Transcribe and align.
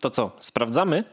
To 0.00 0.10
co, 0.10 0.36
sprawdzamy? 0.40 1.04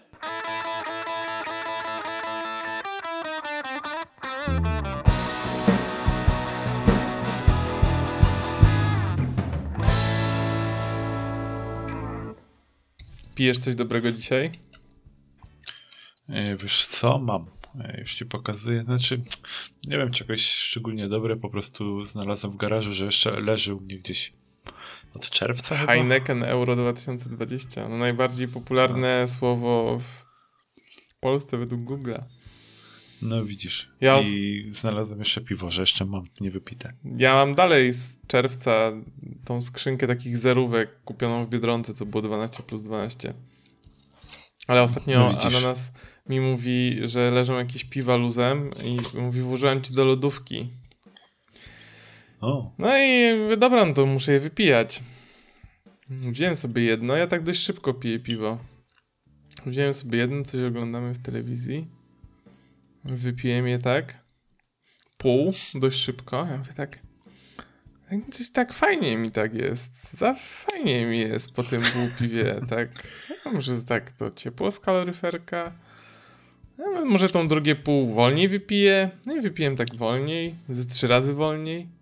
Pijesz 13.36 13.58
coś 13.60 13.76
dobrego 13.76 14.12
dzisiaj? 14.12 14.52
E, 16.30 16.58
Wiesz 16.58 16.86
co, 16.86 17.20
mam. 17.20 17.46
E, 17.80 18.00
Już 18.02 18.16
ci 18.16 18.26
pokazuję. 18.26 18.82
Znaczy, 18.82 19.22
nie 19.88 19.98
wiem, 19.98 20.12
czegoś 20.12 20.46
szczególnie 20.46 21.08
dobre, 21.08 21.36
po 21.36 21.50
prostu 21.50 22.06
znalazłem 22.06 22.54
w 22.54 22.58
garażu, 22.58 22.94
że 22.94 23.06
jeszcze 23.06 23.42
leży 23.42 23.76
u 23.76 23.80
mnie 23.82 23.98
gdzieś 23.98 24.34
od 25.16 25.30
czerwca 25.30 25.78
chyba. 25.78 25.94
Heineken 25.94 26.44
Euro 26.44 26.76
2020. 26.76 27.90
No 27.90 27.98
najbardziej 27.98 28.48
popularne 28.48 29.28
słowo 29.28 30.00
w 30.00 30.26
Polsce 31.20 31.58
według 31.58 31.82
Google'a. 31.82 32.24
No 33.22 33.46
widzisz. 33.46 33.92
Ja 34.02 34.20
I 34.22 34.68
znalazłem 34.72 35.20
jeszcze 35.20 35.42
piwo, 35.42 35.72
że 35.72 35.82
jeszcze 35.82 36.06
mam 36.06 36.24
niewypite. 36.42 36.94
Ja 37.18 37.36
mam 37.36 37.56
dalej 37.56 37.94
z 37.94 38.18
czerwca 38.28 38.92
tą 39.46 39.62
skrzynkę 39.62 40.08
takich 40.08 40.38
zerówek 40.38 41.04
kupioną 41.04 41.46
w 41.46 41.50
Biedronce, 41.50 41.94
co 41.94 42.06
było 42.06 42.22
12 42.22 42.64
plus 42.64 42.84
12. 42.84 43.34
Ale 44.68 44.82
ostatnio 44.84 45.20
No. 45.20 45.42
Ananas 45.42 45.92
mi 46.30 46.40
mówi, 46.40 47.00
że 47.04 47.32
leżą 47.32 47.54
jakieś 47.54 47.84
piwa 47.84 48.16
luzem 48.16 48.72
i 48.84 48.98
mówi, 49.22 49.42
włożyłem 49.42 49.82
ci 49.82 49.94
do 49.94 50.06
lodówki. 50.06 50.70
O, 52.44 52.74
No 52.78 52.98
i 52.98 53.36
mówię, 53.40 53.58
dobra, 53.58 53.86
no 53.86 53.94
to 53.94 54.06
muszę 54.06 54.34
je 54.34 54.40
wypijać. 54.40 55.04
Wziąłem 56.10 56.56
sobie 56.56 56.84
jedno, 56.84 57.16
ja 57.16 57.28
tak 57.28 57.44
dość 57.44 57.60
szybko 57.60 57.94
piję 57.94 58.20
piwo. 58.20 58.58
Wziąłem 59.66 59.94
sobie 59.94 60.18
jedno, 60.18 60.44
coś 60.44 60.62
oglądamy 60.62 61.14
w 61.14 61.20
telewizji. 61.20 61.88
Wypiłem 63.04 63.68
je 63.68 63.80
tak. 63.80 64.24
Pół, 65.18 65.54
dość 65.76 66.00
szybko. 66.00 66.48
Ja 66.52 66.58
mówię 66.58 66.74
tak, 66.74 67.00
tak, 68.10 68.20
coś 68.32 68.52
tak 68.52 68.74
fajnie 68.74 69.18
mi 69.18 69.30
tak 69.30 69.56
jest. 69.56 70.18
Za 70.18 70.34
fajnie 70.34 71.06
mi 71.06 71.20
jest 71.20 71.52
po 71.52 71.64
tym 71.64 71.82
półpiwie, 71.82 72.56
tak. 72.70 72.90
Ja 73.46 73.52
może 73.52 73.82
tak 73.82 74.12
to 74.12 74.30
ciepło 74.30 74.72
z 74.72 74.80
kaloryferka. 74.80 75.72
Ja 76.78 77.06
może 77.06 77.30
tą 77.30 77.48
drugie 77.48 77.76
pół 77.76 78.14
wolniej 78.14 78.48
wypiję. 78.48 79.10
No 79.26 79.36
i 79.36 79.42
wypiłem 79.42 79.76
tak 79.76 79.96
wolniej, 79.96 80.56
ze 80.70 80.86
trzy 80.86 81.08
razy 81.08 81.34
wolniej. 81.34 81.93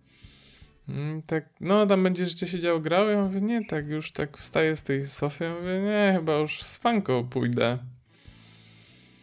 Mm, 0.89 1.21
tak, 1.21 1.49
no 1.59 1.85
tam 1.85 2.03
będziesz 2.03 2.27
jeszcze 2.29 2.47
siedział 2.47 2.81
grał? 2.81 3.09
Ja 3.09 3.21
mówię, 3.23 3.41
nie, 3.41 3.65
tak 3.65 3.87
już 3.87 4.11
tak 4.11 4.37
wstaję 4.37 4.75
z 4.75 4.81
tej 4.81 5.05
sofy, 5.05 5.43
ja 5.43 5.53
mówię, 5.53 5.79
nie, 5.79 6.13
chyba 6.15 6.33
już 6.35 6.57
w 6.57 6.67
spanko 6.67 7.23
pójdę. 7.23 7.77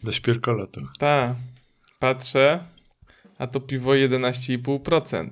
do 0.03 0.13
śpierkolotu. 0.13 0.81
Ta, 0.99 1.35
patrzę, 1.99 2.61
a 3.39 3.47
to 3.47 3.61
piwo 3.61 3.91
11,5%. 3.93 5.29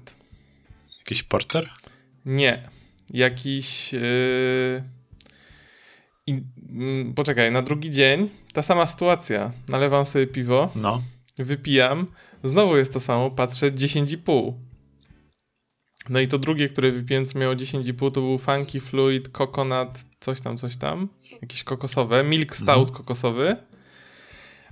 Jakiś 0.99 1.23
porter? 1.23 1.71
Nie, 2.25 2.69
jakiś... 3.11 3.93
Yy... 3.93 4.83
I, 6.27 6.43
mm, 6.71 7.15
poczekaj, 7.15 7.53
na 7.53 7.63
drugi 7.63 7.91
dzień 7.91 8.29
ta 8.53 8.63
sama 8.63 8.87
sytuacja. 8.87 9.53
Nalewam 9.69 10.05
sobie 10.07 10.27
piwo, 10.27 10.71
No. 10.75 11.03
wypijam, 11.39 12.07
znowu 12.43 12.77
jest 12.77 12.93
to 12.93 13.01
samo, 13.01 13.31
patrzę 13.31 13.71
10,5. 13.71 14.53
No 16.09 16.21
i 16.21 16.29
to 16.29 16.39
drugie, 16.39 16.69
które 16.69 16.91
wypiłem, 16.91 17.27
co 17.27 17.39
miało 17.39 17.55
10,5, 17.55 18.11
to 18.11 18.21
był 18.21 18.39
Funky 18.39 18.81
Fluid 18.81 19.29
Coconut, 19.29 19.89
coś 20.21 20.41
tam, 20.41 20.57
coś 20.57 20.77
tam, 20.77 21.09
jakieś 21.43 21.65
kokosowe, 21.65 22.25
Milk 22.25 22.57
Stout 22.57 22.91
kokosowy. 22.91 23.57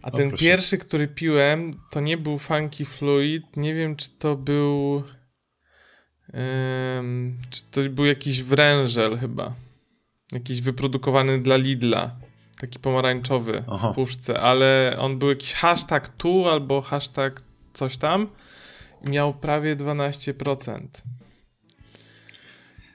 A 0.03 0.11
ten 0.11 0.29
proszę. 0.29 0.45
pierwszy, 0.45 0.79
który 0.79 1.09
piłem, 1.09 1.71
to 1.91 2.01
nie 2.01 2.17
był 2.17 2.39
Funky 2.39 2.85
Fluid, 2.85 3.57
nie 3.57 3.75
wiem, 3.75 3.97
czy 3.97 4.11
to 4.11 4.37
był... 4.37 5.03
Ym, 6.99 7.39
czy 7.51 7.63
to 7.71 7.81
był 7.91 8.05
jakiś 8.05 8.43
wrężel 8.43 9.19
chyba. 9.19 9.55
Jakiś 10.33 10.61
wyprodukowany 10.61 11.39
dla 11.41 11.57
Lidla. 11.57 12.17
Taki 12.61 12.79
pomarańczowy 12.79 13.65
Aha. 13.69 13.93
w 13.93 13.95
puszce, 13.95 14.41
ale 14.41 14.97
on 14.99 15.19
był 15.19 15.29
jakiś 15.29 15.55
hashtag 15.55 16.09
tu 16.09 16.49
albo 16.49 16.81
hashtag 16.81 17.43
coś 17.73 17.97
tam 17.97 18.29
miał 19.09 19.35
prawie 19.35 19.77
12%. 19.77 20.89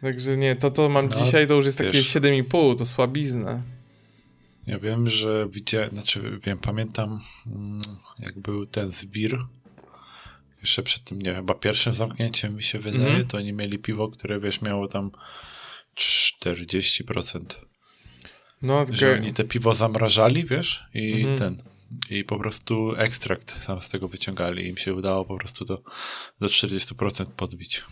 Także 0.02 0.38
nie, 0.38 0.56
to 0.56 0.72
to 0.72 0.90
mam 0.90 1.10
No, 1.10 1.18
dzisiaj, 1.26 1.48
to 1.48 1.54
już 1.54 1.66
jest 1.66 1.78
takie 1.78 1.92
wiesz. 1.92 2.08
7,5, 2.16 2.78
to 2.78 2.86
słabizna. 2.86 3.64
Ja 4.68 4.80
wiem, 4.80 5.10
że 5.10 5.48
widziałem, 5.52 5.90
znaczy 5.94 6.40
wiem, 6.46 6.58
pamiętam 6.58 7.20
mm, 7.48 7.82
jak 8.20 8.40
był 8.40 8.66
ten 8.66 8.92
zbir. 8.92 9.38
Jeszcze 10.62 10.84
przed 10.84 11.04
tym, 11.04 11.18
nie 11.20 11.32
wiem, 11.32 11.36
chyba 11.36 11.54
pierwszym 11.54 11.94
zamknięciem 11.94 12.56
mi 12.56 12.64
się 12.64 12.80
wydaje, 12.80 13.06
Mhm. 13.08 13.28
to 13.28 13.38
oni 13.38 13.54
mieli 13.54 13.80
piwo, 13.80 14.08
które 14.08 14.40
wiesz, 14.40 14.62
miało 14.62 14.88
tam 14.88 15.12
40%. 15.96 17.60
No, 18.62 18.86
Że 18.86 18.94
tylko, 19.08 19.22
oni 19.24 19.34
te 19.34 19.44
piwo 19.44 19.74
zamrażali, 19.74 20.46
wiesz, 20.46 20.84
i 20.94 21.22
Mhm. 21.22 21.38
ten. 21.40 21.64
I 22.10 22.24
po 22.24 22.40
prostu 22.40 22.96
ekstrakt 22.98 23.66
tam 23.68 23.82
z 23.82 23.90
tego 23.90 24.08
wyciągali. 24.08 24.68
Im 24.68 24.78
się 24.78 24.94
udało 24.94 25.26
po 25.26 25.38
prostu 25.38 25.66
do, 25.66 25.82
do 26.40 26.48
40% 26.48 27.34
podbić. 27.36 27.84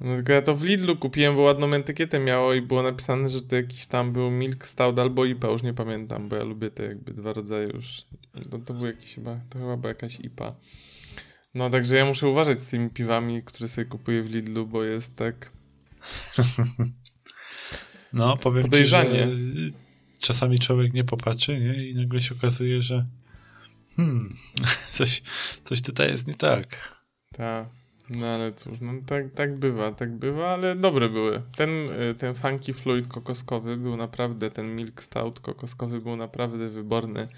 No, 0.00 0.16
tylko 0.16 0.32
ja 0.32 0.42
to 0.42 0.56
w 0.56 0.64
Lidlu 0.64 0.96
kupiłem, 0.96 1.34
bo 1.34 1.40
ładną 1.40 1.72
etykietę 1.72 2.20
miało 2.20 2.54
i 2.54 2.62
było 2.62 2.82
napisane, 2.82 3.30
że 3.30 3.42
to 3.42 3.56
jakiś 3.56 3.86
tam 3.86 4.12
był 4.12 4.30
Milk 4.30 4.66
Stout 4.66 4.98
albo 4.98 5.24
IPA, 5.24 5.48
już 5.48 5.62
nie 5.62 5.74
pamiętam, 5.74 6.28
bo 6.28 6.36
ja 6.36 6.44
lubię 6.44 6.70
te 6.70 6.82
jakby 6.82 7.12
dwa 7.12 7.32
rodzaje 7.32 7.68
już. 7.68 8.02
No, 8.52 8.58
to 8.58 8.74
był 8.74 8.86
jakiś 8.86 9.14
chyba, 9.14 9.40
to 9.50 9.58
chyba 9.58 9.76
była 9.76 9.88
jakaś 9.88 10.20
IPA. 10.20 10.54
No, 11.54 11.70
także 11.70 11.96
ja 11.96 12.04
muszę 12.04 12.28
uważać 12.28 12.60
z 12.60 12.64
tymi 12.64 12.90
piwami, 12.90 13.42
które 13.42 13.68
sobie 13.68 13.84
kupuję 13.84 14.22
w 14.22 14.34
Lidlu, 14.34 14.66
bo 14.66 14.84
jest 14.84 15.16
tak... 15.16 15.50
No, 18.12 18.36
powiem 18.36 18.62
Podejrzanie. 18.62 19.10
ci, 19.10 19.18
że 19.18 19.70
czasami 20.20 20.58
człowiek 20.58 20.92
nie 20.92 21.04
popatrzy, 21.04 21.60
nie? 21.60 21.88
I 21.88 21.94
nagle 21.94 22.20
się 22.20 22.34
okazuje, 22.34 22.82
że 22.82 23.06
hmm, 23.96 24.36
coś, 24.96 25.22
coś 25.64 25.82
tutaj 25.82 26.10
jest 26.10 26.26
nie 26.26 26.34
tak. 26.34 26.98
Tak. 27.32 27.83
No 28.10 28.26
ale 28.26 28.52
cóż, 28.52 28.80
no 28.80 28.92
tak, 29.06 29.24
tak 29.34 29.58
bywa, 29.58 29.92
tak 29.92 30.12
bywa, 30.12 30.48
ale 30.48 30.76
dobre 30.76 31.08
były. 31.08 31.42
Ten, 31.56 31.70
y, 31.70 32.14
ten 32.14 32.34
Funky 32.34 32.72
Fluid 32.72 33.08
kokoskowy 33.08 33.76
był 33.76 33.96
naprawdę, 33.96 34.50
ten 34.50 34.76
Milk 34.76 35.02
Stout 35.02 35.40
kokoskowy 35.40 35.98
był 35.98 36.16
naprawdę 36.16 36.68
wyborny. 36.68 37.28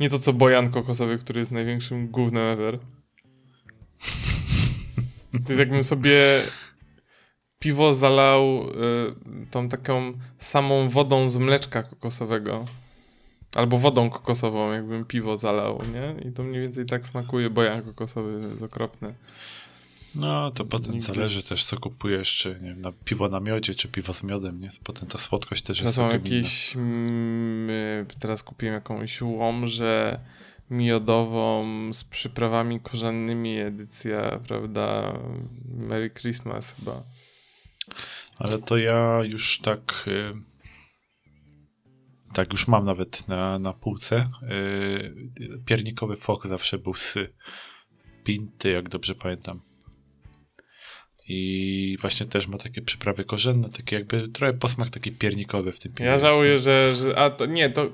Nie 0.00 0.08
to 0.08 0.18
co 0.18 0.32
Bojan 0.32 0.70
kokosowy, 0.70 1.18
który 1.18 1.40
jest 1.40 1.52
największym 1.52 2.08
gównem 2.08 2.42
ever. 2.42 2.78
To 5.32 5.48
jest 5.48 5.58
jakbym 5.58 5.82
sobie 5.82 6.42
piwo 7.58 7.94
zalał 7.94 8.68
y, 8.68 9.46
tą 9.50 9.68
taką 9.68 10.12
samą 10.38 10.88
wodą 10.88 11.28
z 11.28 11.36
mleczka 11.36 11.82
kokosowego. 11.82 12.66
Albo 13.54 13.78
wodą 13.78 14.10
kokosową, 14.10 14.72
jakbym 14.72 15.04
piwo 15.04 15.36
zalał, 15.36 15.80
nie? 15.94 16.28
I 16.28 16.32
to 16.32 16.42
mniej 16.42 16.60
więcej 16.60 16.86
tak 16.86 17.06
smakuje. 17.06 17.50
Bojan 17.50 17.82
kokosowy 17.82 18.48
jest 18.50 18.62
okropny. 18.62 19.14
No, 20.14 20.50
to 20.50 20.64
potem 20.64 21.00
zależy 21.00 21.42
też, 21.42 21.64
co 21.64 21.78
kupujesz, 21.78 22.36
czy 22.36 22.58
nie 22.62 22.68
wiem, 22.68 22.80
na 22.80 22.92
piwo 22.92 23.28
na 23.28 23.40
miodzie, 23.40 23.74
czy 23.74 23.88
piwo 23.88 24.12
z 24.12 24.22
miodem, 24.22 24.60
nie? 24.60 24.68
Potem 24.84 25.08
ta 25.08 25.18
słodkość 25.18 25.62
też 25.62 25.78
Teraz 25.78 25.96
jest 25.96 25.96
całkiem 25.96 26.24
jakieś. 26.24 26.76
Mm, 26.76 27.70
y, 27.70 28.06
teraz 28.20 28.42
kupiłem 28.42 28.74
jakąś 28.74 29.22
łomżę 29.22 30.20
miodową 30.70 31.66
z 31.92 32.04
przyprawami 32.04 32.80
korzennymi, 32.80 33.58
edycja, 33.58 34.40
prawda? 34.48 35.18
Merry 35.64 36.10
Christmas 36.10 36.74
chyba. 36.74 37.02
Ale 38.38 38.58
to 38.58 38.76
ja 38.76 39.20
już 39.24 39.58
tak... 39.58 40.04
Y, 40.06 40.34
tak 42.32 42.52
już 42.52 42.68
mam 42.68 42.84
nawet 42.84 43.28
na, 43.28 43.58
na 43.58 43.72
półce. 43.72 44.28
Y, 44.42 45.62
piernikowy 45.66 46.16
fok 46.16 46.46
zawsze 46.46 46.78
był 46.78 46.94
z 46.94 47.14
pinty, 48.24 48.70
jak 48.70 48.88
dobrze 48.88 49.14
pamiętam. 49.14 49.60
I 51.28 51.98
właśnie 52.00 52.26
też 52.26 52.46
ma 52.48 52.58
takie 52.58 52.82
przyprawy 52.82 53.24
korzenne, 53.24 53.68
takie 53.68 53.96
jakby 53.96 54.28
trochę 54.28 54.52
posmak 54.52 54.90
taki 54.90 55.12
piernikowy 55.12 55.72
w 55.72 55.80
tym 55.80 55.92
piwie. 55.92 56.04
Ja 56.04 56.18
żałuję, 56.18 56.58
że, 56.58 56.96
że. 56.96 57.18
A 57.18 57.30
to 57.30 57.46
nie, 57.46 57.70
to. 57.70 57.86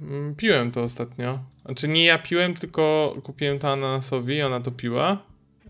mm, 0.00 0.34
Piłem 0.34 0.70
to 0.70 0.82
ostatnio. 0.82 1.38
Znaczy 1.64 1.88
nie 1.88 2.04
ja 2.04 2.18
piłem, 2.18 2.54
tylko 2.54 3.16
kupiłem 3.22 3.58
to 3.58 3.72
Ananasowi, 3.72 4.42
ona 4.42 4.60
to 4.60 4.70
piła. 4.70 5.12
Y, 5.66 5.68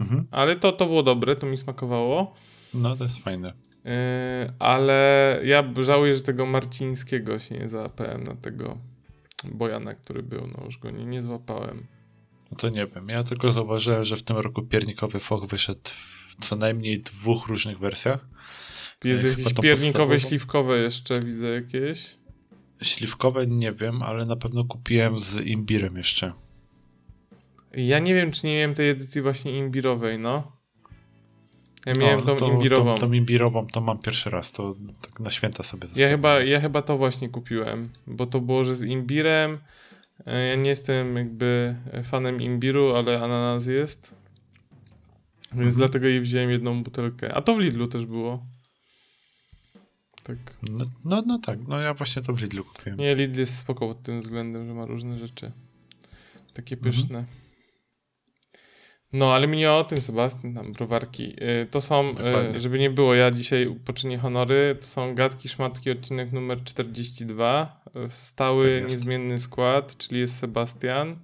Mhm. 0.00 0.26
Ale 0.30 0.56
to, 0.56 0.72
to 0.72 0.86
było 0.86 1.02
dobre, 1.02 1.36
to 1.36 1.46
mi 1.46 1.56
smakowało. 1.56 2.34
No, 2.74 2.96
to 2.96 3.04
jest 3.04 3.18
fajne. 3.18 3.52
Yy, 3.84 3.92
ale 4.58 5.40
ja 5.44 5.72
żałuję, 5.82 6.14
że 6.14 6.20
tego 6.20 6.46
Marcińskiego 6.46 7.38
się 7.38 7.54
nie 7.54 7.68
załapałem 7.68 8.24
na 8.24 8.34
tego 8.34 8.78
Bojana, 9.44 9.94
który 9.94 10.22
był, 10.22 10.46
no 10.58 10.64
już 10.64 10.78
go 10.78 10.90
nie, 10.90 11.04
nie 11.04 11.22
złapałem. 11.22 11.86
No 12.50 12.56
to 12.56 12.68
nie 12.68 12.86
wiem. 12.86 13.08
Ja 13.08 13.22
tylko 13.22 13.52
zauważyłem, 13.52 14.04
że 14.04 14.16
w 14.16 14.22
tym 14.22 14.36
roku 14.36 14.62
piernikowy 14.62 15.20
fok 15.20 15.46
wyszedł 15.46 15.80
w 16.28 16.44
co 16.44 16.56
najmniej 16.56 17.00
dwóch 17.00 17.46
różnych 17.46 17.78
wersjach. 17.78 18.28
Jest 19.04 19.22
Chyba 19.22 19.38
jakieś 19.38 19.54
piernikowe, 19.54 19.82
podstawową. 19.82 20.18
śliwkowe 20.18 20.78
jeszcze, 20.78 21.20
widzę 21.20 21.46
jakieś. 21.54 22.18
śliwkowe 22.82 23.46
nie 23.46 23.72
wiem, 23.72 24.02
ale 24.02 24.26
na 24.26 24.36
pewno 24.36 24.64
kupiłem 24.64 25.18
z 25.18 25.36
imbirem 25.36 25.96
jeszcze. 25.96 26.32
Ja 27.74 27.98
nie 27.98 28.14
wiem, 28.14 28.30
czy 28.30 28.46
nie 28.46 28.54
miałem 28.54 28.74
tej 28.74 28.90
edycji 28.90 29.22
właśnie 29.22 29.58
imbirowej, 29.58 30.18
no. 30.18 30.58
Ja 31.86 31.94
miałem 31.94 32.22
tą 32.22 32.36
to, 32.36 32.48
imbirową. 32.52 32.94
Tą, 32.94 32.98
tą 33.06 33.12
imbirową 33.12 33.66
to 33.66 33.80
mam 33.80 33.98
pierwszy 33.98 34.30
raz, 34.30 34.52
to 34.52 34.76
tak 35.02 35.20
na 35.20 35.30
święta 35.30 35.62
sobie 35.62 35.88
Ja 35.96 36.08
chyba, 36.08 36.40
ja 36.40 36.60
chyba 36.60 36.82
to 36.82 36.98
właśnie 36.98 37.28
kupiłem, 37.28 37.88
bo 38.06 38.26
to 38.26 38.40
było, 38.40 38.64
że 38.64 38.74
z 38.74 38.84
imbirem. 38.84 39.58
E, 40.26 40.46
Ja 40.48 40.54
nie 40.54 40.70
jestem 40.70 41.16
jakby 41.16 41.76
fanem 42.04 42.42
imbiru, 42.42 42.94
ale 42.96 43.16
ananas 43.22 43.66
jest. 43.66 44.14
Więc 45.52 45.52
Mhm. 45.60 45.74
dlatego 45.76 46.06
jej 46.06 46.20
wziąłem 46.20 46.50
jedną 46.50 46.82
butelkę. 46.82 47.34
A 47.34 47.40
to 47.42 47.54
w 47.54 47.58
Lidlu 47.60 47.86
też 47.86 48.06
było. 48.06 48.46
Tak. 50.22 50.36
No, 50.62 50.84
no, 51.04 51.22
no 51.26 51.38
tak, 51.38 51.58
no 51.68 51.80
ja 51.80 51.94
właśnie 51.94 52.22
to 52.22 52.32
w 52.32 52.40
Lidlu 52.40 52.64
kupiłem. 52.64 52.98
Nie, 52.98 53.14
Lidl 53.14 53.40
jest 53.40 53.58
spoko 53.58 53.88
pod 53.88 54.02
tym 54.02 54.20
względem, 54.20 54.66
że 54.68 54.74
ma 54.74 54.86
różne 54.86 55.18
rzeczy. 55.18 55.52
Takie 56.54 56.76
Mhm. 56.76 56.92
pyszne. 56.92 57.24
No, 59.12 59.34
ale 59.34 59.46
mi 59.46 59.56
nie 59.56 59.72
o 59.72 59.84
tym, 59.84 60.00
Sebastian, 60.02 60.54
tam 60.54 60.72
browarki. 60.72 61.32
Y, 61.44 61.66
To 61.70 61.80
są, 61.80 62.10
Dokładnie. 62.14 62.60
żeby 62.60 62.78
nie 62.78 62.90
było, 62.90 63.14
ja 63.14 63.30
dzisiaj 63.30 63.76
poczynię 63.84 64.18
honory, 64.18 64.76
to 64.80 64.86
są 64.86 65.14
Gadki 65.14 65.48
Szmatki, 65.48 65.90
odcinek 65.90 66.32
numer 66.32 66.64
42. 66.64 67.77
Stały, 68.08 68.80
Tak 68.80 68.90
niezmienny 68.90 69.40
skład, 69.40 69.96
czyli 69.96 70.20
jest 70.20 70.38
Sebastian 70.38 71.16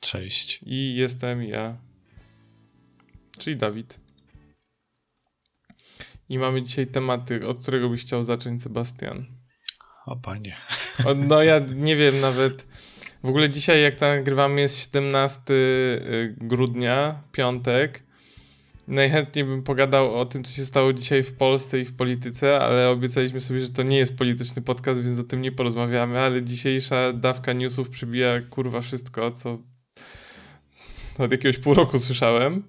Cześć. 0.00 0.60
i 0.66 0.94
jestem 0.94 1.42
ja, 1.42 1.76
czyli 3.38 3.56
Dawid. 3.56 4.00
I 6.28 6.38
mamy 6.38 6.62
dzisiaj 6.62 6.86
tematy, 6.86 7.46
od 7.46 7.62
którego 7.62 7.88
byś 7.88 8.00
chciał 8.02 8.22
zacząć, 8.22 8.62
Sebastian. 8.62 9.26
O 10.06 10.16
panie. 10.16 10.56
O, 11.06 11.14
No 11.14 11.42
ja 11.42 11.58
nie 11.74 11.96
wiem 11.96 12.20
nawet. 12.20 12.66
W 13.22 13.28
ogóle 13.28 13.50
dzisiaj 13.50 13.82
jak 13.82 14.00
nagrywamy 14.00 14.60
jest 14.60 14.78
17 14.92 15.42
y, 15.52 16.34
grudnia, 16.40 17.22
piątek. 17.32 18.02
Najchętniej 18.90 19.44
bym 19.44 19.62
pogadał 19.62 20.14
o 20.14 20.26
tym, 20.26 20.44
co 20.44 20.52
się 20.52 20.62
stało 20.62 20.92
dzisiaj 20.92 21.22
w 21.22 21.32
Polsce 21.32 21.80
i 21.80 21.84
w 21.84 21.96
polityce, 21.96 22.60
ale 22.60 22.88
obiecaliśmy 22.88 23.40
sobie, 23.40 23.60
że 23.60 23.68
to 23.68 23.82
nie 23.82 23.96
jest 23.96 24.16
polityczny 24.16 24.62
podcast, 24.62 25.02
więc 25.02 25.20
o 25.20 25.22
tym 25.22 25.42
nie 25.42 25.52
porozmawiamy, 25.52 26.20
ale 26.20 26.42
dzisiejsza 26.42 27.12
dawka 27.12 27.52
newsów 27.52 27.90
przybija 27.90 28.40
kurwa 28.50 28.80
wszystko, 28.80 29.30
co 29.30 29.58
od 31.18 31.32
jakiegoś 31.32 31.58
pół 31.58 31.74
roku 31.74 31.98
słyszałem. 31.98 32.62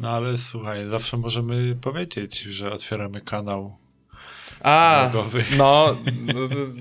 No 0.00 0.10
ale 0.10 0.38
słuchaj, 0.38 0.88
zawsze 0.88 1.16
możemy 1.16 1.76
powiedzieć, 1.80 2.40
że 2.40 2.72
otwieramy 2.72 3.20
kanał 3.20 3.76
A, 4.62 5.10
no, 5.58 5.96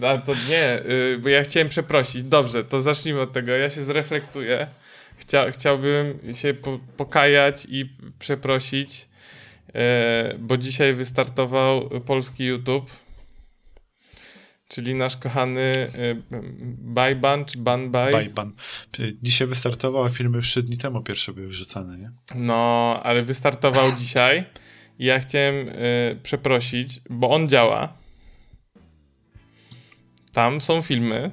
no, 0.02 0.18
to 0.18 0.34
nie, 0.50 0.80
y, 0.80 1.20
bo 1.24 1.30
ja 1.30 1.44
chciałem 1.44 1.70
przeprosić. 1.70 2.24
Dobrze, 2.24 2.64
to 2.64 2.82
zacznijmy 2.82 3.22
od 3.22 3.32
tego. 3.32 3.52
Ja 3.52 3.70
się 3.70 3.84
zreflektuję. 3.84 4.68
Chcia, 5.18 5.52
chciałbym 5.52 6.34
się 6.34 6.54
po, 6.54 6.80
pokajać 6.98 7.68
i 7.70 7.90
przeprosić, 8.20 9.08
e, 9.74 10.36
bo 10.40 10.58
dzisiaj 10.58 10.94
wystartował 10.94 11.90
polski 11.90 12.46
YouTube, 12.46 12.92
czyli 14.68 14.96
nasz 14.96 15.18
kochany 15.18 15.62
e, 15.62 15.88
Bajban 16.78 17.46
czy 17.46 17.58
Banbaj. 17.58 18.12
Bajban. 18.14 18.52
Dzisiaj 19.24 19.48
wystartował, 19.48 20.04
a 20.04 20.10
filmy 20.10 20.38
już 20.38 20.50
3 20.50 20.64
dni 20.64 20.78
temu 20.78 21.04
pierwsze 21.04 21.34
były 21.34 21.48
wrzucane, 21.48 21.98
nie? 21.98 22.12
No, 22.36 23.00
ale 23.04 23.24
wystartował 23.24 23.92
dzisiaj 24.00 24.46
i 25.00 25.06
ja 25.06 25.20
chciałem 25.20 25.70
e, 25.70 26.16
przeprosić, 26.24 27.02
bo 27.10 27.30
on 27.30 27.50
działa. 27.50 27.98
Tam 30.34 30.62
są 30.62 30.82
filmy, 30.82 31.32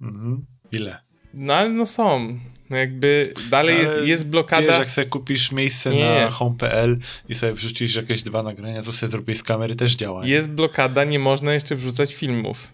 Mhm. 0.00 0.46
Ile? 0.72 0.98
No 1.36 1.54
ale 1.54 1.70
no 1.70 1.86
są. 1.86 2.38
No 2.70 2.76
jakby 2.76 3.32
dalej 3.50 3.74
Ale 3.74 3.84
jest, 3.84 4.06
jest 4.06 4.26
blokada. 4.26 4.66
Wiesz, 4.66 4.78
jak 4.78 4.90
sobie 4.90 5.06
kupisz 5.06 5.52
miejsce 5.52 5.90
Nie. 5.94 6.20
na 6.24 6.30
home.pl 6.30 6.98
i 7.28 7.34
sobie 7.34 7.52
wrzucisz 7.52 7.96
jakieś 7.96 8.22
dwa 8.22 8.42
nagrania, 8.42 8.82
co 8.82 8.92
sobie 8.92 9.10
zrobisz 9.10 9.38
z 9.38 9.42
kamery, 9.42 9.76
też 9.76 9.94
działa. 9.96 10.24
nie? 10.24 10.30
Jest 10.30 10.48
blokada, 10.48 11.04
nie 11.04 11.18
można 11.18 11.54
jeszcze 11.54 11.74
wrzucać 11.76 12.14
filmów. 12.14 12.72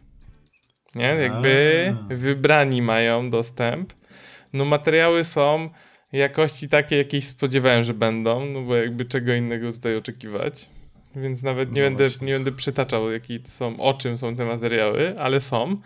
Nie? 0.94 1.04
Jakby 1.04 1.94
A. 2.10 2.14
wybrani 2.14 2.82
mają 2.82 3.30
dostęp. 3.30 3.92
No 4.52 4.64
materiały 4.64 5.24
są 5.24 5.70
jakości 6.12 6.68
takie, 6.68 6.96
jakieś 6.96 7.24
spodziewałem, 7.24 7.84
że 7.84 7.94
będą, 7.94 8.46
no 8.46 8.62
bo 8.62 8.76
jakby 8.76 9.04
czego 9.04 9.34
innego 9.34 9.72
tutaj 9.72 9.96
oczekiwać. 9.96 10.70
Więc 11.16 11.42
nawet 11.42 11.72
nie, 11.72 11.82
No 11.82 11.88
będę, 11.88 12.04
właśnie. 12.04 12.26
nie 12.26 12.32
będę 12.32 12.52
przytaczał, 12.52 13.10
jakie 13.12 13.38
są, 13.44 13.76
o 13.80 13.94
czym 13.94 14.18
są 14.18 14.36
te 14.36 14.44
materiały, 14.44 15.14
ale 15.18 15.40
są. 15.40 15.76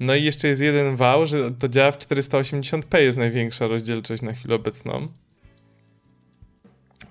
No 0.00 0.14
i 0.14 0.24
jeszcze 0.24 0.48
jest 0.48 0.60
jeden 0.60 0.96
wał, 0.96 1.26
że 1.26 1.50
to 1.50 1.68
działa 1.68 1.92
w 1.92 1.98
480p, 1.98 2.98
jest 2.98 3.18
największa 3.18 3.66
rozdzielczość 3.66 4.22
na 4.22 4.32
chwilę 4.32 4.54
obecną. 4.54 5.08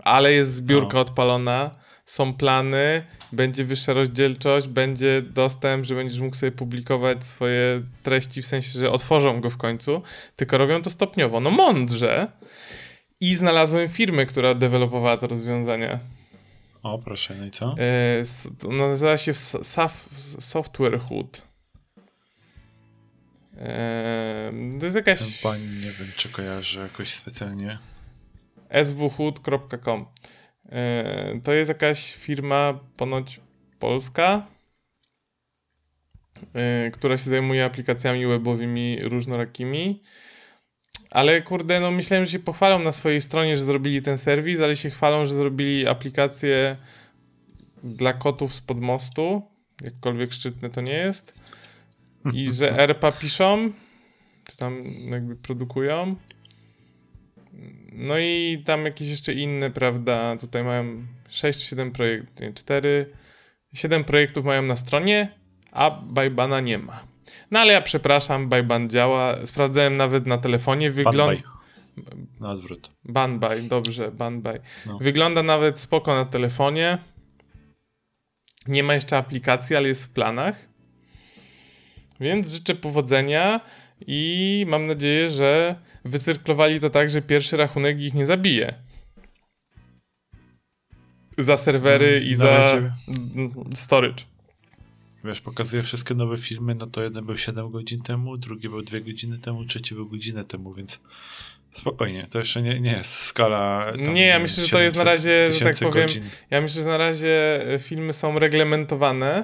Ale 0.03 0.33
jest 0.33 0.55
zbiórka 0.55 0.93
No. 0.93 0.99
odpalona, 1.01 1.75
są 2.05 2.33
plany, 2.33 3.03
będzie 3.31 3.63
wyższa 3.63 3.93
rozdzielczość, 3.93 4.67
będzie 4.67 5.21
dostęp, 5.21 5.85
że 5.85 5.95
będziesz 5.95 6.19
mógł 6.19 6.35
sobie 6.35 6.51
publikować 6.51 7.23
swoje 7.23 7.81
treści, 8.03 8.41
w 8.41 8.45
sensie, 8.45 8.79
że 8.79 8.91
otworzą 8.91 9.41
go 9.41 9.49
w 9.49 9.57
końcu, 9.57 10.01
tylko 10.35 10.57
robią 10.57 10.81
to 10.81 10.89
stopniowo. 10.89 11.39
No 11.39 11.51
mądrze. 11.51 12.27
I 13.21 13.33
znalazłem 13.35 13.89
firmę, 13.89 14.25
która 14.25 14.53
dewelopowała 14.53 15.17
to 15.17 15.27
rozwiązanie. 15.27 15.99
O, 16.83 16.99
proszę, 16.99 17.35
no 17.39 17.45
i 17.45 17.51
co? 17.51 17.75
To 18.59 18.67
nazywa 18.69 19.17
się 19.17 19.33
Software 20.39 20.99
Hood. 20.99 21.52
E, 23.57 24.53
to 24.79 24.85
jest 24.85 24.95
jakaś 24.95 25.41
pani, 25.41 25.67
nie 25.67 25.91
wiem, 25.91 26.07
czy 26.15 26.29
kojarzę 26.29 26.79
jakoś 26.79 27.13
specjalnie. 27.13 27.77
swhood.com. 28.83 30.05
E, 30.69 31.39
to 31.43 31.53
jest 31.53 31.69
jakaś 31.69 32.15
firma 32.15 32.79
ponoć 32.97 33.39
polska, 33.79 34.45
e, 36.53 36.91
która 36.91 37.17
się 37.17 37.29
zajmuje 37.29 37.65
aplikacjami 37.65 38.25
webowymi 38.25 38.97
różnorakimi. 39.01 40.03
Ale 41.11 41.41
kurde, 41.41 41.79
no 41.79 41.91
myślałem, 41.91 42.25
że 42.25 42.31
się 42.31 42.39
pochwalą 42.39 42.79
na 42.79 42.91
swojej 42.91 43.21
stronie, 43.21 43.57
że 43.57 43.63
zrobili 43.63 44.01
ten 44.01 44.17
serwis, 44.17 44.59
ale 44.59 44.75
się 44.75 44.89
chwalą, 44.89 45.25
że 45.25 45.35
zrobili 45.35 45.87
aplikację 45.87 46.77
dla 47.83 48.13
kotów 48.13 48.53
spod 48.53 48.79
mostu, 48.79 49.41
jakkolwiek 49.83 50.33
szczytne 50.33 50.69
to 50.69 50.81
nie 50.81 50.93
jest. 50.93 51.33
I 52.33 52.53
że 52.53 52.79
ERPA 52.79 53.11
piszą, 53.11 53.71
czy 54.47 54.57
tam 54.57 54.83
jakby 55.11 55.35
produkują. 55.35 56.15
No 57.93 58.17
i 58.19 58.63
tam 58.65 58.85
jakieś 58.85 59.09
jeszcze 59.09 59.33
inne, 59.33 59.71
prawda, 59.71 60.37
tutaj 60.37 60.63
mają 60.63 61.05
6-7 61.29 61.91
projektów, 61.91 62.39
nie, 62.39 62.53
4, 62.53 63.13
7 63.73 64.03
projektów 64.03 64.45
mają 64.45 64.61
na 64.61 64.75
stronie, 64.75 65.31
a 65.71 65.91
Bajbana 65.91 66.59
nie 66.59 66.77
ma. 66.77 67.03
No 67.51 67.59
ale 67.59 67.73
ja 67.73 67.81
przepraszam, 67.81 68.49
Bajban 68.49 68.89
działa, 68.89 69.45
sprawdzałem 69.45 69.97
nawet 69.97 70.27
na 70.27 70.37
telefonie, 70.37 70.89
wygląda... 70.89 71.41
Na 72.39 72.51
odwrót. 72.51 72.91
Banbaj, 73.05 73.67
dobrze, 73.67 74.11
Banbaj. 74.11 74.59
No. 74.85 74.97
Wygląda 74.97 75.43
nawet 75.43 75.79
spoko 75.79 76.15
na 76.15 76.25
telefonie. 76.25 76.97
Nie 78.67 78.83
ma 78.83 78.93
jeszcze 78.93 79.17
aplikacji, 79.17 79.75
ale 79.75 79.87
jest 79.87 80.03
w 80.03 80.09
planach. 80.09 80.72
Więc 82.23 82.49
życzę 82.49 82.75
powodzenia 82.75 83.59
i 84.07 84.65
mam 84.69 84.87
nadzieję, 84.87 85.29
że 85.29 85.75
wycyrklowali 86.05 86.79
to 86.79 86.89
tak, 86.89 87.09
że 87.09 87.21
pierwszy 87.21 87.57
rachunek 87.57 87.99
ich 87.99 88.13
nie 88.13 88.25
zabije. 88.25 88.73
Za 91.37 91.57
serwery 91.57 92.21
i 92.25 92.31
Na 92.31 92.37
za 92.37 92.49
razie- 92.49 92.91
mm, 93.35 93.51
storage. 93.75 94.23
Wiesz, 95.23 95.41
pokazuje 95.41 95.83
wszystkie 95.83 96.13
nowe 96.15 96.37
filmy, 96.37 96.75
no 96.75 96.87
to 96.87 97.03
jeden 97.03 97.25
był 97.25 97.37
7 97.37 97.71
godzin 97.71 98.01
temu, 98.01 98.37
drugi 98.37 98.69
był 98.69 98.81
2 98.81 98.99
godziny 98.99 99.39
temu, 99.39 99.65
trzeci 99.65 99.95
był 99.95 100.09
godzinę 100.09 100.45
temu, 100.45 100.73
więc 100.73 100.99
spokojnie, 101.73 102.27
to 102.29 102.39
jeszcze 102.39 102.61
nie, 102.61 102.79
nie 102.79 102.91
jest 102.91 103.09
skala. 103.15 103.91
Tam, 104.05 104.13
Nie, 104.13 104.25
ja 104.25 104.39
myślę, 104.39 104.63
że 104.63 104.69
to 104.69 104.81
jest 104.81 104.97
na 104.97 105.03
700 105.03 105.25
razie, 105.27 105.53
że 105.53 105.65
tak 105.65 105.75
powiem, 105.91 106.07
godzin. 106.07 106.23
Ja 106.49 106.61
myślę, 106.61 106.81
że 106.83 106.87
na 106.89 106.97
razie 106.97 107.63
e, 107.73 107.79
filmy 107.79 108.13
są 108.13 108.39
reglementowane, 108.39 109.43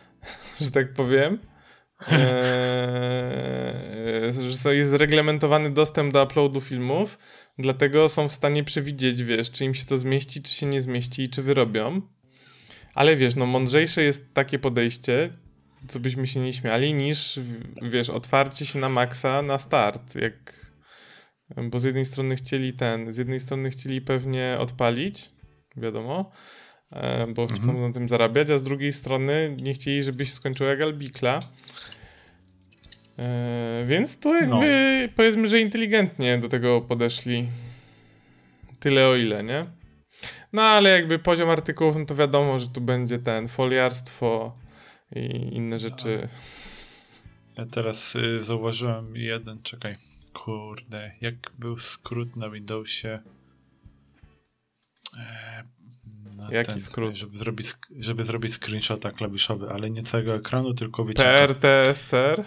że 0.60 0.70
tak 0.70 0.92
powiem. 0.92 1.38
Eee, 2.06 2.28
że 4.32 4.76
jest 4.76 4.92
reglamentowany 4.92 5.70
dostęp 5.70 6.12
do 6.12 6.24
uploadu 6.24 6.60
filmów, 6.60 7.18
dlatego 7.58 8.08
są 8.08 8.28
w 8.28 8.32
stanie 8.32 8.64
przewidzieć, 8.64 9.22
wiesz, 9.22 9.50
czy 9.50 9.64
im 9.64 9.74
się 9.74 9.84
to 9.84 9.98
zmieści, 9.98 10.42
czy 10.42 10.54
się 10.54 10.66
nie 10.66 10.80
zmieści 10.80 11.22
i 11.22 11.28
czy 11.28 11.42
wyrobią. 11.42 12.02
Ale 12.94 13.16
wiesz, 13.16 13.36
no 13.36 13.46
mądrzejsze 13.46 14.02
jest 14.02 14.34
takie 14.34 14.58
podejście, 14.58 15.30
co 15.88 16.00
byśmy 16.00 16.26
się 16.26 16.40
nie 16.40 16.52
śmiali, 16.52 16.94
niż, 16.94 17.40
wiesz, 17.82 18.10
otwarcie 18.10 18.66
się 18.66 18.78
na 18.78 18.88
maksa 18.88 19.42
na 19.42 19.58
start, 19.58 20.14
jak... 20.14 20.68
Bo 21.70 21.80
z 21.80 21.84
jednej 21.84 22.04
strony 22.04 22.36
chcieli 22.36 22.72
ten, 22.72 23.12
z 23.12 23.16
jednej 23.16 23.40
strony 23.40 23.70
chcieli 23.70 24.00
pewnie 24.00 24.56
odpalić, 24.58 25.30
wiadomo, 25.76 26.30
bo 27.34 27.46
chcą 27.46 27.88
na 27.88 27.92
tym 27.92 28.08
zarabiać, 28.08 28.50
a 28.50 28.58
z 28.58 28.64
drugiej 28.64 28.92
strony 28.92 29.56
nie 29.62 29.74
chcieli, 29.74 30.02
żebyś 30.02 30.32
skończył 30.32 30.66
jak 30.66 30.82
Albikla. 30.82 31.40
E, 33.18 33.84
więc 33.86 34.18
tu 34.18 34.34
jakby 34.34 35.08
powiedzmy, 35.16 35.46
że 35.46 35.60
inteligentnie 35.60 36.38
do 36.38 36.48
tego 36.48 36.80
podeszli. 36.80 37.48
Tyle 38.80 39.08
o 39.08 39.16
ile, 39.16 39.44
nie? 39.44 39.66
No 40.52 40.62
ale 40.62 40.90
jakby 40.90 41.18
poziom 41.18 41.50
artykułów, 41.50 41.96
no 41.96 42.04
to 42.04 42.14
wiadomo, 42.14 42.58
że 42.58 42.68
tu 42.68 42.80
będzie 42.80 43.18
ten 43.18 43.48
foliarstwo 43.48 44.54
i 45.16 45.24
inne 45.56 45.78
rzeczy. 45.78 46.28
Ja 47.58 47.66
teraz 47.66 48.16
y, 48.16 48.42
zauważyłem 48.42 49.16
jeden, 49.16 49.62
czekaj, 49.62 49.94
kurde, 50.34 51.12
jak 51.20 51.34
był 51.58 51.78
skrót 51.78 52.36
na 52.36 52.50
Windowsie. 52.50 53.18
E, 55.18 55.64
na 56.38 56.48
Jaki 56.52 56.80
skrót? 56.80 57.16
Żeby 57.16 57.36
zrobić, 57.36 57.68
żeby 57.98 58.24
zrobić 58.24 58.54
screenshota 58.54 59.10
klawiszowy, 59.10 59.70
ale 59.70 59.90
nie 59.90 60.02
całego 60.02 60.34
ekranu, 60.34 60.74
tylko 60.74 61.04
wycinka. 61.04 61.30
PRTSR? 61.32 62.44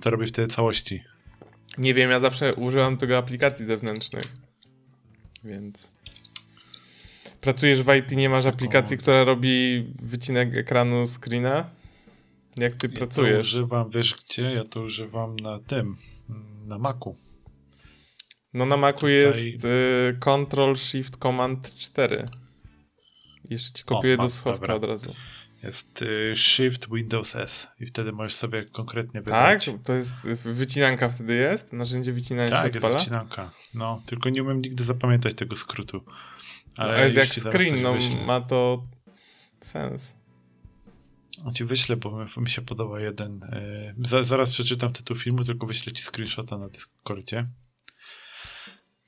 To 0.00 0.10
robi 0.10 0.26
w 0.26 0.32
tej 0.32 0.48
całości. 0.48 1.02
Nie 1.78 1.94
wiem, 1.94 2.10
ja 2.10 2.20
zawsze 2.20 2.54
używam 2.54 2.96
tego 2.96 3.18
aplikacji 3.18 3.66
zewnętrznych. 3.66 4.36
Więc. 5.44 5.92
Pracujesz 7.40 7.82
w 7.82 7.94
IT, 7.94 8.12
nie 8.12 8.28
masz 8.28 8.46
aplikacji, 8.46 8.98
która 8.98 9.24
robi 9.24 9.84
wycinek 10.02 10.54
ekranu 10.56 11.06
screena? 11.06 11.70
Jak 12.58 12.76
ty 12.76 12.86
Ja 12.86 12.92
to 12.92 12.98
pracujesz? 12.98 13.46
używam, 13.46 13.90
wiesz 13.90 14.14
gdzie? 14.14 14.42
Ja 14.42 14.64
to 14.64 14.80
używam 14.80 15.36
na 15.36 15.58
tym, 15.58 15.96
na 16.66 16.78
Macu. 16.78 17.16
No 18.54 18.66
na 18.66 18.76
Macu 18.76 18.96
Tutaj- 19.00 19.12
jest 19.12 19.64
y, 19.64 20.16
Control 20.20 20.76
Shift 20.76 21.16
Command 21.16 21.74
4. 21.74 22.24
Jeszcze 23.50 23.72
ci 23.78 23.84
kopiuję 23.84 24.14
O, 24.14 24.22
do 24.22 24.28
schowka 24.28 24.74
od 24.74 24.84
razu. 24.84 25.14
Jest 25.62 26.02
y, 26.02 26.32
Shift 26.36 26.86
Windows 26.92 27.36
S 27.36 27.66
i 27.80 27.86
wtedy 27.86 28.12
możesz 28.12 28.34
sobie 28.34 28.64
konkretnie 28.64 29.22
Tak? 29.22 29.60
wybrać. 29.64 29.70
To 29.84 29.92
jest 29.92 30.14
y, 30.46 30.52
wycinanka 30.54 31.08
wtedy 31.08 31.34
jest? 31.34 31.72
Narzędzie 31.72 32.12
wycinania 32.12 32.48
Tak, 32.48 32.60
się 32.60 32.66
jest 32.66 32.76
odpala? 32.76 32.98
wycinanka. 32.98 33.50
No, 33.74 34.02
tylko 34.06 34.28
nie 34.30 34.42
umiem 34.42 34.60
nigdy 34.60 34.84
zapamiętać 34.84 35.34
tego 35.34 35.56
skrótu. 35.56 36.00
Ale 36.76 37.04
jest 37.04 37.16
jak 37.16 37.28
screen, 37.34 37.82
no 37.82 37.92
wyślę. 37.92 38.26
ma 38.26 38.40
to 38.40 38.84
sens. 39.60 40.16
On 41.44 41.54
ci 41.54 41.64
wyślę, 41.64 41.96
bo 41.96 42.24
mi, 42.24 42.30
mi 42.36 42.50
się 42.50 42.62
podoba 42.62 43.00
jeden. 43.00 43.42
y, 43.42 43.94
za, 44.08 44.24
zaraz 44.24 44.50
przeczytam 44.52 44.92
tytuł 44.92 45.16
filmu, 45.16 45.44
tylko 45.44 45.66
wyślę 45.66 45.92
ci 45.92 46.02
screenshota 46.02 46.58
na 46.58 46.68
Discordzie. 46.68 47.46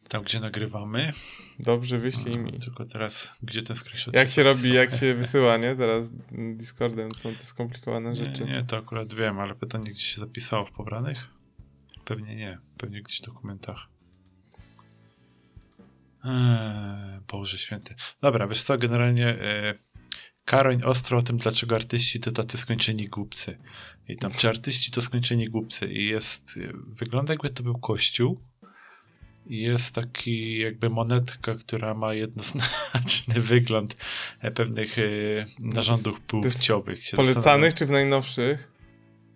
Tam, 0.09 0.23
gdzie 0.23 0.41
nagrywamy. 0.41 1.13
Dobrze, 1.59 1.99
wyślij 1.99 2.39
mi. 2.39 2.53
Tylko 2.59 2.85
teraz, 2.85 3.31
gdzie 3.43 3.63
ten 3.63 3.77
screenshot 3.77 4.15
Jak 4.15 4.29
się 4.29 4.43
robi, 4.43 4.73
jak 4.73 4.95
się 4.95 5.15
wysyła, 5.23 5.57
nie? 5.57 5.75
Teraz 5.75 6.11
Discordem 6.33 7.15
są 7.15 7.35
te 7.35 7.45
skomplikowane 7.45 8.11
Nie, 8.11 8.17
rzeczy. 8.17 8.45
nie, 8.45 8.65
to 8.65 8.77
akurat 8.79 9.15
wiem, 9.15 9.39
ale 9.39 9.55
pytanie, 9.55 9.91
gdzie 9.91 10.05
się 10.05 10.21
zapisało 10.21 10.67
w 10.67 10.71
pobranych? 10.73 11.29
Pewnie 12.05 12.37
nie. 12.37 12.59
Pewnie 12.79 13.03
gdzieś 13.03 13.19
w 13.19 13.25
dokumentach. 13.25 13.89
Eee, 16.25 17.21
Boże 17.33 17.59
święty. 17.59 17.95
Dobra, 18.21 18.47
wiesz 18.47 18.63
co, 18.63 18.79
generalnie 18.79 19.27
e, 19.29 19.75
Karoń 20.45 20.83
ostro 20.83 21.19
o 21.19 21.23
tym, 21.23 21.39
dlaczego 21.39 21.75
artyści 21.75 22.21
to 22.21 22.33
tacy 22.33 22.59
skończeni 22.59 23.07
głupcy. 23.07 23.59
I 24.09 24.17
tam, 24.17 24.33
czy 24.33 24.49
artyści 24.49 24.91
to 24.91 25.01
skończeni 25.03 25.49
głupcy. 25.49 25.87
I 25.87 26.07
jest, 26.07 26.57
e, 26.57 26.73
wygląda 26.87 27.33
jakby 27.33 27.51
to 27.51 27.63
był 27.63 27.79
kościół. 27.79 28.39
Jest 29.49 29.95
taki 29.95 30.59
jakby 30.59 30.91
monetka, 30.91 31.55
która 31.55 31.95
ma 31.95 32.15
jednoznaczny 32.15 33.41
wygląd 33.53 33.97
e, 34.41 34.51
pewnych 34.51 34.99
e, 34.99 35.03
narządów 35.61 36.21
płciowych. 36.21 37.01
Polecanych 37.17 37.75
czy 37.75 37.87
w 37.87 37.91
najnowszych? 37.91 38.73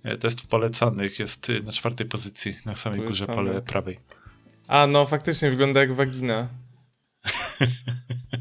E, 0.05 0.17
Test 0.19 0.41
w 0.41 0.47
polecanych 0.47 1.19
jest 1.19 1.49
na 1.65 1.73
czwartej 1.73 2.07
pozycji, 2.07 2.57
na 2.65 2.75
samej 2.75 3.01
górze 3.01 3.27
Polecane. 3.27 3.49
pole 3.51 3.63
prawej. 3.63 3.99
A, 4.69 4.87
no 4.87 5.07
faktycznie 5.07 5.51
wygląda 5.51 5.81
jak 5.81 5.93
wagina. 5.93 6.49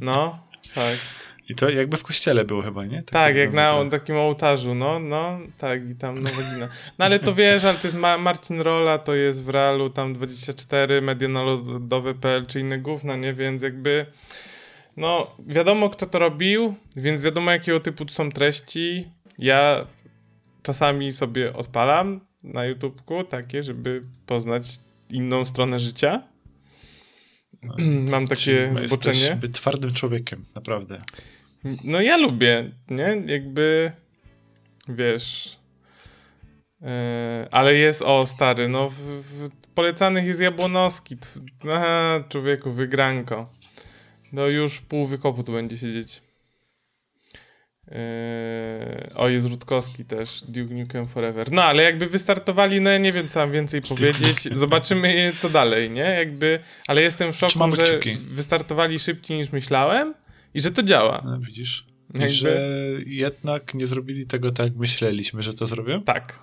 No, 0.01 0.47
fakt. 0.73 1.30
I 1.51 1.55
to 1.55 1.69
jakby 1.69 1.97
w 1.97 2.03
kościele 2.03 2.45
było 2.45 2.61
chyba, 2.61 2.85
nie? 2.85 3.03
Tak, 3.03 3.35
jak 3.35 3.53
na 3.53 3.85
takim 3.91 4.15
ołtarzu, 4.15 4.75
no, 4.75 4.99
no, 4.99 5.39
tak, 5.57 5.89
i 5.89 5.95
tam 5.95 6.23
no 6.23 6.29
wagina. 6.29 6.67
No 6.99 7.05
ale 7.05 7.19
to 7.19 7.33
wiesz, 7.33 7.65
ale 7.65 7.77
to 7.77 7.87
jest 7.87 7.97
Ma 7.97 8.17
Marcin 8.17 8.61
Rola, 8.61 8.97
to 8.97 9.15
jest 9.15 9.43
w 9.43 9.49
realu 9.49 9.89
tam 9.89 10.13
24, 10.13 11.01
medianarodowe.pl 11.01 12.45
czy 12.45 12.59
inne 12.59 12.77
gówna, 12.77 13.15
nie? 13.15 13.33
Więc 13.33 13.63
jakby, 13.63 14.05
no, 14.97 15.35
wiadomo 15.47 15.89
kto 15.89 16.05
to 16.05 16.19
robił, 16.19 16.75
więc 16.95 17.21
wiadomo 17.21 17.51
jakiego 17.51 17.79
typu 17.79 18.05
tu 18.05 18.13
są 18.13 18.29
treści. 18.29 19.07
Ja 19.39 19.85
czasami 20.63 21.11
sobie 21.11 21.53
odpalam 21.53 22.21
na 22.43 22.65
YouTubeku 22.65 23.23
takie, 23.23 23.63
żeby 23.63 24.01
poznać 24.25 24.63
inną 25.09 25.45
stronę 25.45 25.79
życia. 25.79 26.21
Mam 28.11 28.27
takie 28.27 28.71
Czyli 28.75 28.87
zboczenie. 28.87 29.19
Jesteś 29.19 29.49
twardym 29.51 29.93
człowiekiem, 29.93 30.43
naprawdę. 30.55 31.01
No 31.83 32.01
ja 32.01 32.17
lubię, 32.17 32.71
nie? 32.89 33.23
Jakby, 33.25 33.91
wiesz... 34.87 35.57
e, 36.81 37.47
ale 37.51 37.75
jest, 37.75 38.01
o 38.01 38.25
stary, 38.25 38.67
no 38.67 38.89
w, 38.89 38.95
w 38.97 39.49
polecanych 39.75 40.25
jest 40.25 40.39
Jabłonowski. 40.39 41.17
Tw- 41.17 41.41
Aha, 41.73 42.23
człowieku, 42.29 42.71
wygranko. 42.71 43.49
No 44.33 44.47
już 44.47 44.81
pół 44.81 45.05
wykopu 45.05 45.43
tu 45.43 45.51
będzie 45.51 45.77
siedzieć. 45.77 46.21
E, 47.91 49.07
o, 49.15 49.29
jest 49.29 49.47
Rutkowski 49.49 50.05
też, 50.05 50.43
Duke 50.47 50.73
Nukem 50.73 51.07
Forever. 51.07 51.51
No, 51.51 51.63
ale 51.63 51.83
jakby 51.83 52.07
wystartowali, 52.07 52.81
no 52.81 52.97
nie 52.97 53.11
wiem, 53.11 53.27
co 53.27 53.39
mam 53.39 53.51
więcej 53.51 53.81
powiedzieć. 53.81 54.49
Zobaczymy, 54.51 55.33
co 55.39 55.49
dalej, 55.49 55.89
nie? 55.89 56.01
Jakby, 56.01 56.59
ale 56.87 57.01
jestem 57.01 57.33
w 57.33 57.35
szoku, 57.35 57.75
że 57.75 57.83
kciuki. 57.83 58.17
wystartowali 58.17 58.99
szybciej 58.99 59.37
niż 59.37 59.51
myślałem 59.51 60.13
i 60.53 60.61
że 60.61 60.71
to 60.71 60.83
działa. 60.83 61.21
No, 61.25 61.39
widzisz? 61.39 61.85
Jakby- 62.13 62.27
I 62.27 62.31
że 62.31 62.61
jednak 63.05 63.73
nie 63.73 63.87
zrobili 63.87 64.25
tego 64.27 64.51
tak, 64.51 64.67
jak 64.67 64.75
myśleliśmy, 64.75 65.41
że 65.41 65.53
to 65.53 65.67
zrobią, 65.67 66.03
Tak, 66.03 66.39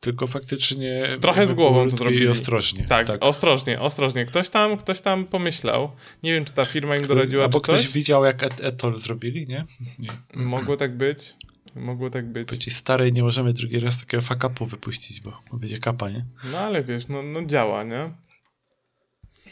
tylko 0.00 0.26
faktycznie... 0.26 1.10
Trochę 1.20 1.46
z 1.46 1.52
głową 1.52 1.88
to 1.90 1.96
zrobili. 1.96 2.24
I 2.24 2.28
ostrożnie. 2.28 2.84
tak, 2.84 3.08
ostrożnie, 3.20 3.80
ostrożnie. 3.80 4.24
Ktoś 4.26 4.48
tam, 4.48 4.76
ktoś 4.76 5.00
tam 5.00 5.24
pomyślał. 5.24 5.90
Nie 6.22 6.32
wiem, 6.32 6.44
czy 6.44 6.52
ta 6.52 6.64
firma 6.64 6.96
im 6.96 7.06
doradziła, 7.06 7.44
Albo 7.44 7.60
ktoś 7.60 7.80
coś. 7.80 7.92
widział, 7.92 8.24
jak 8.24 8.42
et 8.42 8.60
Etol 8.64 8.96
zrobili, 8.96 9.46
nie? 9.46 9.64
nie. 9.98 10.08
Mogło 10.34 10.76
tak 10.76 10.96
być. 10.96 11.34
Mogło 11.76 12.10
tak 12.10 12.32
być. 12.32 12.48
Powiedzieć 12.48 12.74
starej 12.76 13.12
nie 13.12 13.22
możemy 13.22 13.52
drugi 13.52 13.80
raz 13.80 14.00
takiego 14.00 14.22
fakapu 14.22 14.66
wypuścić, 14.66 15.20
bo 15.20 15.40
bo 15.50 15.58
będzie 15.58 15.78
kapa, 15.78 16.10
nie? 16.10 16.24
No 16.52 16.58
ale 16.58 16.84
wiesz, 16.84 17.08
no, 17.08 17.22
no 17.22 17.44
działa, 17.44 17.84
nie? 17.84 18.12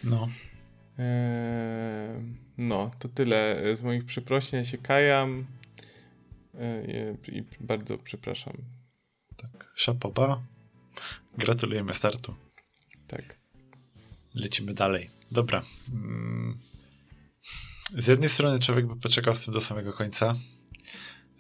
No. 0.04 0.28
Eee, 0.99 2.45
no, 2.58 2.90
to 2.98 3.08
tyle 3.08 3.56
z 3.76 3.82
moich 3.82 4.04
przeprosin. 4.04 4.58
Ja 4.58 4.64
się 4.64 4.78
kajam. 4.78 5.46
Eee, 6.60 7.16
I 7.32 7.44
bardzo 7.60 7.98
przepraszam. 7.98 8.54
Tak. 9.36 9.72
Szapoba. 9.75 10.42
Gratulujemy 11.38 11.94
startu. 11.94 12.34
Tak. 13.06 13.36
Lecimy 14.34 14.75
dalej. 14.75 15.10
Dobra. 15.30 15.62
Mm. 15.92 16.58
Z 17.98 18.06
jednej 18.06 18.28
strony 18.28 18.60
człowiek 18.60 18.86
by 18.86 18.96
poczekał 18.96 19.34
z 19.34 19.44
tym 19.44 19.54
do 19.54 19.60
samego 19.60 19.92
końca. 19.92 20.34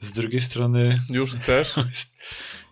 Z 0.00 0.12
drugiej 0.12 0.40
strony 0.40 0.98
Już 1.10 1.34
chcesz? 1.34 1.74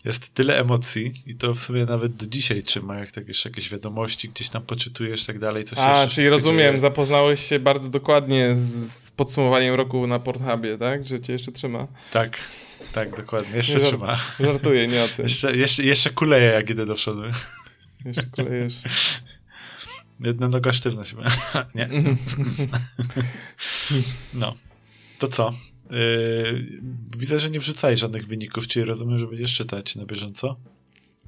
jest, 0.04 0.34
tyle 0.34 0.58
emocji 0.60 1.22
i 1.26 1.34
to 1.36 1.54
w 1.54 1.58
sumie 1.60 1.84
nawet 1.84 2.14
do 2.16 2.26
dzisiaj 2.26 2.62
trzyma, 2.62 2.98
jak 2.98 3.12
tak 3.12 3.28
jeszcze 3.28 3.48
jakieś 3.48 3.68
wiadomości 3.70 4.28
gdzieś 4.28 4.48
tam 4.48 4.62
poczytujesz, 4.62 5.24
tak 5.26 5.38
dalej. 5.38 5.64
Coś 5.64 5.78
A, 5.78 6.06
czyli 6.06 6.28
rozumiem, 6.28 6.58
dzieje. 6.58 6.78
zapoznałeś 6.80 7.40
się 7.48 7.58
bardzo 7.58 7.88
dokładnie 7.88 8.54
z 8.56 8.94
podsumowaniem 9.16 9.74
roku 9.74 10.06
na 10.06 10.18
Pornhubie, 10.18 10.78
tak? 10.78 11.06
Że 11.06 11.20
cię 11.20 11.32
jeszcze 11.32 11.52
trzyma. 11.52 11.86
Tak, 12.12 12.38
tak, 12.92 13.16
dokładnie. 13.16 13.56
Jeszcze 13.56 13.78
żart- 13.78 13.88
trzyma. 13.88 14.16
Żartuję, 14.40 14.86
nie 14.86 15.04
o 15.04 15.08
tym. 15.08 15.22
Jeszcze, 15.24 15.56
jeszcze, 15.56 15.82
jeszcze 15.82 16.10
kuleje, 16.10 16.46
jak 16.52 16.70
idę 16.70 16.86
do 16.86 16.94
przodu. 16.94 17.22
Jeszcze 18.04 18.22
kolejesz. 18.26 18.74
Jedna 20.20 20.48
noga 20.48 20.72
sztywna 20.72 21.04
się 21.04 21.16
Nie. 21.74 21.88
No. 24.34 24.54
To 25.18 25.28
co? 25.28 25.54
Yy, 25.94 26.80
widzę, 27.18 27.38
że 27.38 27.50
nie 27.50 27.60
wrzucaj 27.60 27.96
żadnych 27.96 28.26
wyników, 28.26 28.66
czyli 28.66 28.84
rozumiem, 28.84 29.18
że 29.18 29.26
będziesz 29.26 29.56
czytać 29.56 29.96
na 29.96 30.06
bieżąco. 30.06 30.56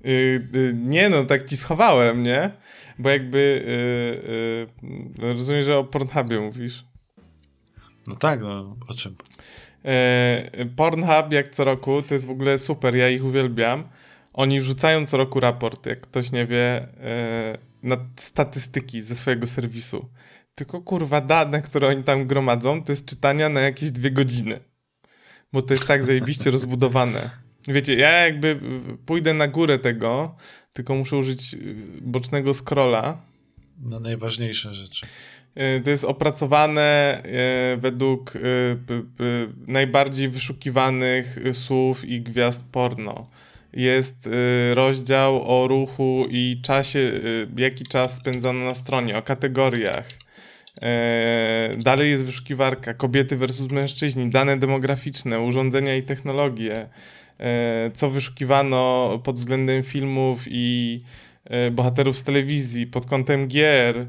Y, 0.07 0.49
y, 0.57 0.75
nie 0.75 1.09
no, 1.09 1.25
tak 1.25 1.49
ci 1.49 1.57
schowałem, 1.57 2.23
nie? 2.23 2.51
Bo 2.99 3.11
jakby 3.11 3.39
y, 3.39 5.23
y, 5.23 5.33
rozumiem, 5.33 5.63
że 5.63 5.79
o 5.79 5.85
Pornhubie 5.85 6.41
mówisz. 6.41 6.85
No 8.09 8.17
tak, 8.17 8.41
no 8.41 8.77
o 8.89 8.95
czym? 8.95 9.17
E, 9.85 10.67
Pornhub 10.77 11.33
jak 11.33 11.49
co 11.49 11.65
roku 11.65 12.03
to 12.03 12.15
jest 12.15 12.27
w 12.27 12.31
ogóle 12.31 12.59
super, 12.59 12.97
ja 12.97 13.11
ich 13.11 13.25
uwielbiam. 13.25 13.89
Oni 14.33 14.61
wrzucają 14.61 15.07
co 15.07 15.17
roku 15.17 15.41
raport, 15.41 15.87
jak 15.87 16.01
ktoś 16.01 16.33
nie 16.33 16.47
wie, 16.47 16.89
na 17.83 17.97
statystyki 18.17 19.03
ze 19.03 19.17
swojego 19.17 19.47
serwisu. 19.47 20.09
Tylko 20.57 20.81
kurwa 20.81 21.21
dane, 21.21 21.63
które 21.63 21.89
oni 21.89 22.03
tam 22.03 22.27
gromadzą, 22.27 22.83
to 22.83 22.93
jest 22.93 23.07
czytania 23.07 23.49
na 23.49 23.61
jakieś 23.61 23.91
dwie 23.91 24.11
godziny. 24.11 24.61
Bo 25.53 25.63
to 25.63 25.75
jest 25.75 25.87
tak 25.87 26.05
zajebiście 26.05 26.51
rozbudowane. 26.51 27.31
Wiecie, 27.69 27.95
ja 27.95 28.11
jakby 28.11 28.61
pójdę 29.07 29.35
na 29.35 29.49
górę 29.49 29.79
tego, 29.79 30.37
tylko 30.73 30.95
muszę 30.95 31.17
użyć 31.17 31.55
y, 31.55 31.77
bocznego 32.01 32.55
scrolla. 32.55 33.19
Na 33.79 34.01
najważniejsze 34.01 34.75
rzeczy. 34.75 35.07
Y, 35.77 35.81
to 35.81 35.91
jest 35.91 36.05
opracowane 36.05 37.23
y, 37.75 37.77
według 37.77 38.33
najbardziej 39.67 40.29
wyszukiwanych 40.29 41.39
słów 41.53 42.05
i 42.05 42.21
gwiazd 42.21 42.63
porno. 42.73 43.31
Jest 43.73 44.29
rozdział 44.75 45.63
o 45.63 45.69
ruchu 45.69 46.27
i 46.31 46.61
czasie, 46.63 47.13
jaki 47.57 47.85
czas 47.85 48.15
spędzano 48.15 48.65
na 48.65 48.75
stronie, 48.75 49.19
o 49.19 49.23
kategoriach. 49.23 50.09
Dalej 51.79 52.11
jest 52.11 52.25
wyszukiwarka 52.25 52.95
kobiety 52.95 53.37
versus 53.37 53.71
mężczyźni, 53.71 54.31
dane 54.31 54.57
demograficzne, 54.57 55.41
urządzenia 55.41 55.97
i 55.97 56.03
technologie. 56.03 56.89
E, 57.41 57.91
co 57.95 58.11
wyszukiwano 58.11 59.11
pod 59.25 59.37
względem 59.37 59.83
filmów 59.83 60.45
i 60.47 61.01
e, 61.45 61.71
bohaterów 61.71 62.17
z 62.17 62.23
telewizji, 62.23 62.87
pod 62.87 63.07
kątem 63.07 63.47
gier, 63.49 64.07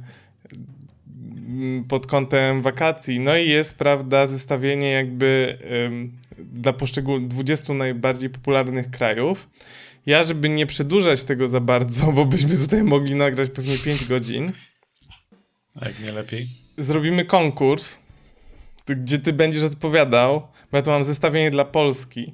pod 1.88 2.08
kątem 2.08 2.62
wakacji. 2.62 3.20
No 3.20 3.38
i 3.38 3.50
jest, 3.50 3.76
prawda, 3.76 4.28
zestawienie 4.28 4.92
jakby 4.92 5.58
dla 6.40 6.74
poszczególnych 6.74 7.28
20 7.28 7.74
najbardziej 7.74 8.30
popularnych 8.30 8.90
krajów. 8.90 9.50
Ja, 10.06 10.24
żeby 10.24 10.50
nie 10.50 10.66
przedłużać 10.66 11.24
tego 11.24 11.48
za 11.48 11.60
bardzo, 11.60 12.12
bo 12.12 12.26
byśmy 12.26 12.58
tutaj 12.58 12.84
mogli 12.84 13.16
nagrać 13.16 13.50
pewnie 13.50 13.78
5 13.78 14.06
godzin. 14.06 14.52
A 15.82 15.88
jak 15.88 16.00
nie 16.00 16.12
lepiej? 16.12 16.48
Zrobimy 16.78 17.26
konkurs, 17.26 18.00
gdzie 18.88 19.20
ty 19.20 19.34
będziesz 19.34 19.64
odpowiadał, 19.64 20.48
bo 20.72 20.78
ja 20.78 20.82
tu 20.82 20.92
mam 20.92 21.04
zestawienie 21.04 21.52
dla 21.52 21.66
Polski. 21.66 22.34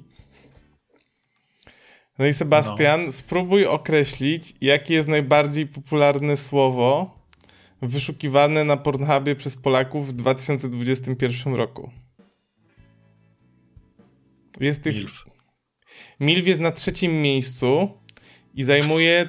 No 2.18 2.26
i 2.26 2.32
Sebastian, 2.32 3.04
no. 3.04 3.12
spróbuj 3.12 3.66
określić, 3.66 4.54
jakie 4.60 4.94
jest 4.94 5.08
najbardziej 5.08 5.66
popularne 5.66 6.36
słowo 6.36 7.18
wyszukiwane 7.82 8.64
na 8.64 8.76
Pornhubie 8.76 9.36
przez 9.36 9.56
Polaków 9.56 10.08
w 10.08 10.12
2021 10.12 11.54
roku. 11.54 11.90
Jest 14.60 14.82
tych... 14.82 14.94
Milf. 14.96 15.24
Milf 16.20 16.46
jest 16.46 16.60
na 16.60 16.72
trzecim 16.72 17.22
miejscu 17.22 17.98
i 18.54 18.64
zajmuje 18.64 19.28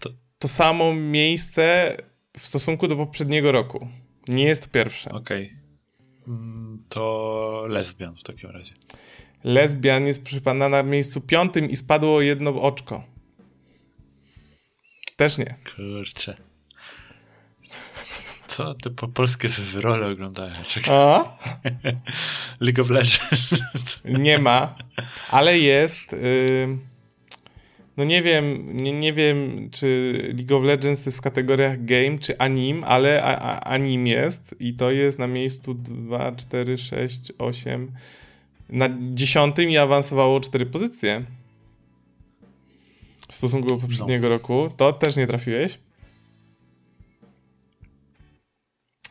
to... 0.00 0.10
to 0.38 0.48
samo 0.48 0.94
miejsce 0.94 1.96
w 2.36 2.40
stosunku 2.40 2.88
do 2.88 2.96
poprzedniego 2.96 3.52
roku. 3.52 3.88
Nie 4.28 4.44
jest 4.44 4.62
to 4.62 4.68
pierwsze. 4.68 5.10
Okej. 5.10 5.46
Okay. 5.46 6.34
Mm, 6.34 6.84
to 6.88 7.66
lesbian 7.68 8.16
w 8.16 8.22
takim 8.22 8.50
razie. 8.50 8.72
Lesbian 9.44 10.06
jest, 10.06 10.22
proszę 10.22 10.40
pana, 10.40 10.68
na 10.68 10.82
miejscu 10.82 11.20
piątym 11.20 11.70
i 11.70 11.76
spadło 11.76 12.20
jedno 12.20 12.62
oczko. 12.62 13.04
Też 15.16 15.38
nie. 15.38 15.56
Kurczę. 15.76 16.36
To 18.56 18.74
te 18.74 18.90
po 18.90 19.08
polskie 19.08 19.48
zwrole 19.48 20.06
oglądają. 20.06 20.62
Czekaj. 20.62 20.94
A? 20.94 21.38
League 22.60 22.82
of 22.82 22.90
Legends. 22.90 23.54
Nie 24.04 24.38
ma, 24.38 24.76
ale 25.30 25.58
jest. 25.58 26.12
Yy, 26.12 26.78
no 27.96 28.04
nie 28.04 28.22
wiem, 28.22 28.76
nie, 28.76 28.92
nie 28.92 29.12
wiem, 29.12 29.68
czy 29.70 30.12
League 30.38 30.56
of 30.56 30.64
Legends 30.64 31.02
to 31.02 31.08
jest 31.08 31.18
w 31.18 31.22
kategoriach 31.22 31.84
game 31.84 32.18
czy 32.18 32.38
anim, 32.38 32.84
ale 32.84 33.22
a, 33.22 33.38
a, 33.38 33.60
anim 33.60 34.06
jest 34.06 34.54
i 34.60 34.74
to 34.74 34.90
jest 34.90 35.18
na 35.18 35.26
miejscu 35.26 35.74
2, 35.74 36.32
4, 36.32 36.76
6, 36.76 37.32
8, 37.38 37.92
na 38.68 38.88
dziesiątym 39.12 39.70
i 39.70 39.76
awansowało 39.76 40.40
cztery 40.40 40.66
pozycje. 40.66 41.24
W 43.28 43.34
stosunku 43.34 43.68
do 43.68 43.76
poprzedniego 43.76 44.28
no. 44.28 44.34
roku. 44.34 44.70
To 44.76 44.92
też 44.92 45.16
nie 45.16 45.26
trafiłeś. 45.26 45.78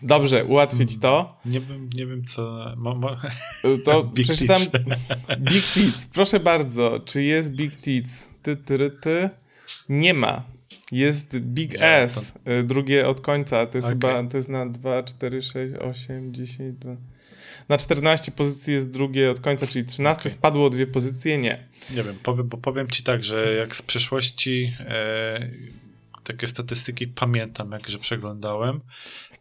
Dobrze, 0.03 0.45
ułatwić 0.45 0.97
to. 0.97 1.39
Nie 1.45 1.59
wiem, 1.59 1.89
nie 1.97 2.05
wiem 2.05 2.23
co. 2.25 2.73
Mo, 2.77 2.95
mo... 2.95 3.17
To 3.85 4.03
Big 4.15 4.25
przeczytam. 4.25 4.61
Big 5.39 5.63
Tits. 5.73 6.05
Proszę 6.05 6.39
bardzo, 6.39 6.99
czy 6.99 7.23
jest 7.23 7.49
Big 7.49 7.75
Tits? 7.75 8.29
Ty, 8.41 8.55
ty, 8.55 8.89
ty. 8.89 9.29
Nie 9.89 10.13
ma. 10.13 10.43
Jest 10.91 11.37
Big 11.39 11.73
nie, 11.73 11.79
S, 11.79 12.33
to... 12.45 12.51
Y, 12.51 12.63
drugie 12.63 13.07
od 13.07 13.21
końca. 13.21 13.65
To 13.65 13.77
jest 13.77 13.87
okay. 13.87 14.11
chyba, 14.11 14.29
to 14.29 14.37
jest 14.37 14.49
na 14.49 14.65
2, 14.65 15.03
4, 15.03 15.41
6, 15.41 15.73
8, 15.81 16.33
10, 16.33 16.75
2. 16.79 16.95
Na 17.69 17.77
14 17.77 18.31
pozycji 18.31 18.73
jest 18.73 18.89
drugie 18.89 19.31
od 19.31 19.39
końca, 19.39 19.67
czyli 19.67 19.85
13 19.85 20.21
okay. 20.21 20.31
spadło 20.31 20.65
o 20.65 20.69
dwie 20.69 20.87
pozycje, 20.87 21.37
nie. 21.37 21.67
Nie 21.95 22.03
wiem, 22.03 22.15
powiem, 22.23 22.47
bo 22.47 22.57
powiem 22.57 22.87
ci 22.87 23.03
tak, 23.03 23.23
że 23.23 23.53
jak 23.53 23.75
z 23.75 23.81
przeszłości 23.81 24.73
e, 24.79 25.49
takie 26.23 26.47
statystyki 26.47 27.07
pamiętam, 27.07 27.71
jak 27.71 27.89
że 27.89 27.97
przeglądałem, 27.97 28.81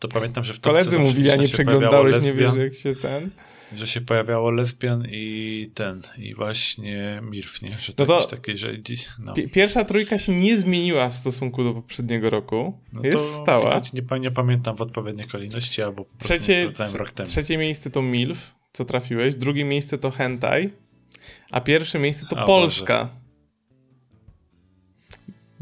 to 0.02 0.08
pamiętam, 0.08 0.44
że 0.44 0.54
w 0.54 0.60
Koledzy 0.60 0.98
mówili, 0.98 1.30
a 1.30 1.36
nie 1.36 1.48
przeglądałeś, 1.48 2.12
lesbian, 2.12 2.36
nie 2.36 2.42
wiesz, 2.42 2.62
jak 2.62 2.74
się 2.74 2.94
ten... 3.00 3.30
Że 3.76 3.86
się 3.86 4.00
pojawiało 4.00 4.50
lesbian 4.50 5.06
i 5.10 5.66
ten, 5.74 6.02
i 6.18 6.34
właśnie 6.34 7.20
Mirf, 7.22 7.62
nie? 7.62 7.76
Że 7.80 7.92
no 7.98 8.06
to 8.06 8.24
takie, 8.24 8.56
że... 8.56 8.72
No. 9.18 9.34
Pierwsza 9.52 9.84
trójka 9.84 10.18
się 10.18 10.36
nie 10.36 10.58
zmieniła 10.58 11.08
w 11.08 11.14
stosunku 11.14 11.64
do 11.64 11.74
poprzedniego 11.74 12.30
roku. 12.30 12.78
No 12.92 13.02
jest 13.04 13.24
stała. 13.42 13.64
Widać, 13.64 13.92
nie, 13.92 14.20
nie 14.20 14.30
pamiętam 14.30 14.76
w 14.76 14.80
odpowiedniej 14.80 15.28
kolejności, 15.28 15.82
albo 15.82 16.04
po 16.04 16.24
trzecie, 16.24 16.72
rok 16.94 17.12
temu. 17.12 17.28
Trzecie 17.28 17.58
miejsce 17.58 17.90
to 17.90 18.02
Milf, 18.02 18.54
co 18.72 18.84
trafiłeś, 18.84 19.36
drugie 19.36 19.64
miejsce 19.64 19.98
to 19.98 20.10
Hentai, 20.10 20.70
a 21.50 21.60
pierwsze 21.60 21.98
miejsce 21.98 22.26
to 22.30 22.38
a, 22.38 22.46
Polska. 22.46 22.98
Boże. 23.04 23.21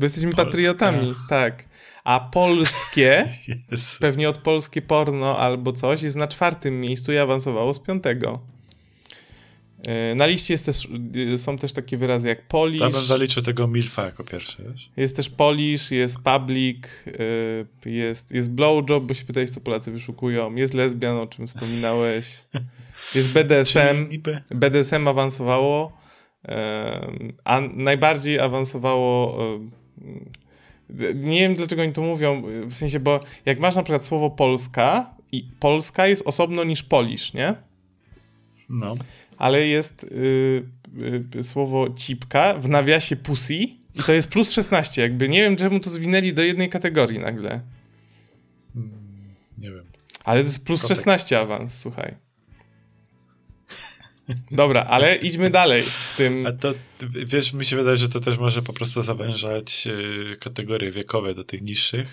Bo 0.01 0.07
jesteśmy 0.07 0.31
Polska. 0.31 0.45
patriotami, 0.45 1.15
tak. 1.29 1.65
A 2.05 2.21
polskie, 2.21 3.25
pewnie 4.01 4.29
od 4.29 4.39
polskie 4.39 4.83
porno 4.83 5.39
albo 5.39 5.73
coś, 5.73 6.03
jest 6.03 6.17
na 6.17 6.27
czwartym 6.27 6.81
miejscu 6.81 7.13
i 7.13 7.19
awansowało 7.19 7.75
z 7.75 7.79
piątego. 7.79 8.41
E, 9.87 10.15
na 10.15 10.27
liście 10.27 10.55
jest 10.55 10.67
też, 10.67 10.89
e, 11.35 11.39
są 11.39 11.59
też 11.59 11.73
takie 11.73 11.97
wyrazy 11.97 12.29
jak 12.29 12.49
Polish. 12.49 12.81
Tam 12.81 12.93
bym 12.93 13.05
zaliczył 13.05 13.43
tego 13.43 13.67
Milfa 13.67 14.05
jako 14.05 14.25
pierwszy, 14.25 14.57
wiesz? 14.73 14.91
Jest 14.97 15.17
też 15.17 15.31
Polish, 15.31 15.91
jest 15.91 16.17
Public, 16.19 16.87
e, 17.87 17.91
jest, 17.91 18.31
jest 18.31 18.51
Blowjob, 18.51 19.05
bo 19.05 19.15
się 19.15 19.25
pytałeś, 19.25 19.51
co 19.51 19.61
Polacy 19.61 19.93
wyszukują. 19.93 20.55
Jest 20.55 20.75
lesbian, 20.75 21.17
o 21.17 21.27
czym 21.27 21.47
wspominałeś. 21.47 22.27
Jest 23.15 23.29
BDSM. 23.29 24.09
BDSM 24.55 25.09
awansowało. 25.09 25.93
A 27.45 27.61
najbardziej 27.61 28.41
awansowało 28.41 29.39
nie 31.15 31.41
wiem 31.41 31.55
dlaczego 31.55 31.83
oni 31.83 31.93
to 31.93 32.03
mówią, 32.03 32.43
w 32.67 32.75
sensie, 32.75 33.01
bo 33.01 33.21
jak 33.47 33.61
masz 33.61 33.77
na 33.77 33.83
przykład 33.83 34.05
słowo 34.05 34.31
Polska 34.31 35.15
i 35.33 35.45
Polska 35.61 36.07
jest 36.07 36.27
osobno 36.27 36.65
niż 36.65 36.83
Polisz, 36.83 37.33
nie? 37.33 37.55
No. 38.69 38.95
Ale 39.39 39.67
jest 39.67 40.05
y, 40.05 40.63
y, 41.37 41.45
słowo 41.45 41.91
cipka 41.91 42.55
w 42.55 42.69
nawiasie 42.69 43.17
pussy 43.17 43.55
i 43.55 44.03
to 44.07 44.13
jest 44.13 44.29
plus 44.29 44.53
16, 44.53 45.03
jakby 45.03 45.29
nie 45.29 45.43
wiem 45.43 45.57
czemu 45.57 45.81
to 45.81 45.91
zwinęli 45.91 46.33
do 46.33 46.43
jednej 46.43 46.69
kategorii 46.69 47.19
nagle. 47.19 47.61
Hmm, 48.75 48.93
nie 49.59 49.71
wiem. 49.71 49.85
Ale 50.25 50.41
to 50.41 50.47
jest 50.47 50.65
plus 50.65 50.89
16 50.89 51.41
awans, 51.41 51.79
słuchaj. 51.79 52.15
Dobra, 54.51 54.85
ale 54.85 55.16
idźmy 55.16 55.51
dalej 55.51 55.83
w 55.83 56.14
tym. 56.16 56.47
A 56.47 56.53
to, 56.53 56.73
wiesz, 57.09 57.53
mi 57.53 57.64
się 57.64 57.77
wydaje, 57.77 57.97
że 57.97 58.09
to 58.09 58.21
też 58.21 58.38
może 58.38 58.62
po 58.62 58.73
prostu 58.73 59.03
zawężać 59.03 59.87
y, 59.87 60.37
kategorie 60.40 60.93
wiekowe 60.93 61.35
do 61.35 61.45
tych 61.45 61.62
niższych 61.62 62.09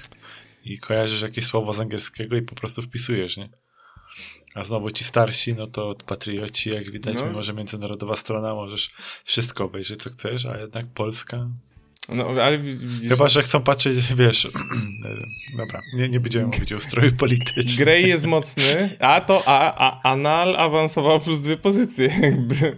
i 0.64 0.80
kojarzysz 0.80 1.22
jakieś 1.22 1.46
słowo 1.46 1.74
z 1.74 1.80
angielskiego 1.80 2.36
i 2.36 2.42
po 2.42 2.56
prostu 2.56 2.82
wpisujesz, 2.82 3.38
nie? 3.38 3.50
A 4.56 4.64
znowu 4.64 4.92
ci 4.92 5.04
starsi, 5.04 5.54
no 5.54 5.68
to 5.68 5.96
patrioci, 6.06 6.70
jak 6.70 6.92
widać, 6.92 7.16
no. 7.16 7.26
mimo 7.26 7.44
że 7.44 7.54
międzynarodowa 7.54 8.16
strona, 8.16 8.54
możesz 8.54 8.90
wszystko 9.24 9.64
obejrzeć, 9.64 10.04
co 10.04 10.10
chcesz, 10.10 10.46
a 10.46 10.58
jednak 10.58 10.88
Polska 10.94 11.50
no, 12.10 12.28
ale 12.44 12.58
widzisz... 12.58 13.10
Chyba, 13.10 13.28
że 13.28 13.42
chcą 13.42 13.62
patrzeć, 13.62 13.98
wiesz... 14.16 14.52
Dobra, 15.58 15.82
nie, 15.96 16.10
nie 16.10 16.20
będziemy 16.20 16.46
mówić 16.46 16.74
o 16.74 16.78
ustroju 16.78 17.12
politycznym. 17.12 17.78
Grey 17.78 18.08
jest 18.08 18.26
mocny, 18.38 18.90
a 19.00 19.22
to 19.22 19.44
a, 19.46 19.76
a, 19.76 20.12
Anal 20.12 20.56
awansował 20.56 21.20
plus 21.20 21.42
dwie 21.42 21.58
pozycje, 21.58 22.10
jakby. 22.22 22.76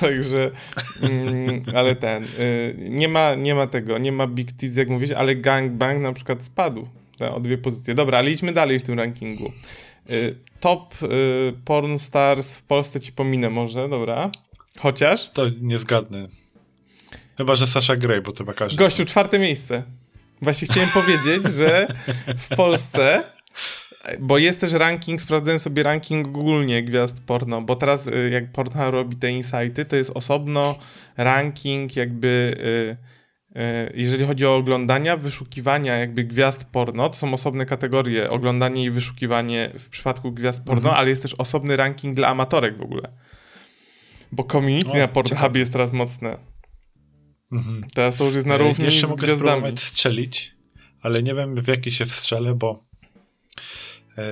Także... 0.00 0.50
Mm, 1.02 1.62
ale 1.74 1.94
ten... 1.94 2.24
Y, 2.24 2.76
nie, 2.78 3.08
ma, 3.08 3.34
nie 3.34 3.54
ma 3.54 3.66
tego, 3.66 3.98
nie 3.98 4.12
ma 4.12 4.26
Big 4.26 4.52
Tits, 4.52 4.76
jak 4.76 4.88
mówisz, 4.88 5.12
ale 5.12 5.36
Gangbang 5.36 6.00
na 6.00 6.12
przykład 6.12 6.42
spadł 6.42 6.88
o 7.28 7.40
dwie 7.40 7.58
pozycje. 7.58 7.94
Dobra, 7.94 8.18
ale 8.18 8.30
idźmy 8.30 8.52
dalej 8.52 8.78
w 8.78 8.82
tym 8.82 8.98
rankingu. 8.98 9.52
Y, 10.10 10.36
top 10.60 10.94
y, 11.02 11.52
porn 11.64 11.98
stars 11.98 12.56
w 12.56 12.62
Polsce 12.62 13.00
ci 13.00 13.12
pominę 13.12 13.50
może, 13.50 13.88
dobra. 13.88 14.30
Chociaż... 14.78 15.30
To 15.30 15.42
nie 15.60 15.78
zgadnę. 15.78 16.28
Chyba, 17.40 17.54
że 17.54 17.66
Sasha 17.66 17.96
Grey, 17.96 18.20
bo 18.20 18.32
to 18.32 18.38
chyba 18.38 18.52
każdy. 18.52 18.84
Gościu, 18.84 19.04
czwarte 19.04 19.38
miejsce. 19.38 19.82
Właśnie 20.42 20.68
chciałem 20.68 20.88
powiedzieć, 20.90 21.44
że 21.56 21.86
w 22.38 22.56
Polsce 22.56 23.22
bo 24.20 24.38
jest 24.38 24.60
też 24.60 24.72
ranking, 24.72 25.20
sprawdzałem 25.20 25.58
sobie 25.58 25.82
ranking 25.82 26.26
ogólnie 26.26 26.82
gwiazd 26.82 27.22
porno, 27.26 27.62
bo 27.62 27.76
teraz 27.76 28.06
y, 28.06 28.30
jak 28.32 28.52
Pornhub 28.52 28.90
robi 28.90 29.16
te 29.16 29.30
insighty, 29.30 29.84
to 29.84 29.96
jest 29.96 30.10
osobno 30.14 30.78
ranking 31.16 31.96
jakby, 31.96 32.56
y, 33.54 33.60
y, 33.60 33.92
jeżeli 33.94 34.24
chodzi 34.24 34.46
o 34.46 34.56
oglądania, 34.56 35.16
wyszukiwania 35.16 35.96
jakby 35.96 36.24
gwiazd 36.24 36.64
porno, 36.64 37.08
to 37.08 37.14
są 37.14 37.34
osobne 37.34 37.66
kategorie, 37.66 38.30
oglądanie 38.30 38.84
i 38.84 38.90
wyszukiwanie 38.90 39.70
w 39.78 39.88
przypadku 39.88 40.32
gwiazd 40.32 40.64
porno, 40.64 40.80
Mhm. 40.88 40.96
ale 40.96 41.10
jest 41.10 41.22
też 41.22 41.34
osobny 41.34 41.76
ranking 41.76 42.16
dla 42.16 42.28
amatorek 42.28 42.76
w 42.78 42.82
ogóle. 42.82 43.08
Bo 44.32 44.44
community 44.44 44.90
O, 44.90 44.96
na 44.98 45.08
Pornhubie 45.08 45.60
jest 45.60 45.72
teraz 45.72 45.92
mocne. 45.92 46.49
Mhm. 47.52 47.84
Teraz 47.94 48.16
to 48.16 48.24
już 48.24 48.34
jest 48.34 48.46
na 48.46 48.54
E, 48.54 48.58
równi 48.58 48.84
Jeszcze 48.84 49.06
z 49.06 49.10
mogę 49.10 49.26
gwiazdami. 49.26 49.48
spróbować 49.50 49.80
strzelić, 49.80 50.54
ale 51.02 51.22
nie 51.22 51.34
wiem 51.34 51.54
w 51.62 51.68
jaki 51.68 51.92
się 51.92 52.06
wstrzelę, 52.06 52.54
bo 52.54 52.84
e, 54.18 54.22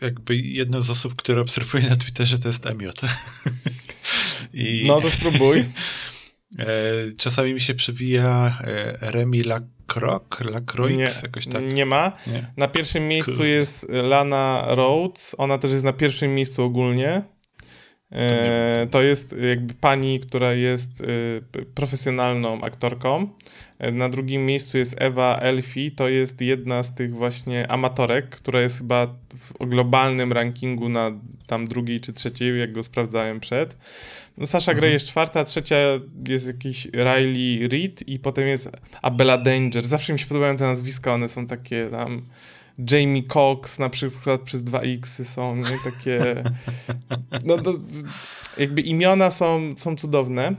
jakby 0.00 0.36
jedna 0.36 0.80
z 0.80 0.90
osób, 0.90 1.14
które 1.14 1.40
obserwuję 1.40 1.88
na 1.88 1.96
Twitterze 1.96 2.38
to 2.38 2.48
jest 2.48 2.66
Emiot. 2.66 3.00
I 4.52 4.84
No 4.86 5.00
to 5.00 5.10
spróbuj. 5.10 5.58
e, 6.58 6.64
czasami 7.18 7.54
mi 7.54 7.60
się 7.60 7.74
przewija 7.74 8.58
Remi 9.00 9.42
Lacroix, 9.42 10.40
Lacroix, 10.40 10.94
Nie, 10.96 11.08
jakoś 11.22 11.46
tak. 11.46 11.62
nie 11.72 11.86
ma. 11.86 12.12
Nie. 12.26 12.46
Na 12.56 12.68
pierwszym 12.68 13.08
miejscu 13.08 13.44
jest 13.44 13.86
Lana 13.88 14.64
Rhodes. 14.68 15.34
Ona 15.38 15.58
też 15.58 15.70
jest 15.70 15.84
na 15.84 15.92
pierwszym 15.92 16.34
miejscu 16.34 16.62
ogólnie. 16.62 17.22
E, 18.14 18.86
to 18.90 19.02
jest 19.02 19.34
jakby 19.50 19.74
pani, 19.74 20.20
która 20.20 20.52
jest 20.52 20.90
e, 21.00 21.04
profesjonalną 21.74 22.60
aktorką. 22.60 23.28
E, 23.78 23.92
Na 23.92 24.08
drugim 24.08 24.46
miejscu 24.46 24.78
jest 24.78 24.94
Ewa 24.98 25.38
Elfi. 25.38 25.90
To 25.90 26.08
jest 26.08 26.40
jedna 26.40 26.82
z 26.82 26.94
tych 26.94 27.14
właśnie 27.14 27.70
amatorek, 27.70 28.28
która 28.28 28.60
jest 28.60 28.78
chyba 28.78 29.06
w 29.34 29.66
globalnym 29.66 30.32
rankingu 30.32 30.88
na 30.88 31.10
tam 31.46 31.68
drugiej 31.68 32.00
czy 32.00 32.12
trzeciej, 32.12 32.60
jak 32.60 32.72
go 32.72 32.82
sprawdzałem 32.82 33.40
przed. 33.40 33.76
No 34.38 34.46
Sasha 34.46 34.74
Grey 34.74 34.92
jest 34.92 35.06
czwarta, 35.06 35.44
trzecia 35.44 35.76
jest 36.28 36.46
jakiś 36.46 36.84
Riley 36.84 37.68
Reid 37.68 38.08
i 38.08 38.18
potem 38.18 38.48
jest 38.48 38.70
Abella 39.02 39.38
Danger. 39.38 39.84
Zawsze 39.84 40.12
mi 40.12 40.18
się 40.18 40.26
podobają 40.26 40.56
te 40.56 40.64
nazwiska, 40.64 41.14
one 41.14 41.28
są 41.28 41.46
takie 41.46 41.88
tam... 41.90 42.22
Jamie 42.92 43.22
Cox 43.22 43.78
na 43.78 43.88
przykład 43.90 44.40
przez 44.40 44.64
2X 44.64 45.24
są, 45.24 45.56
nie? 45.56 45.62
Takie... 45.84 46.42
No 47.46 47.58
to 47.62 47.74
jakby 48.58 48.82
imiona 48.82 49.30
są, 49.30 49.72
są 49.76 49.96
cudowne. 49.96 50.54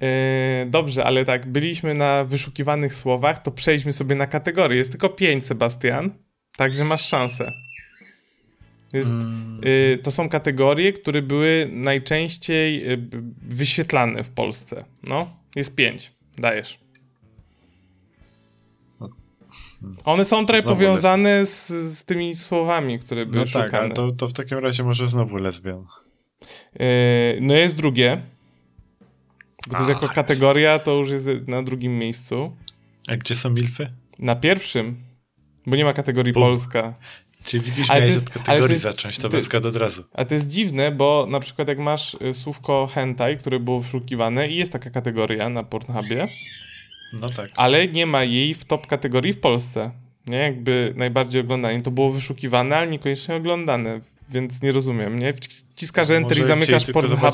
Yy, 0.00 0.08
dobrze, 0.66 1.04
ale 1.04 1.24
tak, 1.24 1.46
byliśmy 1.52 1.94
na 1.94 2.24
wyszukiwanych 2.24 2.94
słowach, 2.94 3.42
to 3.42 3.50
przejdźmy 3.50 3.92
sobie 3.92 4.14
na 4.16 4.26
kategorie. 4.26 4.78
Jest 4.78 4.90
tylko 4.90 5.08
pięć, 5.08 5.44
Sebastian, 5.44 6.10
także 6.56 6.84
masz 6.84 7.06
szansę. 7.08 7.52
Jest, 8.92 9.08
Mm, 9.10 9.60
yy, 9.64 9.98
to 10.02 10.10
są 10.10 10.28
kategorie, 10.28 10.92
które 10.92 11.22
były 11.22 11.68
najczęściej 11.72 12.96
b- 12.98 13.18
wyświetlane 13.42 14.24
w 14.24 14.30
Polsce. 14.30 14.84
No, 15.08 15.36
jest 15.56 15.74
pięć. 15.74 16.12
Dajesz. 16.38 16.78
One 20.04 20.24
są 20.24 20.46
trochę 20.46 20.62
Znowu 20.62 20.76
powiązane 20.76 21.46
z, 21.46 21.68
z 21.68 22.04
tymi 22.04 22.34
słowami, 22.34 22.98
które 22.98 23.26
były 23.26 23.44
no 23.44 23.52
tak, 23.52 23.64
szukane. 23.64 23.84
ale 23.84 23.94
to, 23.94 24.12
to 24.12 24.28
w 24.28 24.32
takim 24.32 24.58
razie 24.58 24.82
może 24.84 25.08
znowu 25.08 25.36
lesbian. 25.36 25.86
Yy, 26.80 26.86
no 27.40 27.54
jest 27.54 27.76
drugie. 27.76 28.22
Bo 29.68 29.78
to 29.78 29.88
jako 29.88 30.08
kategoria, 30.08 30.78
to 30.78 30.92
już 30.92 31.10
jest 31.10 31.26
na 31.46 31.62
drugim 31.62 31.98
miejscu. 31.98 32.56
A 33.08 33.16
gdzie 33.16 33.34
są 33.34 33.50
milfy? 33.50 33.92
Na 34.18 34.36
pierwszym, 34.36 34.96
bo 35.66 35.76
nie 35.76 35.84
ma 35.84 35.92
kategorii 35.92 36.32
Bum. 36.32 36.42
Polska. 36.42 36.94
Czyli 37.44 37.62
widzisz, 37.62 37.90
Ale 37.90 38.00
miałeś 38.00 38.14
jest- 38.14 38.28
od 38.28 38.36
ale 38.36 38.42
to 38.44 38.46
kategorii 38.46 38.72
jest- 38.72 38.82
zacząć, 38.82 39.18
to 39.18 39.28
bez 39.28 39.54
od 39.54 39.76
razu. 39.76 40.04
A 40.12 40.24
to 40.24 40.34
jest 40.34 40.50
dziwne, 40.50 40.90
bo 40.92 41.26
na 41.30 41.40
przykład 41.40 41.68
jak 41.68 41.78
masz 41.78 42.16
y, 42.30 42.34
słówko 42.34 42.86
hentai, 42.86 43.36
które 43.38 43.60
było 43.60 43.80
wyszukiwane 43.80 44.48
i 44.48 44.56
jest 44.56 44.72
taka 44.72 44.90
kategoria 44.90 45.48
na 45.48 45.62
Pornhubie, 45.62 46.28
No 47.12 47.28
tak. 47.28 47.50
ale 47.56 47.88
nie 47.88 48.06
ma 48.06 48.24
jej 48.24 48.54
w 48.54 48.64
top 48.64 48.86
kategorii 48.86 49.32
w 49.32 49.40
Polsce. 49.40 49.90
Nie, 50.26 50.36
jakby 50.36 50.92
najbardziej 50.96 51.40
oglądane. 51.40 51.82
To 51.82 51.90
było 51.90 52.10
wyszukiwane, 52.10 52.76
ale 52.76 52.90
niekoniecznie 52.90 53.34
oglądane, 53.34 54.00
więc 54.28 54.62
nie 54.62 54.72
rozumiem, 54.72 55.18
nie? 55.18 55.32
Wciskasz 55.32 56.10
enter 56.10 56.38
i 56.38 56.42
zamykasz 56.42 56.90
Pornhuba. 56.92 57.32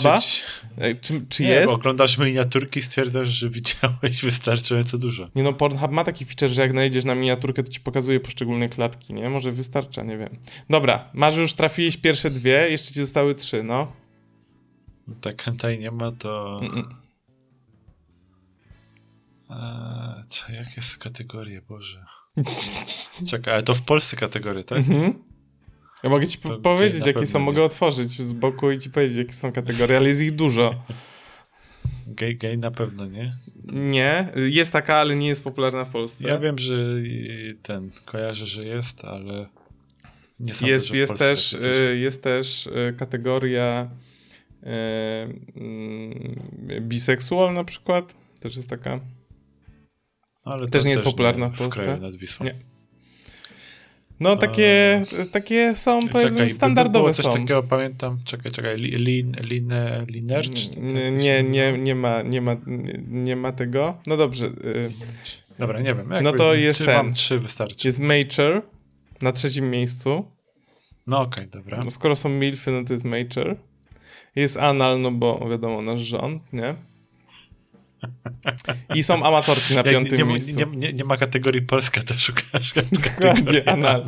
Czy, 1.00 1.20
czy 1.28 1.42
Nie, 1.42 1.48
jest? 1.48 1.66
bo 1.66 1.72
oglądasz 1.72 2.18
miniaturki 2.18 2.78
i 2.78 2.82
stwierdzasz, 2.82 3.28
że 3.28 3.50
widziałeś 3.50 4.22
wystarczająco 4.22 4.98
dużo. 4.98 5.28
Nie 5.34 5.42
no, 5.42 5.52
Pornhub 5.52 5.90
ma 5.90 6.04
taki 6.04 6.24
feature, 6.24 6.48
że 6.48 6.62
jak 6.62 6.72
najdziesz 6.72 7.04
na 7.04 7.14
miniaturkę, 7.14 7.62
to 7.62 7.72
ci 7.72 7.80
pokazuje 7.80 8.20
poszczególne 8.20 8.68
klatki, 8.68 9.14
nie? 9.14 9.30
Może 9.30 9.52
wystarcza, 9.52 10.02
nie 10.02 10.18
wiem. 10.18 10.30
Dobra, 10.70 11.10
masz 11.12 11.36
już 11.36 11.54
trafiłeś 11.54 11.96
pierwsze 11.96 12.30
dwie, 12.30 12.70
jeszcze 12.70 12.94
ci 12.94 13.00
zostały 13.00 13.34
trzy, 13.34 13.62
no. 13.62 13.92
Tak 15.20 15.42
hentai 15.42 15.78
nie 15.78 15.90
ma, 15.90 16.12
to... 16.12 16.60
Mm-mm. 16.62 17.07
Eee, 19.50 20.54
jakie 20.56 20.82
są 20.82 20.98
kategorie, 20.98 21.62
Boże. 21.68 22.04
Czekaj, 23.30 23.54
ale 23.54 23.62
to 23.62 23.74
w 23.74 23.82
Polsce 23.82 24.16
kategorie, 24.16 24.64
tak? 24.64 24.78
Mhm. 24.78 25.14
Ja 26.02 26.10
mogę 26.10 26.26
ci 26.26 26.38
po- 26.38 26.48
To 26.48 26.58
powiedzieć, 26.58 27.06
jakie 27.06 27.26
są, 27.26 27.38
nie. 27.38 27.44
mogę 27.44 27.62
otworzyć 27.62 28.10
z 28.10 28.32
boku 28.32 28.70
i 28.70 28.78
ci 28.78 28.90
powiedzieć, 28.90 29.16
jakie 29.16 29.32
są 29.32 29.52
kategorie, 29.52 29.96
ale 29.96 30.08
jest 30.08 30.22
ich 30.22 30.34
dużo. 30.34 30.82
Gay, 32.06 32.34
gay 32.34 32.56
na 32.56 32.70
pewno, 32.70 33.06
nie? 33.06 33.36
Nie, 33.72 34.28
jest 34.36 34.72
taka, 34.72 34.96
ale 34.96 35.16
nie 35.16 35.28
jest 35.28 35.44
popularna 35.44 35.84
w 35.84 35.90
Polsce. 35.90 36.28
Ja 36.28 36.38
wiem, 36.38 36.58
że 36.58 36.74
ten, 37.62 37.90
kojarzę, 38.04 38.46
że 38.46 38.64
jest, 38.64 39.04
ale 39.04 39.46
nie 40.40 40.54
sądzę, 40.54 40.72
jest, 40.72 40.86
że 40.86 40.94
w 40.94 40.96
jest, 40.96 41.16
też, 41.18 41.50
takie 41.50 41.62
coś- 41.64 41.98
jest 42.00 42.22
też 42.22 42.68
kategoria 42.98 43.90
y, 44.62 44.66
mm, 45.56 46.38
biseksual 46.80 47.54
na 47.54 47.64
przykład. 47.64 48.14
Też 48.40 48.56
jest 48.56 48.68
taka. 48.68 49.00
Ale 50.48 50.64
to 50.64 50.70
też 50.70 50.84
nie 50.84 50.90
jest 50.90 51.02
popularna 51.02 51.48
w 51.48 51.58
Polsce. 51.58 51.82
kraju 51.82 52.00
nad 52.02 52.14
Wisłą. 52.14 52.46
Nie. 52.46 52.54
No 54.20 54.36
takie, 54.36 55.02
takie 55.32 55.74
są 55.76 56.08
Czekaj, 56.08 56.30
by- 56.30 56.50
standardowe 56.50 56.98
było 56.98 57.14
coś 57.14 57.24
są. 57.26 57.32
takiego, 57.32 57.62
pamiętam, 57.62 58.16
czekaj, 58.24 58.52
czekaj, 58.52 58.76
li, 58.76 58.90
lin, 58.90 59.32
line, 59.42 60.06
liner, 60.10 60.50
czy 60.50 60.80
Nie, 60.80 61.12
nie, 61.12 61.42
nie, 61.42 61.72
nie, 61.78 61.94
ma, 61.94 62.22
nie, 62.22 62.40
ma, 62.40 62.56
nie, 62.66 62.92
nie 63.08 63.36
ma 63.36 63.52
tego. 63.52 64.00
No 64.06 64.16
dobrze. 64.16 64.46
y, 64.46 64.90
Dobra, 65.58 65.80
nie 65.80 65.94
wiem. 65.94 66.06
No 66.08 66.14
jakby- 66.16 66.32
to 66.38 66.54
jest 66.54 66.78
ten. 66.78 66.96
Mam 66.96 67.14
trzy 67.14 67.38
wystarczy. 67.38 67.88
Jest 67.88 67.98
Major 67.98 68.62
na 69.22 69.32
trzecim 69.32 69.70
miejscu. 69.70 70.24
No 71.06 71.20
okej, 71.20 71.48
dobra. 71.48 71.80
No 71.84 71.90
skoro 71.90 72.16
są 72.16 72.28
milfy, 72.28 72.70
no 72.70 72.84
to 72.84 72.92
jest 72.92 73.04
Major. 73.04 73.56
Jest 74.36 74.56
Anal, 74.56 75.00
no 75.00 75.10
bo 75.12 75.48
wiadomo, 75.50 75.82
nasz 75.82 76.00
rząd, 76.00 76.42
nie? 76.52 76.74
I 78.94 79.02
są 79.02 79.22
amatorki 79.24 79.74
na 79.74 79.82
piątym 79.82 80.18
nie, 80.18 80.24
miejscu. 80.24 80.50
nie, 80.58 80.66
nie, 80.76 80.92
nie 80.92 81.04
ma 81.04 81.16
kategorii 81.16 81.62
Polska, 81.62 82.02
to 82.02 82.14
szukasz 82.18 82.72
Dokładnie, 82.92 83.68
Anal. 83.68 84.04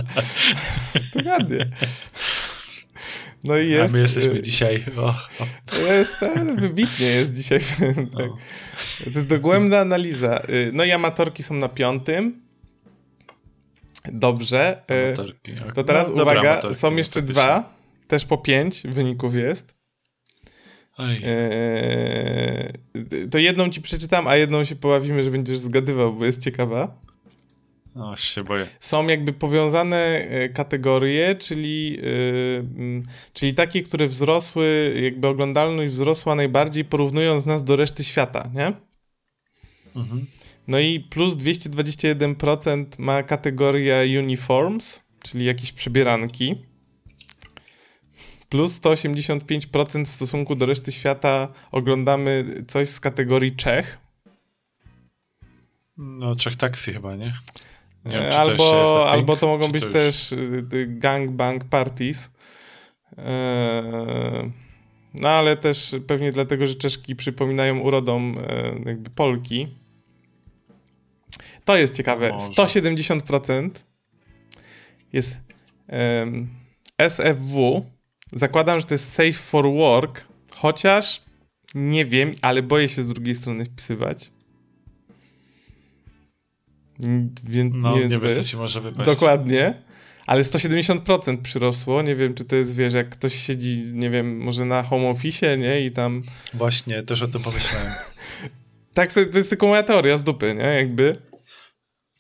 Dokładnie. 1.15 1.71
No 3.45 3.57
i 3.59 3.75
A 3.75 3.79
jest... 3.79 3.93
my 3.95 4.01
jesteśmy 4.01 4.33
y, 4.33 4.43
dzisiaj... 4.43 4.85
O, 4.97 5.03
o, 5.09 5.15
To 5.67 5.93
jest, 5.93 6.17
wybitnie 6.57 7.07
jest 7.07 7.37
dzisiaj. 7.37 7.61
tak. 7.89 8.27
No. 8.29 8.37
To 9.05 9.11
jest 9.19 9.29
dogłębna 9.29 9.79
analiza. 9.79 10.43
Y, 10.51 10.71
No 10.73 10.85
i 10.85 10.91
amatorki 10.93 11.43
są 11.43 11.55
na 11.55 11.69
piątym. 11.69 12.43
Dobrze. 14.13 14.83
y, 14.91 15.05
amatorki. 15.07 15.53
To 15.75 15.85
teraz 15.85 16.09
No, 16.09 16.23
uwaga, 16.23 16.61
są 16.75 16.97
jeszcze 16.97 17.23
dwa. 17.23 17.75
Też 18.09 18.25
po 18.27 18.39
pięć 18.39 18.83
wyników 18.85 19.35
jest. 19.35 19.75
Eee, 21.03 22.73
to 23.31 23.39
jedną 23.39 23.69
ci 23.69 23.81
przeczytam, 23.81 24.27
a 24.27 24.37
jedną 24.37 24.65
się 24.65 24.77
pobawimy, 24.77 25.23
że 25.23 25.31
będziesz 25.31 25.59
zgadywał, 25.59 26.13
bo 26.15 26.25
jest 26.25 26.45
ciekawa. 26.45 26.99
no, 27.95 28.13
aż 28.13 28.21
się 28.21 28.45
boję. 28.45 28.67
Są 28.81 29.09
jakby 29.09 29.33
powiązane 29.33 29.97
e, 29.97 30.49
kategorie, 30.49 31.35
czyli, 31.35 31.99
mm, 32.77 33.03
czyli 33.33 33.55
takie, 33.55 33.83
które 33.83 34.07
wzrosły, 34.07 34.95
jakby 35.03 35.29
oglądalność 35.29 35.93
wzrosła 35.93 36.35
najbardziej 36.35 36.85
porównując 36.85 37.47
nas 37.47 37.65
do 37.65 37.77
reszty 37.77 38.05
świata, 38.05 38.51
nie? 38.55 38.73
Mhm. 39.97 40.27
No 40.69 40.79
i 40.79 41.01
plus 41.01 41.35
221% 41.35 42.85
ma 42.99 43.23
kategoria 43.23 43.97
uniforms, 44.19 45.03
czyli 45.23 45.45
jakieś 45.45 45.73
przebieranki. 45.73 46.70
Plus 48.51 48.81
185% 48.81 50.05
w 50.05 50.15
stosunku 50.15 50.55
do 50.55 50.67
reszty 50.67 50.93
świata 50.93 51.49
oglądamy 51.73 52.45
coś 52.69 52.89
z 52.89 53.01
kategorii 53.01 53.57
Czech. 53.57 53.99
No, 55.99 56.35
trzech 56.35 56.57
taksy 56.57 56.93
chyba, 56.93 57.17
nie? 57.17 57.33
Nie 58.05 58.13
wiem, 58.13 58.25
czy 58.25 58.31
to 58.31 58.41
albo, 58.41 59.11
albo 59.11 59.37
to 59.37 59.47
mogą 59.47 59.73
być 59.73 59.85
już- 59.85 59.93
też 59.93 60.33
y, 60.33 60.37
y, 60.73 60.87
gangbang 60.87 61.65
parties. 61.65 62.31
E, 63.19 64.51
No 65.15 65.29
ale 65.29 65.57
też 65.57 65.97
pewnie 66.07 66.33
dlatego, 66.33 66.67
że 66.67 66.75
Czeszki 66.75 67.17
przypominają 67.17 67.79
urodą 67.79 68.21
e, 68.21 68.35
jakby 68.87 69.11
Polki. 69.11 69.69
To 71.65 71.77
jest 71.77 71.95
ciekawe. 71.97 72.31
Może. 72.31 72.47
170%. 72.53 73.71
jest 75.13 75.37
SFW. 76.99 77.87
Zakładam, 78.33 78.81
że 78.81 78.87
to 78.87 78.95
jest 78.95 79.13
Safe 79.13 79.33
for 79.33 79.73
Work, 79.73 80.27
chociaż 80.55 81.23
nie 81.75 82.05
wiem, 82.05 82.33
ale 82.43 82.63
boję 82.63 82.89
się 82.89 83.03
z 83.03 83.09
drugiej 83.09 83.35
strony 83.35 83.65
wpisywać. 83.65 84.31
Więc 87.49 87.71
No, 87.75 87.97
nie, 87.97 88.07
nie, 88.07 88.19
wiesz, 88.19 88.35
co 88.35 88.45
ci 88.45 88.57
może 88.57 88.81
wypaść. 88.81 89.11
Dokładnie. 89.11 89.83
Ale 90.27 90.43
170% 90.43 91.43
przyrosło. 91.43 92.03
Nie 92.03 92.17
wiem, 92.17 92.35
czy 92.35 92.45
to 92.45 92.57
jest, 92.57 92.77
wiesz, 92.77 92.95
jak 92.95 93.09
ktoś 93.09 93.35
siedzi, 93.35 93.83
nie 93.95 94.11
wiem, 94.11 94.39
może 94.39 94.65
na 94.65 94.83
home 94.83 95.09
office, 95.09 95.59
nie? 95.59 95.81
I 95.81 95.91
tam. 95.91 96.23
Właśnie, 96.55 97.03
też 97.03 97.23
o 97.23 97.29
tym 97.29 97.43
pomyślałem. 97.43 97.93
Tak, 98.95 99.13
to 99.13 99.21
jest 99.21 99.51
tylko 99.51 99.67
moja 99.67 99.83
teoria 99.83 100.17
z 100.17 100.25
dupy, 100.25 100.55
nie? 100.55 100.63
Jakby. 100.63 101.17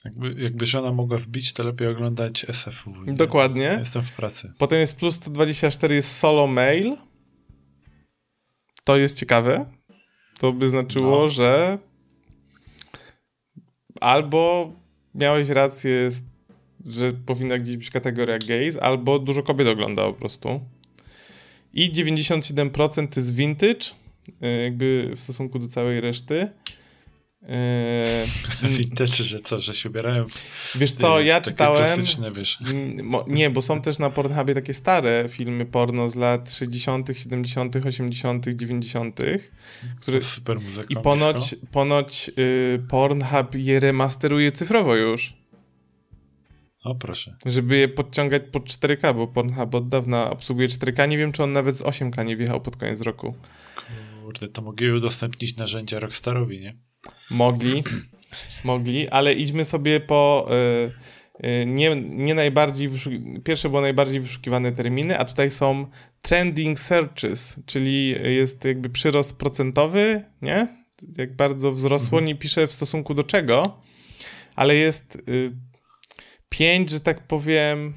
Jakby, 0.05 0.43
jakby 0.43 0.67
żona 0.67 0.93
mogła 0.93 1.19
wbić, 1.19 1.53
to 1.53 1.65
lepiej 1.65 1.89
oglądać 1.89 2.45
SFW. 2.49 3.05
nie? 3.07 3.13
Dokładnie. 3.13 3.77
Jestem 3.79 4.03
w 4.03 4.13
pracy. 4.17 4.53
Potem 4.59 4.79
jest 4.81 4.97
plus 4.97 5.15
124, 5.15 5.95
jest 5.95 6.17
solo 6.17 6.47
mail. 6.47 6.97
To 8.85 8.97
jest 8.97 9.19
ciekawe. 9.19 9.67
To 10.39 10.53
by 10.53 10.69
znaczyło, 10.69 11.21
No. 11.21 11.29
że 11.29 11.79
albo 14.01 14.73
miałeś 15.15 15.49
rację, 15.49 16.09
że 16.89 17.13
powinna 17.13 17.59
gdzieś 17.59 17.77
być 17.77 17.91
kategoria 17.91 18.39
gays, 18.39 18.77
albo 18.77 19.19
dużo 19.19 19.43
kobiet 19.43 19.69
ogląda 19.69 20.03
po 20.03 20.13
prostu. 20.13 20.61
I 21.73 21.93
97% 21.93 23.15
to 23.15 23.21
jest 23.21 23.35
vintage, 23.35 23.87
y, 24.43 24.63
jakby 24.63 25.11
w 25.17 25.21
stosunku 25.21 25.59
do 25.59 25.67
całej 25.69 26.01
reszty. 26.01 26.49
Yy, 27.43 28.69
Vintage, 28.77 29.13
że 29.25 29.41
co, 29.41 29.61
że 29.61 29.75
się 29.75 29.89
ubierają 29.89 30.27
wiesz 30.75 30.93
co, 30.93 31.21
ja 31.21 31.41
czytałem... 31.41 31.79
klasyczne, 31.85 32.33
wiesz. 32.33 32.59
Mm, 32.73 33.11
Nie, 33.27 33.51
bo 33.51 33.63
są 33.63 33.81
też 33.83 33.99
na 33.99 34.11
Pornhubie 34.11 34.55
takie 34.55 34.75
stare 34.75 35.25
filmy 35.29 35.67
porno 35.67 36.11
z 36.11 36.15
lat 36.15 36.53
60., 36.53 37.09
70., 37.15 37.77
80., 37.87 38.47
90., 38.55 39.21
które 40.01 40.23
Super 40.23 40.61
muzyka. 40.61 40.87
i 41.01 41.03
ponoć, 41.03 41.55
ponoć 41.73 42.31
y, 42.39 42.83
Pornhub 42.89 43.55
je 43.55 43.81
remasteruje 43.81 44.53
cyfrowo 44.53 44.97
już, 44.97 45.37
O, 46.85 46.95
proszę. 46.95 47.37
żeby 47.47 47.77
je 47.77 47.89
podciągać 47.89 48.43
pod 48.53 48.65
4K, 48.69 49.15
bo 49.15 49.27
Pornhub 49.27 49.75
od 49.75 49.89
dawna 49.89 50.31
obsługuje 50.31 50.69
4K. 50.69 51.09
Nie 51.09 51.19
wiem, 51.19 51.33
czy 51.33 51.43
on 51.43 51.53
nawet 51.53 51.77
z 51.77 51.83
8K 51.83 52.25
nie 52.27 52.37
wjechał 52.37 52.61
pod 52.61 52.77
koniec 52.77 53.01
roku. 53.01 53.35
Kurde, 54.25 54.49
to 54.49 54.63
mogli 54.63 54.93
udostępnić 54.93 55.57
narzędzia 55.57 56.01
Rockstarowi, 56.01 56.61
nie? 56.61 56.77
Mogli, 57.31 57.85
mogli, 58.65 59.09
ale 59.09 59.35
idźmy 59.35 59.65
sobie 59.65 60.01
po 60.01 60.49
y, 61.43 61.47
y, 61.47 61.67
nie, 61.67 61.97
nie 61.97 62.35
najbardziej 62.35 62.91
pierwsze 63.45 63.69
było 63.69 63.81
najbardziej 63.81 64.21
wyszukiwane 64.21 64.73
terminy, 64.73 65.19
a 65.19 65.25
tutaj 65.25 65.51
są 65.51 65.87
trending 66.23 66.81
searches, 66.81 67.61
czyli 67.67 68.09
jest 68.37 68.65
jakby 68.65 68.91
przyrost 68.91 69.33
procentowy, 69.33 70.25
nie? 70.43 70.81
Jak 71.19 71.37
bardzo 71.37 71.73
wzrosło, 71.73 72.21
nie 72.21 72.35
piszę 72.35 72.67
w 72.67 72.73
stosunku 72.73 73.15
do 73.15 73.23
czego, 73.23 73.81
ale 74.57 74.75
jest 74.75 75.19
y, 75.29 75.53
pięć, 76.49 76.91
że 76.91 77.01
tak 77.01 77.27
powiem, 77.27 77.93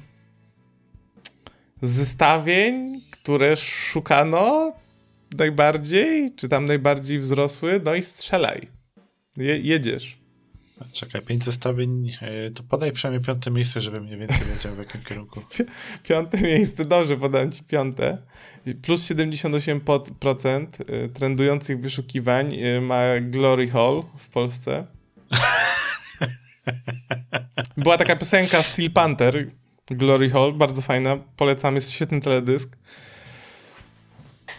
zestawień, 1.82 3.00
które 3.10 3.56
szukano 3.56 4.72
najbardziej, 5.38 6.26
czy 6.36 6.48
tam 6.48 6.64
najbardziej 6.64 7.18
wzrosły, 7.18 7.80
no 7.84 7.94
i 7.94 8.02
strzelaj. 8.02 8.73
Je, 9.36 9.58
jedziesz. 9.58 10.18
Czekaj, 10.92 11.22
pięć 11.22 11.44
zestawień, 11.44 12.12
e, 12.20 12.50
to 12.50 12.62
podaj 12.62 12.92
przynajmniej 12.92 13.26
piąte 13.26 13.50
miejsce, 13.50 13.80
żebym 13.80 14.04
mniej 14.04 14.18
więcej 14.18 14.38
wiedział 14.54 14.74
w 14.74 14.78
jakim 14.78 15.02
kierunku. 15.02 15.42
Piąte 16.08 16.40
miejsce, 16.40 16.84
dobrze, 16.84 17.16
podam 17.16 17.52
ci 17.52 17.64
piąte. 17.64 18.18
Plus 18.82 19.10
78% 19.10 20.66
y, 20.80 21.08
trendujących 21.08 21.80
wyszukiwań 21.80 22.54
y, 22.54 22.80
ma 22.80 23.00
Glory 23.20 23.68
Hall 23.68 24.02
w 24.18 24.28
Polsce. 24.28 24.86
Była 27.76 27.98
taka 27.98 28.16
piosenka 28.16 28.62
Steel 28.62 28.90
Panther, 28.90 29.50
Glory 29.86 30.30
Hall, 30.30 30.52
bardzo 30.52 30.82
fajna, 30.82 31.16
polecam, 31.36 31.74
jest 31.74 31.92
świetny 31.92 32.20
teledysk. 32.20 32.76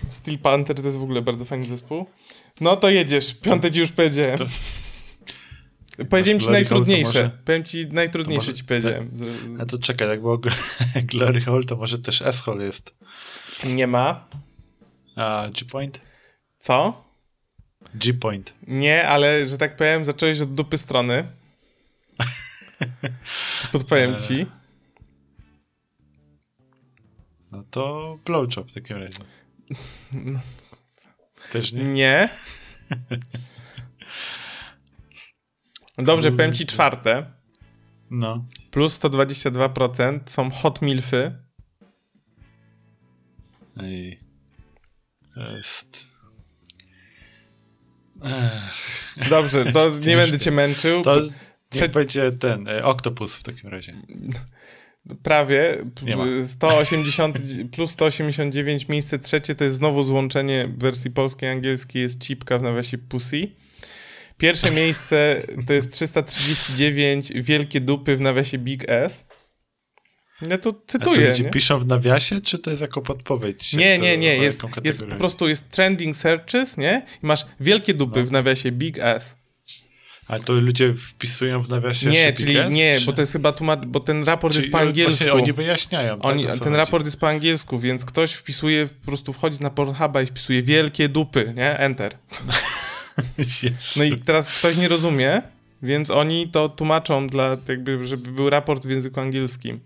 Steel 0.09 0.39
Panther 0.39 0.75
to 0.75 0.83
jest 0.83 0.97
w 0.97 1.03
ogóle 1.03 1.21
bardzo 1.21 1.45
fajny 1.45 1.65
zespół. 1.65 2.05
No 2.61 2.75
to 2.75 2.89
jedziesz, 2.89 3.33
piąte 3.33 3.71
ci 3.71 3.79
już 3.79 3.91
powiedziałem. 3.91 4.37
to- 4.37 4.45
Powiedziałem 6.09 6.39
ci 6.41 6.49
najtrudniejsze. 6.49 7.05
może- 7.23 7.29
Powiem 7.45 7.63
ci 7.63 7.87
najtrudniejsze 7.87 8.45
może 8.47 8.53
ci 8.57 8.63
powiedziałem. 8.63 9.09
Z- 9.13 9.19
z- 9.19 9.59
A 9.61 9.65
to 9.65 9.77
czekaj, 9.79 10.07
jak 10.07 10.21
było 10.21 10.39
Glory 11.11 11.41
Hall, 11.41 11.65
to 11.65 11.75
może 11.75 11.99
też 11.99 12.21
S-Hall 12.21 12.59
jest. 12.59 12.95
Nie 13.65 13.87
ma. 13.87 14.25
A 15.15 15.47
G-Point? 15.53 16.01
Co? 16.57 17.05
G-Point. 17.95 18.53
Nie, 18.67 19.07
ale 19.07 19.47
że 19.47 19.57
tak 19.57 19.75
powiem, 19.75 20.05
zacząłeś 20.05 20.39
od 20.41 20.53
dupy 20.53 20.77
strony. 20.77 21.23
Podpowiem 23.71 24.19
ci. 24.19 24.45
No 27.51 27.63
to 27.71 28.17
blowjob 28.25 28.71
w 28.71 28.73
takim 28.73 28.97
razie. 28.97 29.19
Też 31.51 31.73
nie? 31.73 31.83
Nie. 31.83 32.29
Dobrze, 35.97 36.31
powiem 36.31 36.53
ci 36.53 36.65
czwarte. 36.65 37.25
No. 38.09 38.45
Plus 38.71 38.99
122% 38.99 40.19
są 40.25 40.51
hot 40.51 40.81
milfy. 40.81 41.31
Ej. 43.77 44.19
To 45.35 45.51
jest... 45.51 46.15
Ech, 48.23 49.13
Dobrze, 49.29 49.73
to 49.73 49.89
nie 50.07 50.15
będę 50.15 50.37
cię 50.37 50.51
męczył. 50.51 51.01
to 51.03 51.21
niech 51.75 51.91
będzie 51.91 52.31
ten, 52.31 52.67
e, 52.67 52.83
Octopus 52.83 53.35
w 53.37 53.43
takim 53.43 53.69
razie. 53.69 54.01
Prawie. 55.23 55.85
Nie 56.03 56.15
ma. 56.15 56.25
180, 56.45 57.37
plus 57.71 57.91
189, 57.91 58.87
miejsce 58.89 59.19
trzecie 59.19 59.55
to 59.55 59.63
jest 59.63 59.75
znowu 59.75 60.03
złączenie 60.03 60.67
w 60.67 60.77
wersji 60.79 61.11
polskiej 61.11 61.49
i 61.49 61.51
angielskiej 61.51 62.01
jest 62.01 62.21
cipka 62.23 62.57
w 62.57 62.61
nawiasie 62.61 62.97
pussy. 62.97 63.51
Pierwsze 64.37 64.71
miejsce 64.71 65.41
to 65.67 65.73
jest 65.73 65.91
339 65.91 67.31
wielkie 67.35 67.81
dupy 67.81 68.15
w 68.15 68.21
nawiasie 68.21 68.57
Big 68.57 68.83
S. 68.89 69.25
Ja 70.49 70.57
tu 70.57 70.69
A 70.69 70.73
to 70.73 70.79
cytuję. 70.87 71.29
ludzie 71.29 71.43
Nie? 71.43 71.49
piszą 71.49 71.79
w 71.79 71.85
nawiasie, 71.85 72.41
czy 72.41 72.59
to 72.59 72.69
jest 72.69 72.81
jako 72.81 73.01
podpowiedź? 73.01 73.73
Nie, 73.73 73.97
to- 73.97 74.03
nie, 74.03 74.17
nie. 74.17 74.35
Jest, 74.37 74.61
jest 74.83 75.03
po 75.03 75.15
prostu 75.15 75.47
jest 75.47 75.69
trending 75.69 76.15
searches, 76.15 76.77
nie? 76.77 77.05
I 77.23 77.25
masz 77.25 77.45
wielkie 77.59 77.93
dupy 77.93 78.19
No. 78.19 78.25
w 78.25 78.31
nawiasie 78.31 78.71
Big 78.71 78.99
S. 78.99 79.35
A 80.27 80.39
to 80.39 80.53
ludzie 80.53 80.93
wpisują 80.93 81.63
w 81.63 81.69
nawiasie 81.69 82.09
Nie, 82.09 82.33
czyli 82.33 82.55
nie, 82.69 82.99
czy- 82.99 83.05
bo 83.05 83.13
to 83.13 83.21
jest 83.21 83.31
chyba 83.31 83.51
tłumacz, 83.51 83.79
bo 83.85 83.99
ten 83.99 84.23
raport 84.23 84.53
czyli 84.53 84.63
jest 84.63 84.71
po 84.71 84.79
angielsku. 84.79 85.31
Oni 85.33 85.53
wyjaśniają. 85.53 86.19
tak, 86.19 86.31
Oni, 86.31 86.45
co 86.45 86.51
ten 86.51 86.59
chodzi. 86.59 86.75
raport 86.75 87.05
jest 87.05 87.17
po 87.19 87.29
angielsku, 87.29 87.79
więc 87.79 88.05
ktoś 88.05 88.33
wpisuje, 88.33 88.87
po 88.87 89.05
prostu 89.05 89.33
wchodzi 89.33 89.57
na 89.61 89.69
Pornhuba 89.69 90.21
i 90.21 90.25
wpisuje 90.25 90.63
wielkie 90.63 91.09
dupy, 91.09 91.53
nie? 91.57 91.77
Enter. 91.77 92.17
No 93.95 94.03
i 94.03 94.17
teraz 94.19 94.49
ktoś 94.49 94.77
nie 94.77 94.87
rozumie, 94.87 95.41
więc 95.81 96.09
oni 96.09 96.49
to 96.49 96.69
tłumaczą 96.69 97.27
dla, 97.27 97.57
jakby, 97.67 98.05
żeby 98.05 98.31
był 98.31 98.49
raport 98.49 98.85
w 98.85 98.89
języku 98.89 99.19
angielskim. 99.19 99.79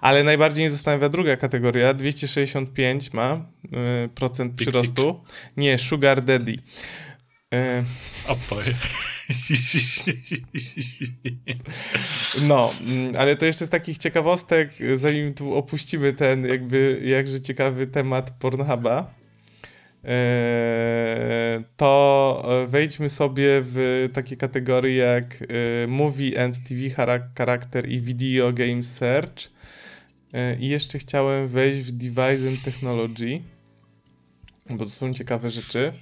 Ale 0.00 0.24
najbardziej 0.24 0.62
mnie 0.64 0.70
zastanawia 0.70 1.08
druga 1.08 1.36
kategoria, 1.36 1.94
265 1.94 3.12
ma 3.12 3.34
y, 3.34 4.08
procent 4.14 4.54
przyrostu. 4.54 5.24
Nie, 5.56 5.78
Sugar 5.78 6.24
Daddy. 6.24 6.52
Y, 7.54 7.84
Opoj. 8.28 8.64
No, 12.42 12.74
mm, 12.80 13.16
ale 13.18 13.36
to 13.36 13.46
jeszcze 13.46 13.66
z 13.66 13.68
takich 13.68 13.98
ciekawostek, 13.98 14.70
zanim 14.96 15.34
tu 15.34 15.54
opuścimy 15.54 16.12
ten 16.12 16.46
jakby 16.46 17.00
jakże 17.04 17.40
ciekawy 17.40 17.86
temat 17.86 18.30
Pornhuba, 18.38 19.14
e, 20.04 21.62
to 21.76 22.48
wejdźmy 22.68 23.08
sobie 23.08 23.46
w 23.62 24.08
takie 24.12 24.36
kategorie 24.36 24.96
jak 24.96 25.24
e, 25.42 25.46
Movie 25.86 26.44
and 26.44 26.56
TV 26.68 26.80
chara- 26.90 27.28
Character 27.38 27.88
i 27.88 28.00
Video 28.00 28.52
Game 28.52 28.82
Search. 28.82 29.50
E, 30.32 30.56
I 30.56 30.68
jeszcze 30.68 30.98
chciałem 30.98 31.48
wejść 31.48 31.78
w 31.78 31.90
Device 31.92 32.48
and 32.48 32.62
Technology, 32.64 33.40
bo 34.70 34.84
to 34.84 34.90
są 34.90 35.14
ciekawe 35.14 35.50
rzeczy. 35.50 35.92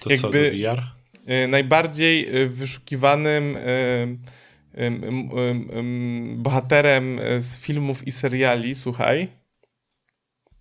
To 0.00 0.10
co, 0.10 0.26
Jakby- 0.26 0.50
VR? 0.50 1.03
Najbardziej 1.48 2.28
wyszukiwanym 2.48 3.56
em, 3.56 4.18
em, 4.74 5.04
em, 5.04 5.30
em, 5.72 6.42
bohaterem 6.42 7.20
z 7.38 7.58
filmów 7.58 8.06
i 8.06 8.10
seriali, 8.10 8.74
słuchaj. 8.74 9.28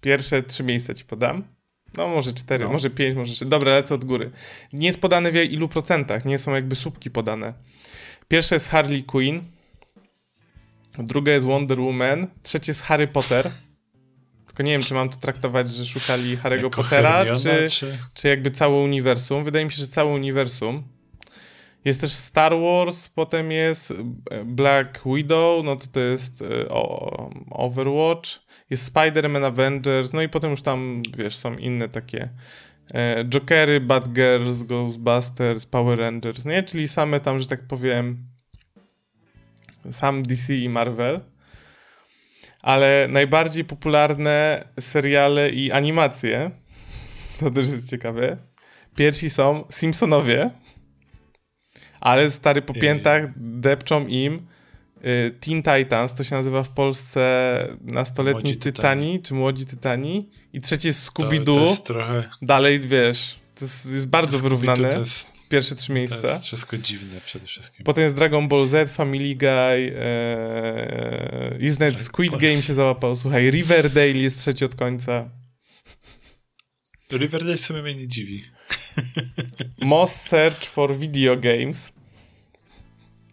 Pierwsze 0.02 0.44
trzy 0.44 0.64
miejsca 0.64 0.94
ci 0.94 1.06
podam. 1.06 1.44
No 1.98 2.08
może 2.08 2.34
cztery, 2.34 2.64
No. 2.64 2.70
może 2.72 2.90
pięć, 2.90 3.16
może 3.16 3.34
trzy. 3.34 3.46
Dobra, 3.46 3.72
lecę 3.76 3.96
od 3.96 4.06
góry. 4.06 4.32
Nie 4.74 4.88
jest 4.88 5.00
podane 5.00 5.32
w 5.32 5.36
ilu 5.36 5.68
procentach, 5.70 6.26
nie 6.26 6.38
są 6.38 6.52
jakby 6.56 6.76
słupki 6.76 7.12
podane. 7.12 7.54
Pierwsze 8.28 8.56
jest 8.56 8.70
Harley 8.70 9.04
Quinn. 9.04 9.42
Druga 10.98 11.32
jest 11.32 11.46
Wonder 11.46 11.80
Woman. 11.82 12.28
Trzecie 12.44 12.70
jest 12.70 12.82
Harry 12.82 13.08
Potter. 13.08 13.52
Tylko 14.54 14.64
nie 14.64 14.72
wiem, 14.72 14.82
czy 14.82 14.94
mam 14.94 15.10
to 15.10 15.18
traktować, 15.18 15.70
że 15.72 15.86
szukali 15.86 16.38
Harry'ego 16.38 16.70
Pottera, 16.70 17.26
czy, 17.36 17.70
czy... 17.70 17.98
czy 18.14 18.28
jakby 18.28 18.52
całe 18.52 18.76
uniwersum. 18.76 19.44
Wydaje 19.44 19.66
mi 19.66 19.72
się, 19.72 19.78
że 19.78 19.88
całe 19.88 20.12
uniwersum. 20.14 20.84
Jest 21.86 22.02
też 22.02 22.12
Star 22.12 22.54
Wars, 22.60 23.10
potem 23.10 23.52
jest 23.52 23.92
e, 24.32 24.46
Black 24.46 25.02
Widow, 25.06 25.66
no 25.66 25.76
to 25.76 25.88
to 25.88 26.00
jest 26.00 26.42
e, 26.42 26.70
o, 26.70 27.30
Overwatch, 27.52 28.30
jest 28.70 28.94
Spider-Man 28.94 29.46
Avengers, 29.46 30.14
no 30.14 30.22
i 30.22 30.30
potem 30.30 30.52
już 30.52 30.62
tam, 30.62 31.02
wiesz, 31.18 31.36
są 31.36 31.56
inne 31.56 31.90
takie 31.90 32.30
e, 32.94 33.26
Jokery, 33.26 33.80
Bad 33.80 34.14
Girls, 34.14 34.64
Ghostbusters, 34.64 35.66
Power 35.66 36.00
Rangers, 36.00 36.46
nie? 36.46 36.64
Czyli 36.64 36.88
same 36.88 37.20
tam, 37.20 37.40
że 37.40 37.48
tak 37.48 37.68
powiem, 37.68 38.28
sam 39.92 40.24
DC 40.24 40.56
i 40.56 40.70
Marvel. 40.70 41.33
Ale 42.64 43.08
najbardziej 43.10 43.66
popularne 43.66 44.64
seriale 44.80 45.50
i 45.50 45.72
animacje, 45.72 46.52
to 47.40 47.52
też 47.52 47.64
jest 47.64 47.90
ciekawe. 47.90 48.38
Pierwsi 48.96 49.30
są 49.30 49.64
Simpsonowie, 49.70 50.50
ale 52.02 52.30
stary 52.30 52.62
po 52.62 52.74
piętach 52.74 53.30
depczą 53.38 54.08
im 54.08 54.48
y, 55.06 55.36
Teen 55.40 55.64
Titans, 55.64 56.14
to 56.14 56.24
się 56.24 56.36
nazywa 56.36 56.64
w 56.64 56.70
Polsce 56.70 57.58
nastoletni 57.82 58.42
Młodzi 58.44 58.58
tytani, 58.58 59.02
Tytani. 59.02 59.22
czy 59.22 59.34
młodzi 59.34 59.66
tytani. 59.66 60.30
I 60.54 60.62
trzeci 60.62 60.88
jest 60.88 61.12
Scooby-Doo. 61.12 61.82
trochę... 61.82 62.30
Dalej, 62.42 62.80
wiesz, 62.80 63.40
to 63.56 63.66
jest, 63.66 63.86
jest 63.86 64.08
bardzo 64.08 64.40
wyrównane. 64.40 64.90
To 64.90 65.00
jest, 65.00 65.48
Pierwsze 65.50 65.76
trzy 65.76 65.88
to 65.88 65.94
miejsca. 65.94 66.28
jest 66.34 66.44
wszystko 66.44 66.78
dziwne 66.78 67.22
przede 67.26 67.46
wszystkim. 67.46 67.86
Potem 67.86 68.04
jest 68.04 68.16
Dragon 68.16 68.48
Ball 68.48 68.68
Z, 68.68 68.92
Family 68.92 69.36
Guy, 69.36 69.94
ee, 69.98 71.76
Tak, 71.80 72.04
Squid 72.04 72.38
Game 72.38 72.62
się 72.62 72.74
załapał, 72.74 73.16
słuchaj, 73.16 73.52
Riverdale 73.52 74.08
jest 74.08 74.40
trzeci 74.40 74.66
od 74.66 74.76
końca. 74.76 75.30
Riverdale 77.12 77.58
sobie 77.58 77.82
mnie 77.82 77.96
nie 77.96 78.08
dziwi. 78.08 78.44
Most 79.82 80.22
Search 80.22 80.66
for 80.66 80.98
Video 80.98 81.38
Games. 81.38 81.92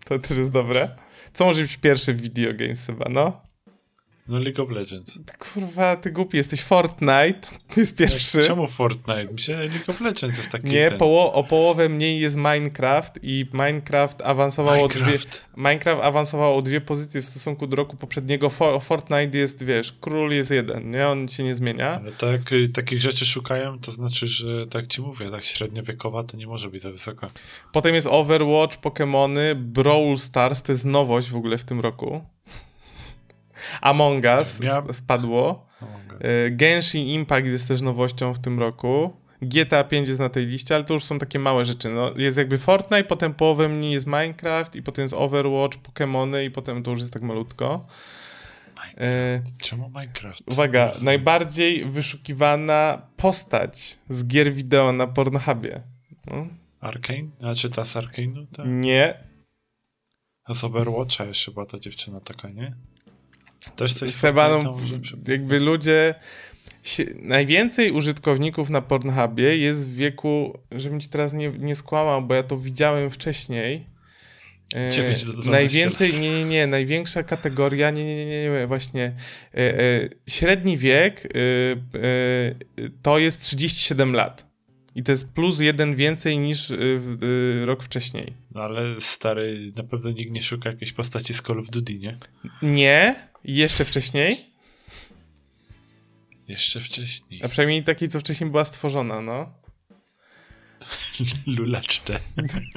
To 0.04 0.18
też 0.18 0.38
jest 0.38 0.50
dobre. 0.50 0.96
Co 1.32 1.44
może 1.44 1.62
być 1.62 1.76
pierwszy 1.76 2.14
w 2.14 2.20
Video 2.20 2.52
Games 2.54 2.86
chyba, 2.86 3.06
no? 3.10 3.42
No 4.30 4.38
League 4.38 4.62
of 4.62 4.70
Legends. 4.70 5.18
Kurwa, 5.38 5.96
ty 5.96 6.10
głupi 6.12 6.36
jesteś. 6.36 6.62
Fortnite 6.62 7.40
jest 7.76 7.96
pierwszy. 7.96 8.44
Czemu 8.44 8.66
Fortnite? 8.66 9.32
Mi 9.32 9.38
się 9.38 9.52
League 9.52 9.84
of 9.88 10.00
Legends 10.00 10.38
jest 10.38 10.50
taki 10.50 10.66
Nie, 10.66 10.88
ten... 10.88 10.98
poło 10.98 11.32
o 11.32 11.44
połowę 11.44 11.88
mniej 11.88 12.20
jest 12.20 12.36
Minecraft 12.36 13.18
i 13.22 13.46
Minecraft 13.52 14.22
awansował 14.22 14.84
o 14.84 14.88
dwie... 14.88 15.00
Minecraft. 15.00 15.44
Minecraft 15.56 16.02
awansował 16.02 16.56
o 16.56 16.62
dwie 16.62 16.80
pozycje 16.80 17.22
w 17.22 17.24
stosunku 17.24 17.66
do 17.66 17.76
roku 17.76 17.96
poprzedniego. 17.96 18.50
For 18.50 18.82
Fortnite 18.82 19.38
jest, 19.38 19.62
wiesz, 19.62 19.92
król 20.00 20.30
jest 20.30 20.50
jeden, 20.50 20.90
nie? 20.90 21.08
On 21.08 21.28
się 21.28 21.44
nie 21.44 21.54
zmienia. 21.54 22.00
Ale 22.00 22.10
tak, 22.10 22.52
y, 22.52 22.68
takich 22.68 23.00
rzeczy 23.00 23.26
szukają, 23.26 23.78
to 23.78 23.92
znaczy, 23.92 24.26
że 24.28 24.66
tak 24.66 24.86
ci 24.86 25.02
mówię, 25.02 25.30
tak 25.30 25.44
średniowiekowa 25.44 26.22
to 26.22 26.36
nie 26.36 26.46
może 26.46 26.70
być 26.70 26.82
za 26.82 26.90
wysoko. 26.90 27.26
Potem 27.72 27.94
jest 27.94 28.06
Overwatch, 28.06 28.76
Pokémony, 28.76 29.54
Brawl 29.54 30.16
Stars, 30.16 30.62
to 30.62 30.72
jest 30.72 30.84
nowość 30.84 31.30
w 31.30 31.36
ogóle 31.36 31.58
w 31.58 31.64
tym 31.64 31.80
roku. 31.80 32.24
Among 33.80 34.24
Us 34.24 34.58
Tak, 34.58 34.66
sp- 34.76 34.92
spadło. 34.92 35.66
Y, 36.46 36.50
Genshin 36.50 37.06
Impact 37.06 37.46
jest 37.46 37.68
też 37.68 37.80
nowością 37.80 38.34
w 38.34 38.38
tym 38.38 38.58
roku. 38.60 39.16
GTA 39.42 39.84
5 39.84 40.08
jest 40.08 40.20
na 40.20 40.28
tej 40.28 40.46
liście, 40.46 40.74
ale 40.74 40.84
to 40.84 40.94
już 40.94 41.04
są 41.04 41.18
takie 41.18 41.38
małe 41.38 41.64
rzeczy. 41.64 41.88
No, 41.88 42.10
jest 42.16 42.38
jakby 42.38 42.58
Fortnite, 42.58 43.04
potem 43.04 43.34
połowę 43.34 43.68
mniej 43.68 43.92
jest 43.92 44.06
Minecraft 44.06 44.76
i 44.76 44.82
potem 44.82 45.02
jest 45.02 45.14
Overwatch, 45.14 45.76
Pokémony 45.78 46.44
i 46.44 46.50
potem 46.50 46.82
to 46.82 46.90
już 46.90 47.00
jest 47.00 47.12
tak 47.12 47.22
malutko. 47.22 47.86
Y, 49.00 49.42
Czemu 49.62 49.88
Minecraft? 49.88 50.42
Uwaga, 50.52 50.86
jest- 50.86 51.02
najbardziej 51.02 51.84
wyszukiwana 51.84 53.02
postać 53.16 53.98
z 54.08 54.24
gier 54.26 54.52
wideo 54.52 54.92
na 54.92 55.06
Pornhubie. 55.06 55.82
No. 56.26 56.46
Arkane? 56.80 57.28
Znaczy 57.38 57.70
ta 57.70 57.84
z 57.84 57.94
Arkane'u? 57.96 58.46
Ta? 58.56 58.62
Nie, 58.66 59.14
A 60.44 60.54
z 60.54 60.64
Overwatcha 60.64 61.24
jeszcze 61.24 61.50
była 61.52 61.66
ta 61.66 61.78
dziewczyna 61.78 62.20
taka, 62.20 62.48
nie? 62.48 62.76
Też 63.76 63.94
coś 63.94 64.10
Sebaną, 64.10 64.62
pamiętam, 64.62 64.88
że 64.88 64.98
przy- 64.98 65.16
jakby 65.32 65.60
ludzie. 65.60 66.14
Najwięcej 67.22 67.90
użytkowników 67.92 68.70
na 68.70 68.82
Pornhubie 68.82 69.56
jest 69.56 69.88
w 69.88 69.94
wieku, 69.94 70.58
żebym 70.72 71.00
ci 71.00 71.08
teraz 71.08 71.32
nie, 71.32 71.48
nie 71.58 71.74
skłamał, 71.74 72.22
bo 72.22 72.34
ja 72.34 72.42
to 72.42 72.58
widziałem 72.58 73.10
wcześniej. 73.10 73.86
E, 74.74 74.90
9 74.92 75.24
do 75.24 75.32
12 75.32 75.50
najwięcej, 75.50 76.12
lat. 76.12 76.20
nie, 76.20 76.34
nie, 76.34 76.44
nie, 76.44 76.66
największa 76.66 77.22
kategoria, 77.22 77.90
nie, 77.90 78.04
nie, 78.04 78.26
nie, 78.26 78.42
nie 78.50 78.66
właśnie 78.66 79.04
e, 79.54 79.80
e, 79.80 80.08
średni 80.28 80.78
wiek 80.78 81.20
e, 81.26 81.28
e, 81.28 82.90
to 83.02 83.18
jest 83.18 83.40
37 83.40 84.12
lat. 84.12 84.46
I 84.94 85.02
to 85.02 85.12
jest 85.12 85.24
plus 85.24 85.60
jeden 85.60 85.94
więcej 85.96 86.38
niż 86.38 86.70
e, 86.70 86.76
rok 87.64 87.82
wcześniej. 87.82 88.32
No 88.54 88.62
ale 88.62 89.00
stary, 89.00 89.72
na 89.76 89.84
pewno 89.84 90.10
nikt 90.10 90.32
nie 90.32 90.42
szuka 90.42 90.70
jakiejś 90.70 90.92
postaci 90.92 91.34
z 91.34 91.42
Call 91.42 91.58
of 91.58 91.70
Duty, 91.70 91.98
nie? 91.98 92.18
Nie, 92.62 93.29
jeszcze 93.44 93.84
wcześniej. 93.84 94.36
Jeszcze 96.48 96.80
wcześniej. 96.80 97.42
A 97.44 97.48
przynajmniej 97.48 97.82
takiej, 97.82 98.08
co 98.08 98.20
wcześniej 98.20 98.50
była 98.50 98.64
stworzona, 98.64 99.20
no. 99.20 99.52
Lula 101.56 101.80
4. 101.80 102.18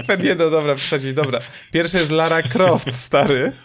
Pewnie, 0.07 0.35
no 0.35 0.49
dobra, 0.49 0.75
przedstawić, 0.75 1.13
dobra. 1.13 1.39
Pierwszy 1.71 1.97
jest 1.97 2.11
Lara 2.11 2.41
Croft, 2.41 2.95
stary. 2.95 3.55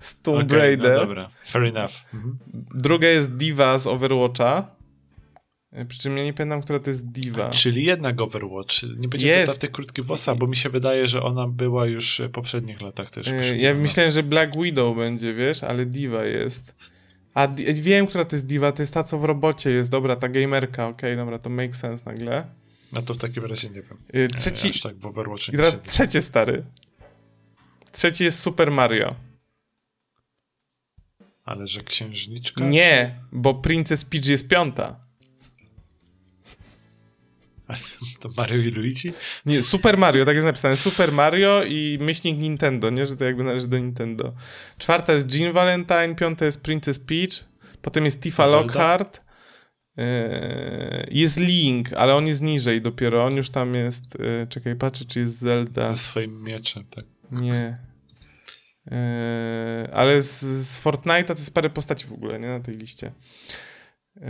Z 0.00 0.22
Tomb 0.22 0.44
Okej, 0.44 0.58
Raider. 0.58 0.94
no 0.94 1.00
dobra, 1.00 1.30
fair 1.44 1.64
enough. 1.64 1.92
Mhm. 2.14 2.38
Druga 2.74 3.08
jest 3.08 3.30
Diva 3.30 3.78
z 3.78 3.86
Overwatcha. 3.86 4.79
E, 5.72 5.84
Przy 5.84 5.98
czym 5.98 6.16
ja 6.18 6.24
nie 6.24 6.32
pamiętam, 6.32 6.62
która 6.62 6.78
to 6.78 6.90
jest 6.90 7.06
Diva. 7.06 7.50
Czyli 7.50 7.84
jednak 7.84 8.20
Overwatch. 8.20 8.82
Nie 8.96 9.08
będzie 9.08 9.28
Jest. 9.28 9.52
to 9.52 9.58
ta 9.58 9.72
krótkie 9.72 10.02
włosa, 10.02 10.34
bo 10.34 10.46
mi 10.46 10.56
się 10.56 10.68
wydaje, 10.70 11.06
że 11.06 11.22
ona 11.22 11.48
była 11.48 11.86
już 11.86 12.20
w 12.24 12.30
poprzednich 12.30 12.80
latach 12.80 13.10
też. 13.10 13.28
E, 13.28 13.56
Ja 13.58 13.74
myślałem, 13.74 14.12
że 14.12 14.22
Black 14.22 14.56
Widow 14.62 14.96
będzie, 14.96 15.34
wiesz, 15.34 15.62
ale 15.64 15.86
Diva 15.86 16.24
jest. 16.24 16.74
A 17.34 17.46
di- 17.46 17.72
wiem, 17.74 18.06
która 18.06 18.24
to 18.24 18.36
jest 18.36 18.46
Diva, 18.46 18.72
to 18.72 18.82
jest 18.82 18.94
ta, 18.94 19.04
co 19.04 19.18
w 19.18 19.24
robocie 19.24 19.70
jest. 19.70 19.90
Dobra, 19.90 20.16
ta 20.16 20.28
gamerka, 20.28 20.88
okej, 20.88 21.16
dobra, 21.16 21.38
to 21.38 21.50
make 21.50 21.76
sense 21.76 22.04
nagle. 22.06 22.46
No 22.92 23.02
to 23.02 23.14
w 23.14 23.18
takim 23.18 23.44
razie 23.44 23.68
nie 23.68 23.82
wiem. 23.82 23.96
E, 24.12 24.28
Trzeci, 24.28 24.70
Aż 24.70 24.80
tak 24.80 24.98
w 24.98 25.06
Overwatchu 25.06 25.52
i 25.52 25.56
teraz 25.56 25.78
trzecie, 25.80 26.22
stary. 26.22 26.62
Trzeci 27.92 28.24
jest 28.24 28.38
Super 28.38 28.70
Mario. 28.70 29.14
Ale 31.44 31.66
że 31.66 31.80
księżniczka? 31.80 32.64
Nie, 32.64 33.14
bo 33.32 33.54
Princess 33.54 34.04
Peach 34.04 34.26
jest 34.26 34.48
piąta. 34.48 35.00
To 38.20 38.28
Mario 38.36 38.58
i 38.58 38.70
Luigi? 38.70 39.12
Nie, 39.46 39.62
Super 39.62 39.98
Mario, 39.98 40.24
tak 40.24 40.34
jest 40.34 40.46
napisane. 40.46 40.76
Super 40.76 41.12
Mario 41.12 41.62
i 41.64 41.98
myślnik 42.00 42.38
Nintendo, 42.38 42.90
nie? 42.90 43.06
Że 43.06 43.16
to 43.16 43.24
jakby 43.24 43.44
należy 43.44 43.68
do 43.68 43.78
Nintendo. 43.78 44.32
Czwarta 44.78 45.12
jest 45.12 45.34
Jean 45.34 45.52
Valentine, 45.52 46.14
piąta 46.14 46.44
jest 46.44 46.60
Princess 46.60 46.98
Peach, 46.98 47.44
potem 47.82 48.04
jest 48.04 48.20
Tifa 48.20 48.48
Zelda? 48.48 48.62
Lockhart, 48.62 49.24
yy, 49.96 50.04
jest 51.10 51.36
Link, 51.36 51.92
ale 51.92 52.14
on 52.14 52.26
jest 52.26 52.42
niżej 52.42 52.82
dopiero, 52.82 53.24
on 53.24 53.36
już 53.36 53.50
tam 53.50 53.74
jest, 53.74 54.02
yy, 54.18 54.46
czekaj, 54.48 54.76
patrzę, 54.76 55.04
czy 55.04 55.20
jest 55.20 55.38
Zelda. 55.38 55.92
Ze 55.92 55.98
swoim 55.98 56.42
mieczem, 56.42 56.84
tak. 56.84 57.04
Nie. 57.30 57.78
Yy, 58.86 58.96
ale 59.92 60.22
z, 60.22 60.40
z 60.40 60.84
Fortnite'a 60.84 61.24
to 61.24 61.32
jest 61.32 61.54
parę 61.54 61.70
postaci 61.70 62.06
w 62.06 62.12
ogóle, 62.12 62.38
nie? 62.40 62.48
Na 62.48 62.60
tej 62.60 62.74
liście. 62.74 63.12
Yy, 64.16 64.22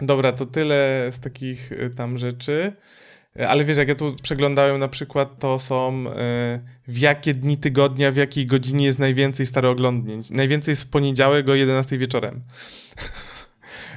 dobra, 0.00 0.32
to 0.32 0.46
tyle 0.46 1.08
z 1.10 1.20
takich 1.20 1.72
y, 1.72 1.90
tam 1.96 2.18
rzeczy. 2.18 2.72
Y, 3.40 3.48
Ale 3.48 3.64
wiesz, 3.64 3.76
jak 3.76 3.88
ja 3.88 3.94
tu 3.94 4.16
przeglądałem 4.22 4.78
na 4.80 4.88
przykład, 4.88 5.38
to 5.38 5.58
są 5.58 6.06
y, 6.06 6.12
w 6.88 6.98
jakie 6.98 7.34
dni 7.34 7.56
tygodnia, 7.56 8.12
w 8.12 8.16
jakiej 8.16 8.46
godzinie 8.46 8.86
jest 8.86 8.98
najwięcej 8.98 9.46
stare 9.46 9.70
oglądnięć. 9.70 10.30
Najwięcej 10.30 10.72
jest 10.72 10.82
w 10.82 10.88
poniedziałek 10.90 11.48
o 11.48 11.54
11 11.54 11.98
wieczorem. 11.98 12.40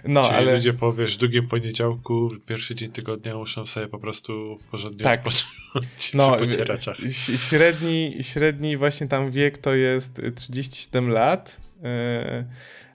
No, 0.08 0.24
Czyli 0.24 0.36
ale... 0.36 0.56
ludzie 0.56 0.74
po, 0.74 0.94
wiesz, 0.94 1.18
drugim 1.18 1.48
poniedziałku, 1.48 2.30
pierwszy 2.48 2.76
dzień 2.76 2.90
tygodnia 2.92 3.36
muszą 3.36 3.66
sobie 3.66 3.88
po 3.88 4.00
prostu 4.00 4.60
porządnie 4.72 5.04
Tak. 5.04 5.20
odpocząć 5.20 6.14
No, 6.14 6.38
ś- 6.40 7.42
średni, 7.50 8.18
średni 8.22 8.78
właśnie 8.78 9.08
tam 9.08 9.32
wiek 9.32 9.58
to 9.58 9.76
jest 9.76 10.20
y, 10.20 10.32
37 10.32 11.10
lat, 11.10 11.62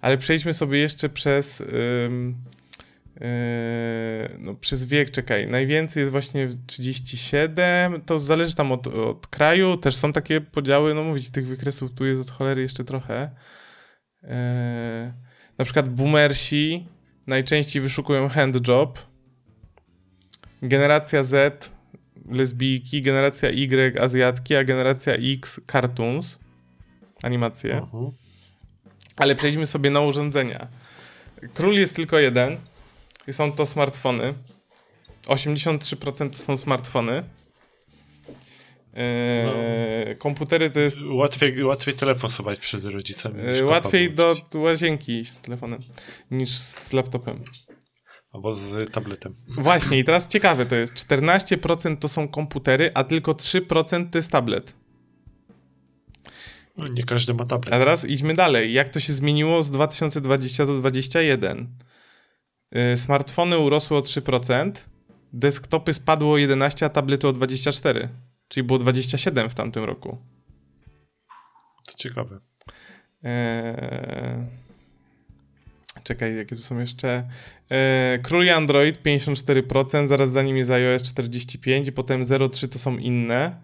ale 0.01 0.19
przejdźmy 0.19 0.53
sobie 0.53 0.79
jeszcze 0.79 1.09
przez 1.09 1.63
no, 4.39 4.55
przez 4.55 4.85
wiek, 4.85 5.11
czekaj, 5.11 5.49
najwięcej 5.49 6.01
jest 6.01 6.13
właśnie 6.13 6.49
37, 6.67 8.03
to 8.03 8.19
zależy 8.19 8.55
tam 8.55 8.73
od, 8.73 8.87
od 8.87 9.27
kraju, 9.27 9.77
też 9.77 9.97
są 9.97 10.13
takie 10.13 10.41
podziały, 10.41 10.95
no 10.95 11.05
mówić, 11.05 11.31
tych 11.31 11.47
wykresów 11.47 11.93
tu 11.93 12.05
jest 12.05 12.23
od 12.23 12.31
cholery 12.31 12.63
jeszcze 12.63 12.85
trochę. 12.85 13.31
Yy, 14.23 14.29
na 15.59 15.65
przykład 15.65 15.89
boomersi 15.89 16.87
najczęściej 17.27 17.83
wyszukują 17.83 18.29
handjob, 18.29 18.99
generacja 20.63 21.25
Z 21.25 21.71
lesbijki, 22.31 23.03
generacja 23.03 23.49
Y 23.51 24.01
azjatki, 24.01 24.57
a 24.57 24.65
generacja 24.65 25.13
X 25.15 25.61
cartoons. 25.73 26.39
animacje. 27.23 27.75
Mhm. 27.79 28.11
Ale 29.17 29.35
przejdźmy 29.35 29.67
sobie 29.67 29.91
na 29.91 30.01
urządzenia. 30.01 30.69
Król 31.55 31.75
jest 31.75 31.97
tylko 31.97 32.19
jeden 32.19 32.57
są 33.31 33.53
to 33.53 33.67
smartfony. 33.67 34.35
83% 35.29 36.31
to 36.31 36.37
są 36.39 36.57
smartfony. 36.57 37.25
Eee, 38.95 40.17
Komputery 40.19 40.71
to 40.71 40.81
jest 40.81 40.97
Łatwiej, 41.11 41.65
łatwiej 41.65 41.95
telefon 41.95 42.31
schować 42.31 42.59
przed 42.59 42.85
rodzicami. 42.85 43.41
e, 43.41 43.55
kompa 43.59 43.65
łatwiej 43.73 44.15
do 44.15 44.35
łazienki 44.55 45.21
iść 45.21 45.31
z 45.31 45.41
telefonem 45.41 45.79
niż 46.31 46.51
z 46.59 46.93
laptopem. 46.93 47.45
Albo 48.33 48.53
z 48.55 48.93
tabletem. 48.93 49.35
Właśnie, 49.49 49.99
i 49.99 50.05
teraz 50.05 50.29
ciekawe 50.29 50.67
to 50.67 50.75
jest. 50.77 50.95
14% 50.95 51.97
to 51.99 52.09
są 52.09 52.29
komputery, 52.29 52.91
a 52.95 53.05
tylko 53.05 53.33
3% 53.35 54.11
to 54.11 54.19
jest 54.19 54.31
tablet. 54.31 54.75
No, 56.77 56.87
Nie 56.95 57.05
każdy 57.05 57.35
ma 57.35 57.43
A 57.43 57.47
tablet. 57.47 57.71
teraz 57.81 58.05
idźmy 58.05 58.35
dalej. 58.35 58.73
Jak 58.73 58.89
to 58.89 59.01
się 59.01 59.13
zmieniło 59.13 59.63
z 59.63 59.71
2020 59.71 60.67
do 60.67 60.79
2021? 60.79 61.77
Yy, 62.73 62.97
smartfony 62.97 63.59
urosły 63.59 63.97
o 63.97 64.01
3%, 64.01 64.73
desktopy 65.33 65.93
spadło 65.93 66.33
o 66.33 66.39
11, 66.39 66.87
a 66.87 66.91
tablety 66.91 67.29
o 67.29 67.33
24. 67.33 68.09
Czyli 68.49 68.67
było 68.67 68.79
27 68.79 69.51
w 69.51 69.55
tamtym 69.55 69.85
roku. 69.85 70.19
To 71.87 71.95
ciekawe. 71.97 72.39
Eee... 73.25 74.63
Czekaj, 76.03 76.37
jakie 76.37 76.57
tu 76.57 76.63
są 76.63 76.79
jeszcze? 76.79 77.29
Eee, 77.71 78.19
Króli 78.23 78.51
Android 78.51 79.03
54%, 79.03 80.07
zaraz 80.07 80.31
za 80.31 80.43
nim 80.43 80.57
jest 80.57 80.71
iOS 80.71 81.03
45, 81.03 81.89
i 81.89 81.93
potem 81.93 82.23
0,3 82.23 82.69
to 82.69 82.79
są 82.79 82.99
inne. 82.99 83.57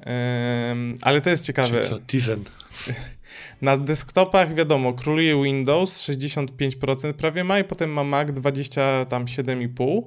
Eee, 0.00 0.94
ale 1.02 1.20
to 1.20 1.30
jest 1.30 1.46
ciekawe. 1.46 1.68
Czyli 1.68 1.88
co, 1.88 1.98
Tizen. 1.98 2.44
Na 3.62 3.76
desktopach 3.76 4.54
wiadomo, 4.54 4.92
króluje 4.92 5.42
Windows 5.42 6.00
65% 6.00 7.12
prawie 7.12 7.44
ma 7.44 7.58
i 7.58 7.64
potem 7.64 7.90
ma 7.90 8.04
Mac 8.04 8.28
27,5%. 8.28 10.02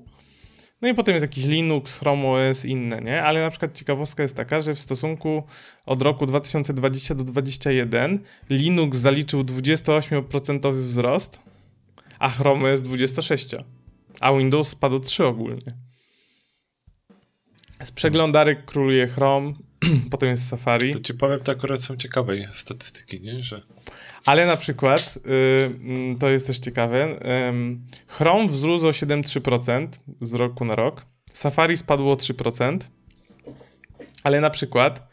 No 0.82 0.88
i 0.88 0.94
potem 0.94 1.14
jest 1.14 1.24
jakiś 1.24 1.46
Linux, 1.46 2.00
Chrome 2.00 2.28
OS, 2.28 2.66
inne, 2.66 3.02
nie? 3.02 3.24
Ale 3.24 3.42
na 3.42 3.50
przykład 3.50 3.78
ciekawostka 3.78 4.24
jest 4.24 4.36
taka, 4.36 4.62
że 4.62 4.74
w 4.74 4.80
stosunku 4.80 5.44
od 5.86 6.02
roku 6.02 6.26
2020 6.26 7.16
do 7.16 7.24
2021 7.24 8.20
Linux 8.50 8.98
zaliczył 8.98 9.42
28% 9.42 10.74
wzrost, 10.74 11.40
a 12.20 12.30
Chrome 12.30 12.72
OS 12.72 12.82
26%. 12.82 13.64
A 14.20 14.34
Windows 14.34 14.68
spadł 14.68 15.00
3 15.00 15.26
ogólnie. 15.26 15.76
Z 17.84 17.92
przeglądarek 17.92 18.66
króluje 18.66 19.08
Chrome, 19.08 19.54
potem 20.12 20.30
jest 20.30 20.48
Safari. 20.48 20.94
To 20.94 21.00
ci 21.00 21.14
powiem, 21.14 21.40
to 21.40 21.52
akurat 21.52 21.80
są 21.80 21.96
ciekawe 21.96 22.34
statystyki, 22.54 23.22
nie? 23.22 23.44
Że 23.44 23.62
Ale 24.26 24.46
na 24.46 24.58
przykład, 24.58 25.18
y, 25.18 25.22
mm, 25.66 26.16
to 26.16 26.30
jest 26.30 26.48
też 26.48 26.60
ciekawe, 26.60 27.20
ym, 27.50 27.86
Chrome 28.08 28.48
wzrósł 28.48 28.88
o 28.88 28.94
7,3% 28.94 29.88
z 30.22 30.34
roku 30.34 30.66
na 30.66 30.76
rok, 30.76 31.06
Safari 31.34 31.78
spadło 31.78 32.12
o 32.12 32.16
3%, 32.16 32.90
ale 34.24 34.42
na 34.42 34.50
przykład 34.50 35.10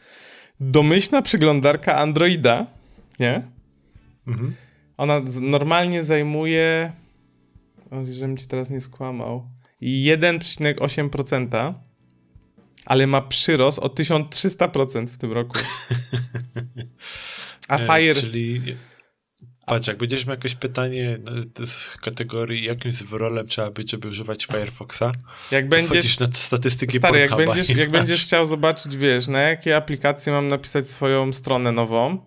domyślna 0.59 1.21
przeglądarka 1.21 1.95
Androida, 1.95 2.67
nie? 3.19 3.41
Mhm. 4.27 4.55
Ona 4.97 5.21
normalnie 5.41 6.03
zajmuje, 6.03 6.91
o, 7.91 8.05
żebym 8.05 8.37
ci 8.37 8.47
teraz 8.47 8.69
nie 8.69 8.81
skłamał, 8.81 9.49
1,8%, 9.81 11.73
ale 12.87 13.07
ma 13.07 13.21
przyrost 13.21 13.79
o 13.79 13.87
1300% 13.87 15.07
w 15.07 15.17
tym 15.17 15.31
roku. 15.33 15.59
A 17.67 17.77
E, 17.77 17.85
Fire... 17.87 18.15
Czyli 18.15 18.61
patrz, 19.65 19.87
jak 19.87 19.97
będziesz 19.97 20.25
miał 20.25 20.35
jakieś 20.35 20.55
pytanie 20.55 21.19
no, 21.25 21.31
jest 21.59 21.73
w 21.73 21.97
kategorii 21.97 22.63
jakim 22.63 22.91
zwrolem 22.91 23.47
trzeba 23.47 23.71
być, 23.71 23.91
żeby 23.91 24.07
używać 24.07 24.45
Firefoxa, 24.45 25.03
Jak 25.51 25.69
będziesz, 25.69 26.19
na 26.19 26.27
statystyki 26.33 26.97
stary, 26.97 27.19
jak 27.19 27.35
będziesz, 27.37 27.69
jak 27.69 27.77
masz. 27.79 27.87
będziesz 27.99 28.21
chciał 28.23 28.45
zobaczyć, 28.45 28.97
wiesz, 28.97 29.27
na 29.27 29.39
jakie 29.39 29.75
aplikacje 29.75 30.33
mam 30.33 30.47
napisać 30.47 30.89
swoją 30.89 31.33
stronę 31.33 31.71
nową, 31.71 32.17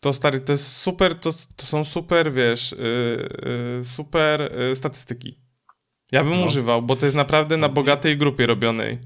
to 0.00 0.12
stary, 0.12 0.40
to 0.40 0.52
jest 0.52 0.66
super, 0.76 1.14
to, 1.14 1.30
to 1.56 1.66
są 1.66 1.84
super, 1.84 2.32
wiesz, 2.32 2.72
yy, 2.72 3.28
yy, 3.78 3.84
super 3.84 4.52
yy, 4.68 4.76
statystyki. 4.76 5.38
Ja 6.12 6.24
bym 6.24 6.38
No. 6.38 6.44
używał, 6.44 6.82
bo 6.82 6.96
to 6.96 7.06
jest 7.06 7.16
naprawdę 7.16 7.56
na 7.56 7.68
bogatej 7.68 8.16
grupie 8.16 8.46
robionej. 8.46 8.98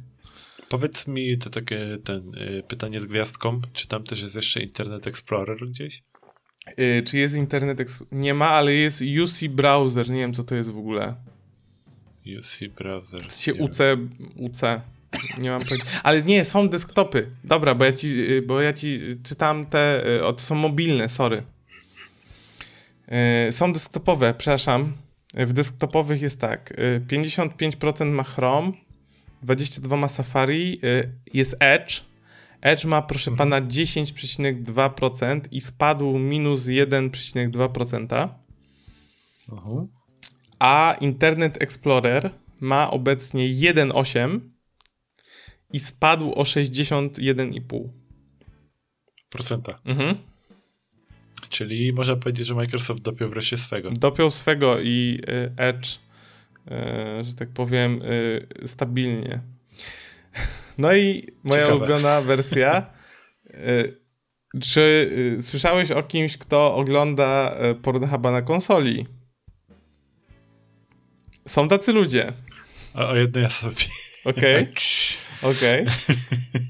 Powiedz 0.69 1.07
mi 1.07 1.39
to 1.39 1.51
takie 1.51 1.99
ten, 2.05 2.35
y, 2.35 2.63
pytanie 2.69 3.01
z 3.01 3.07
gwiazdką, 3.07 3.61
czy 3.73 3.89
tam 3.89 4.03
też 4.05 4.23
jest 4.23 4.35
jeszcze 4.35 4.61
Internet 4.61 5.07
Explorer 5.07 5.69
gdzieś? 5.69 6.03
Yy, 6.79 7.03
czy 7.03 7.19
jest 7.19 7.35
Internet 7.35 7.81
Ex- 7.81 8.05
Nie 8.13 8.35
ma, 8.35 8.51
ale 8.51 8.73
jest 8.75 9.03
UC 9.25 9.45
Browser, 9.49 10.11
nie 10.11 10.21
wiem 10.21 10.33
co 10.33 10.43
to 10.43 10.55
jest 10.55 10.71
w 10.71 10.79
ogóle. 10.79 11.15
UC 12.39 12.59
Browser. 12.77 13.33
się. 13.33 13.55
UC, 13.55 13.79
UC. 14.37 14.61
Nie 15.39 15.51
mam 15.51 15.61
pojęcia. 15.63 15.87
Ale 16.03 16.23
nie, 16.23 16.45
są 16.45 16.69
desktopy. 16.69 17.31
Dobra, 17.45 17.75
bo 17.75 17.85
ja 17.85 17.93
ci, 17.93 18.07
y, 18.31 18.43
bo 18.43 18.61
ja 18.61 18.73
ci 18.73 19.01
czytam 19.23 19.65
te, 19.65 20.07
y, 20.17 20.25
o, 20.25 20.33
to 20.33 20.41
są 20.41 20.55
mobilne, 20.55 21.09
sorry. 21.09 21.43
Są 23.51 23.73
desktopowe, 23.73 24.35
przepraszam. 24.39 24.93
W 25.35 25.53
desktopowych 25.53 26.23
jest 26.23 26.41
tak, 26.41 26.71
y, 26.81 27.01
55% 27.09 28.07
ma 28.11 28.23
Chrome, 28.23 28.73
22% 29.47 29.97
ma 29.99 30.09
Safari, 30.09 30.81
y, 30.85 31.13
jest 31.35 31.57
Edge. 31.61 32.05
Edge 32.61 32.85
ma, 32.85 33.03
proszę 33.03 33.37
pana, 33.37 33.61
10,2% 33.61 35.41
i 35.51 35.61
spadł 35.61 36.19
minus 36.19 36.67
1,2%. 36.67 38.29
Mhm. 39.53 39.89
A 40.59 40.97
Internet 41.01 41.63
Explorer 41.63 42.31
ma 42.61 42.91
obecnie 42.91 43.49
1.8 43.49 44.41
i 45.73 45.81
spadł 45.81 46.33
o 46.33 46.43
61,5. 46.43 47.89
Procenta. 49.31 49.79
Mhm. 49.85 50.17
Czyli 51.49 51.93
można 51.93 52.17
powiedzieć, 52.17 52.47
że 52.47 52.55
Microsoft 52.55 53.01
dopiął 53.01 53.31
wreszcie 53.31 53.57
swego. 53.57 53.91
Dopiął 53.91 54.31
swego 54.31 54.81
i 54.81 55.21
y, 55.29 55.53
Edge, 55.57 55.99
że 57.23 57.35
tak 57.39 57.49
powiem, 57.49 58.03
y, 58.03 58.47
stabilnie. 58.67 59.41
No 60.79 60.95
i 60.95 61.27
moja 61.45 61.63
Ciekawe. 61.63 61.77
ulubiona 61.77 62.21
wersja. 62.21 62.87
Y, 63.55 64.01
czy 64.73 65.11
słyszałeś 65.41 65.91
o 65.91 66.03
kimś, 66.03 66.37
kto 66.39 66.75
ogląda 66.75 67.55
Pornhuba 67.83 68.31
na 68.31 68.43
konsoli? 68.43 69.07
Są 71.49 71.69
tacy 71.69 71.93
ludzie, 71.93 72.33
A 72.95 73.07
o 73.09 73.17
jednej 73.17 73.45
osobie. 73.45 73.77
okej? 74.25 74.69
Okej. 75.43 75.85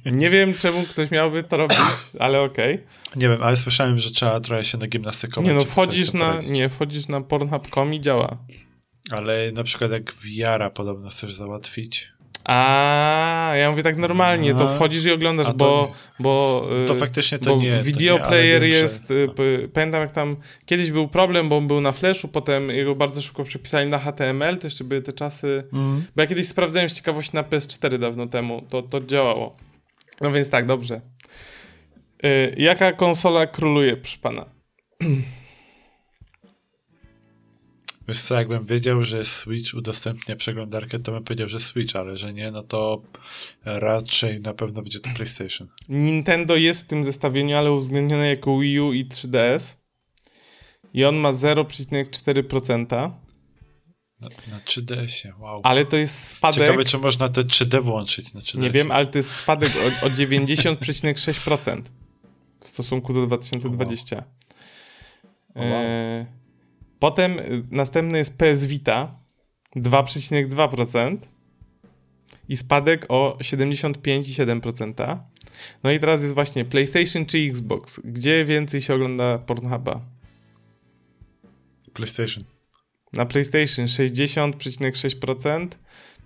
Nie 0.05 0.31
wiem, 0.31 0.55
czemu 0.55 0.83
ktoś 0.83 1.11
miałby 1.11 1.43
to 1.43 1.57
robić, 1.57 1.79
ale 2.19 2.41
okej. 2.41 2.85
Nie 3.17 3.29
wiem, 3.29 3.43
ale 3.43 3.57
słyszałem, 3.57 3.99
że 3.99 4.11
trzeba 4.11 4.41
trochę 4.41 4.65
się 4.65 4.79
nagimnastykować. 4.79 5.49
Nie 5.49 5.55
no, 5.55 5.65
wchodzisz 5.65 6.13
na, 6.13 6.41
nie, 6.41 6.69
wchodzisz 6.69 7.09
na 7.09 7.21
pornhub.com 7.21 7.95
i 7.95 8.01
działa. 8.01 8.39
Ale 9.11 9.53
na 9.53 9.63
przykład 9.63 9.91
jak 9.91 10.15
VR-a 10.15 10.71
podobno 10.71 11.09
chcesz 11.09 11.33
załatwić, 11.35 12.09
A, 12.45 13.53
ja 13.57 13.71
mówię 13.71 13.83
tak 13.83 13.97
normalnie, 13.97 14.55
to 14.55 14.69
wchodzisz 14.69 15.05
i 15.05 15.11
oglądasz, 15.11 15.47
to 15.47 15.55
bo, 15.55 15.93
bo, 16.21 16.67
to 16.87 16.95
y, 16.95 16.99
faktycznie 16.99 17.39
to 17.39 17.57
bo 17.57 17.63
nie, 17.63 17.79
video 17.83 18.19
nie, 18.19 18.25
player 18.25 18.63
wiem, 18.63 18.73
że- 18.73 18.79
jest, 18.79 19.11
y, 19.11 19.29
p- 19.37 19.69
pamiętam 19.73 20.01
jak 20.01 20.11
tam, 20.11 20.37
kiedyś 20.67 20.91
był 20.91 21.09
problem, 21.09 21.49
bo 21.49 21.57
on 21.57 21.67
był 21.67 21.81
na 21.81 21.93
flashu, 21.93 22.29
potem 22.29 22.69
jego 22.69 22.95
bardzo 22.95 23.23
szybko 23.23 23.45
przepisali 23.45 23.91
na 23.91 23.99
HTML, 23.99 24.59
to 24.59 24.67
jeszcze 24.67 24.85
były 24.85 25.03
te 25.03 25.13
czasy, 25.13 25.65
Mm. 25.73 26.05
bo 26.17 26.23
ja 26.23 26.27
kiedyś 26.29 26.47
sprawdzałem 26.49 26.89
z 26.89 26.95
ciekawości 26.95 27.31
na 27.35 27.43
PS4 27.43 27.99
dawno 27.99 28.27
temu, 28.27 28.63
to, 28.69 28.83
to 28.83 29.01
działało. 29.01 29.57
No 30.21 30.33
więc 30.33 30.51
tak, 30.51 30.67
dobrze. 30.67 31.01
Y, 32.25 32.55
jaka 32.59 32.93
konsola 32.93 33.47
króluje, 33.47 33.97
proszę 33.97 34.19
pana? 34.23 34.45
Wiesz 38.09 38.23
co, 38.23 38.35
jakbym 38.35 38.65
wiedział, 38.65 39.03
że 39.03 39.25
Switch 39.25 39.75
udostępnia 39.75 40.37
przeglądarkę, 40.37 40.99
to 40.99 41.13
bym 41.13 41.25
powiedział, 41.25 41.49
że 41.49 41.61
Switch, 41.61 41.97
ale 41.97 42.17
że 42.17 42.33
nie, 42.33 42.51
no 42.51 42.63
to 42.63 43.03
raczej 43.65 44.41
na 44.41 44.55
pewno 44.55 44.83
będzie 44.83 45.01
to 45.01 45.11
PlayStation. 45.11 45.69
Nintendo 45.89 46.57
jest 46.57 46.85
w 46.85 46.87
tym 46.87 47.05
zestawieniu, 47.05 47.57
ale 47.57 47.73
uwzględnione 47.73 48.29
jako 48.29 48.59
Wii 48.59 48.81
U 48.81 48.93
i 48.93 49.07
3DS. 49.07 49.77
I 50.95 51.05
on 51.05 51.17
ma 51.17 51.33
0,4%, 51.33 52.87
Na, 54.21 54.29
na 54.51 54.59
3DS-ie, 54.59 55.35
wow. 55.39 55.61
ale 55.65 55.85
to 55.85 55.97
jest 55.97 56.29
spadek. 56.29 56.65
Ciekawe, 56.65 56.85
czy 56.85 56.99
można 56.99 57.29
te 57.29 57.43
3D 57.43 57.83
włączyć 57.83 58.35
na 58.35 58.41
3DS. 58.41 58.59
Nie 58.59 58.71
wiem, 58.71 58.91
ale 58.91 59.07
to 59.07 59.19
jest 59.19 59.35
spadek 59.37 59.71
o, 59.77 60.07
o 60.07 60.09
90,6% 60.09 61.83
w 62.61 62.69
stosunku 62.69 63.13
do 63.13 63.27
2020. 63.27 64.25
O, 65.55 65.61
wow. 65.61 65.69
E, 65.73 66.27
potem 66.99 67.39
y, 67.39 67.65
następny 67.71 68.19
jest 68.19 68.33
PS 68.33 68.67
Vita 68.67 69.15
2,2% 69.77 71.17
i 72.49 72.57
spadek 72.57 73.07
o 73.09 73.39
75,7%. 73.41 75.19
No 75.83 75.93
i 75.93 75.99
teraz 75.99 76.23
jest 76.23 76.35
właśnie 76.35 76.65
PlayStation 76.65 77.27
czy 77.27 77.39
Xbox? 77.39 78.01
Gdzie 78.05 78.45
więcej 78.45 78.83
się 78.83 78.95
ogląda 78.95 79.39
Pornhuba? 79.39 80.01
PlayStation. 81.93 82.45
Na 83.13 83.27
PlayStation 83.27 83.87
60,6%, 83.87 85.69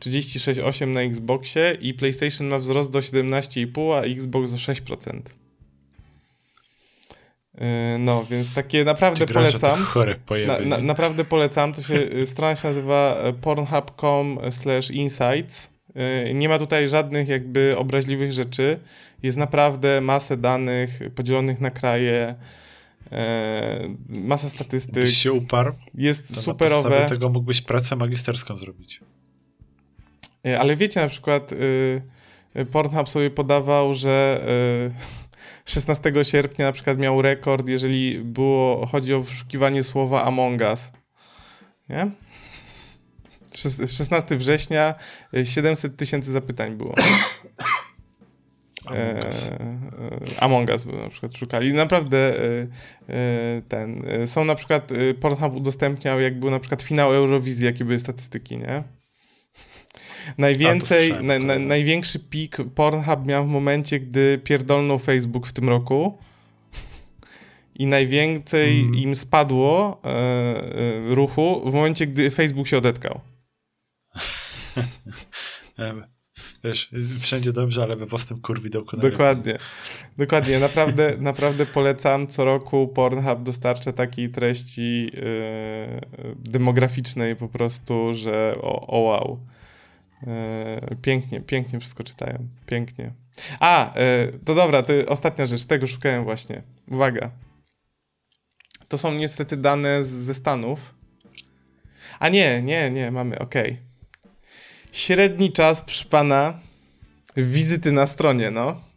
36,8% 0.00 0.86
na 0.86 1.00
Xboxie 1.00 1.78
i 1.80 1.94
PlayStation 1.94 2.48
ma 2.48 2.58
wzrost 2.58 2.90
do 2.90 2.98
17,5%, 2.98 3.98
a 3.98 4.02
Xbox 4.02 4.50
do 4.50 4.56
6%. 4.56 5.20
Yy, 7.54 7.60
No, 7.98 8.24
więc 8.24 8.52
takie 8.54 8.84
naprawdę 8.84 9.26
Ty 9.26 9.32
grasz, 9.32 9.50
polecam. 9.52 9.84
Chore 9.84 10.12
Na, 10.12 10.18
pojawy. 10.18 10.66
na, 10.66 10.78
naprawdę 10.78 11.24
polecam. 11.24 11.72
To 11.72 11.82
się, 11.82 11.94
y, 11.94 12.26
strona 12.26 12.56
się 12.56 12.68
nazywa 12.68 13.16
e, 13.22 13.32
pornhub.com 13.32 14.38
slash 14.50 14.90
insights. 14.90 15.68
Y, 16.28 16.34
Nie 16.34 16.48
ma 16.48 16.58
tutaj 16.58 16.88
żadnych 16.88 17.28
jakby 17.28 17.74
obraźliwych 17.78 18.32
rzeczy. 18.32 18.80
Jest 19.22 19.38
naprawdę 19.38 20.00
masę 20.00 20.36
danych 20.36 21.00
podzielonych 21.14 21.60
na 21.60 21.70
kraje, 21.70 22.34
masa 24.08 24.48
statystyk. 24.48 24.94
Byś 24.94 25.14
się 25.16 25.32
uparł, 25.32 25.72
Jest 25.94 26.28
to 26.28 26.34
na 26.34 26.40
superowe. 26.42 26.82
podstawie 26.88 27.08
tego 27.08 27.28
mógłbyś 27.28 27.62
pracę 27.62 27.96
magisterską 27.96 28.58
zrobić. 28.58 29.00
Ale 30.60 30.76
wiecie, 30.76 31.00
na 31.00 31.08
przykład 31.08 31.52
y, 31.52 31.56
y, 32.56 32.66
Pornhub 32.66 33.08
sobie 33.08 33.30
podawał, 33.30 33.94
że 33.94 34.40
y, 34.88 35.29
16 35.64 36.12
sierpnia 36.22 36.66
na 36.66 36.72
przykład 36.72 36.98
miał 36.98 37.22
rekord, 37.22 37.68
jeżeli 37.68 38.18
było, 38.18 38.86
chodzi 38.86 39.14
o 39.14 39.20
wyszukiwanie 39.20 39.82
słowa 39.82 40.24
Among 40.24 40.60
Us. 40.60 40.92
Nie? 41.88 42.10
Szes- 43.54 43.86
16 43.96 44.36
września 44.36 44.94
y, 45.36 45.46
700 45.46 45.96
tysięcy 45.96 46.32
zapytań 46.32 46.76
było. 46.76 46.94
Among 48.86 49.24
Us. 49.24 49.48
E, 49.48 49.52
e, 50.36 50.42
Among 50.42 50.68
Us 50.70 50.84
był 50.84 50.98
na 51.02 51.08
przykład 51.08 51.34
szukali. 51.36 51.72
Naprawdę 51.72 52.18
e, 52.18 52.66
e, 53.08 53.62
ten. 53.68 54.02
e, 54.08 54.26
Są 54.26 54.44
na 54.44 54.54
przykład 54.54 54.92
e, 54.92 55.14
Pornhub 55.14 55.56
udostępniał, 55.56 56.20
jak 56.20 56.40
był 56.40 56.50
na 56.50 56.58
przykład 56.58 56.82
finał 56.82 57.14
Eurowizji, 57.14 57.64
jakie 57.66 57.84
były 57.84 57.98
statystyki, 57.98 58.58
nie? 58.58 58.82
Najwięcej, 60.38 61.08
słyszałem, 61.08 61.26
na, 61.26 61.38
na, 61.38 61.58
największy 61.58 62.18
pik 62.18 62.56
Pornhub 62.74 63.26
miał 63.26 63.44
w 63.44 63.48
momencie, 63.48 64.00
gdy 64.00 64.38
pierdolnął 64.44 64.98
Facebook 64.98 65.46
w 65.46 65.52
tym 65.52 65.68
roku. 65.68 66.18
I 67.74 67.86
najwięcej 67.86 68.80
Mhm. 68.80 68.98
im 68.98 69.16
spadło 69.16 70.00
e, 70.04 70.08
e, 70.08 71.14
ruchu 71.14 71.70
w 71.70 71.74
momencie, 71.74 72.06
gdy 72.06 72.30
Facebook 72.30 72.66
się 72.66 72.78
odetkał. 72.78 73.20
Wiesz, 76.64 76.90
wszędzie 77.20 77.52
dobrze, 77.52 77.82
ale 77.82 77.96
we 77.96 78.06
własnym 78.06 78.40
kurwidełku. 78.40 78.96
Dokładnie. 78.96 79.58
Dokładnie. 80.18 80.58
Naprawdę, 80.58 81.16
naprawdę 81.30 81.66
polecam. 81.66 82.26
Co 82.26 82.44
roku 82.44 82.88
Pornhub 82.88 83.42
dostarcza 83.42 83.92
takiej 83.92 84.30
treści 84.30 85.04
yy, 85.04 85.12
demograficznej 86.36 87.36
po 87.36 87.48
prostu, 87.48 88.14
że 88.14 88.54
o, 88.62 88.86
o 88.86 88.98
wow. 88.98 89.38
Yy, 90.26 90.96
pięknie, 91.02 91.40
pięknie 91.40 91.80
wszystko 91.80 92.02
czytają. 92.04 92.48
Pięknie. 92.66 93.12
A, 93.60 93.94
yy, 93.96 94.38
to 94.44 94.54
dobra, 94.54 94.82
to 94.82 94.92
ostatnia 95.08 95.46
rzecz. 95.46 95.64
Tego 95.64 95.86
szukałem 95.86 96.24
właśnie. 96.24 96.62
Uwaga. 96.90 97.30
To 98.88 98.98
są 98.98 99.12
niestety 99.14 99.56
dane 99.56 100.04
z, 100.04 100.10
ze 100.10 100.34
Stanów. 100.34 100.94
A 102.18 102.28
nie, 102.28 102.62
nie, 102.62 102.90
nie, 102.90 103.10
mamy, 103.10 103.38
okej. 103.38 103.76
Średni 104.92 105.52
czas, 105.52 105.82
proszę 105.82 106.04
pana, 106.04 106.58
wizyty 107.36 107.92
na 107.92 108.06
stronie, 108.06 108.50
no. 108.50 108.89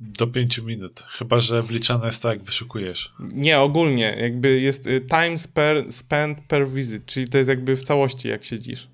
Do 0.00 0.26
pięciu 0.26 0.64
minut. 0.64 1.04
Chyba, 1.08 1.40
że 1.40 1.62
wliczane 1.62 2.06
jest 2.06 2.22
tak, 2.22 2.38
jak 2.38 2.46
wyszukujesz. 2.46 3.12
Nie, 3.20 3.58
ogólnie, 3.58 4.16
jakby 4.20 4.60
jest 4.60 4.86
y, 4.86 5.00
time 5.00 5.36
per, 5.54 5.92
spent 5.92 6.40
per 6.40 6.68
visit, 6.68 7.06
czyli 7.06 7.28
to 7.28 7.38
jest 7.38 7.48
jakby 7.48 7.76
w 7.76 7.82
całości, 7.82 8.28
jak 8.28 8.44
siedzisz. 8.44 8.88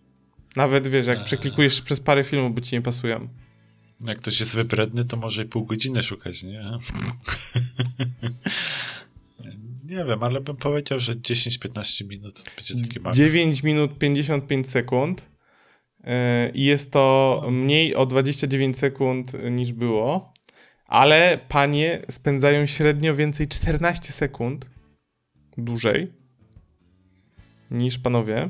Nawet 0.57 0.89
wiesz, 0.89 1.07
jak 1.07 1.25
przeklikujesz 1.25 1.83
przez 1.83 2.01
parę 2.01 2.25
filmów, 2.25 2.55
bo 2.55 2.61
ci 2.61 2.75
nie 2.75 2.83
pasują. 2.83 3.29
Jak 4.07 4.19
ktoś 4.19 4.41
jest 4.41 4.55
wybredny, 4.55 5.05
to 5.05 5.17
może 5.17 5.43
i 5.43 5.47
pół 5.47 5.65
godziny 5.65 6.03
szukać, 6.03 6.43
nie? 6.43 6.65
nie 9.85 10.05
wiem, 10.05 10.23
ale 10.23 10.41
bym 10.41 10.57
powiedział, 10.57 11.01
że 11.01 11.15
10-15 11.15 12.07
minut 12.07 12.45
będzie 12.57 12.75
taki 12.89 13.01
maks. 13.01 13.19
9 13.19 13.63
minut 13.63 13.99
55 13.99 14.71
sekund 14.71 15.29
y, 16.01 16.05
i 16.55 16.65
jest 16.65 16.91
to 16.91 17.43
mniej 17.51 17.95
o 17.95 18.07
29 18.07 18.77
sekund 18.77 19.33
niż 19.51 19.73
było, 19.73 20.34
ale 20.89 21.39
panie 21.49 22.01
spędzają 22.11 22.67
średnio 22.67 23.15
więcej 23.15 23.47
14 23.47 24.13
sekund 24.13 24.71
dłużej 25.59 26.13
niż 27.71 27.99
panowie. 27.99 28.49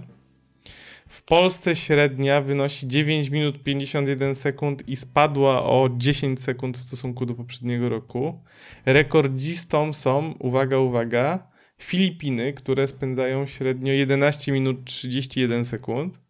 W 1.09 1.23
Polsce 1.23 1.77
średnia 1.77 2.41
wynosi 2.41 2.89
9 2.89 3.31
minut 3.31 3.63
51 3.63 4.35
sekund 4.35 4.89
i 4.89 4.97
spadła 4.97 5.63
o 5.65 5.89
10 5.97 6.41
sekund 6.41 6.79
w 6.79 6.87
stosunku 6.87 7.27
do 7.27 7.35
poprzedniego 7.35 7.89
roku. 7.89 8.43
Rekordzistą 8.87 9.93
są, 9.93 10.35
uwaga, 10.39 10.79
uwaga, 10.79 11.49
Filipiny, 11.83 12.53
które 12.53 12.89
spędzają 12.89 13.47
średnio 13.47 13.93
11 13.93 14.53
minut 14.53 14.85
31 14.85 15.65
sekund. 15.65 16.21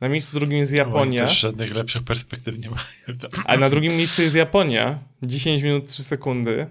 Na 0.00 0.08
miejscu 0.08 0.36
drugim 0.36 0.58
jest 0.58 0.72
Oni 0.72 0.78
Japonia, 0.78 1.22
też 1.22 1.40
żadnych 1.40 1.74
lepszych 1.74 2.02
perspektyw 2.02 2.58
nie 2.58 2.70
mają. 2.70 3.18
a 3.46 3.56
na 3.56 3.70
drugim 3.70 3.92
miejscu 3.92 4.22
jest 4.22 4.34
Japonia, 4.34 4.98
10 5.22 5.62
minut 5.62 5.88
3 5.88 6.02
sekundy. 6.02 6.66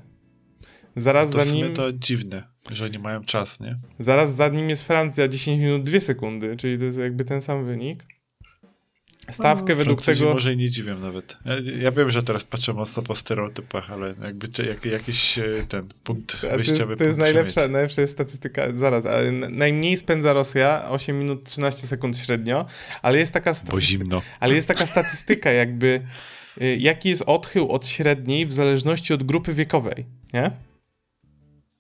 Zaraz 0.96 1.32
To 1.32 1.46
za 1.46 1.52
nim, 1.52 1.74
to 1.74 1.94
dziwne, 1.94 2.44
że 2.72 2.90
nie 2.90 3.00
mają 3.00 3.24
czas, 3.24 3.60
nie? 3.60 3.78
zaraz 4.00 4.36
za 4.36 4.48
nim 4.48 4.70
jest 4.70 4.88
Francja, 4.88 5.28
10 5.28 5.62
minut 5.62 5.84
2 5.84 6.00
sekundy, 6.00 6.56
czyli 6.58 6.78
to 6.78 6.86
jest 6.86 7.00
jakby 7.00 7.26
ten 7.26 7.42
sam 7.42 7.66
wynik. 7.66 8.06
Stawkę 9.32 9.74
No, 9.74 9.78
według 9.78 10.02
Francuzi 10.02 10.20
tego... 10.24 10.34
może 10.34 10.54
i 10.54 10.58
nie 10.58 10.70
dziwią 10.70 11.00
nawet. 11.00 11.38
Ja, 11.46 11.54
ja 11.84 11.92
wiem, 11.92 12.12
że 12.12 12.24
teraz 12.24 12.44
patrzę 12.44 12.74
mocno 12.74 13.04
po 13.04 13.16
stereotypach, 13.16 13.92
ale 13.92 14.16
jakby 14.24 14.48
czy- 14.48 14.66
jak, 14.66 14.86
jakiś 14.86 15.40
e, 15.40 15.44
ten 15.70 15.88
punkt 16.04 16.36
A 16.36 16.40
to 16.40 16.46
jest, 16.58 16.70
wyjściowy 16.70 16.98
to 16.98 17.04
jest 17.04 17.18
punkt 17.18 17.34
najlepsza, 17.34 17.62
mieć. 17.62 17.72
najlepsza 17.72 18.02
jest 18.02 18.14
statystyka, 18.14 18.62
zaraz, 18.76 19.04
najmniej 19.50 19.98
spędza 19.98 20.34
Rosja, 20.34 20.86
8 20.90 21.20
minut 21.20 21.46
13 21.46 21.88
sekund 21.88 22.18
średnio, 22.18 22.66
ale 23.02 23.18
jest 23.20 23.32
taka, 23.32 23.50
Bo 23.52 23.56
statystyka, 23.56 23.82
zimno. 24.04 24.22
ale 24.40 24.56
jest 24.56 24.68
taka 24.68 24.86
statystyka 24.86 25.52
jakby, 25.52 26.02
y, 26.62 26.78
jaki 26.78 27.10
jest 27.10 27.24
odchył 27.28 27.70
od 27.72 27.88
średniej 27.88 28.46
w 28.46 28.52
zależności 28.52 29.14
od 29.14 29.24
grupy 29.24 29.54
wiekowej, 29.54 30.06
nie? 30.34 30.52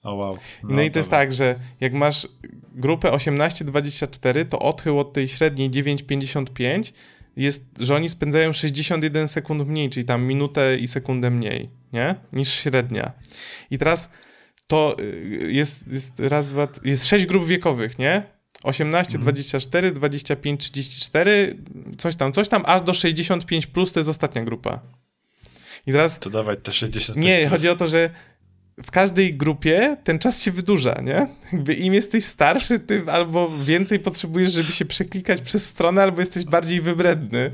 O 0.04 0.16
wow. 0.16 0.38
No, 0.64 0.82
i 0.82 0.92
to 0.92 1.00
jest 1.00 1.10
dobra. 1.10 1.20
tak, 1.20 1.34
że 1.34 1.60
jak 1.80 1.94
masz 1.94 2.28
grupę 2.76 3.10
18-24, 3.12 4.46
to 4.46 4.60
odchył 4.60 5.00
od 5.00 5.14
tej 5.14 5.28
średniej 5.28 5.72
9,55 5.72 6.94
jest, 7.38 7.64
że 7.80 7.96
oni 7.96 8.10
spędzają 8.10 8.54
61 8.54 9.28
sekund 9.28 9.68
mniej, 9.68 9.90
czyli 9.90 10.06
tam 10.06 10.24
minutę 10.24 10.78
i 10.78 10.88
sekundę 10.88 11.32
mniej, 11.32 11.70
nie? 11.94 12.16
Niż 12.34 12.50
średnia. 12.50 13.12
I 13.72 13.78
teraz 13.78 14.10
to 14.68 14.96
y, 15.00 15.52
jest, 15.52 15.92
jest 15.92 16.20
raz, 16.20 16.50
dwa, 16.50 16.68
jest 16.84 17.06
sześć 17.08 17.26
grup 17.26 17.46
wiekowych, 17.46 18.00
nie? 18.00 18.24
18, 18.64 19.18
24, 19.18 19.92
25, 19.92 20.72
34, 20.72 21.58
coś 21.98 22.16
tam, 22.16 22.34
coś 22.34 22.50
tam, 22.50 22.64
aż 22.66 22.82
do 22.82 22.94
65 22.94 23.68
plus 23.68 23.94
to 23.94 24.00
jest 24.00 24.10
ostatnia 24.10 24.44
grupa. 24.44 24.80
I 25.88 25.92
teraz 25.92 26.20
To 26.20 26.56
te 26.56 26.74
60 26.74 27.18
nie, 27.18 27.50
chodzi 27.50 27.70
o 27.70 27.76
to, 27.76 27.88
że 27.88 28.10
w 28.84 28.92
każdej 28.92 29.34
grupie 29.34 29.98
ten 30.04 30.20
czas 30.20 30.42
się 30.42 30.52
wydłuża, 30.52 31.02
nie? 31.04 31.28
Jakby 31.54 31.74
im 31.74 31.94
jesteś 31.94 32.24
starszy, 32.24 32.80
tym 32.80 33.10
albo 33.10 33.58
więcej 33.58 34.00
potrzebujesz, 34.00 34.52
żeby 34.52 34.72
się 34.72 34.86
przeklikać 34.86 35.42
przez 35.42 35.66
stronę, 35.66 36.04
albo 36.04 36.20
jesteś 36.20 36.46
bardziej 36.46 36.82
wybredny. 36.82 37.52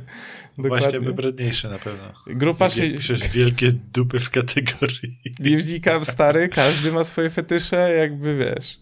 Właśnie 0.57 0.99
wybredniejsze 0.99 1.69
na 1.69 1.79
pewno. 1.79 2.13
Grupa 2.27 2.69
się... 2.69 2.91
piszesz 2.91 3.29
wielkie 3.29 3.71
dupy 3.93 4.19
w 4.19 4.29
kategorii. 4.29 5.19
Jeździka 5.39 6.03
stary, 6.03 6.49
każdy 6.49 6.91
ma 6.91 7.03
swoje 7.03 7.29
fetysze, 7.29 7.93
jakby 7.97 8.37
wiesz. 8.37 8.79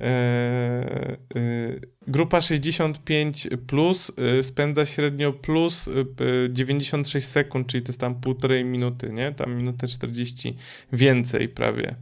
Eee, 0.00 1.16
y, 1.36 1.80
grupa 2.06 2.40
65 2.40 3.48
plus 3.66 4.12
y, 4.38 4.42
spędza 4.42 4.86
średnio 4.86 5.32
plus 5.32 5.88
y, 5.88 5.90
y, 6.20 6.48
96 6.52 7.26
sekund, 7.26 7.66
czyli 7.66 7.82
to 7.82 7.88
jest 7.88 8.00
tam 8.00 8.20
półtorej 8.20 8.64
minuty, 8.64 9.10
nie? 9.12 9.32
Tam 9.32 9.54
minutę 9.54 9.88
40 9.88 10.56
więcej 10.92 11.48
prawie. 11.48 11.94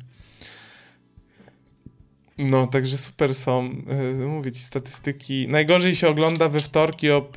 No, 2.39 2.67
także 2.67 2.97
super 2.97 3.35
są, 3.35 3.83
mówię 4.27 4.53
ci, 4.53 4.61
statystyki. 4.61 5.49
Najgorzej 5.49 5.95
się 5.95 6.09
ogląda 6.09 6.49
we 6.49 6.61
wtorki, 6.61 7.11
o, 7.11 7.33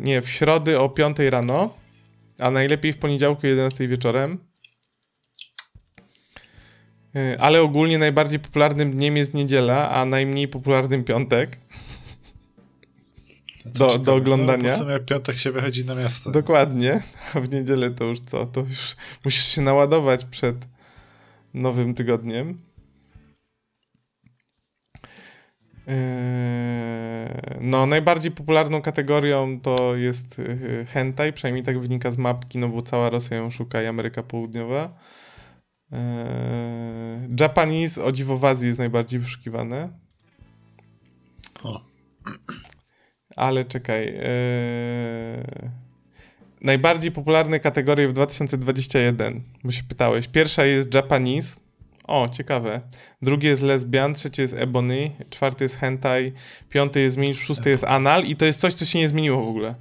nie, 0.00 0.22
w 0.22 0.28
środy 0.28 0.78
o 0.78 0.88
5 0.88 1.18
rano, 1.18 1.74
a 2.38 2.50
najlepiej 2.50 2.92
w 2.92 2.98
poniedziałku 2.98 3.46
11 3.46 3.88
wieczorem. 3.88 4.38
Y, 7.16 7.40
Ale 7.40 7.62
ogólnie 7.62 7.98
najbardziej 7.98 8.40
popularnym 8.40 8.90
dniem 8.90 9.16
jest 9.16 9.34
niedziela, 9.34 9.90
a 9.90 10.04
najmniej 10.04 10.48
popularnym 10.48 11.04
piątek. 11.04 11.58
Do, 13.64 13.72
ciekawe. 13.72 13.98
do 13.98 14.14
oglądania. 14.14 14.70
No, 14.70 14.76
w 14.76 14.78
sumie 14.78 15.00
piątek 15.00 15.38
się 15.38 15.52
wychodzi 15.52 15.84
na 15.84 15.94
miasto. 15.94 16.30
Dokładnie. 16.30 17.02
A 17.34 17.40
w 17.40 17.50
niedzielę 17.50 17.90
to 17.90 18.04
już 18.04 18.20
co? 18.20 18.46
To 18.46 18.60
już 18.60 18.96
musisz 19.24 19.46
się 19.54 19.62
naładować 19.62 20.24
przed 20.24 20.56
nowym 21.54 21.94
tygodniem. 21.94 22.56
Eee, 25.88 26.56
No, 27.60 27.86
najbardziej 27.86 28.32
popularną 28.32 28.82
kategorią 28.82 29.60
to 29.60 29.96
jest 29.96 30.38
e, 30.38 30.84
hentai, 30.84 31.32
przynajmniej 31.32 31.64
tak 31.64 31.78
wynika 31.78 32.10
z 32.10 32.18
mapki, 32.18 32.58
no 32.58 32.68
bo 32.68 32.82
cała 32.82 33.10
Rosja 33.10 33.36
ją 33.36 33.50
szuka 33.50 33.82
i 33.82 33.86
Ameryka 33.86 34.22
Południowa. 34.22 34.98
Eee, 35.92 37.28
Japanese, 37.40 38.04
o 38.04 38.12
dziwo 38.12 38.36
w 38.38 38.44
Azji 38.44 38.68
jest 38.68 38.78
najbardziej 38.78 39.20
wyszukiwane. 39.20 39.88
O. 41.62 41.80
Ale 43.36 43.64
czekaj. 43.64 44.08
Eee... 44.08 45.70
Najbardziej 46.60 47.12
popularne 47.12 47.60
kategorie 47.60 48.08
w 48.08 48.12
2021, 48.12 49.42
bo 49.64 49.72
się 49.72 49.82
pytałeś. 49.84 50.28
Pierwsza 50.28 50.64
jest 50.64 50.94
Japanese. 50.94 51.56
O, 52.04 52.28
ciekawe. 52.28 52.80
Drugie 53.22 53.48
jest 53.48 53.62
lesbian, 53.62 54.14
trzecie 54.14 54.42
jest 54.42 54.54
ebony, 54.54 55.10
czwarty 55.30 55.64
jest 55.64 55.76
hentai, 55.76 56.32
piąty 56.68 57.00
jest 57.00 57.16
milf, 57.16 57.40
szósty 57.42 57.70
jest 57.70 57.84
anal 57.84 58.24
i 58.24 58.36
to 58.36 58.44
jest 58.44 58.60
coś, 58.60 58.74
co 58.74 58.84
się 58.84 58.98
nie 58.98 59.08
zmieniło 59.08 59.44
w 59.44 59.48
ogóle. 59.48 59.74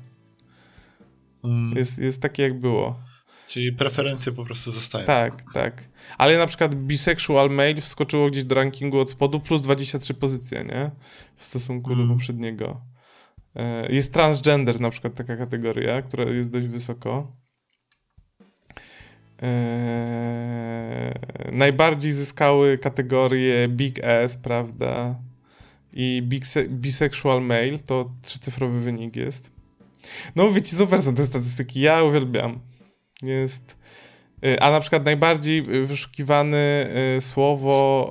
Mm, 1.43 1.77
Jest, 1.77 1.97
jest 1.97 2.21
takie 2.21 2.43
jak 2.43 2.59
było. 2.59 2.99
Czyli 3.47 3.73
preferencje 3.73 4.31
po 4.31 4.45
prostu 4.45 4.71
zostają. 4.71 5.05
Tak, 5.05 5.33
tak. 5.53 5.83
Ale 6.17 6.37
na 6.37 6.47
przykład 6.47 6.75
bisexual 6.75 7.49
male 7.49 7.75
wskoczyło 7.75 8.27
gdzieś 8.27 8.43
do 8.45 8.55
rankingu 8.55 8.99
od 8.99 9.09
spodu 9.09 9.39
plus 9.39 9.61
23 9.61 10.13
pozycje, 10.13 10.63
nie? 10.63 10.91
W 11.35 11.45
stosunku 11.45 11.93
Mm. 11.93 12.07
do 12.07 12.13
poprzedniego. 12.13 12.81
E, 13.55 13.93
Jest 13.93 14.13
transgender 14.13 14.81
na 14.81 14.89
przykład 14.89 15.13
taka 15.13 15.37
kategoria, 15.37 16.01
która 16.01 16.23
jest 16.23 16.51
dość 16.51 16.67
wysoko. 16.67 17.35
E, 19.41 21.13
Najbardziej 21.51 22.11
zyskały 22.11 22.77
kategorie 22.77 23.67
Big 23.67 23.99
S, 24.03 24.37
prawda? 24.37 25.19
I 25.93 26.23
bise- 26.29 26.69
bisexual 26.69 27.41
male, 27.41 27.79
to 27.85 28.11
trzycyfrowy 28.21 28.79
wynik 28.81 29.15
jest. 29.15 29.51
No 30.35 30.51
wiecie, 30.51 30.75
super 30.75 31.01
są 31.01 31.13
te 31.15 31.25
statystyki, 31.25 31.81
ja 31.81 32.03
uwielbiam. 32.03 32.59
Jest... 33.23 33.77
Y, 34.45 34.59
A 34.61 34.71
na 34.71 34.79
przykład 34.79 35.05
najbardziej 35.05 35.61
wyszukiwane 35.85 36.87
y, 37.17 37.21
słowo 37.21 38.09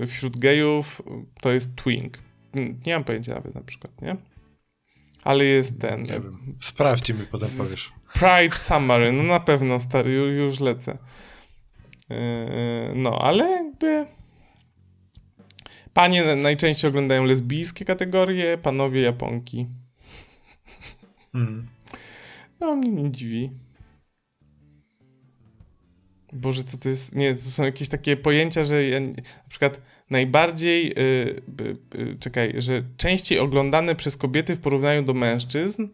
y, 0.00 0.06
wśród 0.06 0.38
gejów 0.38 1.02
to 1.40 1.52
jest 1.52 1.68
twink. 1.76 2.18
N- 2.56 2.80
Nie 2.86 2.92
mam 2.94 3.04
pojęcia 3.04 3.34
nawet 3.34 3.54
na 3.54 3.60
przykład, 3.60 4.02
nie? 4.02 4.16
Ale 5.24 5.44
jest 5.44 5.80
ten. 5.80 6.00
Nie 6.00 6.12
wiem. 6.20 6.56
Sprawdź 6.60 7.10
i 7.10 7.14
mi 7.14 7.26
potem 7.26 7.48
powiesz. 7.58 7.92
Pride 8.14 8.56
Summary, 8.56 9.12
no 9.12 9.22
na 9.22 9.40
pewno 9.40 9.80
stary, 9.80 10.10
ju- 10.10 10.32
już 10.46 10.60
lecę. 10.60 10.98
No, 12.94 13.18
ale 13.18 13.50
jakby. 13.50 14.06
Panie 15.94 16.24
na- 16.24 16.34
najczęściej 16.36 16.88
oglądają 16.88 17.24
lesbijskie 17.24 17.84
kategorie, 17.84 18.58
panowie 18.58 19.00
Japonki. 19.00 19.66
Mm. 21.34 21.68
No, 22.64 22.76
mnie 22.76 22.90
nie 22.90 23.12
dziwi. 23.12 23.50
Boże, 26.32 26.64
co 26.64 26.78
to 26.78 26.88
jest? 26.88 27.14
Nie, 27.14 27.34
to 27.34 27.40
są 27.40 27.62
jakieś 27.62 27.88
takie 27.88 28.16
pojęcia, 28.16 28.64
że 28.64 28.88
ja, 28.88 29.00
na 29.00 29.12
przykład 29.48 29.80
najbardziej, 30.10 30.94
y, 30.98 31.42
czekaj, 32.20 32.54
że 32.58 32.82
częściej 32.96 33.38
oglądane 33.38 33.94
przez 33.94 34.16
kobiety 34.16 34.56
w 34.56 34.60
porównaniu 34.60 35.02
do 35.02 35.14
mężczyzn 35.14 35.88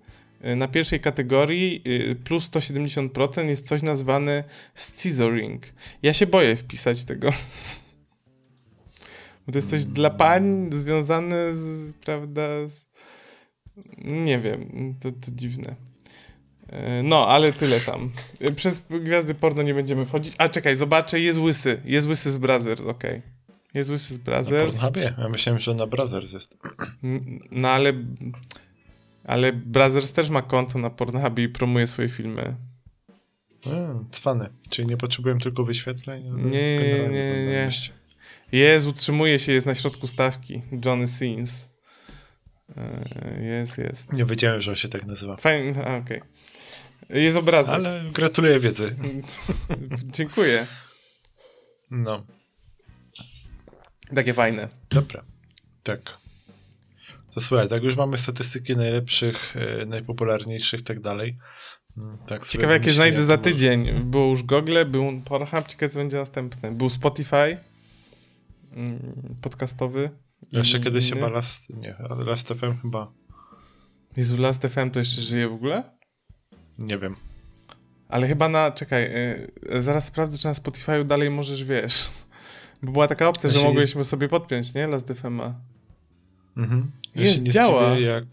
y, 0.45 0.57
na 0.57 0.69
pierwszej 0.69 1.01
kategorii 1.01 1.83
y, 1.87 2.17
plus 2.25 2.51
170% 2.51 3.49
jest 3.49 3.69
coś 3.69 3.83
nazwane 3.83 4.45
scissoring. 4.75 5.63
Ja 6.03 6.13
się 6.13 6.27
boję 6.27 6.57
wpisać 6.57 7.05
tego. 7.05 7.31
Bo 9.47 9.53
to 9.53 9.59
jest 9.59 9.71
coś 9.71 9.85
dla 9.85 10.11
pań 10.11 10.69
związane 10.73 11.55
z, 11.55 11.95
prawda, 11.95 12.69
z, 12.69 12.87
nie 14.05 14.39
wiem, 14.39 14.95
to, 15.03 15.13
to 15.13 15.31
dziwne. 15.33 15.90
E, 16.71 17.03
No, 17.03 17.29
ale 17.29 17.53
tyle 17.53 17.81
tam. 17.81 18.13
E, 18.41 18.53
Przez 18.53 18.83
gwiazdy 18.91 19.35
porno 19.35 19.63
nie 19.63 19.75
będziemy 19.75 20.05
wchodzić. 20.05 20.35
A 20.39 20.49
czekaj, 20.49 20.75
zobaczę, 20.77 21.21
jest 21.21 21.39
łysy. 21.39 21.81
Jest 21.85 22.07
łysy 22.09 22.31
z 22.31 22.39
Brothers, 22.39 22.83
okej. 22.83 23.23
Jest 23.75 23.91
łysy 23.91 24.15
z 24.15 24.19
Na 24.19 24.25
Brothers. 24.25 24.77
Pornhubie? 24.77 25.15
Ja 25.19 25.29
myślałem, 25.29 25.61
że 25.61 25.75
na 25.75 25.87
Brothers 25.87 26.33
jest. 26.33 26.57
N- 27.05 27.41
No 27.51 27.69
ale. 27.69 27.93
Ale 29.25 29.53
Brothers 29.53 30.13
też 30.13 30.31
ma 30.31 30.43
konto 30.43 30.79
na 30.79 30.91
Pornhubie 30.91 31.45
i 31.45 31.49
promuje 31.49 31.87
swoje 31.87 32.09
filmy. 32.09 32.57
Mm, 33.67 34.07
cwany. 34.11 34.49
Czyli 34.71 34.89
nie 34.89 34.97
potrzebuję 34.97 35.39
tylko 35.39 35.65
wyświetleń? 35.65 36.25
Nie, 36.51 36.79
nie, 36.79 37.09
nie, 37.09 37.47
nie. 37.47 37.71
Jest, 38.53 38.87
utrzymuje 38.87 39.39
się, 39.39 39.53
jest 39.53 39.67
na 39.67 39.75
środku 39.75 40.07
stawki. 40.07 40.63
Johnny 40.85 41.09
Sins. 41.09 41.69
E, 42.77 43.43
Jest, 43.45 43.79
jest. 43.79 44.13
Nie 44.13 44.25
wiedziałem, 44.25 44.61
że 44.63 44.71
on 44.71 44.77
się 44.77 44.89
tak 44.89 45.07
nazywa. 45.07 45.37
Fajnie, 45.37 45.75
okej. 46.03 46.21
Jest 47.13 47.37
obrazek. 47.37 47.75
Ale 47.75 48.05
gratuluję 48.13 48.61
wiedzy. 48.61 48.97
Dziękuję. 50.17 50.67
No, 51.91 52.23
Takie 54.15 54.35
fajne. 54.35 54.69
dobra. 54.91 55.25
Tak. 55.83 56.19
To 57.35 57.41
słuchaj, 57.41 57.69
tak 57.69 57.83
już 57.83 57.97
mamy 57.97 58.19
statystyki 58.19 58.77
najlepszych, 58.77 59.57
e, 59.57 59.87
najpopularniejszych 59.87 60.81
i 60.81 60.83
tak 60.85 61.01
dalej. 61.01 61.39
Mm, 61.97 62.19
Tak, 62.29 62.47
Ciekawe, 62.47 62.73
jakie 62.73 62.91
znajdę 62.91 63.27
za 63.27 63.39
tydzień. 63.39 63.91
Było 63.93 64.27
już 64.27 64.43
Google, 64.43 64.85
był 64.87 65.23
Pornhub, 65.25 65.67
ciekawe, 65.69 65.93
co 65.93 65.99
będzie 65.99 66.17
następne. 66.17 66.73
Był 66.73 66.89
Spotify 66.91 67.59
mm, 68.73 69.37
podcastowy. 69.43 70.11
Jeszcze 70.53 70.81
kiedyś 70.81 71.11
chyba 71.13 71.31
Last, 71.31 71.71
nie, 71.71 71.97
Last 72.27 72.49
FM 72.49 72.79
chyba, 72.83 73.13
Jezu, 74.17 74.43
Last 74.43 74.67
FM 74.67 74.91
to 74.91 74.99
jeszcze 74.99 75.23
żyje 75.23 75.49
w 75.49 75.53
ogóle? 75.53 76.00
Nie 76.81 76.99
wiem. 76.99 77.15
Ale 78.09 78.29
chyba 78.29 78.49
na, 78.49 78.71
czekaj, 78.71 79.05
y, 79.75 79.83
zaraz 79.83 80.07
sprawdzę, 80.07 80.39
czy 80.39 80.47
na 80.47 80.55
Spotify 80.55 81.05
dalej 81.05 81.31
możesz, 81.31 81.65
wiesz. 81.65 82.09
Bo 82.83 82.93
była 82.93 83.09
taka 83.09 83.29
opcja, 83.29 83.51
Ja 83.51 83.55
że 83.55 83.89
się 83.89 83.99
nie 83.99 84.05
sobie 84.05 84.29
podpiąć, 84.29 84.75
nie? 84.75 84.87
Last 84.87 85.09
FM-a. 85.13 85.55
Mhm. 86.57 86.91
Ja 87.15 87.23
Jest, 87.23 87.43
działa. 87.49 87.83
jak... 87.99 88.25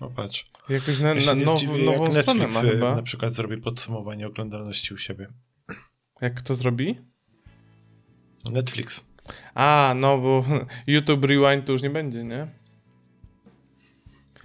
No 0.00 0.10
patrz. 0.10 0.46
Jakoś 0.68 0.98
na, 0.98 1.08
Ja 1.14 1.34
na 1.34 1.44
now, 1.44 1.58
zdziwię, 1.58 1.84
nową 1.84 2.04
jak 2.04 2.22
stronę 2.22 2.40
Netflix 2.40 2.54
ma 2.64 2.70
chyba. 2.70 2.96
na 2.96 3.02
przykład 3.02 3.32
zrobi 3.32 3.56
podsumowanie 3.56 4.26
oglądalności 4.26 4.94
u 4.94 4.98
siebie. 4.98 5.28
Jak 6.20 6.40
to 6.40 6.54
zrobi? 6.54 6.98
Netflix. 8.52 9.00
A, 9.54 9.94
no 9.96 10.18
bo 10.18 10.44
YouTube 10.86 11.24
Rewind 11.24 11.66
to 11.66 11.72
już 11.72 11.82
nie 11.82 11.90
będzie, 11.90 12.24
nie? 12.24 12.46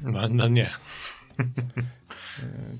No, 0.01 0.21
no 0.29 0.47
nie. 0.47 0.69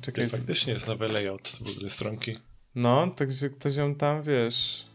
Czekaj. 0.02 0.30
To 0.30 0.38
faktycznie 0.38 0.74
jest 0.74 0.88
nowy 0.88 1.08
layout 1.08 1.47
w 1.47 1.72
ogóle 1.76 1.89
stronki. 1.89 2.38
No, 2.76 3.08
także 3.08 3.50
ktoś 3.50 3.76
ją 3.76 3.95
tam, 3.95 4.24
wiesz... 4.24 4.86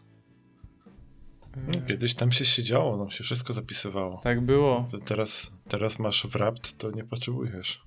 No, 1.56 1.86
kiedyś 1.88 2.14
tam 2.14 2.32
się 2.32 2.44
siedziało, 2.44 2.96
nam 2.96 3.10
się 3.10 3.24
wszystko 3.24 3.52
zapisywało. 3.52 4.20
Tak 4.22 4.40
było. 4.40 4.86
To 4.90 4.98
teraz, 4.98 5.50
teraz 5.68 5.98
masz 5.98 6.26
wrapped, 6.26 6.78
to 6.78 6.90
nie 6.90 7.04
potrzebujesz. 7.04 7.82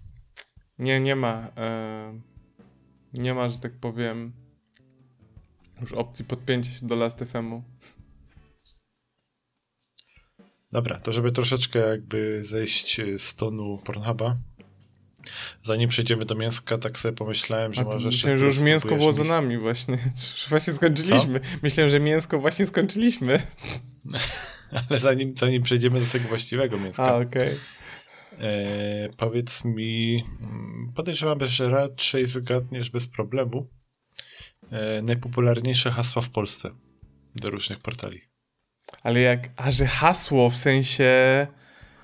Nie, 0.80 1.00
nie 1.00 1.16
ma. 1.16 1.50
E, 1.58 2.22
nie 3.14 3.34
ma, 3.34 3.50
że 3.50 3.60
tak 3.60 3.80
powiem, 3.80 4.34
już 5.82 5.94
opcji 5.94 6.26
podpięcia 6.26 6.72
się 6.72 6.86
do 6.86 6.96
Last 6.96 7.20
FM-u. 7.20 7.64
Dobra, 10.72 11.00
to 11.00 11.14
żeby 11.14 11.32
troszeczkę 11.32 11.80
jakby 11.80 12.44
zejść 12.44 13.02
z 13.18 13.36
tonu 13.36 13.80
Pornhuba, 13.86 14.38
zanim 15.60 15.90
przejdziemy 15.90 16.26
do 16.26 16.36
mięska, 16.36 16.78
tak 16.78 16.98
sobie 17.00 17.16
pomyślałem, 17.16 17.74
że 17.74 17.84
może 17.84 18.08
myślałem, 18.08 18.40
że 18.40 18.46
już 18.46 18.60
mięsko 18.60 18.96
było 18.96 19.14
za 19.14 19.24
nami 19.24 19.58
właśnie. 19.58 19.98
Już 20.34 20.50
właśnie 20.50 20.74
skończyliśmy. 20.74 21.40
Myślałem, 21.62 21.90
że 21.90 22.00
mięsko 22.00 22.40
właśnie 22.40 22.66
skończyliśmy. 22.66 23.40
Ale 24.90 25.00
zanim, 25.00 25.38
zanim 25.38 25.64
przejdziemy 25.64 26.00
do 26.00 26.06
tego 26.06 26.28
właściwego 26.28 26.78
mięska, 26.78 27.04
A, 27.04 27.18
okej. 27.18 27.58
e, 28.40 29.10
powiedz 29.18 29.66
mi, 29.66 30.24
mm, 30.42 30.88
podejrzewam, 30.96 31.40
że 31.48 31.70
raczej 31.70 32.26
zgadniesz 32.26 32.90
bez 32.90 33.08
problemu 33.08 33.68
e, 34.72 35.02
najpopularniejsze 35.02 35.92
hasła 35.92 36.22
w 36.22 36.30
Polsce 36.30 36.70
do 37.36 37.50
różnych 37.50 37.80
portali. 37.80 38.22
Ale 39.04 39.20
jak, 39.20 39.50
a 39.56 39.72
że 39.72 39.88
hasło 39.88 40.50
w 40.50 40.56
sensie, 40.56 41.48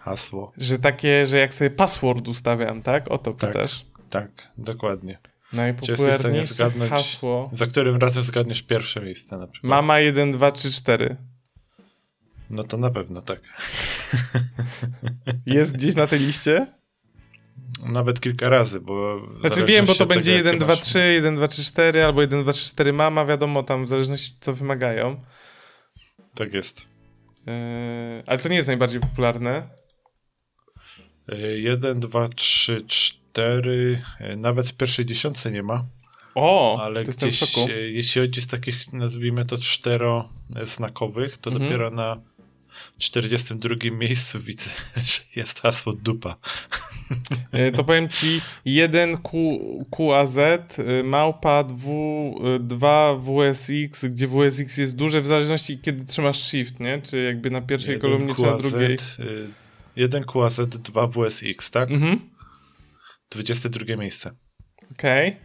Hasło. 0.04 0.52
że 0.58 0.80
takie, 0.80 1.26
że 1.26 1.38
jak 1.38 1.54
sobie 1.54 1.70
password 1.70 2.28
ustawiam, 2.28 2.82
tak? 2.82 3.12
O 3.12 3.18
to 3.18 3.34
Tak. 3.34 3.52
pytasz. 3.54 3.86
Tak, 4.10 4.30
dokładnie. 4.58 5.18
Najpopularniejsze 5.54 6.54
zgadnąć- 6.54 6.90
hasło. 6.90 7.50
Za 7.54 7.68
którym 7.68 7.98
razem 7.98 8.24
zgadniesz 8.24 8.62
pierwsze 8.62 9.02
miejsce 9.02 9.38
na 9.38 9.48
przykład? 9.48 9.70
Mama 9.70 10.00
1, 10.00 10.32
2, 10.32 10.52
3, 10.52 10.72
4. 10.72 11.16
No 12.50 12.64
to 12.64 12.78
na 12.78 12.90
pewno 12.90 13.22
tak. 13.22 13.40
Jest 15.46 15.74
gdzieś 15.74 15.96
na 15.96 16.08
tej 16.08 16.20
liście? 16.20 16.68
Nawet 17.86 18.22
kilka 18.22 18.50
razy, 18.50 18.80
bo... 18.80 19.22
Znaczy 19.40 19.66
wiem, 19.66 19.86
bo 19.86 19.96
to 19.96 20.06
będzie 20.06 20.32
tego, 20.32 20.38
1, 20.38 20.54
jakie 20.54 20.66
2, 20.66 20.74
masz- 20.76 20.82
3, 20.82 21.00
1, 21.14 21.36
2, 21.36 21.48
3, 21.48 21.64
4 21.64 22.04
albo 22.04 22.22
1, 22.22 22.44
2, 22.44 22.54
3, 22.54 22.66
4 22.66 22.94
mama, 22.94 23.26
wiadomo 23.26 23.64
tam 23.64 23.86
w 23.86 23.88
zależności 23.88 24.36
co 24.40 24.54
wymagają. 24.54 25.20
Tak 26.36 26.54
jest. 26.54 26.82
Yy, 27.48 27.54
ale 28.28 28.38
to 28.40 28.50
nie 28.50 28.56
jest 28.56 28.68
najbardziej 28.68 29.00
popularne. 29.00 29.70
Y, 31.34 31.60
Jeden, 31.62 32.00
dwa, 32.00 32.30
trzy, 32.30 32.84
cztery. 32.88 34.02
y, 34.22 34.38
Nawet 34.38 34.68
w 34.68 34.74
pierwszej 34.74 35.06
dziesiątce 35.06 35.52
nie 35.52 35.64
ma. 35.64 35.86
O, 36.36 36.80
Ale 36.82 37.04
gdzieś, 37.04 37.44
e, 37.70 37.72
jeśli 37.92 38.22
chodzi 38.22 38.42
z 38.42 38.48
takich, 38.48 38.94
nazwijmy 38.94 39.46
to, 39.46 39.58
czteroznakowych, 39.58 41.38
to 41.38 41.50
Mhm. 41.50 41.68
dopiero 41.68 41.92
na 41.92 42.18
42 42.98 43.92
miejscu 43.92 44.40
widzę, 44.40 44.70
że 45.06 45.22
jest 45.36 45.60
hasło 45.62 45.94
dupa. 45.94 46.36
Yy, 47.54 47.72
to 47.72 47.84
powiem 47.84 48.10
ci 48.10 48.42
1 48.66 49.18
Q, 49.18 49.60
QAZ, 49.98 50.38
małpa 51.04 51.64
2, 51.64 52.60
2 52.60 53.16
WSX, 53.16 54.06
gdzie 54.06 54.28
WSX 54.28 54.78
jest 54.78 54.96
duże 54.96 55.22
w 55.22 55.28
zależności 55.28 55.80
kiedy 55.80 56.06
trzymasz 56.06 56.44
shift, 56.44 56.80
nie? 56.80 57.02
Czy 57.02 57.24
jakby 57.24 57.52
na 57.52 57.62
pierwszej 57.62 58.00
kolumnie, 58.00 58.36
czy 58.36 58.42
na 58.44 58.58
drugiej. 58.58 58.98
Y, 59.98 60.02
jeden 60.02 60.24
QAZ, 60.24 60.60
2 60.68 61.08
WSX, 61.08 61.72
tak? 61.72 61.92
Mhm. 61.92 62.20
22 63.32 63.96
miejsce. 63.96 64.32
Okej. 64.92 65.38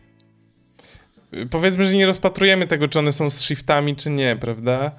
Y, 1.35 1.47
Powiedzmy, 1.51 1.85
że 1.85 1.95
nie 1.95 2.07
rozpatrujemy 2.07 2.67
tego, 2.67 2.89
czy 2.89 2.99
one 2.99 3.13
są 3.13 3.31
z 3.31 3.41
shiftami, 3.41 3.97
czy 3.97 4.11
nie, 4.11 4.37
prawda? 4.41 4.93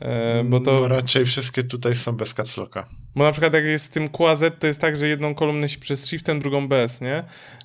E, 0.00 0.44
bo 0.44 0.60
to. 0.60 0.72
No, 0.80 0.88
raczej 0.88 1.26
wszystkie 1.26 1.62
tutaj 1.62 1.94
są 1.94 2.12
bez 2.12 2.34
capslocka. 2.34 2.88
Bo 3.14 3.24
na 3.24 3.32
przykład 3.32 3.54
jak 3.54 3.64
jest 3.64 3.84
z 3.84 3.88
tym 3.88 4.08
QAZ, 4.08 4.42
to 4.58 4.66
jest 4.66 4.80
tak, 4.80 4.96
że 4.96 5.08
jedną 5.08 5.34
kolumnę 5.34 5.68
się 5.68 5.78
przez 5.78 6.06
shiftem, 6.06 6.40
drugą 6.40 6.68
bez, 6.68 7.00
nie? 7.00 7.24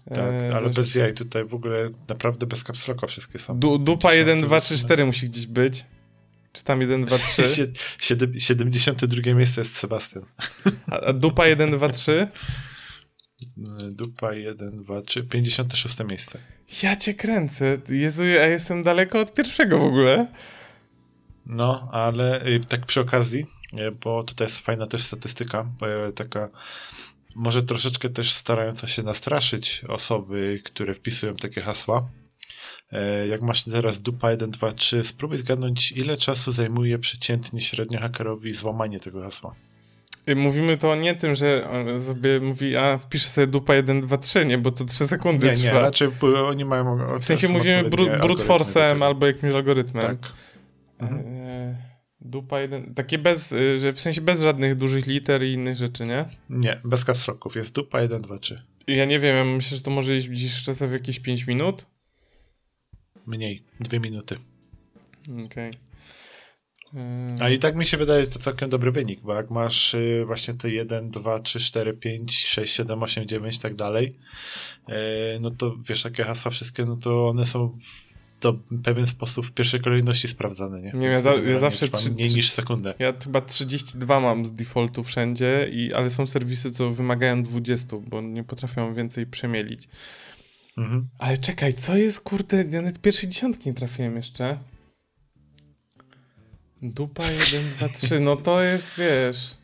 Tak, 0.09 0.17
E, 0.17 0.23
ale 0.27 0.59
znaczy- 0.59 0.69
bez 0.69 0.95
jaj. 0.95 1.13
Tutaj 1.13 1.45
w 1.45 1.53
ogóle 1.53 1.89
naprawdę 2.09 2.45
bez 2.45 2.63
capslocka 2.63 3.07
wszystkie 3.07 3.39
są. 3.39 3.59
Du, 3.59 3.77
dupa 3.77 4.09
Dziesiąty 4.11 4.31
1, 4.31 4.47
2, 4.47 4.59
3, 4.61 4.69
zaczyna. 4.75 4.87
4 4.87 5.05
musi 5.05 5.25
gdzieś 5.25 5.47
być. 5.47 5.85
Czy 6.53 6.63
tam 6.63 6.81
1, 6.81 7.05
2, 7.05 7.17
3? 7.17 7.43
Sie- 7.43 7.67
siedem- 7.99 8.39
72 8.39 9.33
miejsce 9.33 9.61
jest 9.61 9.77
Sebastian. 9.77 10.25
A, 10.91 10.99
a 10.99 11.13
dupa 11.13 11.47
1, 11.47 11.71
2, 11.71 11.89
3? 11.89 12.27
Y, 13.41 13.91
Dupa 13.91 14.33
1, 14.33 14.83
2, 14.83 15.01
3, 15.01 15.23
56 15.23 15.97
miejsce. 16.09 16.39
Ja 16.83 16.95
cię 16.95 17.13
kręcę. 17.13 17.77
Jezu, 17.89 18.25
ja 18.25 18.47
jestem 18.47 18.83
daleko 18.83 19.19
od 19.19 19.33
pierwszego 19.33 19.79
w 19.79 19.83
ogóle. 19.83 20.27
No, 21.45 21.89
ale 21.91 22.45
y, 22.45 22.59
tak 22.65 22.85
przy 22.85 22.99
okazji, 23.01 23.45
y, 23.73 23.91
bo 23.91 24.23
tutaj 24.23 24.47
jest 24.47 24.57
fajna 24.59 24.87
też 24.87 25.03
statystyka, 25.03 25.69
y, 26.09 26.13
taka 26.13 26.49
może 27.35 27.63
troszeczkę 27.63 28.09
też 28.09 28.31
starająca 28.31 28.87
się 28.87 29.03
nastraszyć 29.03 29.81
osoby, 29.87 30.61
które 30.65 30.93
wpisują 30.93 31.35
takie 31.35 31.61
hasła. 31.61 32.09
Y, 32.93 33.27
Jak 33.27 33.41
masz 33.41 33.63
teraz 33.63 34.01
dupa 34.01 34.31
1, 34.31 34.49
2, 34.49 34.71
3, 34.71 35.03
spróbuj 35.03 35.37
zgadnąć, 35.37 35.91
ile 35.91 36.17
czasu 36.17 36.51
zajmuje 36.51 36.99
przeciętnie 36.99 37.61
średnio 37.61 37.99
hakerowi 37.99 38.53
złamanie 38.53 38.99
tego 38.99 39.21
hasła. 39.21 39.55
Mówimy 40.35 40.77
to 40.77 40.95
nie 40.95 41.15
tym, 41.15 41.35
że 41.35 41.69
on 41.71 42.03
sobie 42.03 42.39
mówi, 42.39 42.75
a 42.77 42.97
wpiszę 42.97 43.29
sobie 43.29 43.47
dupa 43.47 43.75
1, 43.75 44.01
2, 44.01 44.17
3, 44.17 44.45
nie? 44.45 44.57
Bo 44.57 44.71
to 44.71 44.85
3 44.85 45.07
sekundy 45.07 45.45
Nie, 45.47 45.51
nie, 45.55 45.69
trwa. 45.69 45.79
raczej 45.79 46.07
p- 46.11 46.43
oni 46.43 46.65
mają... 46.65 47.17
W 47.19 47.23
sensie 47.23 47.47
mówimy 47.49 47.83
bru, 47.89 48.05
brute 48.21 48.43
force'em 48.43 49.03
albo 49.05 49.25
jakimś 49.27 49.53
algorytmem. 49.53 50.03
Tak. 50.03 50.33
E, 51.01 51.75
dupa 52.21 52.59
jeden. 52.61 52.93
Takie 52.93 53.17
bez, 53.17 53.51
y, 53.51 53.79
że 53.79 53.93
w 53.93 54.01
sensie 54.01 54.21
bez 54.21 54.41
żadnych 54.41 54.75
dużych 54.75 55.07
liter 55.07 55.43
i 55.43 55.53
innych 55.53 55.75
rzeczy, 55.75 56.05
nie? 56.05 56.25
Nie, 56.49 56.79
bez 56.85 57.05
kasroków. 57.05 57.55
Jest 57.55 57.71
dupa 57.71 58.01
1, 58.01 58.21
2, 58.21 58.37
3. 58.37 58.61
Ja 58.87 59.05
nie 59.05 59.19
wiem, 59.19 59.35
ja 59.35 59.43
myślę, 59.55 59.77
że 59.77 59.83
to 59.83 59.91
może 59.91 60.15
iść 60.17 60.29
gdzieś 60.29 60.63
czasem 60.63 60.89
w 60.89 60.93
jakieś 60.93 61.19
5 61.19 61.47
minut. 61.47 61.87
Mniej, 63.25 63.63
dwie 63.79 63.99
minuty. 63.99 64.35
Okej. 65.45 65.71
E, 66.95 67.37
A 67.39 67.49
i 67.49 67.59
tak 67.59 67.75
mi 67.75 67.85
się 67.85 67.97
wydaje, 67.97 68.25
że 68.25 68.31
to 68.31 68.39
całkiem 68.39 68.69
dobry 68.69 68.91
wynik, 68.91 69.21
bo 69.21 69.33
jak 69.33 69.51
masz 69.51 69.93
y, 69.93 70.23
właśnie 70.25 70.53
te 70.53 70.69
1, 70.71 71.09
2, 71.11 71.39
3, 71.39 71.59
4, 71.59 71.93
5, 71.93 72.45
6, 72.45 72.73
7, 72.75 73.03
8, 73.03 73.27
9 73.27 73.55
i 73.55 73.59
tak 73.59 73.75
dalej, 73.75 74.15
y, 74.89 74.93
no 75.41 75.51
to 75.51 75.75
wiesz, 75.89 76.03
takie 76.03 76.23
hasła 76.23 76.51
wszystkie, 76.51 76.85
no 76.85 76.95
to 76.97 77.27
one 77.27 77.45
są 77.45 77.77
w 78.71 78.81
pewien 78.83 79.07
sposób 79.07 79.45
w 79.45 79.51
pierwszej 79.51 79.79
kolejności 79.79 80.27
sprawdzane, 80.27 80.81
nie? 80.81 80.91
Nie, 80.95 81.07
ja 81.07 81.21
za- 81.21 81.35
ja 81.35 81.59
zawsze 81.59 81.87
trzy- 81.89 82.11
mniej 82.11 82.27
niż 82.35 82.49
sekundę. 82.51 82.93
Ja 82.99 83.13
chyba 83.23 83.41
32 83.41 84.19
mam 84.19 84.45
z 84.45 84.51
defaultu 84.51 85.03
wszędzie, 85.03 85.69
i, 85.71 85.93
ale 85.93 86.09
są 86.09 86.27
serwisy, 86.27 86.71
co 86.71 86.91
wymagają 86.91 87.43
20, 87.43 87.97
bo 87.97 88.21
nie 88.21 88.43
potrafią 88.43 88.93
więcej 88.93 89.27
przemielić. 89.27 89.87
Mhm. 90.77 91.07
Ale 91.19 91.37
czekaj, 91.37 91.73
co 91.73 91.95
jest, 91.97 92.19
kurde, 92.21 92.65
ja 92.69 92.81
nawet 92.81 93.01
pierwszej 93.01 93.29
dziesiątki 93.29 93.69
nie 93.69 93.73
trafiłem 93.73 94.15
jeszcze. 94.15 94.57
Dupa 96.81 97.31
1, 97.31 97.61
2, 97.77 97.89
3, 97.89 98.19
no 98.19 98.35
to 98.35 98.61
jest, 98.63 98.87
wiesz, 98.97 99.57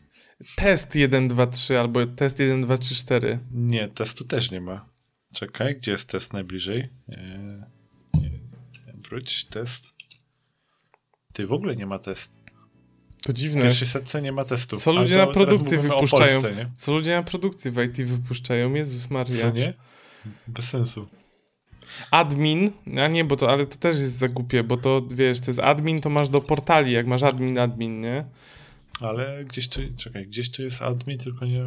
test 0.56 0.94
1, 0.94 1.28
2, 1.28 1.46
3 1.46 1.78
albo 1.78 2.06
test 2.06 2.38
1, 2.38 2.62
2, 2.62 2.78
3, 2.78 2.94
4. 2.94 3.38
Nie, 3.52 3.88
testu 3.88 4.24
też 4.24 4.50
nie 4.50 4.60
ma. 4.60 4.88
Czekaj, 5.34 5.76
gdzie 5.76 5.92
jest 5.92 6.08
test 6.08 6.32
najbliżej? 6.32 6.88
Nie, 7.08 7.66
wróć, 8.94 9.44
test. 9.44 9.84
Ty, 11.32 11.46
w 11.46 11.52
ogóle 11.52 11.76
nie 11.76 11.86
ma 11.86 11.98
test. 11.98 12.32
To 13.22 13.32
W 13.32 13.34
dziwne. 13.34 13.62
pierwszej 13.62 13.88
setce 13.88 14.22
nie 14.22 14.32
ma 14.32 14.44
testu. 14.44 14.76
Co 14.76 14.92
ludzie 14.92 15.16
na 15.16 15.26
produkcji 15.26 15.78
wypuszczają? 15.78 16.42
Polsce? 16.42 16.70
Co 16.76 16.92
ludzie 16.92 17.14
na 17.16 17.22
produkcji 17.22 17.70
w 17.70 17.82
IT 17.82 17.96
wypuszczają? 17.96 18.74
Jezus 18.74 19.10
Maria. 19.10 19.40
Co 19.40 19.50
nie? 19.50 19.74
Bez 20.46 20.68
sensu. 20.68 21.08
Admin, 22.10 22.72
a 23.04 23.08
nie, 23.08 23.24
bo 23.24 23.36
to, 23.36 23.50
ale 23.50 23.66
to 23.66 23.76
też 23.76 23.96
jest 23.96 24.18
za 24.18 24.28
głupie, 24.28 24.64
bo 24.64 24.76
to, 24.76 25.02
wiesz, 25.10 25.40
to 25.40 25.46
jest 25.46 25.60
admin, 25.60 26.00
to 26.00 26.10
masz 26.10 26.28
do 26.28 26.40
portali, 26.40 26.92
jak 26.92 27.06
masz 27.06 27.22
admin, 27.22 27.58
admin, 27.58 28.00
nie? 28.00 28.24
Ale 29.00 29.44
gdzieś 29.44 29.68
tu, 29.68 29.80
czekaj, 29.98 30.26
gdzieś 30.26 30.50
tu 30.50 30.62
jest 30.62 30.82
admin, 30.82 31.18
tylko 31.18 31.46
nie, 31.46 31.64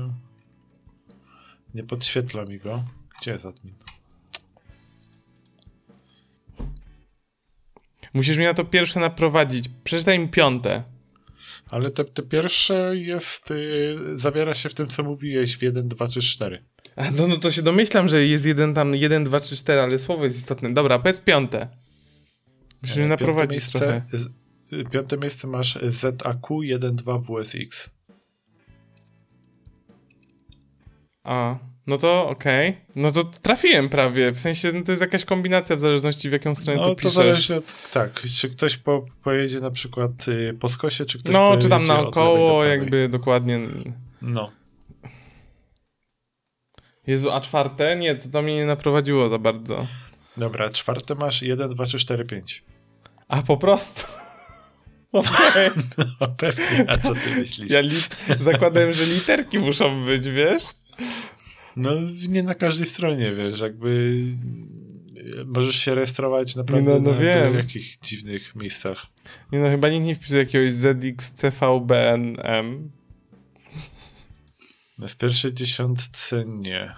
nie 1.73 1.83
podświetla 1.83 2.45
mi 2.45 2.59
go. 2.59 2.83
Gdzie 3.21 3.31
jest 3.31 3.45
admin? 3.45 3.75
Musisz 8.13 8.37
mnie 8.37 8.47
na 8.47 8.53
to 8.53 8.65
pierwsze 8.65 8.99
naprowadzić. 8.99 9.65
Przeczytaj 9.83 10.19
mi 10.19 10.29
piąte. 10.29 10.83
Ale 11.71 11.91
te, 11.91 12.05
te 12.05 12.23
pierwsze 12.23 12.97
jest, 12.97 13.51
y, 13.51 13.97
zawiera 14.15 14.55
się 14.55 14.69
w 14.69 14.73
tym, 14.73 14.87
co 14.87 15.03
mówiłeś 15.03 15.57
w 15.57 15.61
1, 15.61 15.87
2, 15.87 16.07
3, 16.07 16.21
4. 16.21 16.63
No, 17.17 17.27
no 17.27 17.37
to 17.37 17.51
się 17.51 17.61
domyślam, 17.61 18.07
że 18.07 18.25
jest 18.25 18.45
jeden 18.45 18.73
tam, 18.73 18.95
jeden, 18.95 19.23
dwa, 19.23 19.39
trzy, 19.39 19.55
cztery, 19.57 19.81
ale 19.81 19.99
słowo 19.99 20.23
jest 20.25 20.37
istotne. 20.37 20.73
Dobra, 20.73 20.99
powiedz 20.99 21.19
piąte. 21.19 21.67
Musisz 22.81 22.97
mnie 22.97 23.07
naprowadzić 23.07 23.69
trochę. 23.69 24.05
z, 24.13 24.25
y, 24.73 24.83
piąte 24.91 25.17
miejsce 25.17 25.47
masz 25.47 25.79
ZAQ 25.81 26.61
1, 26.61 26.95
2 26.95 27.19
WSX. 27.19 27.89
A, 31.23 31.57
no 31.87 31.97
to 31.97 32.29
okej. 32.29 32.77
No 32.95 33.11
to 33.11 33.23
trafiłem 33.23 33.89
prawie. 33.89 34.31
W 34.31 34.39
sensie 34.39 34.71
no 34.71 34.83
to 34.83 34.91
jest 34.91 35.01
jakaś 35.01 35.25
kombinacja 35.25 35.75
w 35.75 35.79
zależności 35.79 36.29
w 36.29 36.31
jaką 36.31 36.55
stronę 36.55 36.79
No 36.79 36.85
to 36.85 36.89
to 36.89 36.95
piszesz. 36.95 37.13
zależy 37.13 37.55
od, 37.55 37.91
tak, 37.93 38.21
czy 38.35 38.49
ktoś 38.49 38.77
po, 38.77 39.05
pojedzie 39.23 39.59
na 39.59 39.71
przykład 39.71 40.27
y, 40.27 40.57
po 40.59 40.69
skosie, 40.69 41.05
czy 41.05 41.19
ktoś 41.19 41.33
No, 41.33 41.57
czy 41.57 41.69
tam 41.69 41.85
do 41.85 41.93
naokoło, 41.93 42.65
jakby 42.65 43.09
dokładnie. 43.09 43.59
No. 44.21 44.51
Jezu, 47.07 47.31
a 47.31 47.41
czwarte? 47.41 47.95
Nie, 47.95 48.15
to, 48.15 48.29
to 48.29 48.41
mnie 48.41 48.55
nie 48.55 48.65
naprowadziło 48.65 49.29
za 49.29 49.39
bardzo. 49.39 49.87
Dobra, 50.37 50.69
czwarte 50.69 51.15
masz 51.15 51.41
1, 51.41 51.69
2, 51.69 51.85
3, 51.85 51.99
4, 51.99 52.25
5. 52.25 52.63
A 53.27 53.41
po 53.41 53.57
prostu. 53.57 54.07
Okej. 55.11 55.69
No 56.21 56.27
pewnie, 56.37 56.85
a 56.87 56.97
co 56.97 57.13
ty 57.13 57.39
myślisz? 57.39 57.71
Ja 57.71 57.81
zakładałem, 58.39 58.91
że 58.91 59.05
literki 59.05 59.59
muszą 59.59 60.05
być, 60.05 60.29
wiesz? 60.29 60.63
No 61.75 61.91
nie 62.29 62.43
na 62.43 62.55
każdej 62.55 62.85
stronie, 62.85 63.35
wiesz, 63.35 63.59
jakby 63.59 63.89
y, 63.89 64.35
możesz 65.45 65.75
się 65.75 65.95
rejestrować 65.95 66.55
naprawdę 66.55 66.93
No, 66.93 66.99
no 66.99 67.11
na 67.11 67.17
wiem. 67.17 67.53
w 67.53 67.55
jakich 67.55 67.97
dziwnych 68.03 68.55
miejscach. 68.55 69.05
Nie 69.51 69.59
no, 69.59 69.67
chyba 69.69 69.89
nikt 69.89 70.05
nie 70.05 70.15
wpisuje 70.15 70.43
jakiegoś 70.43 70.73
ZXCVBNM. 70.73 72.91
W 74.99 75.15
pierwszej 75.15 75.53
dziesiątce 75.53 76.43
nie. 76.45 76.95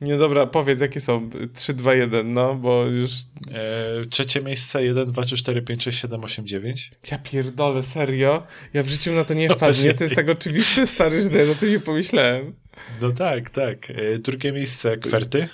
Nie, 0.00 0.16
dobra, 0.16 0.46
powiedz, 0.46 0.80
jakie 0.80 1.00
są? 1.00 1.30
3, 1.54 1.74
2, 1.74 1.94
1, 1.94 2.32
no, 2.32 2.54
bo 2.54 2.84
już... 2.84 3.10
E, 3.54 4.06
trzecie 4.10 4.40
miejsce 4.42 4.84
1, 4.84 5.12
2, 5.12 5.22
3, 5.22 5.36
4, 5.36 5.62
5, 5.62 5.82
6, 5.84 5.98
7, 6.00 6.24
8, 6.24 6.46
9. 6.46 6.90
Ja 7.10 7.18
pierdolę, 7.18 7.82
serio? 7.82 8.42
Ja 8.74 8.82
w 8.82 8.88
życiu 8.88 9.12
na 9.12 9.24
to 9.24 9.34
nie 9.34 9.48
No, 9.48 9.54
wpadł, 9.54 9.82
nie? 9.82 9.94
To 9.94 10.04
jest 10.04 10.16
tak 10.16 10.28
oczywiste, 10.28 10.86
stary, 10.86 11.22
że 11.22 11.44
ja 11.44 11.52
o 11.52 11.54
tym 11.54 11.70
nie 11.70 11.80
pomyślałem. 11.80 12.54
No 13.00 13.12
tak, 13.12 13.50
tak. 13.50 13.90
E, 13.90 14.18
drugie 14.18 14.52
miejsce 14.52 14.96
kwerty. 14.98 15.48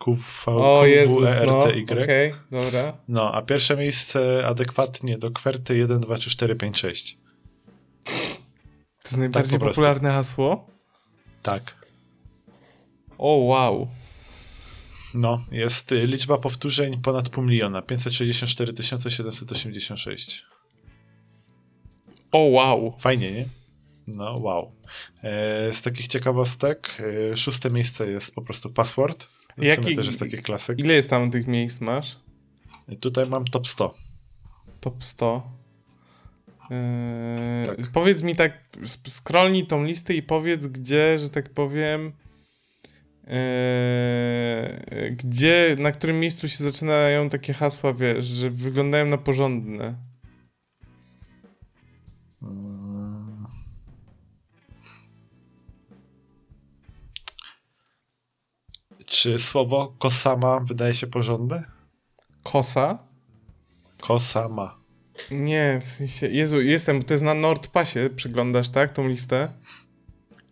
QV, 0.00 0.46
O 0.46 0.86
Jezus, 0.86 1.30
no, 1.46 1.62
QWERTY. 1.62 2.02
okej, 2.02 2.34
dobra. 2.50 2.98
No, 3.08 3.34
a 3.34 3.42
pierwsze 3.42 3.76
miejsce 3.76 4.46
adekwatnie 4.46 5.18
do 5.18 5.30
kwerty 5.30 5.76
1, 5.76 6.00
2, 6.00 6.16
3, 6.16 6.30
4, 6.30 6.56
5, 6.56 6.78
6. 6.78 7.18
jest 9.08 9.18
najbardziej 9.18 9.58
po 9.58 9.64
prostu. 9.64 9.80
popularne 9.82 10.10
hasło? 10.10 10.66
Tak. 11.42 11.86
O, 13.18 13.36
wow. 13.36 13.88
No, 15.14 15.44
jest 15.50 15.92
y, 15.92 16.06
liczba 16.06 16.38
powtórzeń 16.38 17.02
ponad 17.02 17.28
pół 17.28 17.44
miliona. 17.44 17.82
564 17.82 18.72
786. 18.82 20.42
O, 22.32 22.38
wow. 22.38 22.94
Fajnie, 22.98 23.32
nie? 23.32 23.44
No, 24.06 24.34
wow. 24.38 24.72
E, 25.22 25.72
z 25.72 25.82
takich 25.82 26.08
ciekawostek, 26.08 27.02
e, 27.32 27.36
szóste 27.36 27.70
miejsce 27.70 28.10
jest 28.10 28.34
po 28.34 28.42
prostu 28.42 28.70
password. 28.70 29.28
Jaki- 29.58 29.96
też 29.96 30.06
jest 30.06 30.20
taki 30.20 30.36
klasyk. 30.36 30.78
Ile 30.78 30.94
jest 30.94 31.10
tam 31.10 31.30
tych 31.30 31.46
miejsc 31.46 31.80
masz? 31.80 32.16
Tutaj 33.00 33.26
mam 33.26 33.44
top 33.44 33.68
100. 33.68 33.94
Top 34.80 35.04
100. 35.04 35.57
Eee, 36.70 37.66
Tak. 37.66 37.76
Powiedz 37.92 38.22
mi 38.22 38.36
tak, 38.36 38.52
scrollnij 39.08 39.66
tą 39.66 39.84
listę 39.84 40.14
i 40.14 40.22
powiedz, 40.22 40.66
gdzie, 40.66 41.18
że 41.18 41.28
tak 41.28 41.48
powiem, 41.50 42.12
eee, 43.26 45.10
gdzie, 45.12 45.76
na 45.78 45.92
którym 45.92 46.20
miejscu 46.20 46.48
się 46.48 46.64
zaczynają 46.64 47.28
takie 47.28 47.52
hasła, 47.52 47.94
wiesz, 47.94 48.24
że 48.24 48.50
wyglądają 48.50 49.06
na 49.06 49.18
porządne. 49.18 50.08
Czy 59.06 59.38
słowo 59.38 59.94
kosama 59.98 60.60
wydaje 60.60 60.94
się 60.94 61.06
porządne? 61.06 61.64
Kosa? 62.42 62.98
Kosama. 64.00 64.77
Nie, 65.30 65.80
w 65.84 65.88
sensie, 65.88 66.28
Jezu, 66.28 66.60
jestem, 66.62 67.02
to 67.02 67.14
jest 67.14 67.24
na 67.24 67.34
NordPassie, 67.34 67.98
przyglądasz, 68.16 68.68
tak, 68.68 68.90
tą 68.92 69.08
listę? 69.08 69.48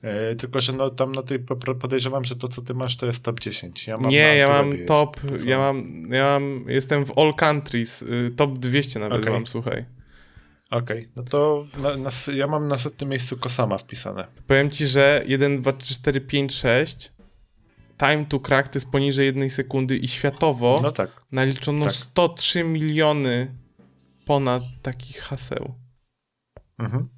E, 0.03 0.37
tylko, 0.37 0.61
że 0.61 0.73
no, 0.73 0.91
tam 0.91 1.13
na 1.13 1.23
tej 1.23 1.39
po- 1.39 1.57
podejrzewam, 1.75 2.25
że 2.25 2.37
to, 2.37 2.49
co 2.49 2.63
ty 2.63 2.75
masz, 2.75 2.97
to 2.97 3.07
jest 3.07 3.25
top 3.25 3.41
10. 3.41 3.87
Ja 3.87 3.97
mam 3.97 4.11
nie, 4.11 4.37
ja 4.37 4.49
mam 4.49 4.73
jest 4.73 4.89
top, 4.89 5.21
pokazane. 5.21 5.51
ja 5.51 5.59
mam, 5.59 6.09
ja 6.11 6.25
mam, 6.25 6.65
jestem 6.69 7.07
w 7.07 7.19
all 7.19 7.35
countries, 7.35 8.03
y, 8.03 8.31
top 8.37 8.59
200 8.59 8.99
nawet 9.01 9.21
Okej. 9.21 9.33
mam, 9.33 9.47
słuchaj. 9.47 9.85
Okej, 10.71 11.09
no 11.17 11.23
to 11.23 11.67
na, 11.83 11.97
na, 11.97 12.11
ja 12.35 12.47
mam 12.47 12.69
na 12.69 12.79
setnym 12.79 13.11
miejscu 13.11 13.37
Kosama 13.37 13.79
wpisane. 13.79 14.27
Powiem 14.47 14.71
ci, 14.71 14.87
że 14.87 15.23
1, 15.27 15.61
2, 15.61 15.73
3, 15.73 15.95
4, 15.95 16.21
5, 16.21 16.55
6 16.55 17.13
time 17.99 18.25
to 18.29 18.41
crack 18.41 18.69
to 18.69 18.77
jest 18.77 18.91
poniżej 18.91 19.27
jednej 19.27 19.51
sekundy 19.51 19.97
i 19.97 20.09
światowo 20.09 20.81
No 20.83 20.93
tak. 20.93 21.11
naliczono 21.33 21.85
tak. 21.85 21.95
103 21.95 22.65
miliony 22.65 23.55
ponad 24.27 24.63
takich 24.83 25.19
haseł. 25.19 25.75
Mhm. 26.79 27.09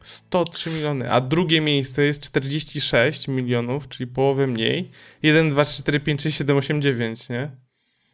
103 0.00 0.70
miliony, 0.70 1.12
a 1.12 1.20
drugie 1.20 1.60
miejsce 1.60 2.02
jest 2.02 2.20
46 2.20 3.28
milionów, 3.28 3.88
czyli 3.88 4.06
połowę 4.06 4.46
mniej. 4.46 4.90
1, 5.22 5.50
2, 5.50 5.64
3, 5.64 5.82
4, 5.82 6.00
5, 6.00 6.22
6, 6.22 6.38
7, 6.38 6.56
8, 6.56 6.82
9, 6.82 7.28
nie? 7.28 7.50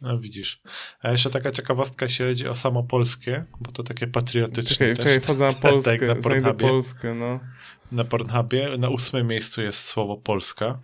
No 0.01 0.19
widzisz. 0.19 0.63
A 1.03 1.11
jeszcze 1.11 1.31
taka 1.31 1.51
ciekawostka, 1.51 2.05
jeśli 2.05 2.25
chodzi 2.27 2.49
o 2.49 2.55
samo 2.55 2.83
polskie, 2.83 3.45
bo 3.61 3.73
to 3.73 3.83
takie 3.83 4.07
patriotyczne 4.07 4.77
Czekaj, 4.77 4.97
też. 4.97 5.05
czekaj, 5.05 5.21
wchodzę 5.21 5.47
na 5.47 5.53
Polskę, 5.53 5.91
na 5.93 5.99
znajdę 5.99 6.23
Pornhubie. 6.23 6.69
Polskę, 6.69 7.15
no. 7.15 7.41
Na 7.93 8.05
Pornhubie 8.05 8.79
na 8.79 8.89
ósmym 8.89 9.27
miejscu 9.27 9.63
jest 9.63 9.85
słowo 9.85 10.17
Polska. 10.17 10.81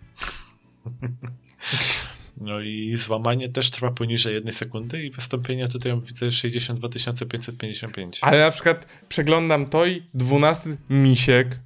No 2.39 2.61
i 2.61 2.95
złamanie 2.95 3.49
też 3.49 3.69
trwa 3.69 3.91
poniżej 3.91 4.33
jednej 4.33 4.53
sekundy 4.53 5.03
i 5.05 5.11
wystąpienia 5.11 5.67
tutaj 5.67 6.01
widzę 6.01 6.31
62 6.31 6.89
555. 7.29 8.17
Ale 8.21 8.39
na 8.45 8.51
przykład 8.51 9.01
przeglądam 9.09 9.65
to 9.69 9.85
i 9.85 10.03
12 10.13 10.69
misiek, 10.89 11.59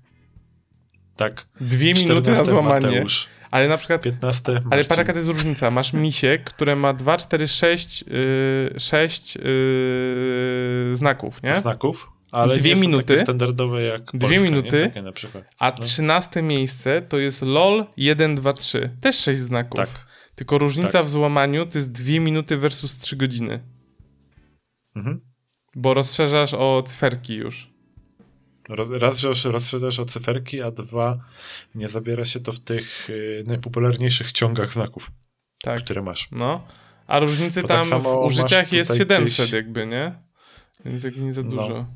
Tak. 1.15 1.47
dwie 1.61 1.93
minuty 1.93 2.13
na 2.13 2.21
14 2.21 2.45
złamanie. 2.45 2.87
Mateusz, 2.87 3.27
Ale 3.51 3.67
na 3.67 3.77
przykład 3.77 4.01
15 4.03 4.61
Ale 4.71 4.83
patrz 4.85 4.97
jaka 4.99 5.13
to 5.13 5.19
jest 5.19 5.29
różnica. 5.29 5.71
Masz 5.71 5.93
misiek, 5.93 6.43
które 6.43 6.75
ma 6.75 6.93
2, 6.93 7.17
4, 7.17 7.47
6, 7.47 8.03
yy, 8.07 8.79
6 8.79 9.35
yy, 9.35 10.95
znaków, 10.95 11.43
nie? 11.43 11.59
znaków, 11.59 12.07
ale 12.31 12.55
Dwie 12.57 12.75
minuty. 12.75 13.17
standardowe 13.17 13.83
jak 13.83 14.01
Dwie 14.01 14.19
Polska, 14.19 14.41
minuty. 14.43 14.91
Nie? 14.95 15.01
Na 15.01 15.11
przykład. 15.11 15.43
A 15.59 15.69
No. 15.69 15.77
13 15.85 16.41
miejsce 16.41 17.01
to 17.01 17.17
jest 17.17 17.41
LOL 17.41 17.85
1, 17.97 18.35
2, 18.35 18.53
3. 18.53 18.89
Też 19.01 19.19
6 19.19 19.41
znaków. 19.41 19.77
Tak. 19.79 20.05
Tylko 20.35 20.57
różnica 20.57 20.89
Tak. 20.91 21.05
w 21.05 21.09
złamaniu 21.09 21.65
to 21.65 21.77
jest 21.77 21.91
2 21.91 22.19
minuty 22.19 22.57
versus 22.57 22.99
3 22.99 23.15
godziny. 23.15 23.59
Mhm. 24.95 25.21
Bo 25.75 25.93
rozszerzasz 25.93 26.53
o 26.53 26.83
cyferki 26.85 27.35
już. 27.35 27.73
Raz, 28.99 29.19
że 29.19 29.51
rozszerzasz 29.51 29.99
o 29.99 30.05
cyferki, 30.05 30.61
a 30.61 30.71
dwa, 30.71 31.19
nie 31.75 31.87
zabiera 31.87 32.25
się 32.25 32.39
to 32.39 32.53
w 32.53 32.59
tych 32.59 33.09
y, 33.09 33.43
najpopularniejszych 33.47 34.31
ciągach 34.31 34.73
znaków, 34.73 35.11
Tak. 35.63 35.83
które 35.83 36.01
masz. 36.01 36.27
No. 36.31 36.67
A 37.07 37.19
różnicy 37.19 37.61
Bo 37.61 37.67
tam 37.67 37.89
tak 37.89 38.01
w 38.01 38.05
użyciach 38.07 38.71
jest 38.73 38.91
tutaj 38.91 38.99
700 39.17 39.45
gdzieś- 39.45 39.53
jakby, 39.53 39.87
nie? 39.87 40.15
Więc 40.85 41.03
jak 41.03 41.17
nie 41.17 41.33
za 41.33 41.41
No. 41.43 41.87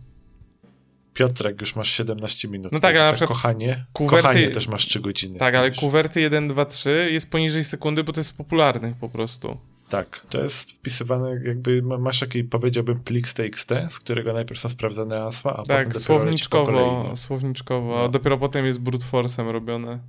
Piotrek, 1.17 1.61
już 1.61 1.75
masz 1.75 1.89
17 1.91 2.47
minut. 2.47 2.71
No 2.71 2.79
tak, 2.79 2.91
ale 2.95 2.99
na 2.99 3.05
Za 3.05 3.13
przykład 3.13 3.29
kochanie, 3.29 3.85
kuwerty- 3.93 4.09
kochanie 4.21 4.49
też 4.49 4.67
masz 4.67 4.85
3 4.87 4.99
godziny. 4.99 5.39
Tak, 5.39 5.55
ale 5.55 5.71
kuwerty 5.71 6.21
1, 6.21 6.47
2, 6.47 6.65
3 6.65 7.09
jest 7.11 7.27
poniżej 7.27 7.63
sekundy, 7.63 8.03
bo 8.03 8.13
to 8.13 8.19
jest 8.19 8.33
popularnych 8.33 8.95
po 8.95 9.09
prostu. 9.09 9.57
Tak, 9.89 10.25
to 10.29 10.41
jest 10.41 10.71
wpisywane, 10.71 11.29
jakby 11.45 11.81
ma- 11.81 11.97
masz 11.97 12.19
taki, 12.19 12.43
powiedziałbym, 12.43 12.99
plik 12.99 13.27
z 13.27 13.33
TXT, 13.33 13.69
z 13.89 13.99
którego 13.99 14.33
najpierw 14.33 14.59
są 14.59 14.69
sprawdzane 14.69 15.19
hasła, 15.19 15.53
a 15.53 15.57
potem 15.57 15.75
Tak, 15.77 15.87
dopiero 15.87 15.93
leci 15.93 15.99
po 15.99 16.05
słowniczkowo, 16.05 17.15
słowniczkowo, 17.15 17.99
a 17.99 18.01
No. 18.03 18.09
dopiero 18.09 18.37
potem 18.37 18.65
jest 18.65 18.79
brute 18.79 19.05
force'em 19.05 19.51
robione. 19.51 19.99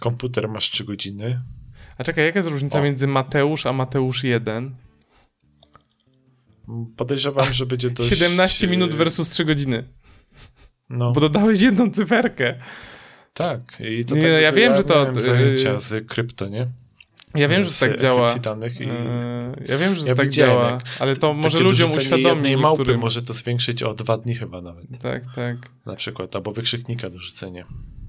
Komputer 0.00 0.48
masz 0.48 0.70
3 0.70 0.84
godziny. 0.84 1.40
A 1.98 2.04
czekaj, 2.04 2.24
jaka 2.24 2.38
jest 2.38 2.48
różnica 2.50 2.78
O. 2.78 2.82
między 2.82 3.06
Mateusz 3.06 3.66
a 3.66 3.72
Mateusz 3.72 4.24
1? 4.24 4.74
Podejrzewam, 6.96 7.52
że 7.52 7.66
będzie 7.66 7.90
dość... 8.00 8.08
17 8.08 8.68
minut 8.68 8.94
versus 8.94 9.28
3 9.30 9.44
godziny, 9.44 9.84
No, 10.90 11.12
bo 11.12 11.20
dodałeś 11.20 11.60
jedną 11.60 11.90
cyferkę. 11.90 12.54
tak. 13.34 13.60
I 13.80 14.04
to 14.04 14.14
Nie, 14.14 14.20
tak, 14.20 14.42
ja 14.42 14.52
wiem, 14.52 14.76
że 14.76 14.84
to, 14.84 14.94
miałem 14.94 15.18
y, 15.18 15.20
zajęcia 15.20 15.78
z 15.80 16.06
krypto, 16.08 16.48
nie? 16.48 16.66
Ja 17.34 17.48
wiem, 17.48 17.64
że 17.64 17.70
tak 17.70 17.98
działa. 18.00 18.28
i... 18.80 18.82
Eee, 18.84 18.90
Ja 19.68 19.78
wiem, 19.78 19.94
że 19.94 20.08
Ja 20.08 20.14
tak 20.14 20.30
działa, 20.30 20.70
jak 20.70 20.82
ale 20.98 21.16
to 21.16 21.34
może 21.34 21.60
ludziom 21.60 21.88
dorzucenie 21.90 22.16
uświadomi 22.16 22.36
jednej 22.42 22.56
małpy 22.56 22.78
niektórym. 22.80 23.00
może 23.00 23.22
to 23.22 23.32
zwiększyć 23.32 23.82
o 23.82 23.94
dwa 23.94 24.16
dni 24.18 24.34
chyba 24.34 24.62
nawet, 24.62 24.84
Tak, 25.02 25.22
tak. 25.34 25.56
na 25.86 25.96
przykład, 25.96 26.36
albo 26.36 26.52
wykrzyknika 26.52 27.10
dorzucenie. 27.10 27.60
Eee, 27.60 27.99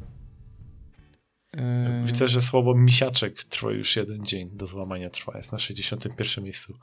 Widzę, 2.06 2.28
że 2.28 2.42
słowo 2.42 2.76
misiaczek 2.76 3.44
trwa 3.44 3.72
już 3.72 3.96
jeden 3.96 4.26
dzień 4.26 4.50
do 4.54 4.68
złamania 4.68 5.10
trwa, 5.10 5.34
jest 5.38 5.52
na 5.52 5.60
61 5.60 6.44
miejscu. 6.44 6.74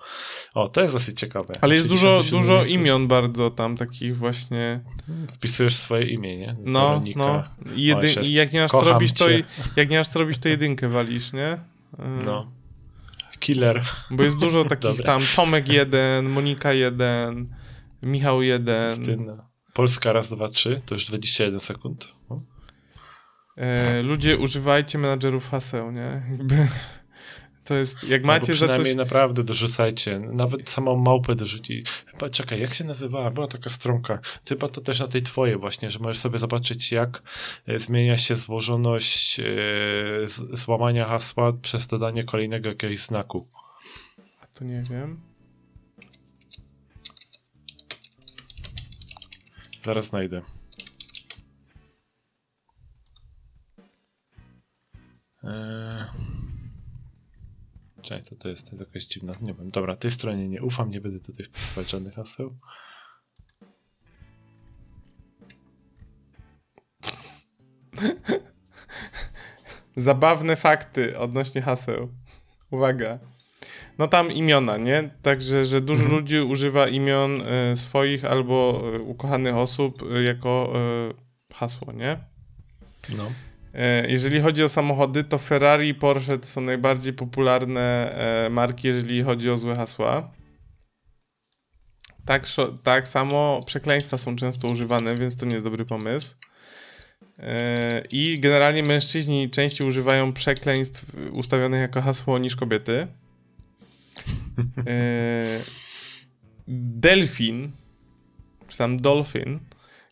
O, 0.55 0.69
to 0.69 0.81
jest 0.81 0.93
dosyć 0.93 1.21
ciekawe. 1.21 1.55
Ale 1.61 1.75
jest 1.75 1.89
dużo, 1.89 2.17
67 2.17 2.41
dużo 2.41 2.55
miejscu. 2.55 2.73
imion 2.73 3.09
bardzo 3.09 3.51
tam 3.51 3.77
takich 3.77 4.17
właśnie. 4.17 4.81
Wpisujesz 5.33 5.77
swoje 5.77 6.07
imię, 6.07 6.37
nie? 6.37 6.57
No, 6.65 6.89
Weronika. 6.89 7.19
no. 7.19 7.45
Jedy, 7.77 8.09
I 8.23 8.33
jak 8.33 8.53
nie 8.53 8.61
masz 8.61 8.71
co 8.71 8.81
robić, 8.81 9.13
to 9.13 9.25
jak 9.77 9.91
nie 9.91 9.99
masz 9.99 10.09
co 10.09 10.19
robić, 10.19 10.39
to 10.39 10.49
jedynkę 10.49 10.89
walisz, 10.89 11.33
nie? 11.33 11.47
Eee, 11.49 12.25
No. 12.25 12.53
Killer. 13.41 13.83
Bo 14.11 14.23
jest 14.25 14.37
dużo 14.39 14.65
takich 14.65 15.03
tam 15.11 15.23
Tomek 15.37 15.69
1, 15.69 16.29
Monika 16.31 16.73
1, 16.73 17.55
Michał 18.03 18.43
1. 18.43 19.05
Ty, 19.05 19.19
Polska 19.75 20.13
raz, 20.13 20.31
dwa, 20.31 20.49
trzy, 20.49 20.81
to 20.87 20.95
już 20.95 21.05
21 21.07 21.61
sekund. 21.61 22.18
E, 23.59 24.03
ludzie 24.03 24.37
używajcie 24.37 24.99
menadżerów 24.99 25.51
haseł, 25.51 25.93
nie? 25.93 26.23
Jakby, 26.31 26.69
to 27.65 27.75
jest, 27.75 28.09
jak 28.09 28.21
Albo 28.21 28.27
macie 28.27 28.47
za 28.47 28.53
przynajmniej 28.53 28.95
coś... 28.95 28.97
naprawdę 28.97 29.45
dorzucajcie. 29.45 30.19
Nawet 30.19 30.69
samą 30.69 30.97
małpę 30.97 31.35
dorzuci. 31.35 31.85
Chyba, 32.13 32.31
czekaj, 32.31 32.61
jak 32.61 32.75
się 32.75 32.85
nazywała? 32.85 33.31
Była 33.31 33.47
taka 33.47 33.71
stronka. 33.71 34.21
Chyba 34.49 34.69
to 34.69 34.81
też 34.81 35.01
na 35.01 35.09
tej 35.09 35.23
twojej 35.23 35.57
właśnie, 35.57 35.91
że 35.91 35.99
możesz 35.99 36.19
sobie 36.19 36.39
zobaczyć, 36.39 36.93
jak 36.93 37.23
e, 37.67 37.79
zmienia 37.79 38.19
się 38.19 38.37
złożoność 38.37 39.41
e, 39.41 39.45
z, 40.25 40.61
złamania 40.61 41.05
hasła 41.05 41.53
przez 41.53 41.87
dodanie 41.87 42.25
kolejnego 42.25 42.69
jakiegoś 42.69 42.99
znaku. 42.99 43.49
To 44.59 44.65
nie 44.65 44.83
wiem. 44.91 45.21
Zaraz 49.85 50.07
znajdę. 50.07 50.58
Czekaj, 58.03 58.23
co 58.23 58.37
to 58.37 58.49
jest? 58.49 58.71
To 58.71 58.77
jest 58.77 58.89
jakaś 58.89 59.05
dziwna... 59.07 59.33
Nie 59.41 59.55
wiem. 59.55 59.71
Dobra, 59.71 59.97
tej 59.97 60.11
stronie 60.11 60.49
nie 60.49 60.63
ufam, 60.63 60.91
nie 60.91 61.01
będę 61.01 61.21
tutaj 61.21 61.47
wpisywać 61.47 61.91
żadnych 61.91 62.15
haseł. 62.15 62.59
Zabawne 69.97 70.57
fakty 70.57 71.19
odnośnie 71.19 71.63
haseł. 71.63 72.09
Uwaga. 72.71 73.19
No 73.99 74.09
tam 74.09 74.33
imiona, 74.33 74.77
nie? 74.77 75.11
Także, 75.23 75.65
że 75.65 75.81
dużo 75.81 76.03
Mhm. 76.03 76.21
ludzi 76.21 76.41
używa 76.41 76.89
imion 76.89 77.43
e, 77.43 77.77
swoich 77.77 78.25
albo 78.25 78.83
e, 78.95 78.99
ukochanych 78.99 79.55
osób 79.55 80.03
e, 80.13 80.23
jako 80.23 80.73
e, 80.75 81.55
hasło, 81.55 81.93
nie? 81.93 82.25
No. 83.17 83.31
E, 83.75 84.11
jeżeli 84.11 84.41
chodzi 84.41 84.65
o 84.65 84.69
samochody, 84.69 85.25
to 85.25 85.39
Ferrari 85.39 85.89
i 85.89 85.95
Porsche 85.95 86.39
to 86.39 86.49
są 86.49 86.61
najbardziej 86.61 87.13
popularne 87.13 88.15
e, 88.47 88.51
marki, 88.51 88.89
jeżeli 88.89 89.23
chodzi 89.23 89.51
o 89.51 89.57
złe 89.57 89.77
hasła. 89.77 90.31
Tak, 92.25 92.47
tak 92.83 93.09
samo 93.09 93.63
przekleństwa 93.67 94.19
są 94.19 94.37
często 94.37 94.69
używane, 94.69 95.17
więc 95.17 95.37
to 95.37 95.47
nie 95.47 95.55
jest 95.55 95.67
dobry 95.67 95.85
pomysł. 95.85 96.35
E, 97.39 98.03
I 98.11 98.41
generalnie 98.41 98.83
mężczyźni 98.83 99.51
częściej 99.51 99.87
używają 99.87 100.33
przekleństw 100.33 101.05
ustawionych 101.33 101.81
jako 101.81 102.03
hasło 102.03 102.39
niż 102.39 102.57
kobiety. 102.57 103.07
Delfin, 106.69 107.73
czy 108.69 108.79
tam 108.79 108.97
Dolphin, 108.97 109.61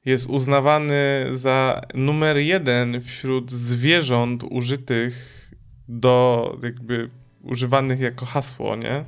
jest 0.07 0.27
uznawany 0.27 1.27
za 1.33 1.81
numer 1.95 2.37
jeden 2.37 3.01
wśród 3.01 3.53
zwierząt 3.53 4.45
użytych 4.51 5.43
do 5.89 6.59
jakby 6.63 7.11
używanych 7.43 8.01
jako 8.01 8.27
hasło, 8.27 8.77
nie? 8.77 9.05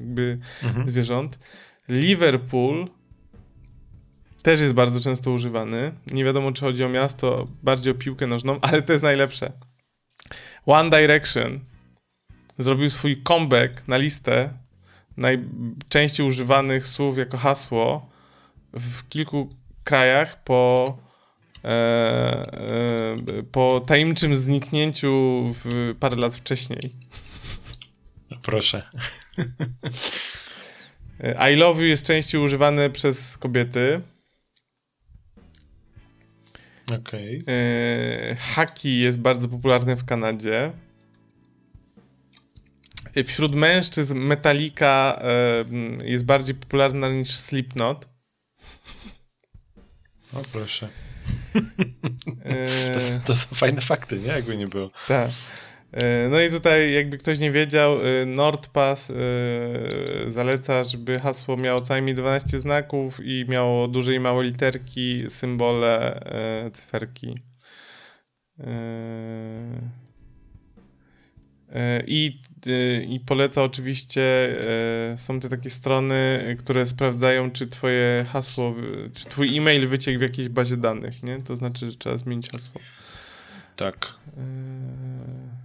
Jakby 0.00 0.38
Mhm. 0.64 0.90
zwierząt. 0.90 1.38
Liverpool 1.88 2.88
też 4.42 4.60
jest 4.60 4.74
bardzo 4.74 5.00
często 5.00 5.30
używany. 5.30 5.92
Nie 6.06 6.24
wiadomo, 6.24 6.52
czy 6.52 6.60
chodzi 6.60 6.84
o 6.84 6.88
miasto, 6.88 7.44
bardziej 7.62 7.92
o 7.92 7.96
piłkę 7.96 8.26
nożną, 8.26 8.58
ale 8.62 8.82
to 8.82 8.92
jest 8.92 9.04
najlepsze. 9.04 9.52
One 10.66 10.90
Direction 10.90 11.60
zrobił 12.58 12.90
swój 12.90 13.22
comeback 13.22 13.88
na 13.88 13.96
listę 13.96 14.50
najczęściej 15.16 16.26
używanych 16.26 16.86
słów 16.86 17.18
jako 17.18 17.36
hasło 17.36 18.10
w 18.72 19.08
kilku 19.08 19.48
krajach 19.90 20.44
po, 20.44 20.98
e, 21.64 21.68
e, 21.68 23.42
po 23.52 23.80
tajemniczym 23.86 24.36
zniknięciu 24.36 25.44
w 25.52 25.94
parę 26.00 26.16
lat 26.16 26.34
wcześniej. 26.34 26.94
No, 28.30 28.36
Proszę. 28.42 28.82
I 31.52 31.56
love 31.56 31.82
you 31.82 31.88
jest 31.88 32.06
częściej 32.06 32.40
używane 32.40 32.90
przez 32.90 33.38
kobiety. 33.38 34.00
Okej. 36.98 37.44
E, 37.48 38.36
haki 38.36 39.00
jest 39.00 39.18
bardzo 39.18 39.48
popularny 39.48 39.96
w 39.96 40.04
Kanadzie. 40.04 40.72
E, 43.14 43.24
Wśród 43.24 43.54
mężczyzn 43.54 44.18
Metallica 44.18 45.18
e, 45.22 46.08
jest 46.08 46.24
bardziej 46.24 46.54
popularna 46.54 47.08
niż 47.08 47.36
Slipknot. 47.36 48.09
O, 50.34 50.42
proszę. 50.52 50.88
To, 52.94 53.00
to 53.26 53.36
są 53.36 53.46
fajne 53.54 53.80
fakty, 53.80 54.18
nie? 54.18 54.28
Jakby 54.28 54.56
nie 54.56 54.66
było. 54.66 54.90
Tak. 55.08 55.30
E, 55.92 56.28
No 56.28 56.40
i 56.40 56.50
tutaj, 56.50 56.92
jakby 56.94 57.18
ktoś 57.18 57.38
nie 57.38 57.50
wiedział, 57.50 57.98
e, 58.06 58.26
NordPass 58.26 59.10
e, 59.10 59.14
zaleca, 60.30 60.84
żeby 60.84 61.18
hasło 61.18 61.56
miało 61.56 61.80
co 61.80 61.94
najmniej 61.94 62.14
12 62.14 62.58
znaków 62.60 63.20
i 63.24 63.44
miało 63.48 63.88
duże 63.88 64.14
i 64.14 64.20
małe 64.20 64.44
literki, 64.44 65.24
symbole, 65.28 66.20
cyferki. 66.72 67.34
I, 72.06 72.40
I 73.08 73.20
poleca 73.20 73.62
oczywiście, 73.62 74.22
e, 75.12 75.18
są 75.18 75.40
te 75.40 75.48
takie 75.48 75.70
strony, 75.70 76.44
e, 76.46 76.54
które 76.54 76.86
sprawdzają, 76.86 77.50
czy 77.50 77.66
twoje 77.66 78.26
hasło, 78.32 78.74
czy 79.14 79.24
twój 79.24 79.58
e-mail 79.58 79.88
wyciekł 79.88 80.18
w 80.18 80.22
jakiejś 80.22 80.48
bazie 80.48 80.76
danych, 80.76 81.22
nie? 81.22 81.42
To 81.42 81.56
znaczy, 81.56 81.90
że 81.90 81.96
trzeba 81.96 82.18
zmienić 82.18 82.50
hasło. 82.50 82.80
Tak. 83.76 84.14
Eee, 84.36 85.60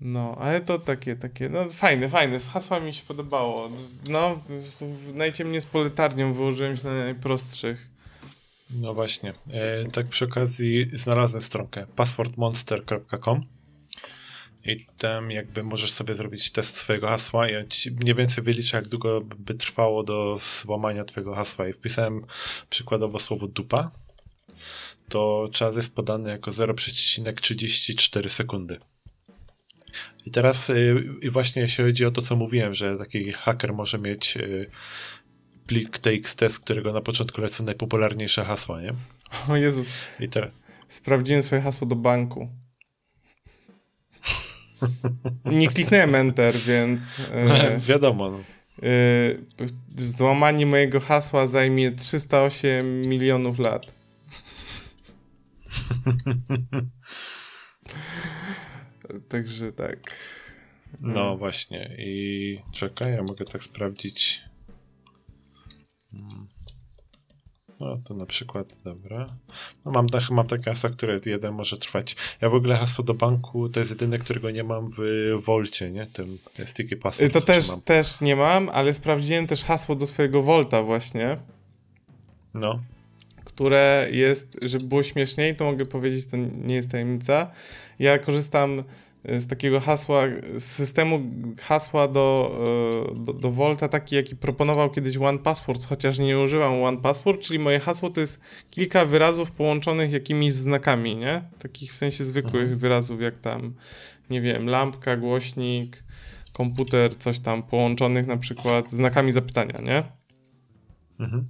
No, 0.00 0.36
ale 0.40 0.60
to 0.60 0.78
takie, 0.78 1.16
takie, 1.16 1.48
no 1.48 1.64
fajne, 1.70 2.08
fajne, 2.08 2.40
z 2.40 2.48
hasła 2.48 2.80
mi 2.80 2.92
się 2.94 3.02
podobało. 3.04 3.70
No, 4.08 4.40
najciemniej 5.14 5.60
z 5.60 5.66
poletarnią 5.66 6.32
wyłożyłem 6.32 6.76
się 6.76 6.84
na 6.88 6.94
najprostszych. 6.94 7.88
No 8.70 8.94
właśnie. 8.94 9.32
E, 9.50 9.84
tak 9.84 10.06
przy 10.06 10.24
okazji 10.24 10.86
znalazłem 10.90 11.42
stronkę 11.42 11.86
passwordmonster.com 11.96 13.40
i 14.64 14.76
tam 14.98 15.30
jakby 15.30 15.62
możesz 15.62 15.92
sobie 15.92 16.14
zrobić 16.14 16.50
test 16.50 16.74
swojego 16.74 17.08
hasła 17.08 17.48
i 17.48 17.56
on 17.56 17.68
ci 17.68 17.90
mniej 17.90 18.14
więcej 18.14 18.44
wylicza, 18.44 18.76
jak 18.76 18.88
długo 18.88 19.20
by 19.20 19.54
trwało 19.54 20.02
do 20.02 20.38
złamania 20.62 21.04
twojego 21.04 21.34
hasła. 21.34 21.68
I 21.68 21.72
wpisałem 21.72 22.24
przykładowo 22.70 23.18
słowo 23.18 23.46
dupa, 23.46 23.90
to 25.08 25.48
czas 25.52 25.76
jest 25.76 25.94
podany 25.94 26.30
jako 26.30 26.50
0,34 26.50 28.28
sekundy. 28.28 28.78
I 30.26 30.30
teraz 30.30 30.70
y, 30.70 31.04
i 31.22 31.30
właśnie 31.30 31.62
jeśli 31.62 31.84
chodzi 31.84 32.04
o 32.04 32.10
to, 32.10 32.22
co 32.22 32.36
mówiłem, 32.36 32.74
że 32.74 32.96
taki 32.98 33.32
haker 33.32 33.74
może 33.74 33.98
mieć 33.98 34.36
y, 34.36 34.70
plik 35.66 35.98
TXT, 35.98 36.40
z 36.48 36.58
którego 36.58 36.92
na 36.92 37.00
początku 37.00 37.40
lecą 37.40 37.64
najpopularniejsze 37.64 38.44
hasła, 38.44 38.82
nie? 38.82 38.94
O 39.48 39.56
Jezus, 39.56 39.88
I 40.20 40.28
teraz. 40.28 40.50
sprawdziłem 40.88 41.42
swoje 41.42 41.62
hasło 41.62 41.86
do 41.86 41.96
banku. 41.96 42.48
Nie 45.44 45.68
kliknąłem 45.68 46.14
Enter, 46.14 46.56
więc 46.56 47.00
e, 47.32 47.78
Wiadomo, 47.78 48.30
no. 48.30 48.38
e, 48.82 49.34
złamanie 49.96 50.66
mojego 50.66 51.00
hasła 51.00 51.46
zajmie 51.46 51.92
308 51.92 53.00
milionów 53.00 53.58
lat. 53.58 53.82
Także 59.28 59.72
tak. 59.72 60.16
no 61.00 61.36
właśnie. 61.36 61.94
I 61.98 62.58
czekaj, 62.72 63.12
ja 63.12 63.22
mogę 63.22 63.44
tak 63.44 63.62
sprawdzić. 63.62 64.42
Mm. 66.12 66.47
No 67.80 67.98
to 68.04 68.14
na 68.14 68.26
przykład, 68.26 68.76
dobra. 68.84 69.26
No 69.84 69.90
mam, 69.92 70.06
mam 70.30 70.46
takie 70.46 70.62
hasła, 70.64 70.90
które 70.90 71.20
jeden 71.26 71.54
może 71.54 71.78
trwać. 71.78 72.16
Ja 72.40 72.50
w 72.50 72.54
ogóle 72.54 72.76
hasło 72.76 73.04
do 73.04 73.14
banku 73.14 73.68
to 73.68 73.80
jest 73.80 73.90
jedyne, 73.92 74.18
którego 74.18 74.50
nie 74.50 74.64
mam 74.64 74.86
w 74.98 75.00
Volcie, 75.44 75.90
nie? 75.90 76.06
Tym 76.06 76.38
sticky 76.66 76.94
Y, 76.94 76.98
password. 76.98 77.32
To 77.32 77.40
co 77.40 77.46
też, 77.46 77.68
mam. 77.68 77.80
też 77.80 78.20
nie 78.20 78.36
mam, 78.36 78.68
ale 78.68 78.94
sprawdziłem 78.94 79.46
też 79.46 79.64
hasło 79.64 79.94
do 79.94 80.06
swojego 80.06 80.42
Volta 80.42 80.82
właśnie, 80.82 81.36
No. 82.54 82.82
które 83.44 84.08
jest, 84.12 84.56
żeby 84.62 84.84
było 84.84 85.02
śmieszniej, 85.02 85.56
to 85.56 85.64
mogę 85.64 85.86
powiedzieć, 85.86 86.26
to 86.26 86.36
nie 86.36 86.74
jest 86.74 86.90
tajemnica. 86.90 87.50
Ja 87.98 88.18
korzystam 88.18 88.78
y, 88.78 88.84
z 89.24 89.46
takiego 89.46 89.80
hasła, 89.80 90.22
z 90.58 90.64
systemu 90.64 91.20
hasła 91.60 92.08
do, 92.08 92.56
y, 93.12 93.24
do, 93.24 93.32
do 93.32 93.50
Volta, 93.50 93.88
taki 93.88 94.16
jaki 94.16 94.36
proponował 94.36 94.90
kiedyś 94.90 95.16
OnePassword, 95.16 95.84
chociaż 95.84 96.18
nie 96.18 96.38
używam 96.38 96.82
OnePassword, 96.82 97.40
czyli 97.40 97.58
moje 97.58 97.80
hasło 97.80 98.10
to 98.10 98.20
jest 98.20 98.40
kilka 98.70 99.04
wyrazów 99.04 99.50
połączonych 99.50 100.12
jakimiś 100.12 100.52
znakami, 100.52 101.16
nie? 101.16 101.42
Takich 101.58 101.92
w 101.92 101.96
sensie 101.96 102.24
zwykłych 102.24 102.78
wyrazów, 102.78 103.20
jak 103.20 103.36
tam, 103.36 103.74
nie 104.30 104.40
wiem, 104.40 104.68
lampka, 104.68 105.16
głośnik, 105.16 106.02
komputer, 106.52 107.16
coś 107.16 107.38
tam 107.38 107.62
połączonych 107.62 108.26
na 108.26 108.36
przykład 108.36 108.90
znakami 108.90 109.32
zapytania, 109.32 109.80
nie? 109.80 110.04
Mhm. 111.20 111.48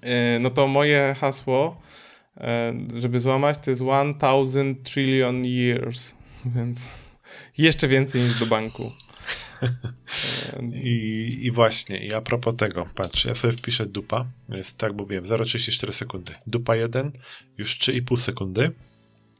E, 0.00 0.38
no 0.38 0.50
to 0.50 0.68
moje 0.68 1.14
hasło, 1.20 1.80
e, 2.36 2.72
żeby 2.96 3.20
złamać, 3.20 3.58
to 3.58 3.70
jest 3.70 3.82
1000 4.20 4.82
trillion 4.82 5.44
years, 5.44 6.14
więc 6.56 6.88
jeszcze 7.58 7.88
więcej 7.88 8.22
niż 8.22 8.40
do 8.40 8.46
banku. 8.46 8.92
I, 10.72 11.38
I 11.42 11.50
właśnie, 11.50 12.06
i 12.06 12.14
a 12.14 12.20
propos 12.20 12.56
tego, 12.56 12.86
patrz, 12.94 13.24
ja 13.24 13.34
sobie 13.34 13.52
wpiszę 13.52 13.86
dupa, 13.86 14.26
jest 14.48 14.78
tak 14.78 14.92
mówiłem, 14.92 15.24
0,34 15.24 15.92
sekundy. 15.92 16.34
Dupa 16.46 16.76
1, 16.76 17.12
już 17.58 17.78
3,5 17.78 18.16
sekundy. 18.16 18.70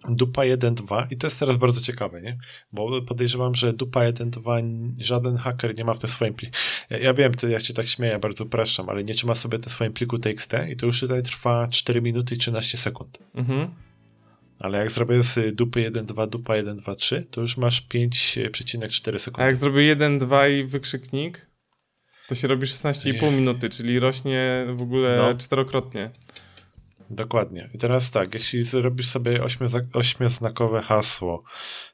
Dupa 0.08 0.44
1, 0.44 0.74
2 0.74 1.06
i 1.10 1.16
to 1.16 1.26
jest 1.26 1.38
teraz 1.38 1.56
bardzo 1.56 1.80
ciekawe, 1.80 2.22
nie? 2.22 2.38
Bo 2.72 3.02
podejrzewam, 3.02 3.54
że 3.54 3.72
dupa 3.72 4.04
1, 4.04 4.30
2 4.30 4.56
żaden 4.98 5.36
haker 5.36 5.78
nie 5.78 5.84
ma 5.84 5.94
w 5.94 5.98
tym 5.98 6.10
swoim 6.10 6.34
pliku. 6.34 6.56
Ja, 6.90 6.98
ja 6.98 7.14
wiem, 7.14 7.34
to 7.34 7.48
ja 7.48 7.60
cię 7.60 7.74
tak 7.74 7.88
śmieję, 7.88 8.18
bardzo 8.18 8.44
przepraszam, 8.44 8.88
ale 8.88 9.04
nie 9.04 9.14
trzyma 9.14 9.34
sobie 9.34 9.58
w 9.58 9.64
swoim 9.64 9.92
pliku 9.92 10.18
TXT 10.18 10.52
i 10.70 10.76
to 10.76 10.86
już 10.86 11.00
tutaj 11.00 11.22
trwa 11.22 11.68
4 11.68 12.02
minuty 12.02 12.34
i 12.34 12.38
13 12.38 12.78
sekund. 12.78 13.18
mhm. 13.34 13.85
Ale 14.58 14.78
jak 14.78 14.90
zrobię 14.90 15.22
z 15.22 15.54
dupy 15.54 15.80
1, 15.80 16.06
2, 16.06 16.26
dupa 16.26 16.56
1, 16.56 16.76
2, 16.76 16.94
3, 16.94 17.24
to 17.30 17.40
już 17.40 17.56
masz 17.56 17.82
5,4 17.88 19.14
A 19.14 19.18
sekundy. 19.18 19.46
jak 19.46 19.56
zrobię 19.56 19.82
1, 19.82 20.18
2 20.18 20.48
i 20.48 20.64
wykrzyknik, 20.64 21.46
to 22.28 22.34
się 22.34 22.48
robi 22.48 22.66
16,5 22.66 23.30
Nie. 23.30 23.36
minuty, 23.36 23.68
czyli 23.68 24.00
rośnie 24.00 24.66
w 24.74 24.82
ogóle 24.82 25.16
No. 25.32 25.38
czterokrotnie. 25.38 26.10
Dokładnie. 27.10 27.70
I 27.74 27.78
teraz 27.78 28.10
tak, 28.10 28.34
jeśli 28.34 28.62
zrobisz 28.64 29.06
sobie 29.08 29.40
ośmiozna- 29.42 29.86
ośmioznakowe 29.92 30.82
hasło, 30.82 31.44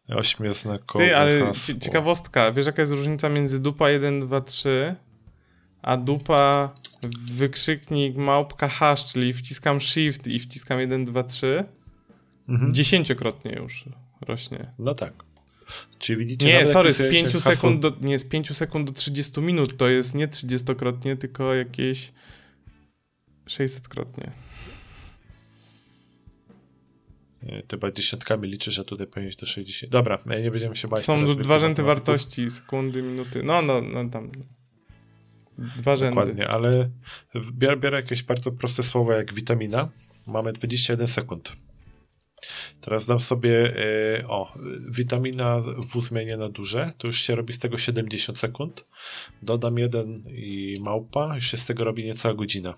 ośmioznakowe 0.08 1.04
Ty, 1.04 1.16
ale 1.16 1.40
hasło. 1.46 1.54
cie- 1.74 1.78
ciekawostka, 1.80 2.52
wiesz 2.52 2.66
jaka 2.66 2.82
jest 2.82 2.92
różnica 2.92 3.28
między 3.28 3.58
dupa 3.58 3.90
1, 3.90 4.20
2, 4.20 4.40
3, 4.40 4.94
a 5.82 5.96
dupa 5.96 6.74
wykrzyknik 7.32 8.16
małpka 8.16 8.68
hash, 8.68 9.12
czyli 9.12 9.32
wciskam 9.32 9.80
shift 9.80 10.26
i 10.26 10.38
wciskam 10.38 10.80
1, 10.80 11.04
2, 11.04 11.22
3? 11.22 11.64
Mhm. 12.52 12.74
Dziesięciokrotnie 12.74 13.52
już 13.52 13.84
rośnie. 14.20 14.70
No 14.78 14.94
tak. 14.94 15.12
Czyli 15.98 16.18
widzicie, 16.18 16.46
Nie, 16.46 16.66
sorry, 16.66 16.92
z 16.92 16.94
wpisujecie 16.94 17.20
5 17.20 17.34
hasło- 17.34 17.54
sekund 17.54 17.80
do, 17.80 17.92
nie, 18.00 18.18
z 18.18 18.24
5 18.24 18.56
sekund 18.56 18.90
do 18.90 18.92
30 18.94 19.40
minut 19.40 19.76
to 19.76 19.88
jest 19.88 20.14
nie 20.14 20.28
30-krotnie, 20.28 21.16
tylko 21.16 21.54
jakieś 21.54 22.12
600-krotnie. 23.46 24.30
Nie, 27.42 27.62
Ty 27.62 27.76
chyba 27.76 27.90
dziesiątkami 27.90 28.48
liczysz, 28.48 28.78
a 28.78 28.84
tutaj 28.84 29.06
powinieneś 29.06 29.36
do 29.36 29.46
60. 29.46 29.92
Dobra, 29.92 30.18
nie 30.42 30.50
będziemy 30.50 30.76
się 30.76 30.88
bać. 30.88 31.00
Są 31.00 31.26
dwa 31.26 31.58
rzędy 31.58 31.82
wartości, 31.82 32.50
sekundy, 32.50 33.02
minuty. 33.02 33.42
No, 33.42 33.62
no, 33.62 33.80
no 33.80 34.08
tam. 34.10 34.30
Dwa 35.58 35.96
rzędy. 35.96 36.14
Dokładnie, 36.14 36.48
ale 36.48 36.90
biorę, 37.52 37.76
biorę 37.76 38.00
jakieś 38.00 38.22
bardzo 38.22 38.52
proste 38.52 38.82
słowa 38.82 39.14
jak 39.14 39.34
witamina. 39.34 39.88
Mamy 40.26 40.52
21 40.52 41.08
sekund. 41.08 41.52
Teraz 42.80 43.06
dam 43.06 43.20
sobie, 43.20 43.76
e, 44.18 44.28
o, 44.28 44.52
witamina 44.90 45.60
W 45.94 46.00
zmienię 46.00 46.36
na 46.36 46.48
duże, 46.48 46.92
to 46.98 47.06
już 47.06 47.20
się 47.20 47.34
robi 47.34 47.52
z 47.52 47.58
tego 47.58 47.78
70 47.78 48.38
sekund. 48.38 48.86
Dodam 49.42 49.78
jeden 49.78 50.22
i 50.30 50.78
małpa, 50.80 51.34
już 51.34 51.50
się 51.50 51.56
z 51.56 51.66
tego 51.66 51.84
robi 51.84 52.04
niecała 52.04 52.34
godzina. 52.34 52.74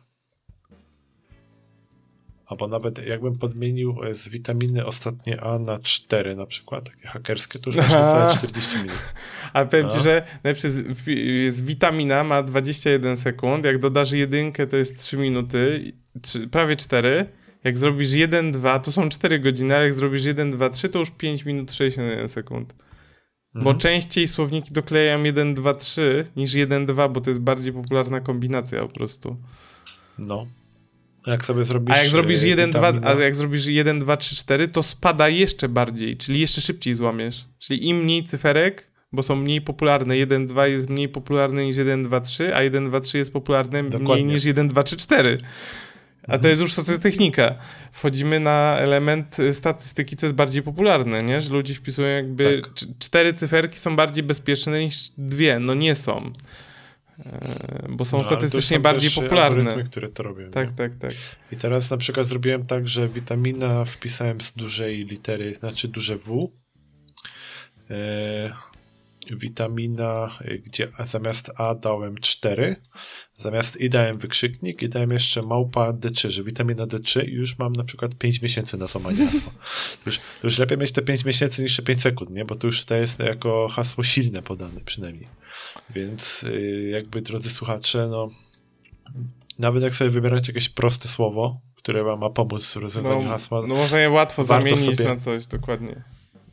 Albo 2.47 2.69
nawet 2.69 3.07
jakbym 3.07 3.39
podmienił 3.39 4.05
e, 4.05 4.15
z 4.15 4.29
witaminy 4.29 4.87
ostatnie 4.87 5.41
A 5.41 5.59
na 5.59 5.79
4 5.79 6.37
na 6.37 6.47
przykład, 6.47 6.91
takie 6.91 7.09
hakerskie, 7.09 7.59
to 7.59 7.71
już 7.71 7.77
masz 7.77 7.87
niecałe 7.89 8.35
40 8.39 8.77
minut. 8.77 9.15
A 9.53 9.65
powiem 9.65 9.91
ci, 9.91 9.97
No. 9.97 10.03
że 10.03 10.27
najpierw 10.45 10.65
jest, 11.07 11.65
witamina, 11.65 12.25
ma 12.25 12.43
21 12.43 13.17
sekund. 13.17 13.65
Jak 13.65 13.79
dodasz 13.79 14.13
jedynkę, 14.13 14.67
to 14.67 14.77
jest 14.77 15.01
3 15.01 15.17
minuty, 15.17 15.93
trzy, 16.23 16.49
prawie 16.49 16.77
4. 16.77 17.29
Jak 17.65 17.79
zrobisz 17.79 18.13
1, 18.13 18.53
2, 18.53 18.79
to 18.79 18.93
są 18.93 19.09
4 19.09 19.39
godziny, 19.41 19.75
ale 19.77 19.85
jak 19.85 19.95
zrobisz 19.95 20.25
1, 20.25 20.51
2, 20.51 20.71
3, 20.71 20.89
to 20.89 20.99
już 20.99 21.11
5 21.11 21.45
minut 21.45 21.73
61 21.73 22.29
sekund. 22.29 22.75
Bo 23.55 23.61
Mhm. 23.61 23.79
częściej 23.79 24.29
słowniki 24.29 24.73
doklejają 24.73 25.23
1, 25.25 25.55
2, 25.55 25.75
3 25.75 26.27
niż 26.37 26.55
1, 26.55 26.87
2, 26.87 27.09
bo 27.09 27.21
to 27.21 27.31
jest 27.31 27.41
bardziej 27.41 27.73
popularna 27.73 28.21
kombinacja 28.21 28.81
po 28.83 28.89
prostu. 28.89 29.37
No. 30.19 30.47
Jak 31.27 31.45
sobie 31.45 31.65
zrobisz. 31.65 31.95
A 31.95 31.99
jak 31.99 32.07
zrobisz 32.07 32.43
e, 32.43 32.49
1, 32.49 32.71
2, 32.71 32.93
witamina- 32.93 33.07
a 33.21 33.21
jak 33.25 33.35
zrobisz 33.37 33.67
1, 33.67 33.99
2, 33.99 34.17
3, 34.17 34.37
4, 34.37 34.69
to 34.69 34.83
spada 34.83 35.29
jeszcze 35.29 35.69
bardziej, 35.69 36.17
czyli 36.17 36.41
jeszcze 36.41 36.61
szybciej 36.61 36.95
złamiesz. 36.95 37.45
Czyli 37.59 37.89
im 37.89 37.97
mniej 37.97 38.23
cyferek, 38.25 38.91
bo 39.13 39.23
są 39.23 39.37
mniej 39.37 39.61
popularne, 39.63 40.17
1, 40.17 40.47
2 40.47 40.67
jest 40.67 40.89
mniej 40.91 41.09
popularny 41.09 41.67
niż 41.67 41.77
1, 41.77 42.05
2, 42.05 42.21
3, 42.21 42.55
a 42.57 42.63
1, 42.63 42.89
2, 42.89 43.01
3 43.01 43.19
jest 43.19 43.33
popularny 43.33 43.83
mniej 43.83 43.93
Dokładnie. 44.01 44.25
niż 44.25 44.45
1, 44.45 44.69
2, 44.69 44.83
3, 44.83 44.97
4. 44.97 45.41
A 46.29 46.39
to 46.39 46.49
jest 46.49 46.61
już 46.61 46.75
technika. 47.03 47.55
Wchodzimy 47.93 48.41
na 48.41 48.77
element 48.79 49.39
y, 49.39 49.55
statystyki, 49.55 50.17
co 50.17 50.27
jest 50.27 50.37
bardziej 50.37 50.63
popularne, 50.63 51.19
nie? 51.19 51.41
Że 51.41 51.55
ludzie 51.55 51.75
wpisują 51.75 52.09
jakby 52.09 52.63
Tak. 52.63 52.73
cz- 52.73 52.87
cztery 52.99 53.33
cyferki 53.35 53.79
są 53.79 53.97
bardziej 53.97 54.25
bezpieczne 54.25 54.81
niż 54.85 55.11
dwie. 55.19 55.59
No 55.59 55.75
nie 55.75 55.95
są. 55.95 56.33
E, 57.27 57.87
Bo 57.89 58.05
są 58.05 58.19
No, 58.19 58.25
statystycznie 58.25 58.77
są 58.77 58.83
bardziej 58.83 59.11
popularne. 59.11 59.59
algorytmy, 59.61 59.85
które 59.91 60.09
to 60.09 60.23
robią. 60.23 60.51
Tak, 60.51 60.69
nie? 60.71 60.75
tak, 60.77 60.95
tak. 60.95 61.13
I 61.53 61.57
teraz 61.57 61.91
na 61.91 61.97
przykład 61.97 62.27
zrobiłem 62.27 62.67
tak, 62.67 62.89
że 62.89 63.09
witamina 63.09 63.85
wpisałem 63.85 64.41
z 64.41 64.53
dużej 64.53 65.05
litery, 65.07 65.55
znaczy 65.55 65.89
duże 65.89 66.17
W. 66.19 66.53
Witamina, 69.31 70.29
e, 70.41 70.59
gdzie 70.59 70.89
zamiast 71.05 71.51
A 71.57 71.75
dałem 71.75 72.19
4, 72.19 72.77
zamiast 73.35 73.81
I 73.81 73.91
dałem 73.91 74.19
wykrzyknik 74.19 74.83
i 74.83 74.89
dałem 74.89 75.11
jeszcze 75.11 75.43
małpa 75.43 75.93
D3, 75.93 76.31
że 76.31 76.43
witamina 76.45 76.87
D3 76.87 77.29
i 77.29 77.33
już 77.33 77.59
mam 77.59 77.73
na 77.73 77.85
przykład 77.85 78.15
5 78.15 78.43
miesięcy 78.43 78.77
na. 78.77 78.89
To 78.89 79.01
już, 80.07 80.17
to 80.19 80.23
już 80.45 80.59
lepiej 80.59 80.79
mieć 80.79 80.93
te 80.93 81.03
5 81.03 81.25
miesięcy 81.25 81.63
niż 81.63 81.77
te 81.77 81.83
5 81.83 82.01
sekund, 82.01 82.31
nie? 82.31 82.45
Bo 82.45 82.55
to 82.55 82.67
już 82.67 82.85
to 82.85 82.95
jest 82.95 83.19
jako 83.19 83.69
hasło 83.69 84.05
silne 84.05 84.43
podane 84.43 84.81
przynajmniej. 84.81 85.29
Więc 85.91 86.43
y, 86.43 86.89
jakby 86.93 87.23
drodzy 87.23 87.51
słuchacze, 87.51 88.09
no 88.11 88.29
nawet 89.59 89.83
jak 89.83 89.95
sobie 89.95 90.11
wybieracie 90.11 90.53
jakieś 90.53 90.69
proste 90.69 91.09
słowo, 91.09 91.61
które 91.77 92.17
ma 92.17 92.31
pomóc 92.31 92.73
w 92.73 92.77
rozwiązaniu 92.77 93.23
No, 93.23 93.31
hasła, 93.31 93.67
no 93.67 93.75
można 93.75 93.99
je 93.99 94.11
łatwo 94.11 94.45
zamienić 94.45 94.97
sobie- 94.97 95.05
na 95.05 95.17
coś, 95.17 95.47
dokładnie. 95.47 96.03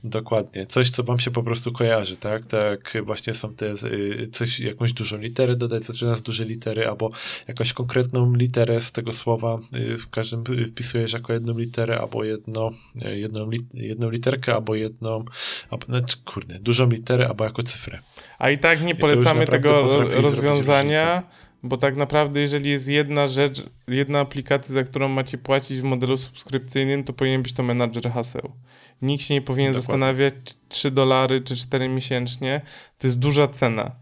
Dokładnie, 0.04 0.66
coś, 0.66 0.89
co 0.89 1.04
wam 1.04 1.20
się 1.20 1.32
po 1.32 1.43
prostu 1.43 1.72
kojarzy, 1.72 2.18
tak? 2.18 2.45
Tak 2.45 2.97
właśnie 3.04 3.34
są 3.34 3.54
te, 3.54 3.74
y, 3.91 4.28
coś, 4.32 4.60
jakąś 4.60 4.93
dużą 4.93 5.18
literę 5.18 5.56
dodać, 5.56 5.84
zaczyna 5.84 6.16
z 6.16 6.22
dużej 6.22 6.47
litery, 6.47 6.88
albo 6.88 7.10
jakąś 7.47 7.74
konkretną 7.74 8.36
literę 8.36 8.82
z 8.82 8.91
tego 8.91 9.14
słowa, 9.14 9.58
y, 9.76 9.97
w 9.97 10.10
każdym 10.10 10.43
y, 10.49 10.68
wpisujesz 10.68 11.14
jako 11.14 11.34
jedną 11.34 11.58
literę, 11.58 11.99
albo 11.99 12.24
jedno, 12.24 12.72
jedną, 12.95 13.49
jedną 13.74 14.10
literkę, 14.10 14.56
albo 14.56 14.76
jedną, 14.76 15.26
albo, 15.70 15.86
znaczy, 15.86 16.18
kurde, 16.26 16.60
dużą 16.60 16.89
literę, 16.89 17.28
albo 17.28 17.43
jako 17.43 17.64
cyfrę. 17.64 17.99
A 18.39 18.49
i 18.49 18.58
tak 18.58 18.84
nie 18.84 18.95
polecamy 18.95 19.47
tego 19.47 20.02
rozwiązania, 20.12 21.24
bo 21.64 21.78
tak 21.78 21.95
naprawdę 21.95 22.39
jeżeli 22.39 22.70
jest 22.70 22.88
jedna 22.88 23.28
rzecz, 23.28 23.64
jedna 23.88 24.20
aplikacja, 24.20 24.76
za 24.76 24.84
którą 24.84 25.07
macie 25.07 25.38
płacić 25.38 25.82
w 25.82 25.84
modelu 25.84 26.18
subskrypcyjnym, 26.18 27.03
to 27.03 27.14
powinien 27.14 27.41
być 27.41 27.53
to 27.53 27.64
menadżer 27.64 28.12
haseł. 28.12 28.51
Nikt 29.01 29.24
się 29.24 29.34
nie 29.34 29.41
powinien 29.41 29.72
Dokładnie. 29.72 29.82
zastanawiać, 29.82 30.34
czy 30.43 30.55
3 30.70 30.91
dolary 30.91 31.41
czy 31.41 31.55
4 31.55 31.89
miesięcznie. 31.89 32.62
To 32.97 33.07
jest 33.07 33.20
duża 33.20 33.47
cena. 33.47 33.95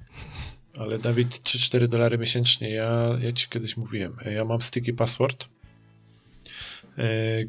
Ale 0.78 1.00
Dawid, 1.00 1.28
3-4 1.30 1.88
dolary 1.88 2.18
miesięcznie. 2.18 2.70
Ja, 2.70 3.10
ja 3.22 3.32
ci 3.32 3.48
kiedyś 3.50 3.78
mówiłem. 3.78 4.18
Ja 4.26 4.46
mam 4.46 4.62
sticky 4.62 4.94
password, 4.94 5.50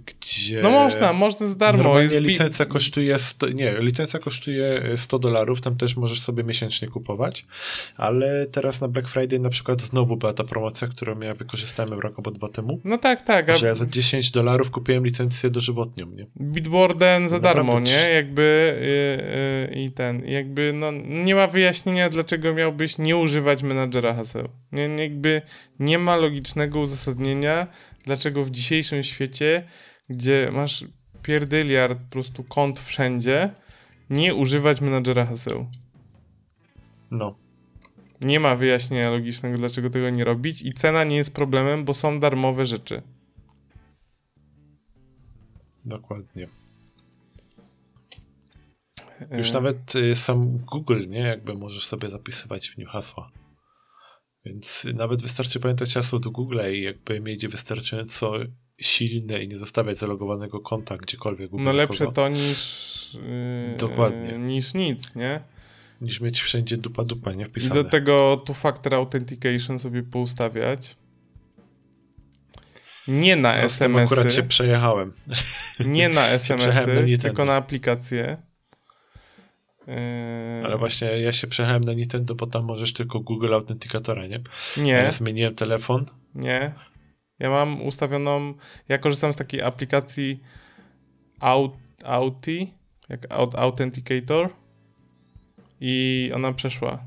gdzie... 0.07 0.63
No 0.63 0.71
można, 0.71 1.13
można 1.13 1.47
za 1.47 1.55
darmo. 1.55 1.83
Normalnie 1.83 2.15
Jest 2.15 2.27
licencja 2.27 2.67
kosztuje 2.67 3.19
100, 3.19 3.49
nie, 3.49 3.75
licencja 3.79 4.21
kosztuje 4.21 4.83
100 4.97 5.19
dolarów, 5.19 5.61
tam 5.61 5.77
też 5.77 5.97
możesz 5.97 6.21
sobie 6.21 6.45
miesięcznie 6.45 6.89
kupować, 6.89 7.47
ale 7.97 8.47
teraz 8.47 8.81
na 8.81 8.89
Black 8.89 9.09
Friday 9.09 9.39
na 9.39 9.51
przykład 9.51 9.81
znowu 9.81 10.17
była 10.17 10.33
ta 10.33 10.45
promocja, 10.45 10.89
którą 10.89 11.21
ja 11.21 11.35
wykorzystałem 11.35 12.01
rok 12.01 12.15
albo 12.19 12.31
dwa 12.31 12.49
temu, 12.49 12.81
No 12.85 12.99
tak, 12.99 13.23
tak. 13.23 13.57
Że 13.57 13.67
ja 13.67 13.75
za 13.75 13.87
10 13.87 14.31
dolarów 14.31 14.71
kupiłem 14.71 15.05
licencję 15.05 15.51
dożywotnią, 15.51 16.07
nie? 16.07 16.27
Bitwarden 16.41 17.29
za 17.29 17.37
Naprawdę 17.37 17.73
darmo, 17.73 17.81
nie? 17.81 18.11
Jakby 18.15 18.77
y, 19.73 19.81
i 19.81 19.91
ten, 19.93 20.25
jakby 20.27 20.73
no 20.73 20.91
nie 21.09 21.35
ma 21.35 21.47
wyjaśnienia, 21.47 22.09
dlaczego 22.09 22.55
miałbyś 22.55 22.99
nie 22.99 23.17
używać 23.17 23.63
menadżera 23.63 24.15
haseł. 24.15 24.49
Nie, 24.73 24.83
jakby 24.83 25.43
nie 25.81 25.99
ma 25.99 26.17
logicznego 26.17 26.81
uzasadnienia, 26.81 27.67
dlaczego 28.11 28.45
w 28.45 28.51
dzisiejszym 28.51 29.03
świecie, 29.03 29.65
gdzie 30.09 30.51
masz 30.53 30.85
pierdyliard 31.23 31.99
po 31.99 32.11
prostu 32.11 32.45
kont 32.45 32.81
wszędzie, 32.81 33.51
nie 34.11 34.35
używać 34.35 34.81
menadżera 34.81 35.27
haseł. 35.27 35.67
No, 37.11 37.35
Nie 38.21 38.41
ma 38.41 38.57
wyjaśnienia 38.57 39.11
logicznego, 39.11 39.59
dlaczego 39.59 39.91
tego 39.91 40.11
nie 40.11 40.25
robić 40.25 40.63
i 40.63 40.73
cena 40.73 41.05
nie 41.05 41.17
jest 41.17 41.35
problemem, 41.35 41.85
bo 41.85 41.95
są 41.95 42.21
darmowe 42.21 42.67
rzeczy. 42.67 43.03
dokładnie. 45.85 46.49
Już 49.39 49.53
nawet 49.53 49.95
y, 49.95 50.15
sam 50.15 50.59
Google, 50.59 51.07
nie? 51.09 51.21
Jakby 51.21 51.55
możesz 51.55 51.87
sobie 51.87 52.09
zapisywać 52.09 52.71
w 52.71 52.79
nim 52.79 52.87
hasła. 52.87 53.31
Więc 54.45 54.87
nawet 54.95 55.23
wystarczy 55.23 55.61
pamiętać 55.61 55.95
hasło 55.95 56.19
do 56.19 56.31
Google'a 56.31 56.73
i 56.73 56.83
jakby 56.83 57.21
mieć 57.21 57.47
wystarczająco 57.47 58.33
silne 58.81 59.43
i 59.43 59.49
nie 59.49 59.57
zostawiać 59.57 59.99
zalogowanego 59.99 60.61
konta 60.61 60.97
gdziekolwiek. 60.97 61.51
No 61.53 61.73
lepsze 61.73 61.99
kogo, 61.99 62.13
to 62.13 62.29
niż. 62.29 63.11
Yy, 63.15 63.77
Dokładnie. 63.79 64.39
Niż 64.39 64.75
nic, 64.75 65.15
nie? 65.15 65.41
Niż 66.01 66.21
mieć 66.21 66.41
wszędzie 66.41 66.77
dupa 66.77 67.05
dupa, 67.05 67.33
nie? 67.33 67.45
I 67.45 67.49
Wpisane. 67.49 67.75
do 67.75 67.85
tego 67.85 68.43
two-factor 68.47 68.95
authentication 68.95 69.79
sobie 69.79 70.03
poustawiać. 70.03 70.97
Nie 73.09 73.37
na 73.37 73.63
no, 73.63 73.69
tym 73.79 73.97
akurat 73.97 74.25
się 74.25 74.29
SMS-y, 74.29 74.49
przejechałem. 74.49 75.13
nie 75.87 76.09
na 76.09 76.29
SMS-y, 76.39 77.19
tylko 77.19 77.45
na 77.45 77.55
aplikacje. 77.55 78.50
Yy, 79.91 80.67
Ale 80.67 80.77
właśnie 80.79 81.09
ja 81.09 81.33
się 81.33 81.47
przejechałem 81.47 81.85
na 81.85 81.93
Nintendo, 81.93 82.35
bo 82.35 82.47
tam 82.47 82.65
możesz 82.65 82.93
tylko 82.93 83.21
Google 83.21 83.55
Authenticatora, 83.55 84.27
nie? 84.27 84.41
Nie, 84.77 84.93
Ja 84.93 85.11
zmieniłem 85.11 85.55
telefon. 85.55 86.07
nie. 86.35 86.73
Ja 87.39 87.51
mam 87.51 87.83
ustawioną, 87.83 88.55
ja 88.89 88.99
korzystam 88.99 89.33
z 89.33 89.37
takiej 89.37 89.63
aplikacji 89.63 90.41
Aut, 91.41 91.73
Auti, 92.05 92.75
jak 93.09 93.33
Aut, 93.33 93.55
Authenticator 93.55 94.49
i 95.81 96.31
ona 96.35 96.53
przeszła. 96.53 97.05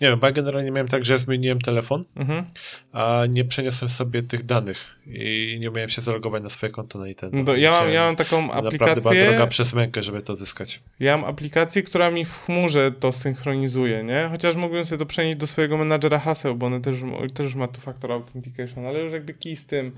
Nie 0.00 0.08
wiem, 0.08 0.18
bo 0.18 0.26
ja 0.26 0.32
generalnie 0.32 0.70
miałem 0.70 0.88
tak, 0.88 1.04
że 1.04 1.12
ja 1.12 1.18
zmieniłem 1.18 1.60
telefon, 1.60 2.04
Mhm. 2.16 2.44
a 2.92 3.22
nie 3.34 3.44
przeniosłem 3.44 3.88
sobie 3.88 4.22
tych 4.22 4.42
danych 4.42 4.86
i 5.06 5.56
nie 5.60 5.70
umiałem 5.70 5.90
się 5.90 6.00
zalogować 6.02 6.42
na 6.42 6.48
swoje 6.48 6.72
konto 6.72 6.98
na 6.98 7.06
Nintendo. 7.06 7.36
No 7.36 7.44
to 7.44 7.56
ja 7.56 7.70
mam, 7.70 7.90
ja 7.90 8.04
mam 8.04 8.16
taką 8.16 8.42
Naprawdę 8.46 8.78
była 8.78 8.90
aplikację. 8.92 9.24
droga 9.30 9.46
przez 9.46 9.72
mękę, 9.74 10.02
żeby 10.02 10.22
to 10.22 10.36
zyskać. 10.36 10.80
Ja 11.00 11.16
mam 11.18 11.30
aplikację, 11.30 11.82
która 11.82 12.10
mi 12.10 12.24
w 12.24 12.38
chmurze 12.44 12.90
to 12.92 13.12
synchronizuje, 13.12 14.02
nie? 14.04 14.28
Chociaż 14.30 14.56
mógłbym 14.56 14.84
sobie 14.84 14.98
to 14.98 15.06
przenieść 15.06 15.38
do 15.38 15.46
swojego 15.46 15.76
menadżera 15.78 16.18
haseł, 16.18 16.54
bo 16.56 16.66
one 16.66 16.80
też, 16.80 16.94
też 17.34 17.54
ma 17.54 17.68
tu 17.68 17.80
factor 17.80 18.12
authentication, 18.12 18.86
ale 18.86 19.00
już 19.00 19.12
jakby 19.12 19.34
kij 19.34 19.56
z 19.56 19.64
tym, 19.66 19.92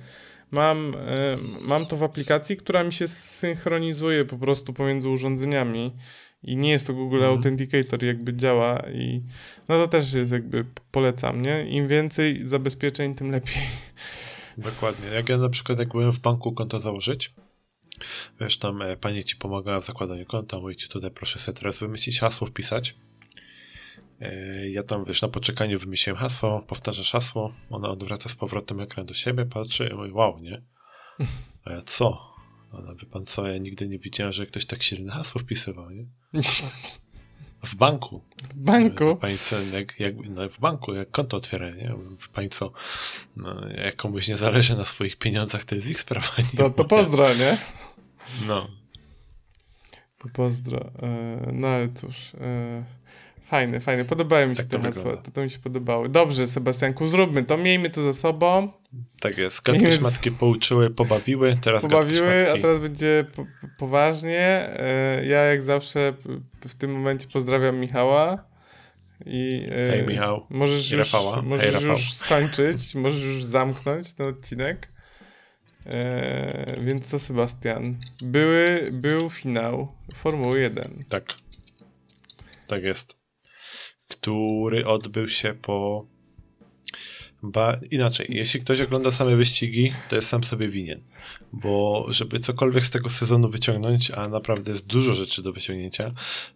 mam, 0.50 0.94
e, 0.94 1.36
mam 1.68 1.86
to 1.86 1.96
w 1.96 2.02
aplikacji, 2.02 2.56
która 2.56 2.84
mi 2.84 2.92
się 2.92 3.08
synchronizuje 3.08 4.24
po 4.24 4.38
prostu 4.38 4.72
pomiędzy 4.72 5.08
urządzeniami 5.08 5.92
i 6.46 6.56
nie 6.56 6.70
jest 6.70 6.86
to 6.86 6.94
Google 6.94 7.16
Mhm. 7.16 7.32
Authenticator, 7.32 8.04
jakby 8.04 8.34
działa 8.36 8.78
i 8.78 9.22
no 9.68 9.74
to 9.74 9.86
też 9.86 10.12
jest 10.12 10.32
jakby 10.32 10.64
polecam, 10.90 11.42
nie? 11.42 11.66
Im 11.68 11.88
więcej 11.88 12.48
zabezpieczeń, 12.48 13.14
tym 13.14 13.30
lepiej. 13.30 13.62
Dokładnie. 14.58 15.08
Jak 15.08 15.28
ja 15.28 15.38
na 15.38 15.48
przykład, 15.48 15.78
jak 15.78 15.88
byłem 15.88 16.12
w 16.12 16.18
banku 16.18 16.52
konto 16.52 16.80
założyć, 16.80 17.34
wiesz, 18.40 18.58
tam 18.58 18.82
e, 18.82 18.96
pani 18.96 19.24
ci 19.24 19.36
pomagała 19.36 19.80
w 19.80 19.86
zakładaniu 19.86 20.26
konta, 20.26 20.60
mówi 20.60 20.76
ci 20.76 20.88
tutaj 20.88 21.10
proszę 21.10 21.38
sobie 21.38 21.58
teraz 21.58 21.78
wymyślić 21.78 22.20
hasło, 22.20 22.46
wpisać. 22.46 22.96
E, 24.20 24.68
ja 24.68 24.82
tam, 24.82 25.04
wiesz, 25.04 25.22
na 25.22 25.28
poczekaniu 25.28 25.78
wymyśliłem 25.78 26.20
hasło, 26.20 26.60
powtarzasz 26.68 27.12
hasło, 27.12 27.52
ona 27.70 27.88
odwraca 27.88 28.28
z 28.28 28.34
powrotem 28.34 28.80
ekran 28.80 29.06
do 29.06 29.14
siebie, 29.14 29.46
patrzy 29.46 29.88
i 29.92 29.94
mówi, 29.94 30.12
wow, 30.12 30.38
nie? 30.38 30.62
A 31.64 31.72
ja 31.72 31.82
co? 31.82 32.35
Ona, 32.76 32.94
wie 32.94 33.06
pan 33.06 33.26
co, 33.26 33.46
ja 33.46 33.58
nigdy 33.58 33.88
nie 33.88 33.98
widziałem, 33.98 34.32
że 34.32 34.46
ktoś 34.46 34.66
tak 34.66 34.82
silne 34.82 35.12
hasło 35.12 35.40
wpisywał, 35.40 35.90
nie? 35.90 36.06
W 37.62 37.74
banku. 37.74 38.22
W 38.50 38.54
banku. 38.54 39.16
Pani 39.16 39.38
co, 39.38 39.56
jak, 39.62 40.00
jak, 40.00 40.14
no 40.30 40.48
w 40.48 40.58
banku, 40.58 40.94
jak 40.94 41.10
konto 41.10 41.36
otwiera, 41.36 41.70
nie? 41.70 41.94
Pani 42.32 42.48
co, 42.48 42.72
no, 43.36 43.68
jak 43.68 43.96
komuś 43.96 44.28
nie 44.28 44.36
zależy 44.36 44.76
na 44.76 44.84
swoich 44.84 45.16
pieniądzach, 45.16 45.64
to 45.64 45.74
jest 45.74 45.90
ich 45.90 46.00
sprawa. 46.00 46.28
Nie 46.38 46.58
To, 46.58 46.70
to 46.70 46.84
pozdro, 46.84 47.34
nie? 47.34 47.58
No, 48.46 48.68
To 50.18 50.28
pozdro. 50.32 50.92
E, 51.02 51.40
no 51.52 51.68
ale 51.68 51.88
cóż. 51.88 52.34
E, 52.34 52.84
fajne, 53.46 53.80
fajne. 53.80 54.04
Podobały 54.04 54.46
mi 54.46 54.56
się 54.56 54.62
Tak 54.64 54.80
te 54.80 54.88
hasła. 54.88 55.16
To, 55.16 55.30
to 55.30 55.42
mi 55.42 55.50
się 55.50 55.58
podobały. 55.58 56.08
Dobrze, 56.08 56.46
Sebastianku, 56.46 57.06
zróbmy 57.06 57.42
to. 57.44 57.56
Miejmy 57.58 57.90
to 57.90 58.02
za 58.02 58.12
sobą. 58.12 58.72
tak 59.20 59.38
jest. 59.38 59.62
Gadki 59.62 59.84
Jest. 59.84 59.98
szmatki 59.98 60.30
pouczyły, 60.32 60.90
pobawiły, 60.90 61.56
teraz 61.62 61.82
Pobawiły, 61.82 62.52
a 62.52 62.58
teraz 62.58 62.80
będzie 62.80 63.24
po, 63.36 63.44
po, 63.44 63.68
poważnie. 63.78 64.68
E, 64.80 65.26
ja 65.26 65.38
jak 65.38 65.62
zawsze 65.62 66.12
w 66.68 66.74
tym 66.74 66.92
momencie 66.92 67.28
pozdrawiam 67.32 67.78
Michała. 67.78 68.44
I, 69.26 69.66
e, 69.70 69.90
Hej, 69.90 70.06
Michał. 70.06 70.46
Możesz, 70.50 70.92
I 70.92 70.96
już, 70.96 71.12
Rafała. 71.12 71.42
możesz 71.42 71.74
Hej, 71.74 71.84
już 71.88 72.12
skończyć, 72.12 72.94
możesz 72.94 73.22
już 73.22 73.44
zamknąć 73.44 74.12
ten 74.12 74.26
odcinek. 74.26 74.88
E, 75.86 76.80
więc 76.80 77.06
co, 77.06 77.18
Sebastian? 77.18 77.96
Były, 78.22 78.88
był 78.92 79.30
finał 79.30 79.92
Formuły 80.14 80.60
1. 80.60 81.04
Tak. 81.08 81.24
Tak 82.66 82.82
jest. 82.82 83.25
Który 84.08 84.86
odbył 84.86 85.28
się 85.28 85.54
po... 85.62 86.06
Ba... 87.42 87.76
Inaczej, 87.90 88.26
jeśli 88.30 88.60
ktoś 88.60 88.80
ogląda 88.80 89.10
same 89.10 89.36
wyścigi, 89.36 89.92
to 90.08 90.16
jest 90.16 90.28
sam 90.28 90.44
sobie 90.44 90.68
winien. 90.68 91.00
Bo 91.52 92.06
żeby 92.08 92.40
cokolwiek 92.40 92.86
z 92.86 92.90
tego 92.90 93.10
sezonu 93.10 93.50
wyciągnąć, 93.50 94.10
a 94.10 94.28
naprawdę 94.28 94.72
jest 94.72 94.86
dużo 94.86 95.14
rzeczy 95.14 95.42
do 95.42 95.52
wyciągnięcia, 95.52 96.12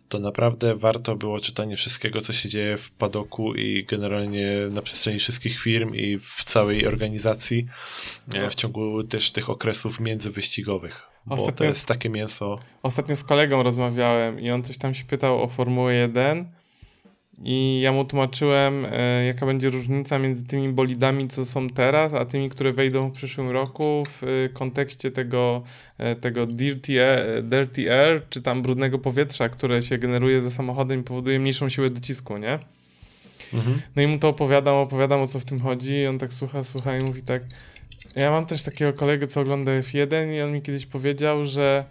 to 0.08 0.18
naprawdę 0.18 0.76
warto 0.76 1.16
było 1.16 1.40
czytanie 1.40 1.76
wszystkiego, 1.76 2.20
co 2.20 2.32
się 2.32 2.48
dzieje 2.48 2.76
w 2.76 2.90
padoku 2.90 3.54
i 3.54 3.84
generalnie 3.84 4.46
na 4.70 4.82
przestrzeni 4.82 5.18
wszystkich 5.18 5.60
firm 5.60 5.94
i 5.94 6.18
w 6.18 6.44
całej 6.44 6.86
organizacji 6.86 7.66
e, 8.34 8.50
w 8.50 8.54
ciągu 8.54 9.02
też 9.02 9.30
tych 9.30 9.50
okresów 9.50 10.00
międzywyścigowych. 10.00 11.06
Bo 11.26 11.34
Ostatnio 11.34 11.56
to 11.56 11.64
jest 11.64 11.78
jest- 11.78 11.88
takie 11.88 12.08
mięso... 12.10 12.58
Ostatnio 12.82 13.16
z 13.16 13.24
kolegą 13.24 13.62
rozmawiałem 13.62 14.40
i 14.40 14.50
on 14.50 14.62
coś 14.64 14.78
tam 14.78 14.94
się 14.94 15.04
pytał 15.04 15.42
o 15.42 15.48
Formułę 15.48 15.94
1 15.94 16.59
i 17.44 17.80
ja 17.80 17.92
mu 17.92 18.04
tłumaczyłem, 18.04 18.86
e, 18.90 19.24
jaka 19.24 19.46
będzie 19.46 19.68
różnica 19.68 20.18
między 20.18 20.44
tymi 20.44 20.68
bolidami, 20.68 21.28
co 21.28 21.44
są 21.44 21.68
teraz, 21.68 22.14
a 22.14 22.24
tymi, 22.24 22.50
które 22.50 22.72
wejdą 22.72 23.08
w 23.08 23.12
przyszłym 23.12 23.50
roku 23.50 24.04
w 24.06 24.22
e, 24.22 24.48
kontekście 24.48 25.10
tego, 25.10 25.62
e, 25.98 26.16
tego 26.16 26.46
dirty, 26.46 27.02
air, 27.02 27.44
dirty 27.44 27.92
air, 27.92 28.22
czy 28.30 28.42
tam 28.42 28.62
brudnego 28.62 28.98
powietrza, 28.98 29.48
które 29.48 29.82
się 29.82 29.98
generuje 29.98 30.42
ze 30.42 30.50
samochodem 30.50 31.00
i 31.00 31.02
powoduje 31.02 31.40
mniejszą 31.40 31.68
siłę 31.68 31.90
docisku, 31.90 32.38
nie? 32.38 32.58
Mhm. 33.54 33.80
No 33.96 34.02
i 34.02 34.06
mu 34.06 34.18
to 34.18 34.28
opowiadam, 34.28 34.74
opowiadam 34.74 35.20
o 35.20 35.26
co 35.26 35.40
w 35.40 35.44
tym 35.44 35.60
chodzi 35.60 35.94
i 35.94 36.06
on 36.06 36.18
tak 36.18 36.32
słucha, 36.32 36.64
słucha 36.64 36.96
i 36.96 37.02
mówi 37.02 37.22
tak 37.22 37.42
ja 38.16 38.30
mam 38.30 38.46
też 38.46 38.62
takiego 38.62 38.92
kolegę, 38.92 39.26
co 39.26 39.40
ogląda 39.40 39.72
F1 39.72 40.34
i 40.34 40.40
on 40.40 40.52
mi 40.52 40.62
kiedyś 40.62 40.86
powiedział, 40.86 41.44
że 41.44 41.84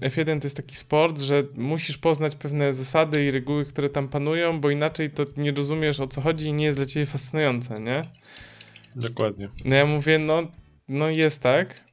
F1 0.00 0.40
to 0.40 0.46
jest 0.46 0.56
taki 0.56 0.76
sport, 0.76 1.20
że 1.20 1.42
musisz 1.54 1.98
poznać 1.98 2.36
pewne 2.36 2.74
zasady 2.74 3.24
i 3.24 3.30
reguły, 3.30 3.64
które 3.64 3.88
tam 3.88 4.08
panują, 4.08 4.60
bo 4.60 4.70
inaczej 4.70 5.10
to 5.10 5.24
nie 5.36 5.52
rozumiesz 5.52 6.00
o 6.00 6.06
co 6.06 6.20
chodzi 6.20 6.48
i 6.48 6.52
nie 6.52 6.64
jest 6.64 6.78
dla 6.78 6.86
ciebie 6.86 7.06
fascynujące, 7.06 7.80
nie? 7.80 8.04
Dokładnie. 8.96 9.48
No 9.64 9.76
ja 9.76 9.86
mówię, 9.86 10.18
no, 10.18 10.42
no 10.88 11.10
jest 11.10 11.40
tak. 11.40 11.84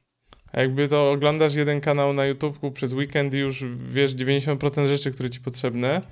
Jakby 0.52 0.88
to 0.88 1.10
oglądasz 1.10 1.54
jeden 1.54 1.80
kanał 1.80 2.12
na 2.12 2.26
YouTubeku 2.26 2.70
przez 2.70 2.92
weekend 2.92 3.34
i 3.34 3.38
już 3.38 3.64
wiesz 3.76 4.14
90% 4.16 4.86
rzeczy, 4.86 5.10
które 5.10 5.30
ci 5.30 5.40
potrzebne. 5.40 6.02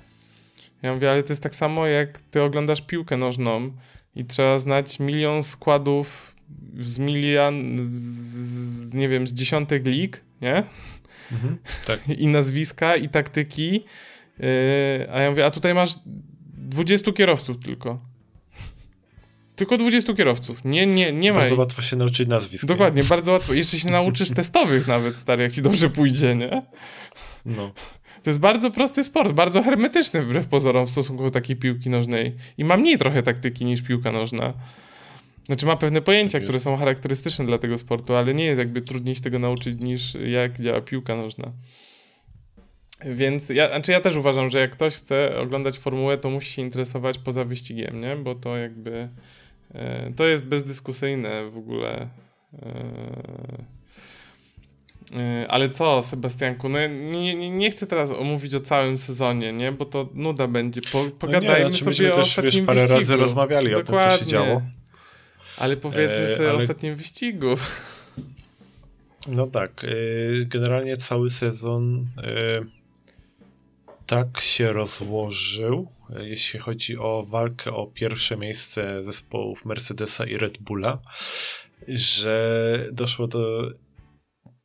Ja 0.81 0.93
mówię, 0.93 1.11
ale 1.11 1.23
to 1.23 1.29
jest 1.29 1.43
tak 1.43 1.55
samo 1.55 1.87
jak 1.87 2.21
ty 2.21 2.41
oglądasz 2.41 2.81
piłkę 2.81 3.17
nożną 3.17 3.71
i 4.15 4.25
trzeba 4.25 4.59
znać 4.59 4.99
milion 4.99 5.43
składów 5.43 6.35
z 6.79 6.99
milion, 6.99 7.77
z, 7.81 7.89
z, 7.89 8.93
nie 8.93 9.09
wiem, 9.09 9.27
z 9.27 9.33
dziesiątek 9.33 9.85
lig, 9.85 10.23
nie? 10.41 10.63
Mhm. 11.31 11.57
Tak. 11.87 11.99
I 12.17 12.27
nazwiska, 12.27 12.95
i 12.95 13.09
taktyki. 13.09 13.85
Yy, 14.39 14.47
a 15.13 15.19
ja 15.19 15.29
mówię, 15.29 15.45
a 15.45 15.51
tutaj 15.51 15.73
masz 15.73 15.95
20 16.57 17.11
kierowców 17.11 17.57
tylko. 17.65 17.99
Tylko 19.55 19.77
20 19.77 20.13
kierowców. 20.13 20.61
Nie, 20.65 20.85
nie, 20.85 21.11
nie 21.11 21.33
ma. 21.33 21.39
Bardzo 21.39 21.55
łatwo 21.55 21.81
się 21.81 21.95
nauczyć 21.95 22.27
nazwisk. 22.27 22.63
nie? 22.63 22.67
Dokładnie, 22.67 23.03
bardzo 23.03 23.31
łatwo. 23.31 23.53
Jeszcze 23.53 23.79
się 23.79 23.89
nauczysz 23.89 24.29
testowych 24.31 24.87
nawet, 24.87 25.17
stary, 25.17 25.43
jak 25.43 25.51
ci 25.53 25.61
dobrze 25.61 25.89
pójdzie, 25.89 26.35
nie? 26.35 26.61
No. 27.45 27.71
To 28.23 28.29
jest 28.29 28.39
bardzo 28.39 28.71
prosty 28.71 29.03
sport, 29.03 29.31
bardzo 29.31 29.63
hermetyczny 29.63 30.21
wbrew 30.21 30.47
pozorom 30.47 30.85
w 30.85 30.89
stosunku 30.89 31.23
do 31.23 31.31
takiej 31.31 31.55
piłki 31.55 31.89
nożnej. 31.89 32.35
I 32.57 32.63
ma 32.63 32.77
mniej 32.77 32.97
trochę 32.97 33.23
taktyki 33.23 33.65
niż 33.65 33.81
piłka 33.81 34.11
nożna. 34.11 34.53
Znaczy 35.49 35.65
ma 35.65 35.75
pewne 35.75 36.01
pojęcia, 36.01 36.37
Tak 36.39 36.43
które 36.43 36.59
są 36.59 36.77
charakterystyczne 36.77 37.45
dla 37.45 37.57
tego 37.57 37.77
sportu, 37.77 38.15
ale 38.15 38.33
nie 38.33 38.45
jest 38.45 38.59
jakby 38.59 38.81
trudniej 38.81 39.15
się 39.15 39.21
tego 39.21 39.39
nauczyć 39.39 39.79
niż 39.79 40.15
jak 40.15 40.61
działa 40.61 40.81
piłka 40.81 41.15
nożna. 41.15 41.51
Więc 43.05 43.49
ja, 43.49 43.67
znaczy 43.69 43.91
ja 43.91 44.01
też 44.01 44.15
uważam, 44.15 44.49
że 44.49 44.59
jak 44.59 44.71
ktoś 44.71 44.95
chce 44.95 45.39
oglądać 45.39 45.79
formułę, 45.79 46.17
to 46.17 46.29
musi 46.29 46.53
się 46.53 46.61
interesować 46.61 47.17
poza 47.17 47.45
wyścigiem, 47.45 48.01
nie? 48.01 48.15
Bo 48.15 48.35
to 48.35 48.57
jakby 48.57 49.09
e, 49.73 50.13
to 50.15 50.27
jest 50.27 50.43
bezdyskusyjne 50.43 51.49
w 51.49 51.57
ogóle. 51.57 52.09
E, 52.53 52.83
e, 55.19 55.45
ale 55.49 55.69
co, 55.69 56.03
Sebastianku, 56.03 56.69
no 56.69 56.79
nie, 56.87 57.35
nie, 57.35 57.49
nie 57.49 57.71
chcę 57.71 57.87
teraz 57.87 58.11
omówić 58.11 58.55
o 58.55 58.59
całym 58.59 58.97
sezonie, 58.97 59.53
nie? 59.53 59.71
Bo 59.71 59.85
to 59.85 60.09
nuda 60.13 60.47
będzie. 60.47 60.81
Po, 60.91 61.05
pogadajmy 61.19 61.47
no 61.47 61.57
nie, 61.57 61.75
znaczy 61.75 61.79
sobie 61.79 61.89
myśmy 61.89 62.11
o 62.11 62.15
też, 62.15 62.39
wiesz, 62.43 62.61
parę 62.61 62.81
wyścigu. 62.81 62.99
razy 62.99 63.15
rozmawiali 63.17 63.75
o 63.75 63.77
tym, 63.77 63.85
co 63.85 63.91
się 63.91 63.99
Dokładnie. 63.99 64.27
działo. 64.27 64.61
Ale 65.59 65.77
powiedzmy 65.77 66.17
E, 66.17 66.35
sobie 66.35 66.47
o 66.47 66.49
ale- 66.49 66.61
ostatnim 66.61 66.95
wyścigu. 66.95 67.55
No 69.27 69.47
tak, 69.47 69.83
y, 69.83 70.45
generalnie 70.49 70.97
cały 70.97 71.29
sezon 71.29 71.99
y, 71.99 72.05
tak 74.05 74.39
się 74.41 74.73
rozłożył, 74.73 75.87
jeśli 76.19 76.59
chodzi 76.59 76.97
o 76.97 77.25
walkę 77.27 77.71
o 77.73 77.87
pierwsze 77.87 78.37
miejsce 78.37 79.03
zespołów 79.03 79.65
Mercedesa 79.65 80.25
i 80.25 80.37
Red 80.37 80.57
Bulla, 80.57 80.99
że 81.87 82.85
doszło 82.91 83.27
do 83.27 83.71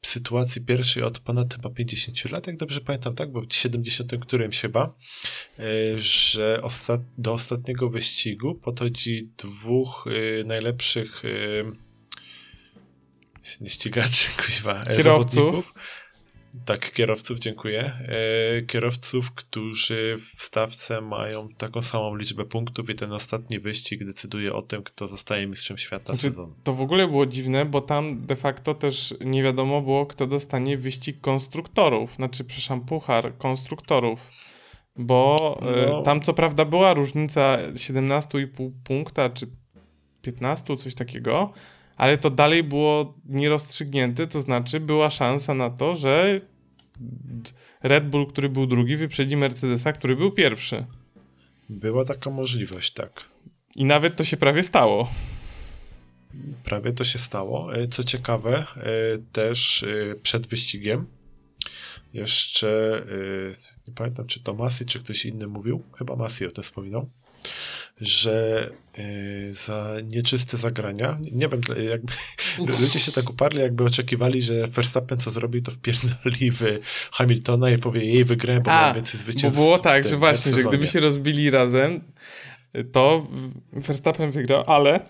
sytuacji 0.06 0.60
pierwszej 0.60 1.02
od 1.02 1.18
ponad 1.18 1.54
chyba 1.54 1.70
50 1.70 2.30
lat, 2.32 2.46
jak 2.46 2.56
dobrze 2.56 2.80
pamiętam, 2.80 3.14
tak, 3.14 3.32
bo 3.32 3.40
w 3.40 3.54
70 3.54 4.12
którymś 4.20 4.60
chyba, 4.60 4.94
y, 5.58 5.98
że 5.98 6.62
ostat 6.62 7.00
do 7.18 7.32
ostatniego 7.32 7.90
wyścigu 7.90 8.54
podchodzi 8.54 9.32
dwóch 9.36 10.06
y, 10.06 10.44
najlepszych 10.46 11.24
y, 11.24 11.64
nie 13.60 13.70
ścigaczy, 13.70 14.28
kuźwa, 14.46 14.82
e, 14.82 14.96
Kierowców. 14.96 15.34
zawodników. 15.34 15.74
Tak, 16.64 16.92
kierowców, 16.92 17.38
dziękuję. 17.38 17.92
E, 18.58 18.62
kierowców, 18.62 19.32
którzy 19.32 20.16
w 20.36 20.42
stawce 20.42 21.00
mają 21.00 21.48
taką 21.48 21.82
samą 21.82 22.16
liczbę 22.16 22.44
punktów 22.44 22.90
i 22.90 22.94
ten 22.94 23.12
ostatni 23.12 23.58
wyścig 23.60 24.04
decyduje 24.04 24.52
o 24.54 24.62
tym, 24.62 24.82
kto 24.82 25.06
zostaje 25.06 25.46
mistrzem 25.46 25.78
świata 25.78 26.14
Znaczy, 26.14 26.28
sezonu. 26.28 26.54
to 26.64 26.72
w 26.72 26.80
ogóle 26.80 27.08
było 27.08 27.26
dziwne, 27.26 27.64
bo 27.64 27.80
tam 27.80 28.26
de 28.26 28.36
facto 28.36 28.74
też 28.74 29.14
nie 29.20 29.42
wiadomo 29.42 29.80
było, 29.80 30.06
kto 30.06 30.26
dostanie 30.26 30.76
wyścig 30.78 31.20
konstruktorów. 31.20 32.14
Znaczy, 32.14 32.44
przepraszam, 32.44 32.80
puchar 32.84 33.36
konstruktorów. 33.38 34.30
Bo 34.96 35.58
e, 35.62 35.86
No. 35.90 36.02
tam 36.02 36.20
co 36.20 36.34
prawda 36.34 36.64
była 36.64 36.94
różnica 36.94 37.58
17,5 37.74 38.70
punkta, 38.84 39.30
czy 39.30 39.46
15, 40.22 40.76
coś 40.76 40.94
takiego, 40.94 41.52
ale 41.96 42.18
to 42.18 42.30
dalej 42.30 42.62
było 42.62 43.14
nierozstrzygnięte, 43.24 44.26
to 44.26 44.40
znaczy 44.40 44.80
była 44.80 45.10
szansa 45.10 45.54
na 45.54 45.70
to, 45.70 45.94
że 45.94 46.40
Red 47.82 48.08
Bull, 48.08 48.26
który 48.26 48.48
był 48.48 48.66
drugi, 48.66 48.96
wyprzedzi 48.96 49.36
Mercedesa, 49.36 49.92
który 49.92 50.16
był 50.16 50.32
pierwszy. 50.32 50.84
Była 51.68 52.04
taka 52.04 52.30
możliwość, 52.30 52.92
tak. 52.92 53.24
I 53.76 53.84
nawet 53.84 54.16
to 54.16 54.24
się 54.24 54.36
prawie 54.36 54.62
stało. 54.62 55.10
prawie 56.64 56.92
to 56.92 57.04
się 57.04 57.18
stało. 57.18 57.76
E, 57.76 57.88
co 57.88 58.04
ciekawe, 58.04 58.58
e, 58.76 58.84
też 59.32 59.82
e, 59.82 60.14
przed 60.22 60.46
wyścigiem 60.46 61.06
jeszcze, 62.12 63.02
nie 63.88 63.94
pamiętam 63.94 64.26
czy 64.26 64.42
to 64.42 64.54
Masi, 64.54 64.84
czy 64.84 65.00
ktoś 65.00 65.24
inny 65.24 65.46
mówił, 65.46 65.82
chyba 65.98 66.16
Masi 66.16 66.46
o 66.46 66.50
tym 66.50 66.64
wspominał, 66.64 67.10
że 68.00 68.70
za 69.50 69.94
nieczyste 70.12 70.56
zagrania, 70.56 71.18
nie 71.32 71.48
wiem, 71.48 71.60
jakby 71.90 72.12
ludzie 72.80 72.98
się 72.98 73.12
tak 73.12 73.30
uparli, 73.30 73.60
jakby 73.60 73.84
oczekiwali, 73.84 74.42
że 74.42 74.66
Verstappen 74.66 75.18
co 75.18 75.30
zrobi, 75.30 75.62
to 75.62 75.70
wpierdoli 75.70 76.50
w 76.50 76.80
Hamiltona 77.12 77.70
i 77.70 77.78
powie, 77.78 78.04
jej 78.04 78.24
wygrałem, 78.24 78.62
bo 78.62 78.70
mam 78.70 78.94
więcej 78.94 79.20
zwycięstw. 79.20 79.60
Bo 79.60 79.64
było 79.64 79.78
tak, 79.78 80.08
że 80.08 80.16
właśnie, 80.16 80.52
że 80.52 80.64
gdyby 80.64 80.86
się 80.86 81.00
rozbili 81.00 81.50
razem, 81.50 82.00
to 82.92 83.26
Verstappen 83.72 84.30
wygrał, 84.30 84.64
ale 84.66 85.00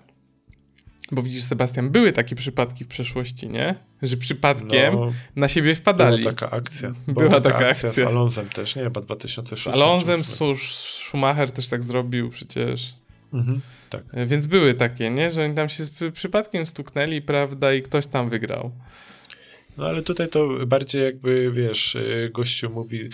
bo 1.12 1.22
widzisz, 1.22 1.44
Sebastian, 1.44 1.90
były 1.90 2.12
takie 2.12 2.36
przypadki 2.36 2.84
w 2.84 2.88
przeszłości, 2.88 3.48
nie? 3.48 3.74
Że 4.02 4.16
przypadkiem 4.16 4.94
no, 4.94 5.12
na 5.36 5.48
siebie 5.48 5.74
wpadali. 5.74 6.22
Była 6.22 6.32
taka 6.32 6.56
akcja. 6.56 6.88
Była, 7.06 7.28
była 7.28 7.40
taka, 7.40 7.58
taka 7.58 7.70
akcja. 7.70 7.92
z 7.92 7.98
Alonzem 7.98 8.48
też, 8.48 8.76
nie? 8.76 8.82
Chyba 8.82 9.00
2006. 9.00 9.76
Z 9.76 9.80
Alonzem 9.80 10.20
Schumacher 10.56 11.52
też 11.52 11.68
tak 11.68 11.84
zrobił 11.84 12.28
przecież. 12.28 12.94
Mhm, 13.32 13.60
tak. 13.90 14.02
E, 14.12 14.26
więc 14.26 14.46
były 14.46 14.74
takie, 14.74 15.10
nie? 15.10 15.30
Że 15.30 15.44
oni 15.44 15.54
tam 15.54 15.68
się 15.68 15.84
przypadkiem 16.12 16.66
stuknęli, 16.66 17.22
prawda, 17.22 17.74
i 17.74 17.82
ktoś 17.82 18.06
tam 18.06 18.28
wygrał. 18.28 18.70
No 19.78 19.86
ale 19.86 20.02
tutaj 20.02 20.28
to 20.28 20.66
bardziej 20.66 21.02
jakby, 21.02 21.52
wiesz, 21.52 21.94
y, 21.94 22.30
gościu 22.34 22.70
mówi 22.70 23.08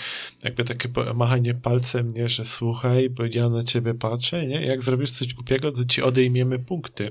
jakby 0.44 0.64
takie 0.64 0.88
machanie 1.14 1.54
palcem, 1.54 2.14
nie, 2.14 2.28
że 2.28 2.44
słuchaj, 2.44 3.10
bo 3.10 3.22
ja 3.32 3.48
na 3.48 3.64
ciebie 3.64 3.94
patrzę, 3.94 4.46
nie? 4.46 4.66
Jak 4.66 4.82
zrobisz 4.82 5.10
coś 5.10 5.34
głupiego, 5.34 5.72
to 5.72 5.84
ci 5.84 6.02
odejmiemy 6.02 6.58
punkty 6.58 7.10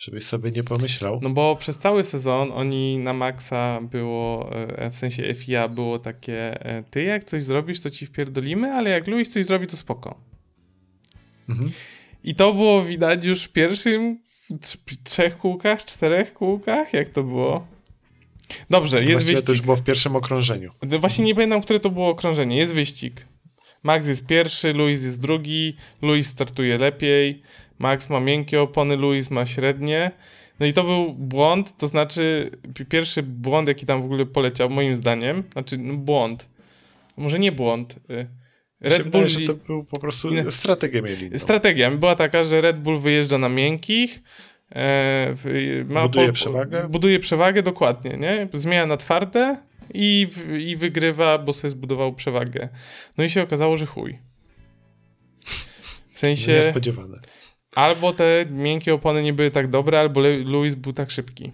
żebyś 0.00 0.24
sobie 0.24 0.50
nie 0.50 0.64
pomyślał. 0.64 1.20
No 1.22 1.30
bo 1.30 1.56
przez 1.56 1.78
cały 1.78 2.04
sezon 2.04 2.52
oni 2.52 2.98
na 2.98 3.12
maksa 3.12 3.80
było, 3.80 4.50
e, 4.52 4.90
w 4.90 4.96
sensie 4.96 5.34
FIA 5.34 5.68
było 5.68 5.98
takie, 5.98 6.64
e, 6.66 6.82
ty 6.82 7.02
jak 7.02 7.24
coś 7.24 7.42
zrobisz, 7.42 7.80
to 7.80 7.90
ci 7.90 8.06
wpierdolimy, 8.06 8.72
ale 8.72 8.90
jak 8.90 9.06
Luis 9.06 9.28
coś 9.28 9.46
zrobi, 9.46 9.66
to 9.66 9.76
spoko. 9.76 10.20
Mhm. 11.48 11.72
I 12.24 12.34
to 12.34 12.54
było 12.54 12.82
widać 12.82 13.24
już 13.24 13.42
w 13.42 13.52
pierwszym 13.52 14.18
trzech 15.04 15.38
kółkach, 15.38 15.84
czterech 15.84 16.32
kółkach, 16.32 16.92
jak 16.92 17.08
to 17.08 17.22
było? 17.22 17.66
Dobrze, 18.70 18.96
jest 18.96 19.10
Właściwie 19.10 19.32
wyścig. 19.32 19.46
to 19.46 19.52
już 19.52 19.62
było 19.62 19.76
w 19.76 19.84
pierwszym 19.84 20.16
okrążeniu. 20.16 20.70
No 20.82 20.98
właśnie 20.98 21.24
nie 21.24 21.34
pamiętam, 21.34 21.62
które 21.62 21.80
to 21.80 21.90
było 21.90 22.08
okrążenie. 22.08 22.56
Jest 22.56 22.74
wyścig. 22.74 23.26
Max 23.82 24.06
jest 24.06 24.26
pierwszy, 24.26 24.72
Luis 24.72 25.02
jest 25.02 25.20
drugi, 25.20 25.76
Luis 26.02 26.26
startuje 26.26 26.78
lepiej, 26.78 27.42
Max 27.80 28.10
ma 28.10 28.20
miękkie 28.20 28.60
opony, 28.60 28.96
Luis 28.96 29.30
ma 29.30 29.46
średnie. 29.46 30.10
No 30.60 30.66
i 30.66 30.72
to 30.72 30.84
był 30.84 31.14
błąd, 31.14 31.76
to 31.76 31.88
znaczy 31.88 32.50
pierwszy 32.88 33.22
błąd, 33.22 33.68
jaki 33.68 33.86
tam 33.86 34.02
w 34.02 34.04
ogóle 34.04 34.26
poleciał, 34.26 34.70
moim 34.70 34.96
zdaniem, 34.96 35.42
znaczy 35.52 35.78
no, 35.78 35.94
błąd, 35.94 36.48
może 37.16 37.38
nie 37.38 37.52
błąd. 37.52 37.96
Y, 38.10 38.26
Red 38.80 38.96
Bull... 38.98 39.04
Wydaje, 39.04 39.28
że 39.28 39.40
to 39.40 39.54
był 39.54 39.84
po 39.84 40.00
prostu 40.00 40.28
strategia 40.50 41.02
mieli. 41.02 41.30
No. 41.30 41.38
Strategia 41.38 41.90
była 41.90 42.14
taka, 42.14 42.44
że 42.44 42.60
Red 42.60 42.80
Bull 42.80 42.98
wyjeżdża 42.98 43.38
na 43.38 43.48
miękkich, 43.48 44.22
e, 44.74 45.34
ma 45.88 46.02
buduje 46.02 46.26
po, 46.26 46.32
przewagę. 46.32 46.88
Buduje 46.90 47.18
przewagę, 47.18 47.62
dokładnie, 47.62 48.16
nie? 48.16 48.48
Zmienia 48.52 48.86
na 48.86 48.96
twarde 48.96 49.58
i, 49.94 50.28
i 50.58 50.76
wygrywa, 50.76 51.38
bo 51.38 51.52
sobie 51.52 51.70
zbudował 51.70 52.14
przewagę. 52.14 52.68
No 53.18 53.24
i 53.24 53.30
się 53.30 53.42
okazało, 53.42 53.76
że 53.76 53.86
chuj. 53.86 54.18
W 56.12 56.18
sensie... 56.18 56.52
Niespodziewane. 56.52 57.16
Albo 57.74 58.12
te 58.12 58.44
miękkie 58.50 58.94
opony 58.94 59.22
nie 59.22 59.32
były 59.32 59.50
tak 59.50 59.68
dobre, 59.68 60.00
albo 60.00 60.20
Lewis 60.20 60.74
był 60.74 60.92
tak 60.92 61.10
szybki. 61.10 61.52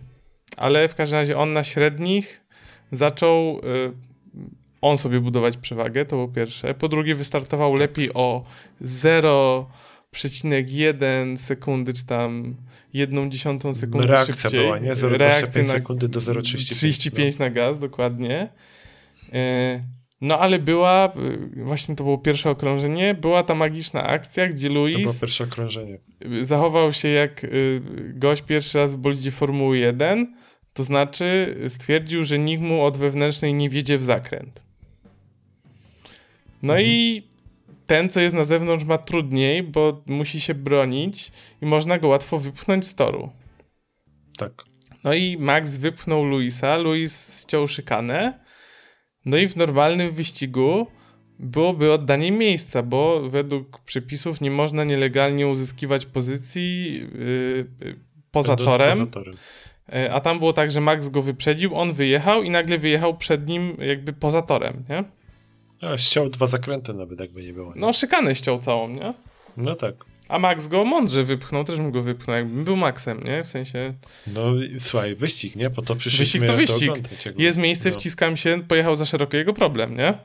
Ale 0.56 0.88
w 0.88 0.94
każdym 0.94 1.18
razie 1.18 1.38
on 1.38 1.52
na 1.52 1.64
średnich 1.64 2.44
zaczął 2.92 3.58
y, 3.58 3.62
on 4.80 4.98
sobie 4.98 5.20
budować 5.20 5.56
przewagę, 5.56 6.04
to 6.04 6.26
po 6.26 6.32
pierwsze. 6.32 6.74
Po 6.74 6.88
drugie 6.88 7.14
wystartował 7.14 7.72
tak. 7.72 7.80
lepiej 7.80 8.14
o 8.14 8.44
0,1 8.82 11.36
sekundy, 11.36 11.92
czy 11.92 12.06
tam 12.06 12.56
jedną 12.92 13.28
dziesiątą 13.28 13.74
sekundy 13.74 14.06
Reakcja 14.06 14.34
szybciej. 14.34 14.60
była, 14.60 14.78
nie? 14.78 14.92
0,25 14.92 15.66
sekundy 15.66 16.08
do 16.08 16.20
0,35. 16.20 16.42
35 16.42 17.38
no. 17.38 17.44
na 17.44 17.50
gaz, 17.50 17.78
dokładnie. 17.78 18.48
No 20.20 20.38
ale 20.38 20.58
była, 20.58 21.12
y, 21.56 21.64
właśnie 21.64 21.96
to 21.96 22.04
było 22.04 22.18
pierwsze 22.18 22.50
okrążenie, 22.50 23.14
była 23.14 23.42
ta 23.42 23.54
magiczna 23.54 24.04
akcja, 24.04 24.48
gdzie 24.48 24.68
Luis... 24.68 24.96
To 24.96 25.02
było 25.02 25.14
pierwsze 25.14 25.44
okrążenie. 25.44 25.98
Zachował 26.42 26.92
się 26.92 27.08
jak 27.08 27.44
y, 27.44 27.80
gość 28.14 28.42
pierwszy 28.42 28.78
raz 28.78 28.94
w 28.94 28.98
bolidzie 28.98 29.30
Formuły 29.30 29.78
1, 29.78 30.34
to 30.74 30.82
znaczy 30.82 31.56
stwierdził, 31.68 32.24
że 32.24 32.38
nikt 32.38 32.62
mu 32.62 32.84
od 32.84 32.96
wewnętrznej 32.96 33.54
nie 33.54 33.70
wiedzie 33.70 33.98
w 33.98 34.02
zakręt. 34.02 34.62
No 36.62 36.72
mhm. 36.72 36.90
i 36.90 37.22
ten, 37.86 38.10
co 38.10 38.20
jest 38.20 38.36
na 38.36 38.44
zewnątrz 38.44 38.84
ma 38.84 38.98
trudniej, 38.98 39.62
bo 39.62 40.02
musi 40.06 40.40
się 40.40 40.54
bronić 40.54 41.32
i 41.62 41.66
można 41.66 41.98
go 41.98 42.08
łatwo 42.08 42.38
wypchnąć 42.38 42.86
z 42.86 42.94
toru. 42.94 43.30
Tak. 44.38 44.52
No 45.04 45.14
i 45.14 45.36
Max 45.38 45.76
wypchnął 45.76 46.24
Luisa, 46.24 46.76
Luis 46.76 47.40
ściął 47.42 47.68
szykanę, 47.68 48.45
no 49.26 49.36
i 49.36 49.48
w 49.48 49.56
normalnym 49.56 50.10
wyścigu 50.10 50.86
byłoby 51.38 51.92
oddanie 51.92 52.32
miejsca, 52.32 52.82
bo 52.82 53.20
według 53.20 53.78
przepisów 53.78 54.40
nie 54.40 54.50
można 54.50 54.84
nielegalnie 54.84 55.48
uzyskiwać 55.48 56.06
pozycji 56.06 56.92
yy, 57.80 57.96
poza 58.30 58.56
torem. 58.56 59.06
Yy, 59.92 60.12
a 60.12 60.20
tam 60.20 60.38
było 60.38 60.52
tak, 60.52 60.70
że 60.70 60.80
Max 60.80 61.08
go 61.08 61.22
wyprzedził, 61.22 61.74
on 61.74 61.92
wyjechał 61.92 62.42
i 62.42 62.50
nagle 62.50 62.78
wyjechał 62.78 63.16
przed 63.16 63.48
nim 63.48 63.76
jakby 63.80 64.12
poza 64.12 64.42
torem, 64.42 64.84
nie? 64.88 65.04
A, 65.88 65.98
ściął 65.98 66.28
dwa 66.28 66.46
zakręty 66.46 66.94
nawet, 66.94 67.20
jakby 67.20 67.42
nie 67.42 67.52
było. 67.52 67.74
Nie? 67.74 67.80
No, 67.80 67.92
szykanę 67.92 68.34
ściął 68.34 68.58
całą, 68.58 68.88
nie? 68.88 69.14
No 69.56 69.74
tak. 69.74 69.94
A 70.28 70.38
Max 70.38 70.68
go 70.68 70.84
mądrze 70.84 71.24
wypchnął, 71.24 71.64
też 71.64 71.76
bym 71.76 71.90
go 71.90 72.02
wypchnął, 72.02 72.36
jakbym 72.36 72.64
był 72.64 72.76
Maxem, 72.76 73.24
nie? 73.24 73.44
W 73.44 73.48
sensie... 73.48 73.94
No, 74.26 74.42
słuchaj, 74.78 75.14
wyścig, 75.14 75.56
nie? 75.56 75.70
Po 75.70 75.82
to 75.82 75.96
przyszliśmy 75.96 76.40
wyścig 76.40 76.50
to 76.50 76.56
wyścig. 76.56 76.88
To 76.88 76.92
oglądać, 76.92 77.28
Jest 77.36 77.58
miejsce, 77.58 77.90
no. 77.90 77.94
wciskam 77.94 78.36
się, 78.36 78.62
pojechał 78.62 78.96
za 78.96 79.04
szeroko, 79.04 79.36
jego 79.36 79.52
problem, 79.52 79.96
nie? 79.96 80.18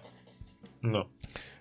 No. 0.84 1.06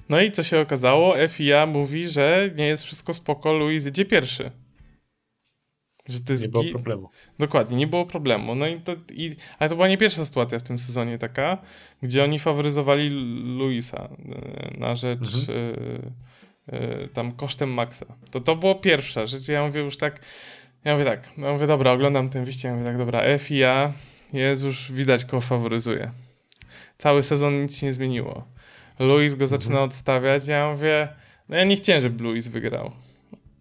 No 0.09 0.21
i 0.21 0.33
co 0.33 0.43
się 0.43 0.61
okazało? 0.61 1.15
FIA 1.29 1.67
mówi, 1.67 2.09
że 2.09 2.51
nie 2.57 2.67
jest 2.67 2.85
wszystko 2.85 3.15
spoko, 3.15 3.53
Luis 3.53 3.87
idzie 3.87 4.05
pierwszy. 4.05 4.51
Że 6.09 6.21
to 6.21 6.33
jest 6.33 6.43
nie 6.43 6.49
było 6.49 6.65
problemu. 6.65 7.09
Dokładnie, 7.39 7.77
nie 7.77 7.87
było 7.87 8.07
problemu. 8.07 8.55
No 8.55 8.67
i 8.67 8.81
to, 8.81 8.93
i, 9.13 9.37
ale 9.59 9.71
to 9.71 9.77
była 9.77 9.89
nie 9.89 9.99
pierwsza 9.99 10.25
sytuacja 10.25 10.59
w 10.59 10.63
tym 10.63 10.79
sezonie 10.79 11.19
taka, 11.19 11.59
gdzie 12.03 12.25
oni 12.25 12.39
faworyzowali 12.39 13.11
Luisa 13.59 14.09
e, 14.09 14.79
na 14.79 14.95
rzecz... 14.95 15.49
Mhm. 15.49 15.59
Y, 15.59 16.13
tam 17.13 17.33
kosztem 17.33 17.71
maksa. 17.71 18.07
To 18.31 18.41
to 18.41 18.57
było 18.57 18.75
pierwsza 18.75 19.27
rzecz. 19.27 19.49
Ja 19.49 19.67
mówię 19.67 19.81
już 19.81 19.97
tak, 19.97 20.19
ja 20.85 20.93
mówię 20.93 21.05
tak, 21.05 21.31
ja 21.39 21.53
mówię 21.53 21.67
dobra, 21.67 21.93
oglądam 21.93 22.29
ten 22.29 22.45
wyścig, 22.45 22.65
ja 22.65 22.75
mówię 22.75 22.87
tak, 22.87 22.99
dobra, 22.99 23.39
FIA 23.39 23.93
jest 24.33 24.65
już 24.65 24.93
widać, 24.93 25.25
kogo 25.25 25.41
faworyzuje. 25.41 26.11
Cały 26.99 27.23
sezon 27.23 27.63
nic 27.63 27.79
się 27.79 27.87
nie 27.87 27.93
zmieniło. 27.93 28.45
Luis 28.99 29.35
go 29.35 29.47
zaczyna 29.47 29.73
mhm. 29.73 29.89
odstawiać, 29.89 30.47
ja 30.47 30.71
mówię, 30.71 31.09
no 31.49 31.57
ja 31.57 31.65
nie 31.65 31.77
chciałem, 31.77 32.03
żeby 32.03 32.25
Luis 32.25 32.49
wygrał. 32.49 32.93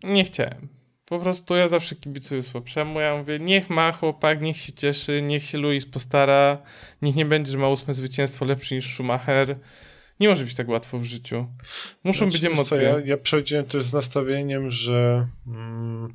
Nie 0.03 0.23
chciałem. 0.23 0.67
Po 1.05 1.19
prostu 1.19 1.55
ja 1.55 1.67
zawsze 1.67 1.95
kibicuję 1.95 2.43
słabszemu, 2.43 2.99
ja 2.99 3.17
mówię, 3.17 3.39
niech 3.39 3.69
ma 3.69 3.91
chłopak, 3.91 4.41
niech 4.41 4.57
się 4.57 4.73
cieszy, 4.73 5.21
niech 5.21 5.43
się 5.43 5.57
Luis 5.57 5.85
postara, 5.85 6.57
niech 7.01 7.15
nie 7.15 7.25
będzie, 7.25 7.51
że 7.51 7.57
ma 7.57 7.67
ósme 7.67 7.93
zwycięstwo 7.93 8.45
lepsze 8.45 8.75
niż 8.75 8.93
Schumacher. 8.93 9.55
Nie 10.19 10.29
może 10.29 10.43
być 10.43 10.55
tak 10.55 10.69
łatwo 10.69 10.99
w 10.99 11.03
życiu. 11.03 11.47
Muszą 12.03 12.17
znaczy, 12.17 12.31
być 12.31 12.45
emocje. 12.45 12.77
Co, 12.77 12.83
ja, 12.83 12.99
ja 13.05 13.17
przechodziłem 13.17 13.65
też 13.65 13.83
z 13.83 13.93
nastawieniem, 13.93 14.71
że 14.71 15.27
mm, 15.47 16.13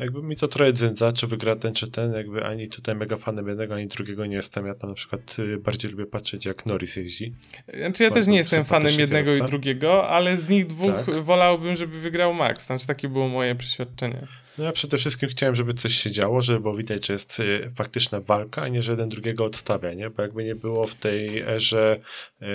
jakby 0.00 0.22
mi 0.22 0.36
to 0.36 0.48
trochę 0.48 0.72
dzędza, 0.72 1.12
czy 1.12 1.26
wygra 1.26 1.56
ten, 1.56 1.74
czy 1.74 1.90
ten, 1.90 2.12
jakby 2.12 2.46
ani 2.46 2.68
tutaj 2.68 2.94
mega 2.94 3.16
fanem 3.16 3.48
jednego, 3.48 3.74
ani 3.74 3.86
drugiego 3.86 4.26
nie 4.26 4.36
jestem. 4.36 4.66
Ja 4.66 4.74
tam 4.74 4.90
na 4.90 4.96
przykład 4.96 5.36
y, 5.38 5.58
bardziej 5.58 5.90
lubię 5.90 6.06
patrzeć, 6.06 6.46
jak 6.46 6.66
Norris 6.66 6.96
jeździ. 6.96 7.34
Znaczy 7.78 8.04
ja 8.04 8.10
też 8.10 8.26
nie 8.26 8.36
jestem 8.36 8.64
fanem 8.64 8.92
jednego 8.98 9.30
kierowca. 9.30 9.46
i 9.46 9.48
drugiego, 9.50 10.08
ale 10.08 10.36
z 10.36 10.48
nich 10.48 10.66
dwóch 10.66 10.94
tak. 11.06 11.14
wolałbym, 11.14 11.74
żeby 11.74 12.00
wygrał 12.00 12.34
Max. 12.34 12.66
Znaczy 12.66 12.86
takie 12.86 13.08
było 13.08 13.28
moje 13.28 13.54
przeświadczenie. 13.54 14.26
No 14.60 14.66
ja 14.66 14.72
przede 14.72 14.98
wszystkim 14.98 15.28
chciałem, 15.28 15.56
żeby 15.56 15.74
coś 15.74 15.94
się 15.94 16.10
działo, 16.10 16.40
żeby 16.40 16.60
było 16.60 16.76
widać, 16.76 17.06
że 17.06 17.12
jest 17.12 17.40
y, 17.40 17.70
faktyczna 17.74 18.20
walka, 18.20 18.62
a 18.62 18.68
nie, 18.68 18.82
że 18.82 18.92
jeden 18.92 19.08
drugiego 19.08 19.44
odstawia, 19.44 19.94
nie? 19.94 20.10
Bo 20.10 20.22
jakby 20.22 20.44
nie 20.44 20.54
było 20.54 20.86
w 20.86 20.94
tej 20.94 21.40
erze 21.40 22.00
y, 22.42 22.46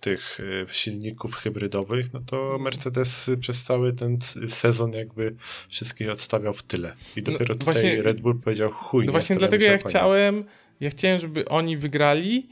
tych 0.00 0.40
y, 0.40 0.66
silników 0.70 1.36
hybrydowych, 1.36 2.12
no 2.12 2.20
to 2.26 2.58
Mercedes 2.58 3.30
przez 3.40 3.64
cały 3.64 3.92
ten 3.92 4.18
sezon 4.48 4.92
jakby 4.92 5.34
wszystkich 5.68 6.10
odstawiał 6.10 6.52
w 6.52 6.62
tyle. 6.62 6.92
I 7.16 7.22
no 7.22 7.32
dopiero 7.32 7.54
no, 7.54 7.58
tutaj 7.58 7.74
właśnie, 7.74 8.02
Red 8.02 8.20
Bull 8.20 8.40
powiedział 8.40 8.72
chuj. 8.72 9.06
No 9.06 9.12
właśnie 9.12 9.36
dlatego 9.36 9.64
ja 9.64 9.78
chciałem, 9.78 10.44
ja 10.80 10.90
chciałem, 10.90 11.18
żeby 11.18 11.44
oni 11.44 11.76
wygrali, 11.76 12.48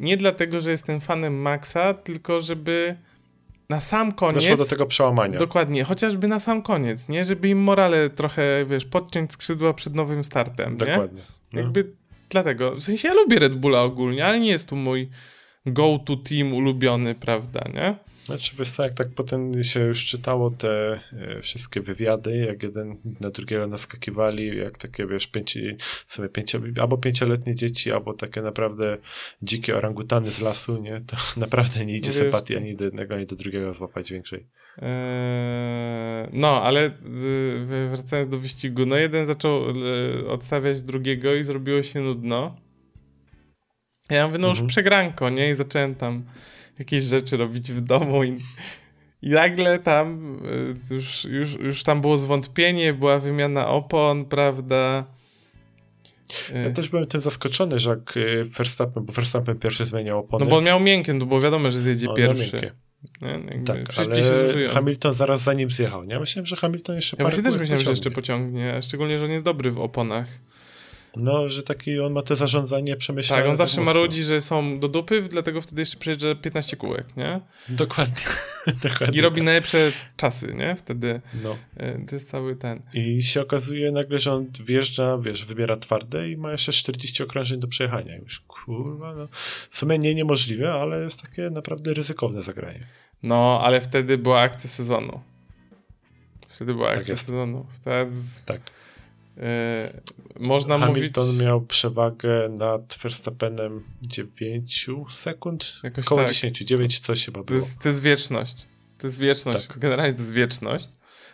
nie 0.00 0.16
dlatego, 0.16 0.60
że 0.60 0.70
jestem 0.70 1.00
fanem 1.00 1.34
Maxa, 1.34 1.94
tylko 1.94 2.40
żeby 2.40 2.96
na 3.68 3.80
sam 3.80 4.12
koniec... 4.12 4.34
Doszło 4.34 4.56
do 4.56 4.64
tego 4.64 4.86
przełamania. 4.86 5.38
Dokładnie, 5.38 5.84
chociażby 5.84 6.28
na 6.28 6.40
sam 6.40 6.62
koniec, 6.62 7.08
nie? 7.08 7.24
Żeby 7.24 7.48
im 7.48 7.58
morale 7.58 8.10
trochę, 8.10 8.64
wiesz, 8.66 8.84
podciąć 8.84 9.32
skrzydła 9.32 9.74
przed 9.74 9.94
nowym 9.94 10.24
startem, 10.24 10.72
nie? 10.72 10.78
Dokładnie. 10.78 11.22
No. 11.52 11.60
Jakby 11.60 11.92
dlatego, 12.30 12.74
w 12.74 12.82
sensie 12.82 13.08
ja 13.08 13.14
lubię 13.14 13.38
Red 13.38 13.54
Bulla 13.54 13.82
ogólnie, 13.82 14.26
ale 14.26 14.40
nie 14.40 14.50
jest 14.50 14.66
tu 14.66 14.76
mój 14.76 15.10
go-to 15.66 16.16
team 16.16 16.52
ulubiony, 16.52 17.14
prawda, 17.14 17.60
nie? 17.74 17.96
Znaczy, 18.26 18.56
wiesz 18.58 18.70
co, 18.70 18.82
jak 18.82 18.92
tak 18.94 19.08
potem 19.08 19.64
się 19.64 19.80
już 19.80 20.04
czytało 20.04 20.50
te 20.50 21.00
e, 21.12 21.42
wszystkie 21.42 21.80
wywiady, 21.80 22.36
jak 22.36 22.62
jeden 22.62 22.98
na 23.20 23.30
drugiego 23.30 23.66
naskakiwali, 23.66 24.58
jak 24.58 24.78
takie, 24.78 25.06
wiesz, 25.06 25.26
pięci, 25.26 25.76
w 26.06 26.14
sumie 26.14 26.28
pięcio, 26.28 26.58
albo 26.80 26.98
pięcioletnie 26.98 27.54
dzieci, 27.54 27.92
albo 27.92 28.14
takie 28.14 28.42
naprawdę 28.42 28.98
dzikie 29.42 29.76
orangutany 29.76 30.30
z 30.30 30.40
lasu, 30.40 30.82
nie? 30.82 31.00
To 31.00 31.16
naprawdę 31.40 31.86
nie 31.86 31.96
idzie 31.96 32.10
Wiesz, 32.10 32.18
sympatii 32.18 32.56
ani 32.56 32.76
do 32.76 32.84
jednego, 32.84 33.14
ani 33.14 33.26
do 33.26 33.36
drugiego 33.36 33.72
złapać 33.72 34.12
większej. 34.12 34.46
Eee, 34.78 36.28
no, 36.32 36.62
ale 36.62 36.86
y, 36.86 37.88
wracając 37.90 38.28
do 38.28 38.38
wyścigu, 38.38 38.86
no 38.86 38.96
jeden 38.96 39.26
zaczął 39.26 39.70
y, 39.70 40.28
odstawiać 40.28 40.82
drugiego 40.82 41.34
i 41.34 41.44
zrobiło 41.44 41.82
się 41.82 42.00
nudno. 42.00 42.56
Ja 44.10 44.26
mówię, 44.26 44.38
no 44.38 44.48
już 44.48 44.56
Mhm. 44.56 44.68
przegranko, 44.68 45.30
nie? 45.30 45.50
I 45.50 45.54
zacząłem 45.54 45.94
tam 45.94 46.24
jakieś 46.78 47.02
rzeczy 47.04 47.36
robić 47.36 47.72
w 47.72 47.80
domu 47.80 48.24
i, 48.24 48.38
i 49.22 49.30
nagle 49.30 49.78
tam 49.78 50.36
y, 50.90 50.94
już, 50.94 51.24
już, 51.24 51.54
już 51.54 51.82
tam 51.82 52.00
było 52.00 52.18
zwątpienie, 52.18 52.92
była 52.94 53.18
wymiana 53.18 53.68
opon, 53.68 54.24
prawda? 54.24 55.04
Y, 56.50 56.62
Ja 56.64 56.70
też 56.70 56.88
byłem 56.88 57.06
tym 57.06 57.20
zaskoczony, 57.20 57.78
że 57.78 57.90
jak 57.90 58.14
e, 58.16 58.44
Verstappen, 58.44 59.04
bo 59.04 59.12
Verstappen 59.12 59.58
pierwszy 59.58 59.86
zmieniał 59.86 60.18
opony. 60.18 60.44
no 60.44 60.50
bo 60.50 60.56
on 60.56 60.64
miał 60.64 60.80
miękkie, 60.80 61.14
no 61.14 61.26
bo 61.26 61.40
wiadomo, 61.40 61.70
że 61.70 61.80
zjedzie 61.80 62.10
on 62.10 62.16
pierwszy. 62.16 62.56
Nie? 62.56 62.72
Jakby 63.28 63.64
Tak, 63.64 63.78
ale. 63.98 64.68
Hamilton 64.68 65.14
zaraz 65.14 65.42
za 65.42 65.52
nim 65.52 65.70
zjechał, 65.70 66.04
nie? 66.04 66.18
Myślałem, 66.20 66.46
że 66.46 66.56
Hamilton 66.56 66.96
jeszcze 66.96 67.16
Ja 67.18 67.24
parę 67.24 67.36
też 67.42 67.56
myślałem, 67.58 67.84
że 67.84 67.90
jeszcze 67.90 68.10
pociągnie. 68.10 68.50
pociągnie, 68.54 68.74
a 68.74 68.82
szczególnie, 68.82 69.18
że 69.18 69.24
on 69.24 69.30
jest 69.30 69.44
dobry 69.44 69.70
w 69.70 69.78
oponach. 69.78 70.26
No, 71.18 71.48
że 71.48 71.62
taki 71.62 72.00
on 72.00 72.12
ma 72.12 72.22
te 72.22 72.36
zarządzanie 72.36 72.96
przemyślane. 72.96 73.42
Tak, 73.42 73.50
on 73.50 73.56
zawsze 73.56 73.80
mocno. 73.80 73.94
marudzi, 73.94 74.22
że 74.22 74.40
są 74.40 74.78
do 74.80 74.88
dupy, 74.88 75.22
dlatego 75.22 75.60
wtedy 75.60 75.82
jeszcze 75.82 75.98
przejeżdża 75.98 76.34
15 76.34 76.76
kółek, 76.76 77.16
nie? 77.16 77.40
Dokładnie. 77.68 78.24
Dokładnie 78.82 79.18
I 79.18 79.20
robi 79.22 79.36
tak. 79.36 79.44
najlepsze 79.44 79.92
czasy, 80.16 80.54
nie? 80.54 80.76
Wtedy 80.76 81.20
No. 81.42 81.56
e, 81.76 81.98
to 82.06 82.14
jest 82.16 82.30
cały 82.30 82.56
ten. 82.56 82.82
I 82.94 83.22
się 83.22 83.40
okazuje 83.40 83.92
nagle, 83.92 84.18
że 84.18 84.32
on 84.32 84.46
wjeżdża, 84.64 85.18
wiesz, 85.18 85.44
wybiera 85.44 85.76
twarde 85.76 86.30
i 86.30 86.36
ma 86.36 86.52
jeszcze 86.52 86.72
40 86.72 87.22
okrążeń 87.22 87.60
do 87.60 87.68
przejechania. 87.68 88.16
Już 88.16 88.40
kurwa, 88.40 89.14
no. 89.14 89.28
W 89.70 89.76
sumie 89.76 89.98
nie 89.98 90.14
niemożliwe, 90.14 90.72
ale 90.72 91.02
jest 91.02 91.22
takie 91.22 91.50
naprawdę 91.50 91.94
ryzykowne 91.94 92.42
zagranie. 92.42 92.86
No, 93.22 93.60
ale 93.64 93.80
wtedy 93.80 94.18
była 94.18 94.40
akcja 94.40 94.70
sezonu. 94.70 95.20
Wtedy 96.48 96.74
była 96.74 96.88
Tak 96.88 96.98
akcja 96.98 97.12
jest. 97.12 97.26
sezonu. 97.26 97.66
Wtedy 97.70 98.12
Tak. 98.46 98.60
E, 99.36 100.00
można 100.40 100.78
Hamilton 100.78 101.26
mówić... 101.26 101.42
miał 101.42 101.60
przewagę 101.60 102.48
nad 102.58 102.98
Verstappenem 103.02 103.82
9 104.02 104.86
sekund. 105.08 105.80
Jakoś 105.84 106.04
Około 106.06 106.20
tak. 106.20 106.30
10, 106.32 106.58
9 106.58 106.98
coś 106.98 107.24
chyba 107.24 107.38
To 107.38 107.44
było. 107.44 107.58
jest, 107.60 107.78
to 107.82 107.88
jest 107.88 108.02
wieczność. 108.02 108.66
To 108.98 109.06
jest 109.06 109.18
wieczność. 109.18 109.66
Tak. 109.66 109.78
Generalnie 109.78 110.12
to 110.14 110.20
jest 110.20 110.32
wieczność. 110.32 110.88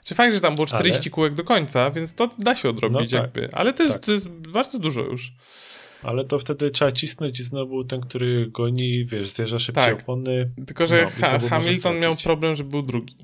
Czy 0.04 0.14
fakt, 0.14 0.34
że 0.34 0.40
tam 0.40 0.54
było 0.54 0.66
40 0.66 1.00
Ale- 1.02 1.10
kółek 1.10 1.34
do 1.34 1.44
końca, 1.44 1.90
więc 1.90 2.14
to 2.14 2.28
da 2.38 2.56
się 2.56 2.68
odrobić 2.68 2.98
No 2.98 3.04
tak. 3.04 3.12
jakby. 3.36 3.48
Ale 3.52 3.72
to 3.72 3.82
jest, 3.82 3.94
Tak. 3.94 4.04
to 4.04 4.12
jest 4.12 4.28
bardzo 4.28 4.78
dużo 4.78 5.00
już. 5.00 5.32
Ale 6.02 6.24
to 6.24 6.38
wtedy 6.38 6.70
trzeba 6.70 6.92
cisnąć 6.92 7.40
i 7.40 7.42
znowu 7.42 7.84
ten, 7.84 8.00
który 8.00 8.46
goni, 8.50 9.06
wiesz, 9.06 9.28
zjeżdża 9.28 9.58
szybciej 9.58 9.84
Tak. 9.84 10.00
opony. 10.02 10.50
Tylko, 10.66 10.86
że 10.86 11.02
No, 11.20 11.26
ha 11.26 11.38
Hamilton 11.38 11.98
miał 11.98 12.16
problem, 12.16 12.54
że 12.54 12.64
był 12.64 12.82
drugi. 12.82 13.16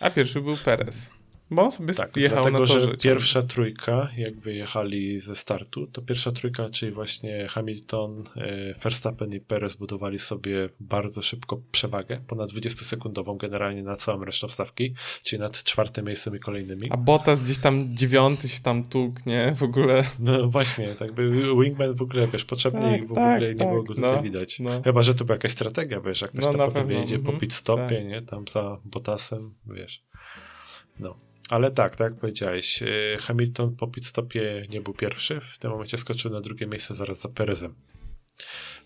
A 0.00 0.10
pierwszy 0.10 0.40
był 0.40 0.56
Perez. 0.56 1.10
Bo 1.54 1.70
sobie 1.70 1.94
Tak, 1.94 2.16
jechał 2.16 2.34
dlatego, 2.36 2.58
na 2.60 2.66
torze. 2.66 2.80
że 2.80 2.96
pierwsza 2.96 3.42
trójka, 3.42 4.08
jakby 4.16 4.54
jechali 4.54 5.20
ze 5.20 5.34
startu, 5.36 5.86
to 5.86 6.02
pierwsza 6.02 6.32
trójka, 6.32 6.70
czyli 6.70 6.92
właśnie 6.92 7.46
Hamilton, 7.48 8.24
e, 8.36 8.74
Verstappen 8.82 9.32
i 9.32 9.40
Perez 9.40 9.74
budowali 9.76 10.18
sobie 10.18 10.68
bardzo 10.80 11.22
szybko 11.22 11.60
przewagę, 11.72 12.20
ponad 12.26 12.50
20-sekundową 12.52 13.36
generalnie 13.36 13.82
na 13.82 13.96
całą 13.96 14.24
resztę 14.24 14.48
stawki, 14.48 14.94
czyli 15.22 15.40
nad 15.40 15.62
czwartym 15.62 16.06
miejscem 16.06 16.36
i 16.36 16.38
kolejnymi. 16.40 16.90
A 16.90 16.96
Bottas 16.96 17.40
gdzieś 17.40 17.58
tam 17.58 17.96
dziewiąty 17.96 18.48
się 18.48 18.60
tam 18.62 18.84
tuk, 18.84 19.26
nie? 19.26 19.52
W 19.56 19.62
ogóle. 19.62 20.04
No 20.18 20.48
właśnie, 20.48 20.88
tak 20.88 21.12
by 21.12 21.28
Wingman 21.30 21.94
w 21.94 22.02
ogóle, 22.02 22.26
wiesz, 22.28 22.44
potrzebny 22.44 22.80
Tak, 22.80 23.04
w 23.04 23.14
tak, 23.14 23.34
ogóle 23.34 23.48
nie 23.48 23.54
tak, 23.54 23.68
było 23.68 23.82
go 23.82 23.94
no, 23.96 24.08
tutaj 24.08 24.22
widać. 24.22 24.58
no. 24.60 24.82
Chyba, 24.84 25.02
że 25.02 25.14
to 25.14 25.24
była 25.24 25.34
jakaś 25.36 25.50
strategia, 25.50 26.00
wiesz, 26.00 26.20
jak 26.22 26.30
ktoś 26.30 26.44
No, 26.44 26.50
tam 26.50 26.58
potem 26.60 26.72
pewno, 26.74 26.88
wyjedzie 26.88 27.14
po 27.18 27.20
mhm, 27.20 27.38
pit 27.40 27.52
stopie, 27.52 27.96
tak. 27.96 28.04
nie, 28.06 28.22
tam 28.22 28.44
za 28.48 28.80
Bottasem, 28.84 29.54
wiesz. 29.66 30.02
No. 31.00 31.16
Ale 31.48 31.70
tak, 31.70 31.96
tak 31.96 32.10
jak 32.10 32.20
powiedziałeś, 32.20 32.82
e, 32.82 32.86
Hamilton 33.20 33.76
po 33.76 33.88
pit 33.88 34.06
stopie 34.06 34.66
nie 34.70 34.80
był 34.80 34.94
pierwszy, 34.94 35.40
w 35.54 35.58
tym 35.58 35.70
momencie 35.70 35.98
skoczył 35.98 36.30
na 36.30 36.40
drugie 36.40 36.66
miejsce 36.66 36.94
zaraz 36.94 37.20
za 37.20 37.28
Perezem. 37.28 37.74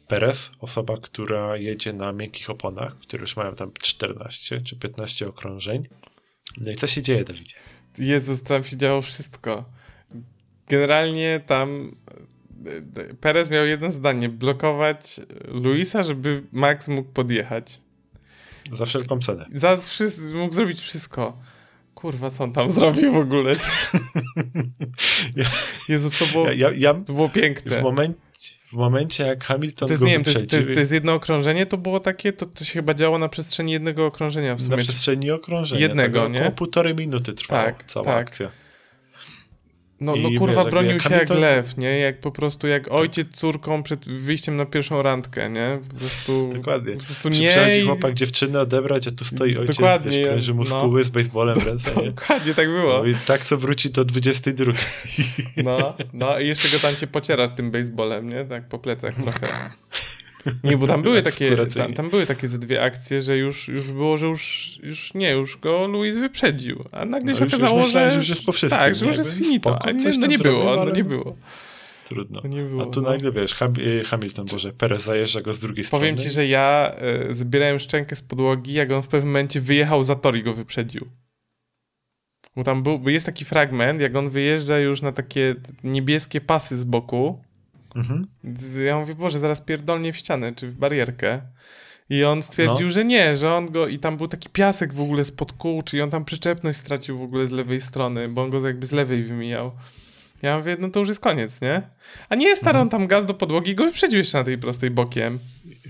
Perez, 0.09 0.51
osoba, 0.61 0.97
która 1.03 1.57
jedzie 1.57 1.93
na 1.93 2.13
miękkich 2.13 2.51
oponach, 2.51 2.99
które 2.99 3.21
już 3.21 3.37
mają 3.37 3.55
tam 3.55 3.73
14 3.83 4.61
czy 4.61 4.77
15 4.77 5.29
okrążeń. 5.29 5.89
No 6.61 6.71
i 6.71 6.77
co 6.77 6.87
się 6.87 7.03
dzieje, 7.03 7.25
Dawidzie? 7.25 7.57
Jezus, 7.99 8.43
tam 8.43 8.65
się 8.65 8.77
działo 8.77 9.03
wszystko. 9.03 9.65
Generalnie 10.69 11.41
tam 11.47 11.97
e, 12.67 13.01
e, 13.01 13.15
Perez 13.15 13.51
miał 13.51 13.67
jedno 13.67 13.91
zdanie. 13.91 14.29
Blokować 14.29 15.21
Luisa, 15.49 16.03
żeby 16.03 16.43
Max 16.53 16.89
mógł 16.89 17.13
podjechać. 17.13 17.81
Za 18.73 18.87
wszelką 18.87 19.21
cenę. 19.21 19.47
Wszyscy, 19.87 20.23
mógł 20.23 20.55
zrobić 20.55 20.81
wszystko. 20.81 21.39
Kurwa, 22.01 22.31
co 22.31 22.45
on 22.45 22.53
tam 22.53 22.71
zrobił 22.71 23.13
w 23.13 23.17
ogóle? 23.17 23.53
Jezus, 25.89 26.19
to 26.19 26.27
było, 26.27 26.47
Ja, 26.47 26.53
ja, 26.53 26.71
ja 26.77 26.95
to 26.95 27.13
było 27.13 27.29
piękne. 27.29 27.81
w, 27.81 27.83
momencie, 27.83 28.19
w 28.69 28.73
momencie, 28.73 29.27
jak 29.27 29.45
Hamilton 29.45 29.89
To 29.89 29.93
jest, 29.93 30.01
go 30.01 30.07
nie 30.07 30.13
wiem, 30.13 30.25
to 30.25 30.31
jest, 30.31 30.51
to, 30.51 30.57
jest, 30.57 30.69
to 30.75 30.81
jest 30.81 30.93
jedno 30.93 31.15
okrążenie, 31.15 31.67
to 31.67 31.77
było 31.79 32.01
takie, 32.01 32.33
to, 32.33 32.47
to 32.47 32.65
się 32.65 32.73
chyba 32.73 32.95
działo 32.95 33.19
na 33.19 33.29
przestrzeni 33.29 33.73
jednego 33.73 34.07
okrążenia 34.07 34.55
w 34.55 34.59
na 34.61 34.65
sumie. 34.67 34.79
przestrzeni 34.83 35.31
okrążenia. 35.31 35.81
jednego, 35.83 36.23
tak, 36.23 36.33
nie? 36.33 36.39
Około 36.41 36.55
półtorej 36.55 36.95
minuty 36.95 37.35
trwała 37.35 37.65
Tak, 37.65 37.85
cała 37.85 38.05
tak. 38.07 38.17
akcja. 38.29 38.51
No, 40.01 40.15
no 40.17 40.29
kurwa, 40.39 40.63
wiesz, 40.63 40.71
bronił 40.71 40.93
jak 40.93 41.03
się 41.03 41.15
jak 41.15 41.29
Hamilton- 41.29 41.41
lew, 41.41 41.77
nie? 41.77 41.99
Jak 41.99 42.21
po 42.21 42.31
prostu 42.31 42.67
jak 42.67 42.93
ojciec 42.93 43.29
córką 43.35 43.83
przed 43.83 44.05
wyjściem 44.09 44.57
na 44.57 44.67
pierwszą 44.67 45.03
randkę, 45.03 45.51
nie? 45.51 45.79
Po 45.89 45.97
prostu... 45.97 46.51
Dokładnie. 46.55 46.97
Po 46.97 47.05
prostu 47.05 47.29
nie... 47.29 47.49
Przychodzi 47.49 47.81
i- 47.81 47.87
chłopak 47.87 48.15
dziewczynę 48.15 48.61
odebrać, 48.61 49.09
a 49.09 49.11
tu 49.11 49.25
stoi 49.25 49.57
ojciec, 49.57 49.77
Dokładnie, 49.77 50.11
wiesz, 50.11 50.27
kręży 50.29 50.55
mu 50.55 50.63
no. 50.71 51.03
z 51.05 51.11
baseballem 51.11 51.61
w 51.61 51.67
ręce, 51.67 51.95
nie? 51.97 52.11
Dokładnie 52.13 52.55
tak 52.55 52.69
było. 52.69 52.99
No 52.99 53.05
i 53.05 53.15
tak 53.27 53.41
co 53.41 53.57
wróci 53.57 53.91
do 53.91 54.05
22. 54.05 54.73
No, 55.57 55.95
no 56.13 56.39
i 56.41 56.47
jeszcze 56.49 56.69
go 56.69 56.79
tam 56.79 56.97
cię 56.97 57.07
pociera 57.07 57.49
tym 57.49 57.71
baseballem, 57.71 58.29
nie? 58.29 58.45
Tak 58.45 58.69
po 58.69 58.79
plecach 58.79 59.15
trochę. 59.15 59.47
Nie, 60.65 60.77
bo 60.77 60.87
tam 60.87 61.03
były 61.03 61.23
takie, 61.23 61.57
tam, 61.67 61.95
tam 61.95 62.11
były 62.11 62.27
takie 62.27 62.49
ze 62.49 62.59
dwie 62.59 62.83
akcje, 62.83 63.23
że 63.23 63.37
już, 63.39 63.69
już 63.69 63.93
było, 63.93 64.17
że 64.17 64.27
już, 64.27 64.73
już 64.83 65.15
nie, 65.15 65.31
już 65.31 65.57
go 65.57 65.87
Luis 65.87 66.19
wyprzedził. 66.19 66.85
A 66.93 67.05
nagle 67.05 67.33
No 67.33 67.39
się 67.39 67.45
już- 67.45 67.53
już 67.53 67.63
okazało, 67.63 67.81
myślałem, 67.83 68.11
że, 68.11 68.15
że 68.15 68.19
już 68.19 68.29
jest 68.29 68.45
po 68.47 68.53
wszystkim, 68.53 68.79
Tak, 68.85 68.95
że 68.95 69.07
już 69.07 69.17
jest 69.17 69.33
finito. 69.33 69.71
spoko, 69.71 69.89
A 69.89 69.91
nie, 69.93 70.01
coś 70.03 70.15
no 70.17 70.21
tam 70.21 70.31
nie 70.31 70.39
było, 70.39 70.65
zrobił, 70.65 70.85
no 70.85 70.97
nie 70.97 71.05
było. 71.05 71.37
Trudno. 72.05 72.41
No 72.45 72.51
nie 72.51 72.63
było, 72.63 72.83
A 72.83 72.87
tu 72.87 73.01
no. 73.01 73.11
nagle, 73.11 73.33
wiesz, 73.33 73.55
Ham 73.55 73.71
y, 73.79 74.05
Hamilton, 74.05 74.47
Boże, 74.47 74.73
Perez 74.73 75.03
zajeżdża 75.03 75.41
go 75.41 75.53
z 75.53 75.61
drugiej 75.61 75.85
Powiem 75.91 76.15
strony. 76.19 76.31
ci, 76.31 76.35
że 76.35 76.47
ja 76.47 76.93
e, 77.29 77.35
zbierałem 77.35 77.79
szczękę 77.79 78.17
z 78.17 78.23
podłogi, 78.23 78.73
jak 78.73 78.93
on 78.93 79.03
w 79.03 79.09
pewnym 79.09 79.29
momencie 79.29 79.61
wyjechał 79.61 80.05
za 80.05 80.15
tor 80.15 80.37
i 80.37 80.43
go 80.43 80.55
wyprzedził. 80.55 81.07
Bo 82.57 82.65
tam 82.65 82.83
był, 82.83 83.09
jest 83.09 83.27
taki 83.27 83.45
fragment, 83.45 84.01
jak 84.01 84.17
on 84.17 84.31
wyjeżdża 84.31 84.79
już 84.79 85.03
na 85.03 85.13
takie 85.13 85.55
niebieskie 85.85 86.41
pasy 86.41 86.77
z 86.77 86.85
boku. 86.85 87.43
Mhm. 87.97 88.27
Ja 88.87 88.99
mówię, 88.99 89.15
Boże, 89.15 89.39
zaraz 89.39 89.61
pierdolnie 89.61 90.13
w 90.13 90.17
ścianę, 90.17 90.55
czy 90.55 90.69
w 90.69 90.75
barierkę. 90.75 91.41
I 92.11 92.25
on 92.25 92.43
stwierdził, 92.43 92.87
No. 92.87 92.93
że 92.93 93.05
nie, 93.05 93.37
że 93.37 93.55
on 93.55 93.67
go, 93.67 93.89
i 93.89 93.99
tam 93.99 94.17
był 94.17 94.29
taki 94.29 94.49
piasek 94.49 94.95
w 94.95 95.01
ogóle 95.01 95.25
spod 95.25 95.53
kół, 95.53 95.83
czyli 95.83 96.03
on 96.03 96.11
tam 96.11 96.25
przyczepność 96.25 96.79
stracił 96.79 97.19
w 97.19 97.23
ogóle 97.23 97.47
z 97.47 97.51
lewej 97.51 97.81
strony, 97.81 98.29
bo 98.29 98.43
on 98.43 98.51
go 98.51 98.67
jakby 98.67 98.87
z 98.87 98.93
lewej 98.93 99.23
wymijał. 99.23 99.73
Ja 100.43 100.59
mówię, 100.59 100.77
no 100.81 100.89
to 100.89 100.99
już 101.01 101.09
jest 101.09 101.21
koniec, 101.21 101.61
nie? 101.61 101.83
A 102.29 102.35
nie, 102.35 102.57
stary, 102.57 102.69
Mhm. 102.79 102.83
on 102.83 102.89
tam 102.91 103.07
gaz 103.07 103.27
do 103.27 103.35
podłogi 103.35 103.71
i 103.71 103.75
go 103.75 103.85
wyprzedził 103.85 104.19
jeszcze 104.19 104.39
na 104.39 104.45
tej 104.45 104.59
prostej 104.59 104.91
bokiem. 104.91 105.39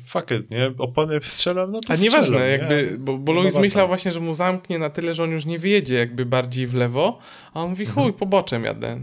Fuck 0.06 0.30
it, 0.30 0.50
nie? 0.50 0.72
Opony 0.78 1.18
strzelam, 1.22 1.70
no 1.72 1.80
to 1.80 1.92
A 1.92 1.96
strzelam, 1.96 2.02
nieważne, 2.02 2.38
nie? 2.40 2.46
jakby, 2.46 2.96
bo, 2.98 3.18
bo 3.18 3.32
No 3.32 3.40
Louis 3.40 3.54
dobra. 3.54 3.66
myślał 3.66 3.88
właśnie, 3.88 4.12
że 4.12 4.20
mu 4.20 4.34
zamknie 4.34 4.78
na 4.78 4.90
tyle, 4.90 5.14
że 5.14 5.22
on 5.24 5.30
już 5.30 5.44
nie 5.44 5.58
wyjedzie 5.58 5.94
jakby 5.94 6.26
bardziej 6.26 6.66
w 6.66 6.74
lewo, 6.74 7.18
a 7.54 7.62
on 7.62 7.70
mówi, 7.70 7.84
Mhm. 7.84 8.04
chuj, 8.06 8.12
poboczem 8.18 8.64
jadę. 8.64 9.00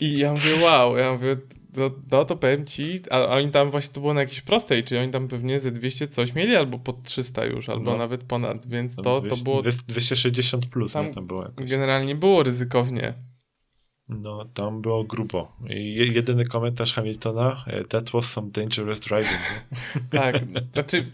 I 0.00 0.18
ja 0.18 0.30
mówię, 0.30 0.50
wow, 0.64 0.96
ja 0.96 1.12
mówię, 1.12 1.36
to, 1.74 1.90
no 2.10 2.24
to 2.24 2.36
powiem 2.36 2.66
ci, 2.66 3.00
a, 3.10 3.16
a 3.16 3.26
oni 3.36 3.50
tam 3.50 3.70
właśnie 3.70 3.94
to 3.94 4.00
było 4.00 4.14
na 4.14 4.20
jakiejś 4.20 4.40
prostej, 4.40 4.84
czyli 4.84 5.00
oni 5.00 5.12
tam 5.12 5.28
pewnie 5.28 5.60
ze 5.60 5.70
200 5.70 6.08
coś 6.08 6.34
mieli, 6.34 6.56
albo 6.56 6.78
pod 6.78 7.02
300 7.02 7.44
już, 7.44 7.68
albo 7.68 7.90
No. 7.90 7.96
nawet 7.98 8.22
ponad, 8.24 8.66
więc 8.66 8.94
to, 8.96 9.02
to 9.02 9.20
200 9.20 9.44
było, 9.44 9.62
260 9.88 10.66
plus, 10.66 10.92
Tam- 10.92 11.06
nie? 11.06 11.14
Tam 11.14 11.26
było 11.26 11.42
jakoś. 11.42 11.70
generalnie 11.70 12.14
było 12.14 12.42
ryzykownie. 12.42 13.14
No, 14.08 14.44
tam 14.44 14.82
było 14.82 15.04
grubo. 15.04 15.56
I 15.68 15.94
je- 15.94 16.06
jedyny 16.06 16.44
komentarz 16.44 16.94
Hamiltona, 16.94 17.64
e, 17.66 17.84
that 17.84 18.10
was 18.10 18.32
some 18.32 18.50
dangerous 18.50 19.00
driving. 19.00 19.40
Tak, 20.10 20.36
znaczy 20.72 21.06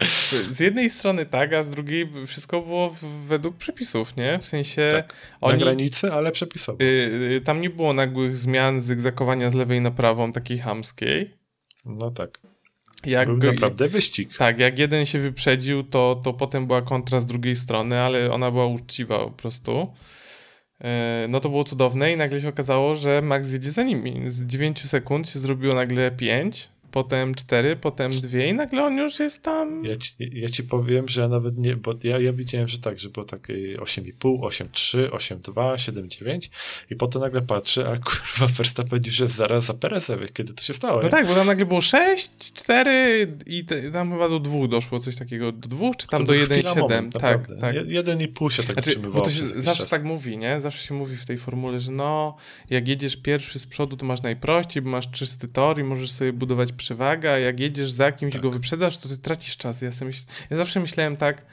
z 0.49 0.61
jednej 0.61 0.91
strony 0.91 1.27
tak, 1.27 1.55
a 1.55 1.63
z 1.63 1.71
drugiej 1.71 2.11
wszystko 2.27 2.63
było 2.63 2.95
według 3.27 3.57
przepisów, 3.57 4.17
nie? 4.17 4.39
W 4.39 4.47
sensie 4.47 4.91
Tak, 4.93 5.15
Na 5.43 5.49
oni... 5.49 5.59
granicy, 5.59 6.13
ale 6.13 6.33
przepisowo. 6.33 6.79
Y, 6.83 6.85
y, 7.37 7.41
tam 7.41 7.61
nie 7.61 7.71
było 7.71 7.93
nagłych 7.93 8.37
zmian, 8.37 8.81
zygzakowania 8.81 9.51
z 9.51 9.55
lewej 9.55 9.81
na 9.81 9.91
prawą, 9.91 10.33
takiej 10.33 10.59
hamskiej. 10.59 11.35
No 11.85 12.11
tak. 12.11 12.39
Jak 13.07 13.29
Był 13.29 13.53
naprawdę 13.53 13.89
wyścig. 13.89 14.37
Tak, 14.37 14.59
jak 14.59 14.79
jeden 14.79 15.07
się 15.07 15.19
wyprzedził, 15.19 15.83
to, 15.83 16.21
to 16.25 16.33
potem 16.33 16.67
była 16.67 16.83
kontra 16.83 17.21
z 17.21 17.27
drugiej 17.27 17.57
strony, 17.57 18.01
ale 18.01 18.33
ona 18.33 18.51
była 18.51 18.67
uczciwa 18.67 19.19
po 19.19 19.31
prostu. 19.31 19.93
E, 20.81 21.27
No 21.29 21.41
to 21.41 21.49
było 21.49 21.65
cudowne 21.65 22.13
i 22.13 22.17
nagle 22.17 22.41
się 22.41 22.49
okazało, 22.49 22.95
że 22.95 23.23
Max 23.23 23.53
jedzie 23.53 23.71
za 23.71 23.83
nimi. 23.83 24.31
Z 24.31 24.47
9 24.47 24.83
sekund 24.89 25.29
się 25.29 25.39
zrobiło 25.39 25.75
nagle 25.75 26.11
5, 26.11 26.69
potem 26.95 27.35
4, 27.35 27.77
potem 27.77 28.13
2 28.21 28.39
i 28.39 28.55
nagle 28.55 28.85
on 28.85 28.97
już 28.99 29.19
jest 29.21 29.43
tam. 29.43 29.85
Ja 29.85 29.97
ci, 29.97 30.13
ja 30.33 30.49
ci 30.49 30.63
powiem, 30.63 31.09
że 31.09 31.21
ja 31.21 31.29
nawet 31.29 31.59
nie, 31.59 31.77
bo 31.77 31.95
ja, 32.05 32.19
ja 32.19 32.33
widziałem, 32.33 32.69
że 32.69 32.79
tak, 32.79 32.99
że 32.99 33.09
było 33.09 33.27
takie 33.27 33.55
8,5, 33.79 34.13
8,3, 34.41 35.09
8,2, 35.09 35.75
7,9 35.75 36.49
i 36.91 36.97
potem 36.97 37.23
nagle 37.23 37.43
patrzę, 37.43 37.89
a 37.93 37.97
kurwa 37.99 38.47
Verstappen 38.57 39.01
już 39.07 39.19
jest 39.21 39.35
zaraz 39.35 39.65
za 39.65 39.75
Perezem, 39.75 40.19
kiedy 40.35 40.53
to 40.55 40.63
się 40.63 40.73
stało, 40.75 40.97
No 40.97 41.03
nie? 41.03 41.11
tak, 41.11 41.27
bo 41.27 41.35
tam 41.35 41.47
nagle 41.47 41.67
było 41.67 41.81
6, 41.81 42.31
4 42.55 43.37
i 43.47 43.65
te, 43.65 43.91
tam 43.91 44.13
chyba 44.13 44.29
do 44.29 44.41
2 44.41 44.69
doszło 44.69 45.01
coś 45.01 45.17
takiego. 45.17 45.53
Do 45.53 45.69
2 45.69 45.91
czy 45.99 46.07
tam 46.07 46.21
To 46.21 46.27
do 46.27 46.33
był 46.33 46.45
chwila 46.45 46.73
1,7. 46.75 46.79
moment, 46.81 47.13
Tak, 47.19 47.47
tak. 47.61 47.75
Je- 47.75 47.85
Jeden 47.89 48.21
i 48.21 48.29
pół 48.29 48.51
się 48.51 48.63
tak 48.63 48.73
Znaczy, 48.73 48.91
utrzymywało 48.91 49.15
bo 49.25 49.25
to 49.25 49.31
się 49.31 49.47
zawsze 49.47 49.83
czas. 49.83 49.89
tak 49.89 50.05
mówi, 50.05 50.37
nie? 50.39 50.61
Zawsze 50.61 50.87
się 50.89 50.95
mówi 50.95 51.17
w 51.17 51.27
tej 51.27 51.39
formule, 51.39 51.81
że 51.81 51.93
no, 51.93 52.37
jak 52.71 52.89
jedziesz 52.89 53.17
pierwszy 53.17 53.59
z 53.59 53.67
przodu, 53.67 53.97
to 53.97 54.07
masz 54.07 54.23
najprościej, 54.23 54.83
bo 54.83 54.91
masz 54.91 55.11
czysty 55.11 55.49
tor 55.49 55.79
i 55.81 55.85
możesz 55.85 56.11
sobie 56.11 56.33
budować 56.33 56.73
przewagę, 56.85 57.33
a 57.33 57.39
jak 57.39 57.61
jedziesz 57.61 57.91
za 57.91 58.13
kimś 58.13 58.33
Tak. 58.33 58.43
go 58.43 58.51
wyprzedzasz, 58.51 58.99
to 58.99 59.09
ty 59.09 59.19
tracisz 59.19 59.57
czas. 59.57 59.83
Ja, 59.83 59.93
sobie 59.93 60.07
myśl... 60.07 60.25
ja 60.51 60.57
zawsze 60.57 60.81
myślałem 60.81 61.17
tak, 61.17 61.47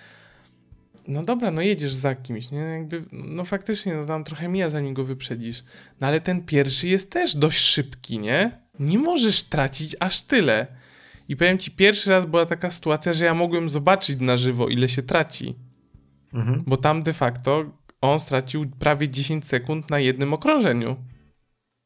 no 1.08 1.24
dobra, 1.24 1.52
no 1.52 1.62
jedziesz 1.62 1.94
za 1.94 2.16
kimś, 2.16 2.52
nie? 2.52 2.60
Jakby, 2.60 3.04
no 3.12 3.46
faktycznie, 3.46 3.94
no 3.94 4.06
tam 4.06 4.24
trochę 4.24 4.48
mija, 4.48 4.70
zanim 4.70 4.94
go 4.94 5.04
wyprzedzisz. 5.04 5.64
No 6.02 6.08
ale 6.08 6.22
ten 6.22 6.46
pierwszy 6.46 6.88
jest 6.88 7.10
też 7.10 7.36
dość 7.36 7.60
szybki, 7.60 8.20
nie? 8.20 8.60
Nie 8.80 9.00
możesz 9.00 9.44
tracić 9.44 9.96
aż 10.00 10.22
tyle. 10.22 10.68
I 11.28 11.36
powiem 11.36 11.58
ci, 11.58 11.72
pierwszy 11.72 12.10
raz 12.10 12.26
była 12.26 12.46
taka 12.46 12.72
sytuacja, 12.72 13.14
że 13.14 13.26
ja 13.26 13.34
mogłem 13.34 13.70
zobaczyć 13.70 14.20
na 14.20 14.38
żywo, 14.38 14.68
ile 14.68 14.90
się 14.90 15.02
traci. 15.02 15.56
Mhm. 16.34 16.64
Bo 16.68 16.78
tam 16.78 17.04
de 17.04 17.14
facto 17.14 17.66
on 18.02 18.20
stracił 18.20 18.66
prawie 18.80 19.10
10 19.10 19.46
sekund 19.46 19.90
na 19.90 20.00
jednym 20.00 20.34
okrążeniu. 20.34 20.96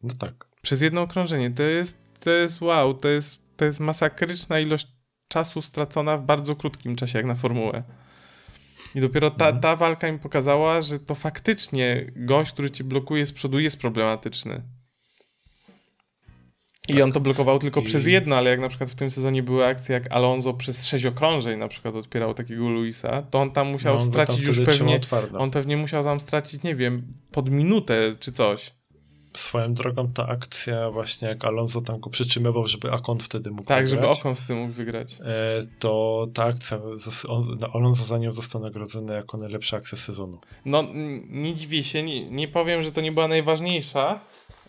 No 0.04 0.14
tak. 0.20 0.48
Przez 0.62 0.82
jedno 0.82 1.02
okrążenie. 1.02 1.52
To 1.52 1.64
jest, 1.64 1.98
to 2.20 2.30
jest 2.32 2.62
wow, 2.62 2.94
to 2.94 3.08
jest, 3.08 3.40
to 3.58 3.66
jest 3.66 3.80
masakryczna 3.80 4.60
ilość 4.60 4.88
czasu 5.28 5.62
stracona 5.62 6.18
w 6.18 6.22
bardzo 6.22 6.56
krótkim 6.56 6.96
czasie, 6.96 7.18
jak 7.20 7.26
na 7.26 7.36
formułę. 7.36 7.84
I 8.96 9.02
dopiero 9.02 9.32
ta, 9.32 9.54
ta 9.54 9.76
walka 9.76 10.12
mi 10.12 10.20
pokazała, 10.20 10.82
że 10.82 11.00
to 11.00 11.16
faktycznie 11.16 12.12
gość, 12.16 12.52
który 12.52 12.70
ci 12.70 12.84
blokuje 12.84 13.26
z 13.26 13.34
przodu, 13.34 13.60
jest 13.60 13.80
problematyczny. 13.80 14.62
I 16.88 17.02
on 17.02 17.12
to 17.12 17.20
blokował 17.20 17.60
tylko 17.60 17.82
I- 17.82 17.84
przez 17.84 18.06
jedno, 18.06 18.36
ale 18.36 18.50
jak 18.50 18.60
na 18.60 18.70
przykład 18.70 18.90
w 18.90 18.96
tym 18.96 19.10
sezonie 19.10 19.44
były 19.44 19.66
akcje, 19.66 19.94
jak 19.94 20.12
Alonso 20.12 20.54
przez 20.54 20.86
sześć 20.86 21.06
okrążeń 21.06 21.60
na 21.60 21.68
przykład 21.68 21.96
odpierał 21.96 22.34
takiego 22.34 22.70
Luisa, 22.70 23.22
to 23.22 23.42
on 23.42 23.52
tam 23.52 23.68
musiał 23.68 23.94
No, 23.94 24.00
on 24.00 24.06
stracić 24.06 24.44
już 24.44 24.60
pewnie, 24.66 25.00
on 25.38 25.52
pewnie 25.52 25.78
musiał 25.78 26.04
tam 26.04 26.20
stracić, 26.20 26.64
nie 26.64 26.76
wiem, 26.76 27.14
pod 27.32 27.50
minutę 27.50 28.16
czy 28.20 28.32
coś. 28.32 28.75
Swoją 29.36 29.74
drogą 29.74 30.12
ta 30.12 30.28
akcja 30.28 30.92
właśnie, 30.92 31.28
jak 31.28 31.46
Alonso 31.46 31.82
tam 31.82 32.00
go 32.00 32.10
przytrzymywał, 32.10 32.68
żeby 32.68 32.92
Akon 32.92 33.20
wtedy 33.20 33.52
mógł 33.52 33.64
Tak, 33.64 33.86
wygrać, 33.86 33.90
żeby 34.02 34.08
Okon 34.20 34.36
z 34.36 34.42
tym 34.48 34.58
mógł 34.58 34.74
wygrać. 34.74 35.14
e, 35.14 35.62
to 35.80 36.28
ta 36.34 36.44
akcja, 36.44 36.80
on, 37.28 37.44
Alonso 37.74 38.04
za 38.04 38.18
nią 38.18 38.34
został 38.34 38.62
nagrodzony 38.62 39.14
jako 39.14 39.38
najlepsza 39.38 39.78
akcja 39.78 39.98
sezonu. 39.98 40.40
No, 40.66 40.84
nie 41.30 41.56
dziwię 41.56 41.84
się, 41.84 42.04
nie, 42.04 42.30
nie 42.30 42.48
powiem, 42.48 42.84
że 42.84 42.92
to 42.92 43.02
nie 43.02 43.12
była 43.12 43.28
najważniejsza, 43.28 44.20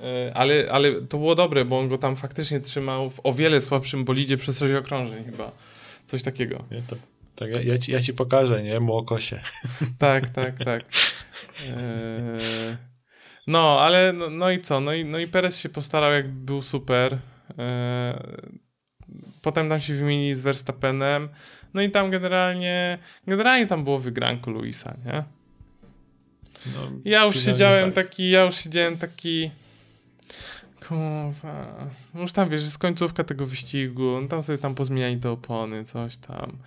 y, 0.01 0.35
ale, 0.35 0.69
ale 0.71 0.93
to 0.93 1.19
było 1.19 1.35
dobre, 1.35 1.65
bo 1.65 1.79
on 1.79 1.89
go 1.89 1.99
tam 1.99 2.17
faktycznie 2.17 2.61
trzymał 2.61 3.11
w 3.11 3.21
o 3.25 3.33
wiele 3.33 3.61
słabszym 3.61 4.05
bolidzie 4.05 4.37
przez 4.37 4.59
sześć 4.59 4.75
okrążeń 4.75 5.25
chyba. 5.25 5.53
Coś 6.07 6.23
takiego. 6.23 6.65
Nie? 6.71 6.83
To, 6.83 6.97
tak, 7.37 7.51
ja, 7.51 7.61
ja, 7.63 7.79
ci, 7.79 7.93
ja 7.93 8.01
ci 8.03 8.15
pokażę, 8.15 8.63
nie? 8.63 8.81
Młokosie. 8.81 9.41
Tak, 9.99 10.29
tak, 10.29 10.59
tak. 10.65 10.83
Eee, 11.67 12.77
No, 13.47 13.81
ale 13.81 14.13
no, 14.13 14.31
no 14.31 14.51
i 14.51 14.59
co? 14.59 14.81
No 14.81 14.93
i, 14.93 15.05
no 15.05 15.19
i 15.19 15.27
Perez 15.27 15.61
się 15.61 15.69
postarał, 15.69 16.13
jak 16.13 16.29
był 16.29 16.63
super. 16.63 17.19
Eee, 17.59 18.15
Potem 19.43 19.69
tam 19.69 19.81
się 19.81 19.95
wymienili 19.95 20.35
z 20.35 20.41
Verstappenem. 20.41 21.29
No 21.75 21.83
i 21.83 21.91
tam 21.91 22.11
generalnie, 22.11 22.99
generalnie 23.27 23.67
tam 23.67 23.85
było 23.85 23.99
wygranko 23.99 24.51
Luisa, 24.51 24.95
nie? 25.05 25.25
No, 26.75 26.81
Ja 27.05 27.25
już 27.25 27.41
siedziałem 27.41 27.93
tak. 27.93 28.05
taki, 28.05 28.31
ja 28.31 28.45
już 28.45 28.55
siedziałem 28.55 28.99
taki. 28.99 29.51
Kurwa. 30.89 31.89
No 32.15 32.21
Już 32.21 32.33
tam 32.33 32.49
wiesz, 32.49 32.61
jest 32.61 32.79
końcówka 32.79 33.25
tego 33.25 33.47
wyścigu, 33.47 34.21
no 34.23 34.29
tam 34.29 34.43
sobie 34.43 34.59
tam 34.59 34.75
pozmieniali 34.75 35.17
te 35.17 35.31
opony, 35.31 35.85
coś 35.85 36.17
tam. 36.17 36.59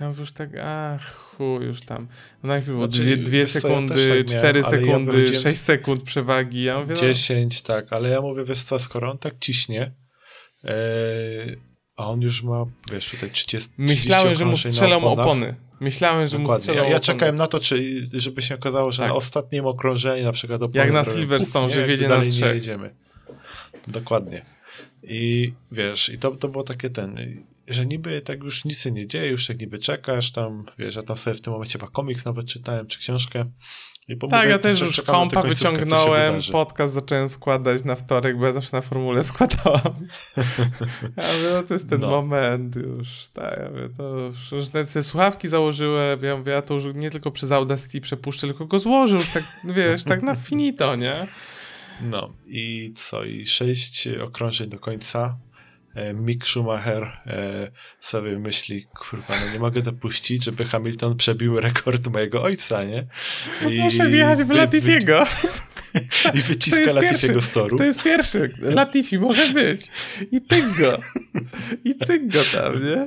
Ja 0.00 0.06
już 0.18 0.32
tak, 0.32 0.50
ach, 0.64 1.14
chuj, 1.14 1.64
już 1.66 1.82
tam. 1.82 2.08
No 2.42 2.48
najpierw 2.48 2.68
było 2.72 2.86
Znaczy, 2.86 3.02
dwie, 3.02 3.16
dwie 3.16 3.38
wiesz 3.38 3.52
co, 3.52 3.58
ja 3.58 3.62
sekundy, 3.62 3.94
tak 3.94 4.08
miałem, 4.08 4.24
cztery 4.24 4.60
ja 4.60 4.70
sekundy, 4.70 5.12
powiedziałem- 5.12 5.42
sześć 5.42 5.60
sekund 5.60 6.02
przewagi. 6.02 6.62
Ja 6.62 6.78
mówię, 6.80 6.94
no, 6.94 7.00
10, 7.00 7.62
tak, 7.62 7.92
ale 7.92 8.10
ja 8.10 8.20
mówię, 8.20 8.44
wiesz 8.44 8.62
co, 8.62 8.78
skoro 8.78 9.10
on 9.10 9.18
tak 9.18 9.34
ciśnie, 9.40 9.92
e, 10.64 10.70
a 11.96 12.06
on 12.06 12.20
już 12.20 12.42
ma, 12.42 12.64
wiesz, 12.92 13.10
tutaj 13.10 13.30
30 13.30 13.70
myślałem, 13.78 14.34
że 14.34 14.44
mu 14.44 14.52
30 14.52 14.78
okrążeń 14.78 15.00
na 15.00 15.00
strzelą 15.00 15.22
opony. 15.22 15.54
Myślałem, 15.80 16.26
że 16.26 16.38
mu 16.38 16.44
Dokładnie. 16.44 16.62
strzelą 16.64 16.84
Ja, 16.84 16.90
ja 16.90 17.00
czekałem 17.00 17.36
na 17.36 17.46
to, 17.46 17.60
czy, 17.60 18.06
żeby 18.12 18.42
się 18.42 18.54
okazało, 18.54 18.90
że 18.92 18.98
Tak. 19.02 19.08
na 19.08 19.14
ostatnim 19.14 19.66
okrążeniu 19.66 20.24
na 20.24 20.32
przykład 20.32 20.74
Jak 20.74 20.92
na 20.92 21.04
Silverstone, 21.04 21.70
że 21.70 21.86
nie, 21.88 21.96
dalej 21.96 22.08
na 22.08 22.24
nie 22.24 22.30
trzech. 22.30 22.54
jedziemy. 22.54 23.05
Dokładnie. 23.86 24.42
I 25.02 25.52
wiesz, 25.72 26.08
i 26.08 26.18
to, 26.18 26.36
to 26.36 26.48
było 26.48 26.64
takie 26.64 26.90
ten, 26.90 27.16
że 27.68 27.86
niby 27.86 28.20
tak 28.20 28.42
już 28.42 28.64
nic 28.64 28.80
się 28.80 28.90
nie 28.90 29.06
dzieje, 29.06 29.30
już 29.30 29.46
tak 29.46 29.60
niby 29.60 29.78
czekasz 29.78 30.32
tam, 30.32 30.64
wiesz, 30.78 30.96
ja 30.96 31.02
tam 31.02 31.16
sobie 31.16 31.36
w 31.36 31.40
tym 31.40 31.52
momencie 31.52 31.78
chyba 31.78 31.90
komiks 31.90 32.24
nawet 32.24 32.46
czytałem, 32.46 32.86
czy 32.86 32.98
książkę. 32.98 33.44
I 34.08 34.16
Tak, 34.30 34.48
ja 34.48 34.58
też 34.58 34.80
już 34.80 35.00
kompa 35.02 35.42
wyciągnąłem, 35.42 36.34
podcast 36.52 36.94
zacząłem 36.94 37.28
składać 37.28 37.84
na 37.84 37.96
wtorek, 37.96 38.38
bo 38.38 38.46
ja 38.46 38.52
zawsze 38.52 38.76
na 38.76 38.80
formule 38.80 39.24
składałam. 39.34 40.08
Ja 41.16 41.32
mówię, 41.32 41.48
no 41.54 41.62
to 41.62 41.74
jest 41.74 41.88
ten 41.88 42.00
No. 42.00 42.10
moment 42.10 42.76
już, 42.76 43.28
tak, 43.32 43.58
ja 43.58 43.70
mówię, 43.70 43.88
to 43.96 44.18
już, 44.18 44.52
już 44.52 44.68
te, 44.68 44.84
te 44.84 45.02
słuchawki 45.02 45.48
założyłem, 45.48 46.20
ja 46.22 46.36
mówię, 46.36 46.52
ja 46.52 46.62
to 46.62 46.74
już 46.74 46.94
nie 46.94 47.10
tylko 47.10 47.30
przez 47.30 47.52
Audacity 47.52 48.00
przepuszczę, 48.00 48.46
tylko 48.46 48.66
go 48.66 48.78
złożę 48.78 49.16
już 49.16 49.30
tak, 49.30 49.42
wiesz, 49.64 50.04
tak 50.04 50.22
na 50.22 50.34
finito, 50.34 50.96
nie? 50.96 51.26
No 52.00 52.32
i 52.46 52.92
co, 52.96 53.24
i 53.24 53.46
sześć 53.46 54.08
okrążeń 54.08 54.68
do 54.68 54.78
końca. 54.78 55.38
E, 55.94 56.14
Mick 56.14 56.46
Schumacher 56.46 57.02
e, 57.02 57.70
sobie 58.00 58.38
myśli, 58.38 58.84
kurwa, 58.84 59.34
no 59.46 59.52
nie 59.52 59.58
mogę 59.58 59.82
dopuścić, 59.82 60.44
żeby 60.44 60.64
Hamilton 60.64 61.16
przebił 61.16 61.60
rekord 61.60 62.06
mojego 62.06 62.42
ojca, 62.42 62.84
nie? 62.84 63.04
I 63.70 63.78
Muszę 63.78 64.08
wjechać 64.08 64.42
w 64.42 64.50
Latifiego. 64.50 65.24
I 66.34 66.42
wyciska 66.42 66.92
Latifiego 66.92 67.40
z 67.40 67.50
toru. 67.50 67.78
to 67.78 67.84
jest 67.84 68.02
pierwszy, 68.02 68.50
Latifi 68.58 69.18
może 69.18 69.48
być. 69.48 69.86
I 70.32 70.40
pyk 70.40 70.64
go. 70.78 70.98
I 71.84 71.94
cyk 71.94 72.32
go 72.32 72.40
tam, 72.52 72.84
nie? 72.84 73.06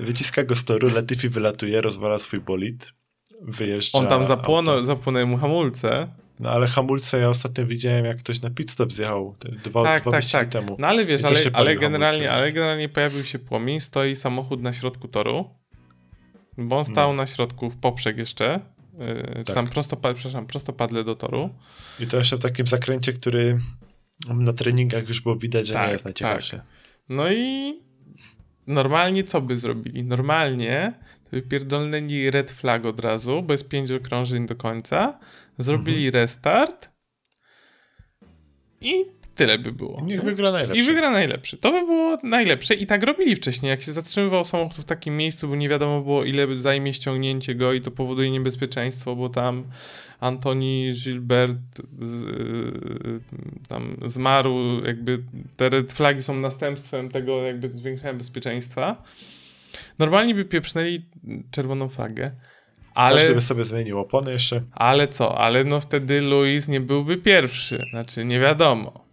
Wyciska 0.00 0.44
go 0.44 0.56
z 0.56 0.64
toru, 0.64 0.90
Latifi 0.94 1.28
wylatuje, 1.28 1.80
rozwala 1.80 2.18
swój 2.18 2.40
bolid, 2.40 2.92
wyjeżdża. 3.40 3.98
On 3.98 4.06
tam 4.06 4.24
zapłonął, 4.24 4.84
zapłonęły 4.84 5.26
mu 5.26 5.36
hamulce. 5.36 6.08
No 6.40 6.50
ale 6.50 6.66
hamulce 6.66 7.18
ja 7.18 7.28
ostatnio 7.28 7.66
widziałem, 7.66 8.04
jak 8.04 8.18
ktoś 8.18 8.42
na 8.42 8.50
pit 8.50 8.70
stop 8.70 8.92
zjechał 8.92 9.34
te 9.38 9.48
dwa, 9.48 9.82
tak, 9.82 10.02
dwa 10.02 10.10
tak, 10.10 10.24
tak. 10.24 10.46
temu. 10.46 10.76
No 10.78 10.86
ale 10.86 11.04
wiesz, 11.04 11.24
ale, 11.24 11.36
ale, 11.52 11.76
generalnie, 11.76 12.26
hamulce, 12.26 12.32
ale 12.32 12.52
generalnie 12.52 12.88
pojawił 12.88 13.24
się 13.24 13.38
płomień, 13.38 13.80
stoi 13.80 14.16
samochód 14.16 14.62
na 14.62 14.72
środku 14.72 15.08
toru, 15.08 15.50
bo 16.58 16.78
on 16.78 16.84
stał 16.84 17.12
na 17.12 17.26
środku 17.26 17.70
w 17.70 17.76
poprzek 17.76 18.18
jeszcze, 18.18 18.60
yy, 18.98 19.34
czy 19.38 19.44
Tak. 19.44 19.54
tam 19.54 19.68
prostopad, 19.68 20.16
przepraszam, 20.16 20.46
prostopadle 20.46 21.04
do 21.04 21.14
toru. 21.14 21.50
I 22.00 22.06
to 22.06 22.16
jeszcze 22.16 22.36
w 22.36 22.40
takim 22.40 22.66
zakręcie, 22.66 23.12
który 23.12 23.58
na 24.26 24.52
treningach 24.52 25.08
już 25.08 25.20
było 25.20 25.36
widać, 25.36 25.66
że 25.66 25.74
Tak, 25.74 25.86
nie 25.86 25.92
jest 25.92 26.04
najciekawszy. 26.04 26.60
No 27.08 27.32
i 27.32 27.74
normalnie 28.66 29.24
co 29.24 29.40
by 29.40 29.58
zrobili? 29.58 30.04
Normalnie 30.04 30.92
to 31.30 31.36
by 31.36 31.42
pierdolnęli 31.42 32.30
red 32.30 32.50
flag 32.50 32.86
od 32.86 33.00
razu, 33.00 33.42
bez 33.42 33.64
pięć 33.64 33.90
okrążeń 33.90 34.46
do 34.46 34.56
końca, 34.56 35.18
zrobili 35.58 36.06
Mhm. 36.06 36.22
restart 36.22 36.90
i 38.80 39.04
tyle 39.34 39.58
by 39.58 39.72
było. 39.72 40.00
Niech 40.04 40.18
nie? 40.20 40.24
wygra 40.30 40.52
najlepszy. 40.52 40.80
I 40.80 40.84
wygra 40.84 41.10
najlepszy. 41.10 41.56
To 41.56 41.72
by 41.72 41.80
było 41.86 42.18
najlepsze 42.22 42.74
i 42.74 42.86
tak 42.86 43.02
robili 43.02 43.36
wcześniej. 43.36 43.70
Jak 43.70 43.82
się 43.82 43.92
zatrzymywał 43.92 44.44
samochód 44.44 44.76
w 44.76 44.84
takim 44.84 45.16
miejscu, 45.16 45.48
bo 45.48 45.56
nie 45.56 45.68
wiadomo 45.68 46.00
było, 46.00 46.24
ile 46.24 46.56
zajmie 46.56 46.92
ściągnięcie 46.94 47.54
go 47.54 47.72
i 47.72 47.80
to 47.80 47.90
powoduje 47.90 48.30
niebezpieczeństwo, 48.30 49.16
bo 49.16 49.28
tam 49.28 49.64
Antoni 50.20 50.92
Gilbert 51.04 51.58
z, 52.00 52.22
yy, 52.22 53.20
tam 53.68 53.96
zmarł, 54.06 54.84
jakby 54.86 55.22
te 55.56 55.68
red 55.68 55.92
flagi 55.92 56.22
są 56.22 56.34
następstwem 56.36 57.08
tego 57.08 57.42
jakby 57.42 57.70
zwiększenia 57.70 58.14
bezpieczeństwa. 58.14 59.02
Normalnie 59.98 60.34
by 60.34 60.44
pieprznęli 60.44 61.06
czerwoną 61.50 61.88
flagę. 61.88 62.30
Ale, 62.94 63.16
Każdy 63.18 63.34
by 63.34 63.40
sobie 63.40 63.64
zmienił 63.64 63.98
opony 63.98 64.32
jeszcze. 64.32 64.62
ale 64.72 65.08
co? 65.08 65.38
Ale 65.38 65.64
no 65.64 65.80
wtedy 65.80 66.20
Luis 66.20 66.68
nie 66.68 66.80
byłby 66.80 67.16
pierwszy. 67.16 67.84
Znaczy, 67.90 68.24
nie 68.24 68.40
wiadomo. 68.40 69.04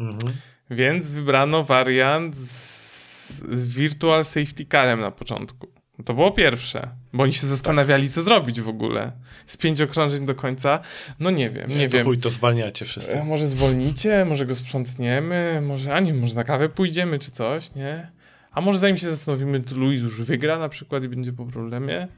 Mhm. 0.00 0.32
Więc 0.70 1.10
wybrano 1.10 1.64
wariant 1.64 2.36
z, 2.36 3.42
z 3.52 3.74
Virtual 3.74 4.24
Safety 4.24 4.66
Carem 4.72 5.00
na 5.00 5.10
początku. 5.10 5.66
To 6.04 6.14
było 6.14 6.30
pierwsze, 6.30 6.90
bo 7.12 7.22
oni 7.22 7.32
się 7.32 7.46
zastanawiali, 7.46 8.08
co 8.08 8.22
zrobić 8.22 8.60
w 8.60 8.68
ogóle. 8.68 9.12
Z 9.46 9.56
pięć 9.56 9.82
okrążeń 9.82 10.26
do 10.26 10.34
końca. 10.34 10.80
No 11.20 11.30
nie 11.30 11.50
wiem, 11.50 11.68
nie, 11.70 11.88
to 11.88 11.96
wiem. 11.96 12.06
chuj, 12.06 12.18
to 12.18 12.30
zwalniacie 12.30 12.84
wszyscy. 12.84 13.12
E, 13.12 13.24
Może 13.24 13.48
zwolnicie, 13.48 14.24
może 14.24 14.46
go 14.46 14.54
sprzątniemy, 14.54 15.60
może, 15.62 15.94
a 15.94 16.00
nie, 16.00 16.14
może 16.14 16.34
na 16.34 16.44
kawę 16.44 16.68
pójdziemy 16.68 17.18
czy 17.18 17.30
coś, 17.30 17.74
nie? 17.74 18.10
A 18.52 18.60
może 18.60 18.78
zanim 18.78 18.96
się 18.96 19.10
zastanowimy, 19.10 19.60
to 19.60 19.74
Luis 19.76 20.02
już 20.02 20.22
wygra 20.22 20.58
na 20.58 20.68
przykład 20.68 21.04
i 21.04 21.08
będzie 21.08 21.32
po 21.32 21.46
problemie. 21.46 22.08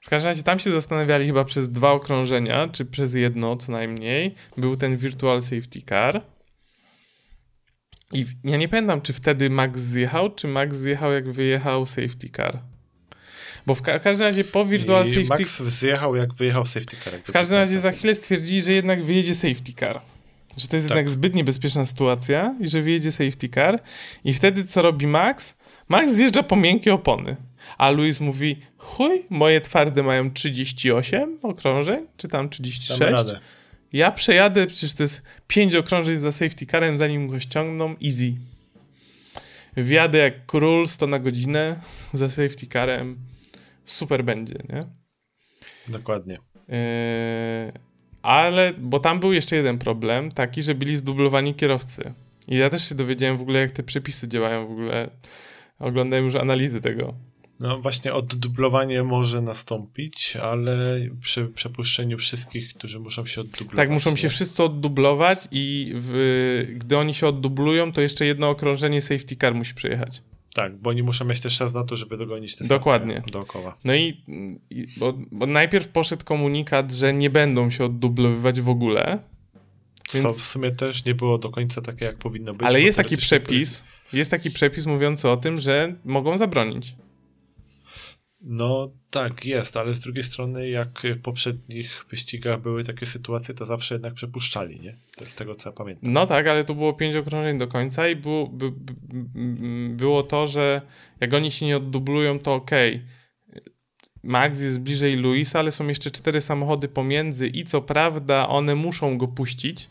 W 0.00 0.08
każdym 0.10 0.28
razie 0.30 0.42
tam 0.42 0.58
się 0.58 0.70
zastanawiali 0.70 1.26
chyba 1.26 1.44
przez 1.44 1.70
dwa 1.70 1.90
okrążenia, 1.92 2.68
czy 2.68 2.84
przez 2.84 3.14
jedno 3.14 3.56
co 3.56 3.72
najmniej. 3.72 4.34
Był 4.56 4.76
ten 4.76 4.96
Virtual 4.96 5.42
Safety 5.42 5.82
Car. 5.88 6.22
I 8.12 8.24
w- 8.24 8.32
ja 8.44 8.56
nie 8.56 8.68
pamiętam, 8.68 9.00
czy 9.00 9.12
wtedy 9.12 9.50
Max 9.50 9.80
zjechał, 9.80 10.34
czy 10.34 10.48
Max 10.48 10.76
zjechał 10.76 11.12
jak 11.12 11.30
wyjechał 11.30 11.86
Safety 11.86 12.28
Car. 12.36 12.62
Bo 13.66 13.74
w 13.74 13.82
ka- 13.82 13.98
każdym 13.98 14.26
razie 14.26 14.44
po 14.44 14.64
Virtual 14.64 15.06
I 15.06 15.08
Safety 15.08 15.28
Max 15.28 15.62
zjechał 15.62 16.16
jak 16.16 16.34
wyjechał 16.34 16.66
safety 16.66 16.96
car. 17.04 17.14
w 17.24 17.32
każdym 17.32 17.56
razie 17.58 17.78
za 17.78 17.90
chwilę 17.92 18.14
stwierdzili, 18.14 18.62
że 18.62 18.72
jednak 18.72 19.02
wyjedzie 19.02 19.34
safety 19.34 19.72
car. 19.80 20.00
Że 20.56 20.68
to 20.68 20.76
jest 20.76 20.88
Tak. 20.88 20.96
jednak 20.96 21.08
zbyt 21.10 21.34
niebezpieczna 21.34 21.86
sytuacja 21.86 22.56
i 22.60 22.68
że 22.68 22.80
wyjedzie 22.82 23.12
safety 23.12 23.48
car. 23.48 23.82
I 24.24 24.32
wtedy 24.34 24.64
co 24.64 24.82
robi 24.82 25.06
Max? 25.06 25.54
Max 25.88 26.12
zjeżdża 26.12 26.42
po 26.42 26.56
miękkie 26.56 26.94
opony. 26.94 27.36
A 27.78 27.90
Luis 27.90 28.20
mówi, 28.20 28.56
chuj, 28.76 29.24
moje 29.30 29.60
twarde 29.60 30.02
mają 30.02 30.30
38 30.30 31.38
okrążeń, 31.42 32.06
czy 32.16 32.28
tam 32.28 32.40
Damy 32.40 32.50
36. 32.50 33.00
radę. 33.00 33.40
Ja 33.92 34.10
przejadę, 34.10 34.66
przecież 34.66 34.94
to 34.94 35.02
jest 35.02 35.22
5 35.46 35.74
okrążeń 35.74 36.16
za 36.16 36.32
safety 36.32 36.66
carem, 36.66 36.96
zanim 36.96 37.28
go 37.28 37.40
ściągną, 37.40 37.96
easy. 38.04 38.34
Wjadę 39.76 40.18
jak 40.18 40.46
król 40.46 40.86
100 40.86 41.06
na 41.06 41.18
godzinę 41.18 41.76
za 42.12 42.28
safety 42.28 42.66
carem, 42.66 43.18
super 43.84 44.24
będzie, 44.24 44.54
nie? 44.68 44.86
Dokładnie. 45.88 46.38
Yy, 46.68 46.74
ale, 48.22 48.72
bo 48.78 49.00
tam 49.00 49.20
był 49.20 49.32
jeszcze 49.32 49.56
jeden 49.56 49.78
problem, 49.78 50.32
taki, 50.32 50.62
że 50.62 50.74
byli 50.74 50.96
zdublowani 50.96 51.54
kierowcy. 51.54 52.14
I 52.48 52.56
ja 52.56 52.70
też 52.70 52.88
się 52.88 52.94
dowiedziałem 52.94 53.36
w 53.36 53.42
ogóle, 53.42 53.60
jak 53.60 53.70
te 53.70 53.82
przepisy 53.82 54.28
działają 54.28 54.66
w 54.66 54.70
ogóle. 54.70 55.10
Oglądałem 55.78 56.24
już 56.24 56.34
analizy 56.34 56.80
tego. 56.80 57.14
No 57.60 57.78
właśnie 57.78 58.14
oddublowanie 58.14 59.02
może 59.02 59.40
nastąpić, 59.40 60.36
ale 60.36 61.00
przy 61.20 61.46
przepuszczeniu 61.46 62.18
wszystkich, 62.18 62.74
którzy 62.74 63.00
muszą 63.00 63.26
się 63.26 63.40
oddublować. 63.40 63.76
Tak, 63.76 63.90
muszą 63.90 64.16
się 64.16 64.22
nie? 64.22 64.28
wszyscy 64.28 64.62
oddublować 64.62 65.48
i 65.52 65.92
w, 65.94 66.74
gdy 66.76 66.98
oni 66.98 67.14
się 67.14 67.26
oddublują, 67.26 67.92
to 67.92 68.00
jeszcze 68.00 68.26
jedno 68.26 68.48
okrążenie 68.50 69.00
safety 69.00 69.36
car 69.36 69.54
musi 69.54 69.74
przejechać. 69.74 70.22
Tak, 70.54 70.76
bo 70.76 70.90
oni 70.90 71.02
muszą 71.02 71.24
mieć 71.24 71.40
też 71.40 71.58
czas 71.58 71.74
na 71.74 71.84
to, 71.84 71.96
żeby 71.96 72.16
dogonić 72.16 72.56
te 72.56 72.64
Dokładnie. 72.64 73.22
dookoła. 73.32 73.76
No 73.84 73.94
i, 73.94 74.22
i 74.70 74.86
bo, 74.96 75.14
bo 75.32 75.46
najpierw 75.46 75.88
poszedł 75.88 76.24
komunikat, 76.24 76.92
że 76.92 77.14
nie 77.14 77.30
będą 77.30 77.70
się 77.70 77.84
oddublowywać 77.84 78.60
w 78.60 78.68
ogóle, 78.68 79.18
Co 80.08 80.18
Więc- 80.18 80.36
w 80.36 80.46
sumie 80.46 80.70
też 80.70 81.04
nie 81.04 81.14
było 81.14 81.38
do 81.38 81.50
końca 81.50 81.80
takie, 81.80 82.04
jak 82.04 82.16
powinno 82.16 82.52
być. 82.52 82.62
ale 82.62 82.80
jest 82.80 82.96
taki 82.96 83.16
przepis, 83.16 83.84
jest 84.12 84.30
taki 84.30 84.50
przepis 84.50 84.86
mówiący 84.86 85.28
o 85.28 85.36
tym, 85.36 85.58
że 85.58 85.94
mogą 86.04 86.38
zabronić. 86.38 86.96
No 88.42 88.92
tak, 89.10 89.44
jest, 89.44 89.76
ale 89.76 89.92
z 89.92 90.00
drugiej 90.00 90.22
strony, 90.22 90.68
jak 90.68 91.02
w 91.02 91.20
poprzednich 91.22 92.04
wyścigach 92.10 92.60
były 92.60 92.84
takie 92.84 93.06
sytuacje, 93.06 93.54
to 93.54 93.64
zawsze 93.64 93.94
jednak 93.94 94.14
przepuszczali, 94.14 94.80
nie? 94.80 94.96
To 95.16 95.24
jest 95.24 95.36
tego, 95.36 95.54
co 95.54 95.68
ja 95.68 95.72
pamiętam. 95.72 96.12
No 96.12 96.26
tak, 96.26 96.46
ale 96.46 96.64
tu 96.64 96.74
było 96.74 96.92
pięć 96.92 97.16
okrążeń 97.16 97.58
do 97.58 97.66
końca 97.66 98.08
i 98.08 98.16
było, 98.16 98.46
by, 98.46 98.70
by, 98.70 98.92
by, 99.02 99.96
było 99.96 100.22
to, 100.22 100.46
że 100.46 100.82
jak 101.20 101.34
oni 101.34 101.50
się 101.50 101.66
nie 101.66 101.76
oddublują, 101.76 102.38
to 102.38 102.54
okej. 102.54 103.02
Max 104.22 104.60
jest 104.60 104.80
bliżej 104.80 105.16
Luisa, 105.16 105.58
ale 105.58 105.72
są 105.72 105.88
jeszcze 105.88 106.10
cztery 106.10 106.40
samochody 106.40 106.88
pomiędzy 106.88 107.46
i 107.46 107.64
co 107.64 107.82
prawda 107.82 108.48
one 108.48 108.74
muszą 108.74 109.18
go 109.18 109.28
puścić, 109.28 109.88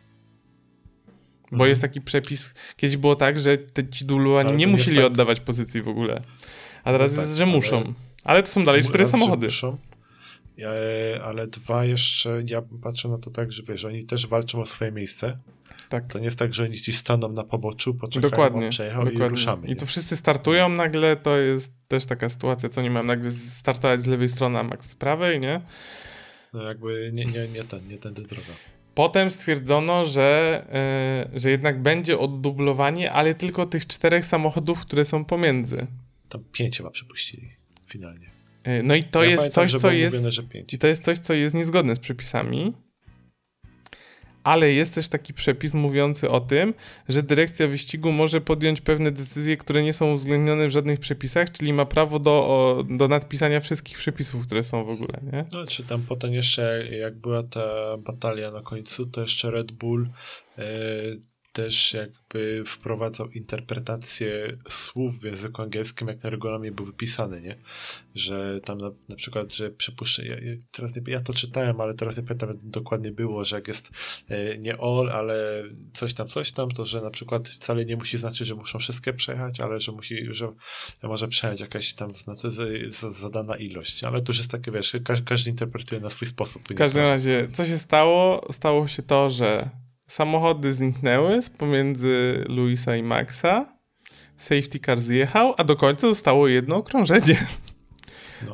bo 1.51 1.55
Mhm. 1.55 1.69
jest 1.69 1.81
taki 1.81 2.01
przepis, 2.01 2.53
kiedyś 2.75 2.97
było 2.97 3.15
tak, 3.15 3.39
że 3.39 3.57
te, 3.57 3.89
ci 3.89 4.05
dublowani 4.05 4.49
Ale 4.49 4.57
nie 4.57 4.65
jest 4.65 4.77
musieli 4.77 4.97
tak. 4.97 5.05
oddawać 5.05 5.39
pozycji 5.39 5.81
w 5.81 5.87
ogóle. 5.87 6.21
A 6.83 6.91
teraz 6.91 7.15
No 7.15 7.17
jest, 7.21 7.27
tak, 7.29 7.37
że 7.37 7.43
ale- 7.43 7.51
muszą. 7.51 7.93
Ale 8.23 8.43
to 8.43 8.49
są 8.51 8.63
dalej 8.63 8.83
cztery 8.83 8.99
Raz, 8.99 9.07
że 9.07 9.11
samochody. 9.11 9.47
muszą, 9.47 9.77
e, 10.59 11.21
ale 11.23 11.47
dwa 11.47 11.85
jeszcze, 11.85 12.43
ja 12.45 12.61
patrzę 12.83 13.09
na 13.09 13.17
to 13.17 13.29
tak, 13.31 13.51
że 13.51 13.63
wiesz, 13.63 13.85
oni 13.85 14.03
też 14.05 14.27
walczą 14.27 14.61
o 14.61 14.65
swoje 14.65 14.91
miejsce. 14.91 15.37
Tak. 15.89 16.07
To 16.07 16.19
nie 16.19 16.25
jest 16.25 16.39
tak, 16.39 16.53
że 16.53 16.63
oni 16.63 16.73
gdzieś 16.73 16.97
staną 16.97 17.29
na 17.31 17.43
poboczu, 17.43 17.95
poczekają, 17.95 18.31
Dokładnie. 18.31 18.69
przejechał 18.69 19.03
dokładnie. 19.05 19.25
i 19.27 19.29
ruszamy. 19.29 19.67
I 19.67 19.75
tu 19.75 19.85
wszyscy 19.85 20.15
startują 20.15 20.69
nagle, 20.69 21.15
to 21.15 21.37
jest 21.37 21.73
też 21.87 22.05
taka 22.05 22.29
sytuacja, 22.29 22.69
co 22.69 22.81
nie 22.81 22.89
mam 22.91 23.05
nagle 23.07 23.31
startować 23.31 24.01
z 24.01 24.05
lewej 24.07 24.29
strony, 24.29 24.59
a 24.59 24.63
Max 24.63 24.89
z 24.89 24.95
prawej, 24.95 25.39
nie? 25.39 25.61
No 26.53 26.63
jakby 26.63 27.11
nie, 27.15 27.25
nie, 27.25 27.47
nie 27.47 27.63
ten, 27.63 27.85
nie 27.85 27.97
tędy 27.97 28.21
droga. 28.21 28.53
Potem 28.97 29.31
stwierdzono, 29.31 30.05
że, 30.05 30.61
e, 31.33 31.39
że 31.39 31.51
jednak 31.51 31.81
będzie 31.81 32.19
oddublowanie, 32.19 33.11
ale 33.11 33.33
tylko 33.33 33.65
tych 33.65 33.87
czterech 33.87 34.25
samochodów, 34.25 34.81
które 34.81 35.05
są 35.05 35.25
pomiędzy. 35.25 35.87
Tam 36.29 36.43
pięć 36.51 36.77
chyba 36.77 36.89
przepuścili 36.89 37.51
finalnie. 37.87 38.27
E, 38.63 38.83
no 38.83 38.95
i 38.95 39.03
to 39.03 39.23
ja 39.23 39.29
jest 39.29 39.41
pamiętam, 39.41 39.67
coś, 39.67 39.81
co 39.81 39.91
jest. 39.91 40.15
mówione. 40.15 40.65
I 40.71 40.77
to 40.77 40.87
jest 40.87 41.03
coś, 41.03 41.17
co 41.17 41.33
jest 41.33 41.55
niezgodne 41.55 41.95
z 41.95 41.99
przepisami. 41.99 42.73
Ale 44.47 44.71
jest 44.71 44.95
też 44.95 45.09
taki 45.09 45.33
przepis 45.33 45.73
mówiący 45.73 46.29
o 46.29 46.39
tym, 46.39 46.73
że 47.09 47.23
dyrekcja 47.23 47.67
wyścigu 47.67 48.11
może 48.11 48.41
podjąć 48.41 48.81
pewne 48.81 49.11
decyzje, 49.11 49.57
które 49.57 49.83
nie 49.83 49.93
są 49.93 50.11
uwzględnione 50.13 50.67
w 50.67 50.71
żadnych 50.71 50.99
przepisach, 50.99 51.51
czyli 51.51 51.73
ma 51.73 51.85
prawo 51.85 52.19
do, 52.19 52.31
o, 52.31 52.83
do 52.89 53.07
nadpisania 53.07 53.59
wszystkich 53.59 53.97
przepisów, 53.97 54.45
które 54.45 54.63
są 54.63 54.85
w 54.85 54.89
ogóle, 54.89 55.19
nie? 55.33 55.45
No, 55.51 55.65
czy 55.65 55.83
tam 55.83 56.01
potem 56.09 56.33
jeszcze, 56.33 56.87
jak- 56.91 57.17
była 57.17 57.43
ta 57.43 57.97
batalia 57.97 58.51
na 58.51 58.61
końcu, 58.61 59.05
to 59.05 59.21
jeszcze 59.21 59.51
Red 59.51 59.71
Bull 59.71 60.07
e, 60.57 60.63
też 61.57 61.93
jakby 61.93 62.63
wprowadzał 62.67 63.29
interpretację 63.29 64.57
słów 64.69 65.19
w 65.19 65.23
języku 65.23 65.61
angielskim, 65.61 66.07
jak 66.07 66.23
na 66.23 66.29
regulaminie 66.29 66.71
był 66.71 66.85
wypisany, 66.85 67.41
nie? 67.41 67.55
Że 68.15 68.61
tam 68.61 68.77
na, 68.77 68.91
na 69.09 69.15
przykład, 69.15 69.53
że 69.53 69.71
przypuszczę, 69.71 70.25
ja, 70.25 70.35
ja, 70.35 70.55
teraz 70.71 70.95
nie, 70.95 71.01
ja 71.07 71.19
to 71.19 71.33
czytałem, 71.33 71.81
ale 71.81 71.93
teraz 71.93 72.17
nie 72.17 72.23
pamiętam 72.23 72.49
jak 72.49 72.57
dokładnie 72.57 73.11
było, 73.11 73.43
że 73.43 73.55
jak 73.55 73.67
jest 73.67 73.89
e, 74.29 74.57
nie 74.57 74.77
all, 74.81 75.09
ale 75.09 75.63
coś 75.93 76.13
tam, 76.13 76.27
coś 76.27 76.51
tam, 76.51 76.71
to 76.71 76.85
że 76.85 77.01
na 77.01 77.09
przykład 77.09 77.49
wcale 77.49 77.85
nie 77.85 77.95
musi 77.95 78.17
znaczyć, 78.17 78.47
że 78.47 78.55
muszą 78.55 78.79
wszystkie 78.79 79.13
przejechać, 79.13 79.59
ale 79.59 79.79
że 79.79 79.91
musi, 79.91 80.27
że 80.29 80.51
może 81.03 81.27
przejechać 81.27 81.59
jakaś 81.59 81.93
tam 81.93 82.15
znaczy, 82.15 82.51
zadana 83.11 83.55
ilość, 83.55 84.03
ale 84.03 84.21
to 84.21 84.31
już 84.31 84.37
jest 84.37 84.51
takie, 84.51 84.71
wiesz, 84.71 84.97
każdy, 85.05 85.25
każdy 85.25 85.49
interpretuje 85.49 86.01
na 86.01 86.09
swój 86.09 86.27
sposób. 86.27 86.63
W 86.69 86.75
każdym 86.75 87.03
razie, 87.03 87.47
co 87.53 87.65
się 87.65 87.77
stało? 87.77 88.47
Stało 88.51 88.87
się 88.87 89.03
to, 89.03 89.29
że 89.29 89.69
samochody 90.07 90.73
zniknęły 90.73 91.41
z 91.41 91.49
pomiędzy 91.49 92.45
Luisa 92.49 92.95
i 92.95 93.03
Maxa. 93.03 93.65
Safety 94.37 94.79
car 94.79 94.99
zjechał, 94.99 95.53
a 95.57 95.63
do 95.63 95.75
końca 95.75 96.07
zostało 96.07 96.47
jedno 96.47 96.75
okrążenie. 96.75 97.37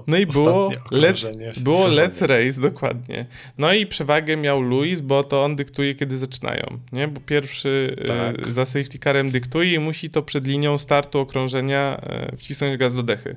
No 0.08 0.18
i 0.18 0.26
było 0.26 0.70
let's, 0.92 1.60
było 1.60 1.88
let's 1.88 2.26
race, 2.26 2.62
dokładnie. 2.62 3.26
No 3.58 3.74
i 3.74 3.88
przewagę 3.88 4.38
miał 4.38 4.62
Luis, 4.62 5.02
bo 5.02 5.24
to 5.24 5.44
on 5.44 5.56
dyktuje, 5.56 5.96
kiedy 5.96 6.18
zaczynają, 6.18 6.80
nie? 6.92 7.08
Bo 7.08 7.22
pierwszy 7.22 7.96
Tak. 8.08 8.48
e, 8.48 8.54
za 8.54 8.66
safety 8.66 9.00
carem 9.00 9.32
dyktuje 9.32 9.74
i 9.74 9.80
musi 9.80 10.10
to 10.10 10.24
przed 10.24 10.48
linią 10.48 10.78
startu 10.78 11.20
okrążenia 11.20 11.98
e, 12.02 12.36
wcisnąć 12.38 12.78
gaz 12.78 12.96
do 12.96 13.04
dechy. 13.04 13.36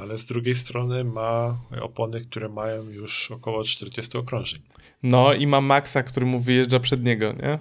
Ale 0.00 0.18
z 0.18 0.24
drugiej 0.24 0.54
strony 0.54 1.04
ma 1.04 1.56
opony, 1.80 2.20
które 2.20 2.48
mają 2.48 2.82
już 2.90 3.30
około 3.30 3.64
40 3.64 4.18
okrążeń. 4.18 4.60
No 5.02 5.34
i 5.34 5.46
ma 5.46 5.60
Maxa, 5.60 6.02
który 6.02 6.26
mu 6.26 6.40
wyjeżdża 6.40 6.80
przed 6.80 7.04
niego, 7.04 7.32
nie? 7.32 7.58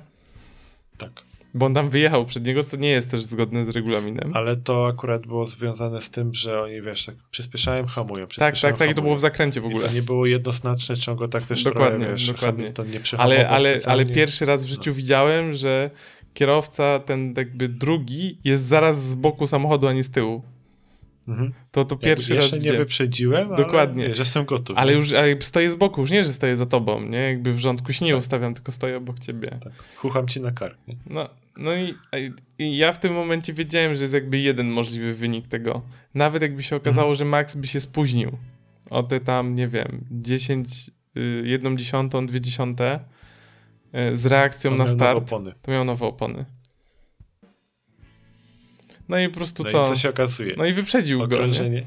Tak. 0.98 1.12
Bo 1.54 1.66
on 1.66 1.74
tam 1.74 1.90
wyjechał 1.90 2.26
przed 2.26 2.46
niego, 2.48 2.64
co 2.64 2.78
nie 2.78 2.90
jest 2.90 3.12
też 3.12 3.24
zgodne 3.24 3.66
z 3.66 3.70
regulaminem. 3.70 4.32
Ale 4.34 4.56
to 4.56 4.88
akurat 4.88 5.28
było 5.28 5.44
związane 5.46 6.02
z 6.02 6.10
tym, 6.10 6.34
że 6.34 6.62
oni, 6.62 6.82
wiesz, 6.82 7.06
tak 7.06 7.16
przyspieszają, 7.32 7.86
hamują, 7.86 8.24
tak, 8.24 8.30
przyspieszają, 8.30 8.72
tak, 8.74 8.80
tak, 8.80 8.92
i 8.92 8.96
to 8.96 9.02
było 9.02 9.16
w 9.16 9.18
hamują. 9.18 9.32
zakręcie 9.32 9.62
w 9.62 9.64
I 9.64 9.68
ogóle. 9.68 9.88
to 9.88 9.94
nie 9.94 10.02
było 10.02 10.26
jednoznaczne, 10.26 10.98
ciągle 10.98 11.28
tak 11.28 11.46
też 11.46 11.64
Dokładnie, 11.64 11.98
trochę, 12.00 12.12
wiesz, 12.12 12.28
dokładnie. 12.28 12.64
Hamilton 12.64 12.90
nie 12.90 13.00
Ale, 13.20 13.50
ale, 13.50 13.80
ale 13.86 14.06
pierwszy 14.06 14.46
raz 14.46 14.66
w 14.66 14.68
życiu 14.68 14.94
widziałem, 14.94 15.54
że 15.54 15.90
kierowca, 16.34 17.00
ten 17.00 17.34
jakby 17.38 17.70
drugi, 17.70 18.40
jest 18.44 18.64
zaraz 18.64 19.02
z 19.04 19.14
boku 19.14 19.48
samochodu, 19.48 19.88
a 19.88 19.94
nie 19.94 20.04
z 20.04 20.12
tyłu. 20.12 20.44
Mhm. 21.28 21.54
To 21.72 21.86
to 21.86 21.96
pierwszy 21.96 22.34
Jakby 22.34 22.44
raz 22.44 22.54
jeszcze 22.54 22.72
nie 22.72 22.78
wyprzedziłem, 22.78 23.50
Dokładnie. 23.56 24.06
ale 24.06 24.14
że 24.16 24.22
jestem 24.22 24.46
gotów. 24.46 24.78
Ale 24.78 24.94
już 24.94 25.14
ale 25.14 25.42
stoję 25.42 25.72
z 25.72 25.76
boku, 25.76 26.02
już 26.02 26.12
nie, 26.12 26.24
że 26.24 26.34
stoję 26.34 26.58
za 26.58 26.66
tobą, 26.66 27.02
nie? 27.02 27.18
Jakby 27.20 27.54
w 27.54 27.60
rządku 27.60 27.94
się 27.94 28.06
nie 28.06 28.18
ustawiam, 28.18 28.54
tylko 28.54 28.72
stoję 28.72 28.98
obok 28.98 29.20
ciebie. 29.20 29.58
Tak. 29.64 29.74
Chucham 29.96 30.28
ci 30.28 30.42
na 30.42 30.52
kark, 30.52 30.78
nie? 30.88 30.96
No, 31.06 31.30
no 31.58 31.76
i, 31.76 31.94
i 32.60 32.78
ja 32.78 32.92
w 32.94 33.00
tym 33.00 33.14
momencie 33.14 33.54
wiedziałem, 33.54 33.96
że 33.96 34.02
jest 34.02 34.14
jakby 34.14 34.40
jeden 34.40 34.70
możliwy 34.70 35.14
wynik 35.14 35.48
tego. 35.48 35.82
Nawet 36.14 36.42
jakby 36.42 36.64
się 36.64 36.76
okazało, 36.76 37.08
Mhm. 37.10 37.16
że 37.16 37.26
Max 37.26 37.56
by 37.56 37.68
się 37.68 37.80
spóźnił 37.80 38.38
o 38.90 39.04
te 39.04 39.20
tam, 39.20 39.56
nie 39.56 39.68
wiem, 39.68 40.06
10, 40.12 40.92
y, 41.18 41.44
jedną 41.46 41.76
dziesiątą, 41.78 42.28
dwie 42.28 42.42
dziesiąte 42.42 43.00
y, 44.14 44.18
z 44.18 44.26
reakcją 44.26 44.76
na 44.78 44.88
start, 44.88 45.18
opony. 45.18 45.54
to 45.62 45.72
miał 45.72 45.86
nowe 45.86 46.06
opony. 46.06 46.46
No 49.10 49.20
i 49.20 49.30
po 49.30 49.36
prostu 49.36 49.64
No 49.64 49.70
to... 49.70 49.86
i 49.86 49.88
co 49.88 49.96
się 49.96 50.10
okazuje? 50.10 50.56
No 50.58 50.66
i 50.66 50.74
wyprzedził 50.74 51.20
go, 51.20 51.28
nie? 51.28 51.36
okrążenie, 51.36 51.84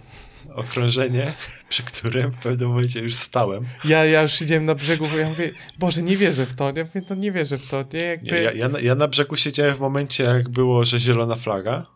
okrążenie, 0.55 1.33
przy 1.69 1.83
którym 1.83 2.33
w 2.33 2.39
pewnym 2.39 2.69
momencie 2.69 3.01
już 3.01 3.15
stałem. 3.15 3.65
Ja, 3.85 4.05
ja 4.05 4.23
już 4.23 4.33
siedziałem 4.33 4.65
na 4.65 4.75
brzegu, 4.75 5.07
bo 5.13 5.17
ja 5.19 5.29
mówię, 5.29 5.51
Boże, 5.79 6.03
nie 6.03 6.17
wierzę 6.17 6.47
w 6.47 6.53
to, 6.55 6.73
ja 6.77 6.85
mówię, 6.85 7.03
to 7.03 7.15
nie 7.15 7.33
wierzę 7.33 7.59
w 7.59 7.69
to, 7.69 7.85
nie? 7.95 8.01
Jakby... 8.01 8.31
Nie, 8.31 8.39
ja, 8.39 8.53
ja, 8.53 8.69
na- 8.69 8.81
ja 8.81 8.95
na 8.95 9.09
brzegu 9.09 9.37
siedziałem 9.37 9.75
w 9.75 9.81
momencie, 9.81 10.25
jak 10.25 10.49
było, 10.49 10.85
że 10.85 10.99
zielona 10.99 11.37
flaga. 11.37 11.87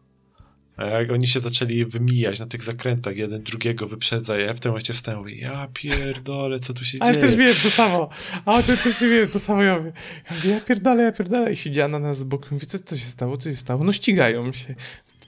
A 0.76 0.84
jak 0.84 1.10
oni 1.10 1.26
się 1.26 1.40
zaczęli 1.40 1.84
wymijać 1.84 2.40
na 2.40 2.46
tych 2.46 2.62
zakrętach, 2.62 3.16
jeden 3.16 3.42
drugiego 3.42 3.88
wyprzedza, 3.88 4.36
ja 4.38 4.54
w 4.54 4.60
tym 4.60 4.70
momencie 4.72 4.92
wstałem 4.92 5.20
i 5.20 5.22
mówię, 5.22 5.36
ja 5.36 5.68
pierdolę, 5.74 6.60
co 6.60 6.72
tu 6.72 6.84
się 6.84 6.98
Ale 7.00 7.12
dzieje? 7.14 7.26
też 7.26 7.36
wiem 7.36 7.54
to 7.62 7.70
samo. 7.70 8.08
A 8.44 8.62
ty 8.62 8.76
też 8.76 9.00
wiem 9.00 9.28
to 9.28 9.38
samo. 9.38 9.62
Ja 9.62 9.78
mówię, 9.78 9.92
ja, 10.30 10.36
mówię, 10.36 10.50
ja 10.50 10.60
pierdolę, 10.60 11.02
ja 11.02 11.12
pierdolę. 11.12 11.52
I 11.52 11.56
siedziała 11.56 11.88
na 11.88 11.98
nas 11.98 12.18
z 12.18 12.24
boku. 12.24 12.46
Mówi, 12.50 12.66
co, 12.66 12.78
co 12.78 12.96
się 12.98 13.04
stało? 13.04 13.36
Co 13.36 13.50
się 13.50 13.56
stało? 13.56 13.84
No 13.84 13.92
ścigają 13.92 14.52
się. 14.52 14.74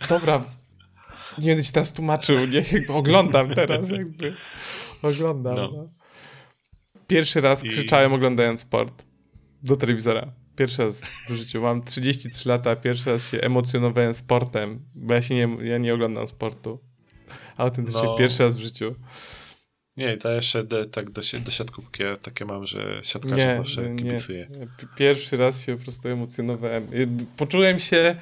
Dobra, 0.09 0.45
nie 1.39 1.47
będę 1.49 1.65
ci 1.65 1.73
teraz 1.73 1.93
tłumaczył. 1.93 2.47
Nie? 2.47 2.65
Oglądam 2.95 3.55
teraz 3.55 3.91
jakby. 3.91 4.37
Oglądam, 5.03 5.57
No. 5.57 5.71
no. 5.73 5.89
Pierwszy 7.07 7.41
raz 7.41 7.65
I- 7.65 7.69
krzyczałem 7.71 8.13
oglądając 8.13 8.61
sport. 8.61 9.05
Do 9.63 9.77
telewizora. 9.77 10.33
Pierwszy 10.57 10.83
raz 10.83 11.01
w 11.29 11.35
życiu. 11.35 11.63
Mam 11.63 11.85
33 11.85 12.49
lata, 12.49 12.77
pierwszy 12.77 13.11
raz 13.11 13.31
się 13.31 13.41
emocjonowałem 13.41 14.15
sportem, 14.15 14.81
bo 14.95 15.15
ja 15.15 15.23
się 15.23 15.35
nie, 15.35 15.65
ja 15.67 15.79
nie 15.79 15.95
oglądam 15.95 16.27
sportu. 16.27 16.79
Autentycznie 17.57 18.03
No. 18.03 18.15
pierwszy 18.15 18.43
raz 18.43 18.57
w 18.57 18.61
życiu. 18.61 18.95
Nie, 19.97 20.17
to 20.17 20.31
jeszcze 20.31 20.65
de, 20.65 20.87
tak 20.87 21.11
do, 21.11 21.21
do 21.45 21.51
siatkówki 21.51 22.03
ja 22.03 22.17
takie 22.17 22.45
mam, 22.45 22.67
że 22.67 23.01
siatkarze 23.03 23.57
zawsze 23.57 23.91
nie. 23.91 24.03
kibicuję. 24.03 24.49
P- 24.81 24.87
Pierwszy 24.97 25.37
raz 25.37 25.63
się 25.65 25.77
po 25.77 25.83
prostu 25.83 26.09
emocjonowałem. 26.09 26.83
Y, 26.95 27.09
Poczułem 27.37 27.79
się, 27.79 28.17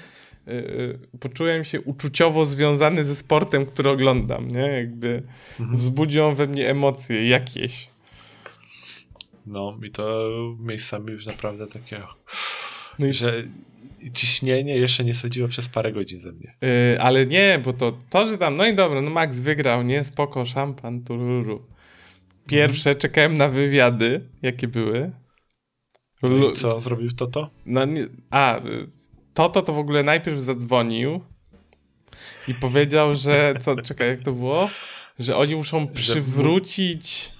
poczułem 1.20 1.64
się 1.64 1.80
uczuciowo 1.80 2.44
związany 2.44 3.04
ze 3.04 3.16
sportem, 3.16 3.66
który 3.66 3.90
oglądam, 3.90 4.48
nie? 4.48 4.60
Jakby 4.60 5.22
Mhm. 5.60 5.78
wzbudził 5.78 6.34
we 6.34 6.46
mnie 6.46 6.68
emocje 6.70 7.28
jakieś. 7.28 7.88
No 9.46 9.78
i 9.82 9.90
to 9.90 10.30
miejscami 10.60 11.12
już 11.12 11.26
naprawdę 11.26 11.66
takie, 11.66 11.98
No 12.98 13.06
i, 13.06 13.12
że 13.12 13.44
ciśnienie 14.14 14.76
jeszcze 14.76 15.04
nie 15.04 15.14
sadziło 15.14 15.48
przez 15.48 15.68
parę 15.68 15.92
godzin 15.92 16.20
ze 16.20 16.32
mnie. 16.32 16.54
y, 16.94 17.00
ale 17.00 17.26
nie, 17.26 17.60
bo 17.64 17.72
to, 17.72 17.98
to, 18.10 18.26
że 18.26 18.38
tam, 18.38 18.56
no 18.56 18.66
i 18.66 18.74
dobra, 18.74 19.00
no 19.00 19.10
Max 19.10 19.40
wygrał, 19.40 19.82
nie? 19.82 20.04
Spoko, 20.04 20.44
szampan, 20.44 21.04
tururu. 21.04 21.66
Pierwsze, 22.46 22.90
Mhm. 22.90 23.00
czekałem 23.00 23.34
na 23.36 23.48
wywiady, 23.48 24.28
jakie 24.42 24.68
były. 24.68 25.12
No 26.22 26.50
i 26.50 26.52
co 26.52 26.80
zrobił 26.80 27.12
to 27.12 27.26
to? 27.26 27.50
No 27.66 27.84
nie, 27.84 28.06
a, 28.30 28.58
y, 28.58 28.62
Toto 29.34 29.62
to 29.62 29.72
w 29.72 29.78
ogóle 29.78 30.02
najpierw 30.02 30.38
zadzwonił 30.38 31.24
i 32.48 32.54
powiedział, 32.54 33.16
że, 33.16 33.54
co, 33.60 33.82
czekaj, 33.82 34.08
jak 34.08 34.20
to 34.20 34.32
było? 34.32 34.68
Że 35.18 35.36
oni 35.36 35.56
muszą 35.56 35.88
przywrócić 35.88 37.32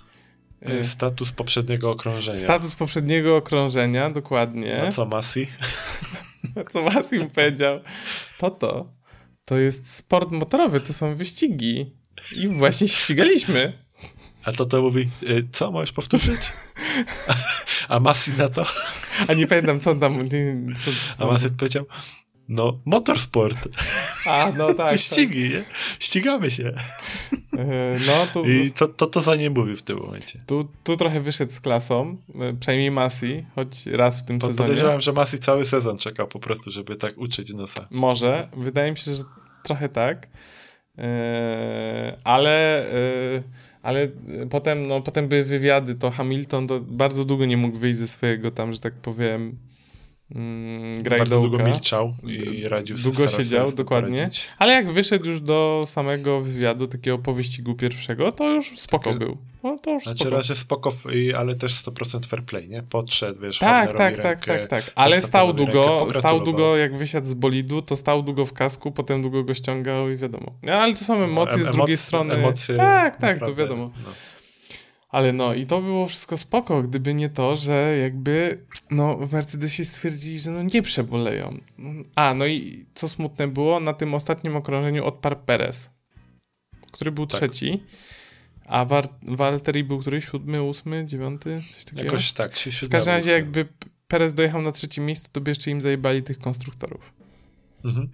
y, 0.68 0.84
Status 0.84 1.32
poprzedniego 1.32 1.90
okrążenia. 1.90 2.38
status 2.38 2.74
poprzedniego 2.74 3.36
okrążenia, 3.36 4.10
dokładnie. 4.10 4.80
No 4.84 4.92
co, 4.92 5.06
Masi? 5.06 5.46
Co 6.72 6.82
Masim 6.82 7.30
powiedział? 7.30 7.80
Toto, 8.38 8.92
to 9.44 9.56
jest 9.58 9.94
sport 9.96 10.30
motorowy, 10.30 10.80
to 10.80 10.92
są 10.92 11.14
wyścigi. 11.14 11.96
I 12.36 12.48
właśnie 12.48 12.88
się 12.88 12.96
ścigaliśmy. 12.96 13.84
A 14.44 14.52
to 14.52 14.66
to 14.66 14.82
mówi, 14.82 15.08
y, 15.22 15.48
co, 15.52 15.70
możesz 15.72 15.92
powtórzyć? 15.92 16.40
A 17.88 18.00
Masi 18.00 18.30
na 18.38 18.48
to? 18.48 18.66
A 19.28 19.34
nie 19.34 19.46
pamiętam, 19.46 19.80
co 19.80 19.90
on 19.90 20.00
tam... 20.00 20.28
Co, 21.18 21.24
A 21.24 21.26
Masi 21.26 21.48
powiedział, 21.50 21.84
no, 22.48 22.80
motorsport, 22.84 23.68
A, 24.26 24.52
no 24.56 24.66
tak. 24.66 24.76
tak. 24.76 24.92
wyścigi, 24.92 25.42
nie? 25.42 25.62
Ścigamy 25.98 26.50
się. 26.50 26.64
Y, 27.32 28.00
No, 28.06 28.26
tu... 28.32 28.44
I 28.44 28.70
to, 28.70 28.88
to, 28.88 29.06
to 29.06 29.20
za 29.20 29.36
nie 29.36 29.50
mówi 29.50 29.76
w 29.76 29.82
tym 29.82 29.98
momencie. 29.98 30.38
Tu, 30.46 30.68
tu 30.84 30.96
trochę 30.96 31.20
wyszedł 31.20 31.52
z 31.52 31.60
klasą, 31.60 32.16
e, 32.40 32.52
przynajmniej 32.60 32.90
Masi, 32.90 33.46
choć 33.54 33.86
raz 33.86 34.20
w 34.20 34.24
tym 34.24 34.38
Po- 34.38 34.46
sezonie. 34.46 34.68
Podejrzewam, 34.68 35.00
że 35.00 35.12
Masi 35.12 35.38
cały 35.38 35.64
sezon 35.64 35.98
czekał 35.98 36.28
po 36.28 36.38
prostu, 36.38 36.70
żeby 36.70 36.96
tak 36.96 37.18
uczyć 37.18 37.54
nosa. 37.54 37.86
Może, 37.90 38.48
wydaje 38.56 38.90
mi 38.90 38.96
się, 38.98 39.14
że 39.14 39.22
trochę 39.62 39.88
tak. 39.88 40.28
E, 40.98 42.16
ale, 42.24 42.86
e, 42.92 43.42
ale 43.82 44.08
potem, 44.50 44.86
no, 44.86 45.00
potem 45.00 45.28
były 45.28 45.44
wywiady, 45.44 45.94
to 45.94 46.10
Hamilton 46.10 46.66
to 46.66 46.80
bardzo 46.80 47.24
długo 47.24 47.46
nie 47.46 47.56
mógł 47.56 47.78
wyjść 47.78 47.98
ze 47.98 48.08
swojego 48.08 48.50
tam, 48.50 48.72
że 48.72 48.80
tak 48.80 48.94
powiem, 48.94 49.56
mm, 50.34 51.02
Bardzo 51.18 51.40
długo 51.40 51.64
milczał 51.64 52.14
i 52.26 52.64
radził 52.68 52.98
sobie, 52.98 53.14
Długo 53.16 53.28
siedział, 53.30 53.72
dokładnie. 53.72 54.16
poradzić. 54.16 54.48
Ale 54.58 54.72
jak 54.72 54.92
wyszedł 54.92 55.28
już 55.28 55.40
do 55.40 55.84
samego 55.86 56.40
wywiadu, 56.40 56.86
takiego 56.86 57.18
po 57.18 57.34
wyścigu 57.34 57.74
pierwszego, 57.74 58.32
to 58.32 58.50
już 58.50 58.78
spoko 58.78 59.04
Takie- 59.12 59.18
był. 59.24 59.36
No, 59.62 59.76
to 59.82 59.90
już 59.90 60.02
Znaczy 60.02 60.18
spoko. 60.18 60.36
razie 60.36 60.54
spoko, 60.54 60.92
ale 61.38 61.54
też 61.54 61.72
100% 61.72 62.26
fair 62.26 62.44
play, 62.44 62.68
nie? 62.68 62.82
Podszedł, 62.82 63.40
wiesz, 63.40 63.58
Tak, 63.58 63.92
tak, 63.92 64.16
tak, 64.16 64.24
rękę, 64.46 64.46
tak, 64.46 64.66
tak. 64.84 64.92
Ale 64.94 65.14
Verstappenowi 65.16 65.62
stał 65.62 65.66
długo, 65.96 66.18
stał 66.18 66.40
długo, 66.40 66.76
jak 66.76 66.96
wysiadł 66.96 67.26
z 67.26 67.34
bolidu, 67.34 67.82
to 67.82 67.96
stał 67.96 68.22
długo 68.22 68.46
w 68.46 68.52
kasku, 68.52 68.92
potem 68.92 69.22
długo 69.22 69.44
go 69.44 69.54
ściągał 69.54 70.10
i 70.10 70.16
wiadomo. 70.16 70.52
No, 70.62 70.72
ale 70.72 70.94
to 70.94 71.04
są 71.04 71.24
emocje 71.24 71.54
Em- 71.54 71.64
z 71.64 71.70
drugiej 71.70 71.96
strony. 71.96 72.34
Emocje, 72.34 72.76
tak, 72.76 73.16
tak, 73.16 73.38
to 73.40 73.54
wiadomo. 73.54 73.90
No. 74.04 74.10
Ale 75.12 75.32
no 75.32 75.54
i 75.54 75.66
to 75.66 75.80
było 75.82 76.06
wszystko 76.06 76.36
spoko, 76.36 76.82
gdyby 76.82 77.14
nie 77.14 77.30
to, 77.30 77.56
że 77.56 77.98
jakby 78.02 78.64
no 78.90 79.16
w 79.16 79.32
Mercedesie 79.32 79.84
stwierdzili, 79.84 80.38
że 80.38 80.50
no 80.50 80.62
nie 80.62 80.82
przeboleją. 80.82 81.58
A, 82.14 82.34
no 82.34 82.46
i 82.46 82.86
co 82.94 83.08
smutne 83.08 83.48
było, 83.48 83.80
na 83.80 83.92
tym 83.92 84.14
ostatnim 84.14 84.56
okrążeniu 84.56 85.04
odparł 85.04 85.36
Perez, 85.46 85.90
który 86.92 87.12
był 87.12 87.26
Tak. 87.26 87.40
trzeci, 87.40 87.82
a 88.66 88.84
War- 88.84 89.08
Valtteri 89.22 89.84
był 89.84 89.98
który? 90.00 90.22
Siódmy, 90.22 90.62
ósmy, 90.62 91.06
dziewiąty? 91.06 91.60
Coś 91.72 91.84
takiego? 91.84 92.04
Jakoś 92.04 92.32
tak. 92.32 92.56
Się 92.56 92.70
W 92.70 92.88
każdym 92.88 93.14
razie 93.14 93.32
jakby 93.32 93.68
Perez 94.08 94.34
dojechał 94.34 94.62
na 94.62 94.72
trzecie 94.72 95.00
miejsce, 95.00 95.28
to 95.32 95.40
by 95.40 95.50
jeszcze 95.50 95.70
im 95.70 95.80
zajebali 95.80 96.22
tych 96.22 96.38
konstruktorów. 96.38 97.12
Mhm. 97.84 98.08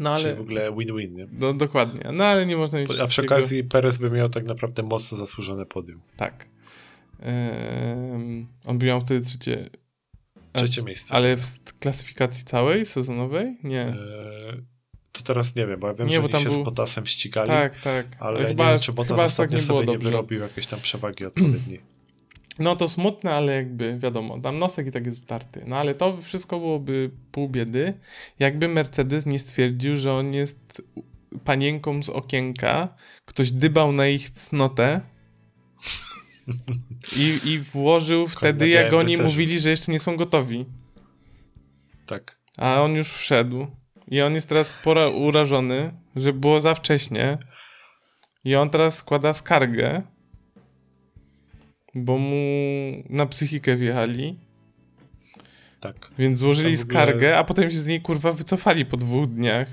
No 0.00 0.10
Ale... 0.10 0.24
ale... 0.24 0.34
w 0.34 0.40
ogóle 0.40 0.72
win-win, 0.72 1.14
nie? 1.14 1.26
No 1.32 1.54
dokładnie, 1.54 2.10
no 2.12 2.24
ale 2.24 2.46
nie 2.46 2.56
można 2.56 2.78
mieć 2.78 2.98
A 3.00 3.06
przy 3.06 3.22
okazji 3.22 3.64
Perez 3.64 3.98
by 3.98 4.10
miał 4.10 4.28
tak 4.28 4.44
naprawdę 4.46 4.82
mocno 4.82 5.18
zasłużone 5.18 5.66
podium. 5.66 6.00
Tak. 6.16 6.46
On 8.66 8.78
by 8.78 8.86
miał 8.86 9.00
wtedy 9.00 9.26
trzecie... 9.26 9.70
Trzecie 10.52 10.82
miejsce. 10.82 11.14
Ale 11.14 11.36
w 11.36 11.60
klasyfikacji 11.80 12.44
całej, 12.44 12.86
sezonowej? 12.86 13.56
Nie. 13.64 13.82
Eee, 13.86 14.62
to 15.12 15.22
teraz 15.22 15.56
nie 15.56 15.66
wiem, 15.66 15.80
bo 15.80 15.86
ja 15.86 15.94
wiem, 15.94 16.08
Nie, 16.08 16.14
że 16.14 16.22
bo 16.22 16.28
tam 16.28 16.42
się 16.42 16.48
był- 16.48 16.62
z 16.62 16.64
Botasem 16.64 17.06
ścigali, 17.06 17.48
tak, 17.48 17.80
tak. 17.80 18.06
ale 18.18 18.46
chyba, 18.46 18.64
nie 18.64 18.70
wiem, 18.70 18.78
czy 18.78 18.92
Botas 18.92 19.16
tak 19.16 19.26
ostatnio 19.26 19.56
nie 19.56 19.62
sobie 19.62 19.80
nie 19.80 19.86
dobrze. 19.86 20.10
wyrobił 20.10 20.40
jakiejś 20.40 20.66
tam 20.66 20.80
przewagi 20.80 21.24
odpowiedniej. 21.30 21.80
No 22.58 22.76
to 22.76 22.88
smutne, 22.88 23.34
ale 23.34 23.54
jakby 23.54 23.98
wiadomo, 23.98 24.40
tam 24.40 24.58
nosek 24.58 24.86
i 24.86 24.90
tak 24.90 25.06
jest 25.06 25.22
utarty. 25.22 25.64
No 25.66 25.76
ale 25.76 25.94
to 25.94 26.16
wszystko 26.16 26.58
byłoby 26.58 27.10
pół 27.32 27.48
biedy, 27.48 27.94
jakby 28.38 28.68
Mercedes 28.68 29.26
nie 29.26 29.38
stwierdził, 29.38 29.96
że 29.96 30.12
on 30.12 30.34
jest 30.34 30.82
panienką 31.44 32.02
z 32.02 32.08
okienka, 32.08 32.88
ktoś 33.24 33.52
dybał 33.52 33.92
na 33.92 34.08
ich 34.08 34.30
cnotę 34.30 35.00
i, 37.16 37.40
i 37.44 37.58
włożył 37.58 38.26
wtedy, 38.26 38.68
jak 38.68 38.92
oni 38.92 39.16
rycerzu. 39.16 39.28
mówili, 39.28 39.60
że 39.60 39.70
jeszcze 39.70 39.92
nie 39.92 39.98
są 39.98 40.16
gotowi. 40.16 40.66
Tak. 42.06 42.38
A 42.56 42.82
on 42.82 42.94
już 42.94 43.12
wszedł. 43.12 43.66
I 44.08 44.20
on 44.20 44.34
jest 44.34 44.48
teraz 44.48 44.70
pora 44.84 45.08
urażony, 45.08 45.92
że 46.16 46.32
było 46.32 46.60
za 46.60 46.74
wcześnie. 46.74 47.38
I 48.44 48.54
on 48.54 48.70
teraz 48.70 48.96
składa 48.96 49.32
skargę, 49.32 50.02
bo 52.04 52.18
mu 52.18 52.34
na 53.10 53.26
psychikę 53.26 53.76
wjechali. 53.76 54.36
Tak. 55.80 56.10
Więc 56.18 56.38
złożyli 56.38 56.66
ogóle- 56.68 56.76
skargę, 56.78 57.38
a 57.38 57.44
potem 57.44 57.70
się 57.70 57.76
z 57.78 57.86
niej 57.86 58.00
kurwa 58.00 58.32
wycofali 58.32 58.86
po 58.86 58.96
dwóch 58.96 59.26
dniach. 59.26 59.68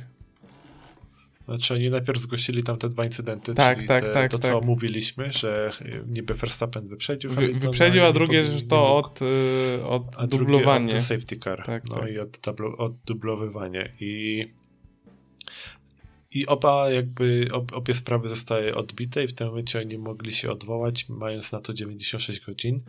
Znaczy 1.45 1.73
oni 1.73 1.89
najpierw 1.89 2.19
zgłosili 2.19 2.63
tam 2.63 2.77
te 2.77 2.89
dwa 2.89 3.05
incydenty, 3.05 3.53
Tak, 3.53 3.77
czyli 3.77 3.87
tak, 3.87 4.01
te, 4.01 4.09
tak, 4.09 4.31
to, 4.31 4.39
tak. 4.39 4.51
co 4.51 4.61
mówiliśmy, 4.61 5.31
że 5.31 5.69
niby 6.07 6.33
Verstappen 6.33 6.87
wyprzedził 6.87 7.33
Wy, 7.33 7.47
wyprzedził, 7.53 8.03
a 8.03 8.07
nie 8.07 8.13
drugie, 8.13 8.43
że 8.43 8.61
to 8.61 8.95
od, 8.97 9.21
y, 9.21 9.25
od 9.85 10.03
a 10.17 10.27
drugie 10.27 10.45
dublowanie. 10.45 10.95
od 10.95 11.01
safety 11.01 11.37
car. 11.43 11.63
Tak, 11.65 11.83
no 11.89 11.95
tak. 11.95 12.11
i 12.11 12.19
od 12.19 12.37
tablo, 12.37 12.77
oddublowywanie. 12.77 13.89
I, 13.99 14.45
I 16.35 16.45
oba 16.45 16.89
jakby, 16.89 17.47
ob, 17.51 17.73
obie 17.73 17.93
sprawy 17.93 18.29
zostały 18.29 18.75
odbite 18.75 19.23
i 19.23 19.27
w 19.27 19.33
tym 19.33 19.47
momencie 19.47 19.79
oni 19.79 19.97
mogli 19.97 20.33
się 20.33 20.51
odwołać, 20.51 21.09
mając 21.09 21.51
na 21.51 21.61
to 21.61 21.73
96 21.73 22.45
godzin. 22.45 22.83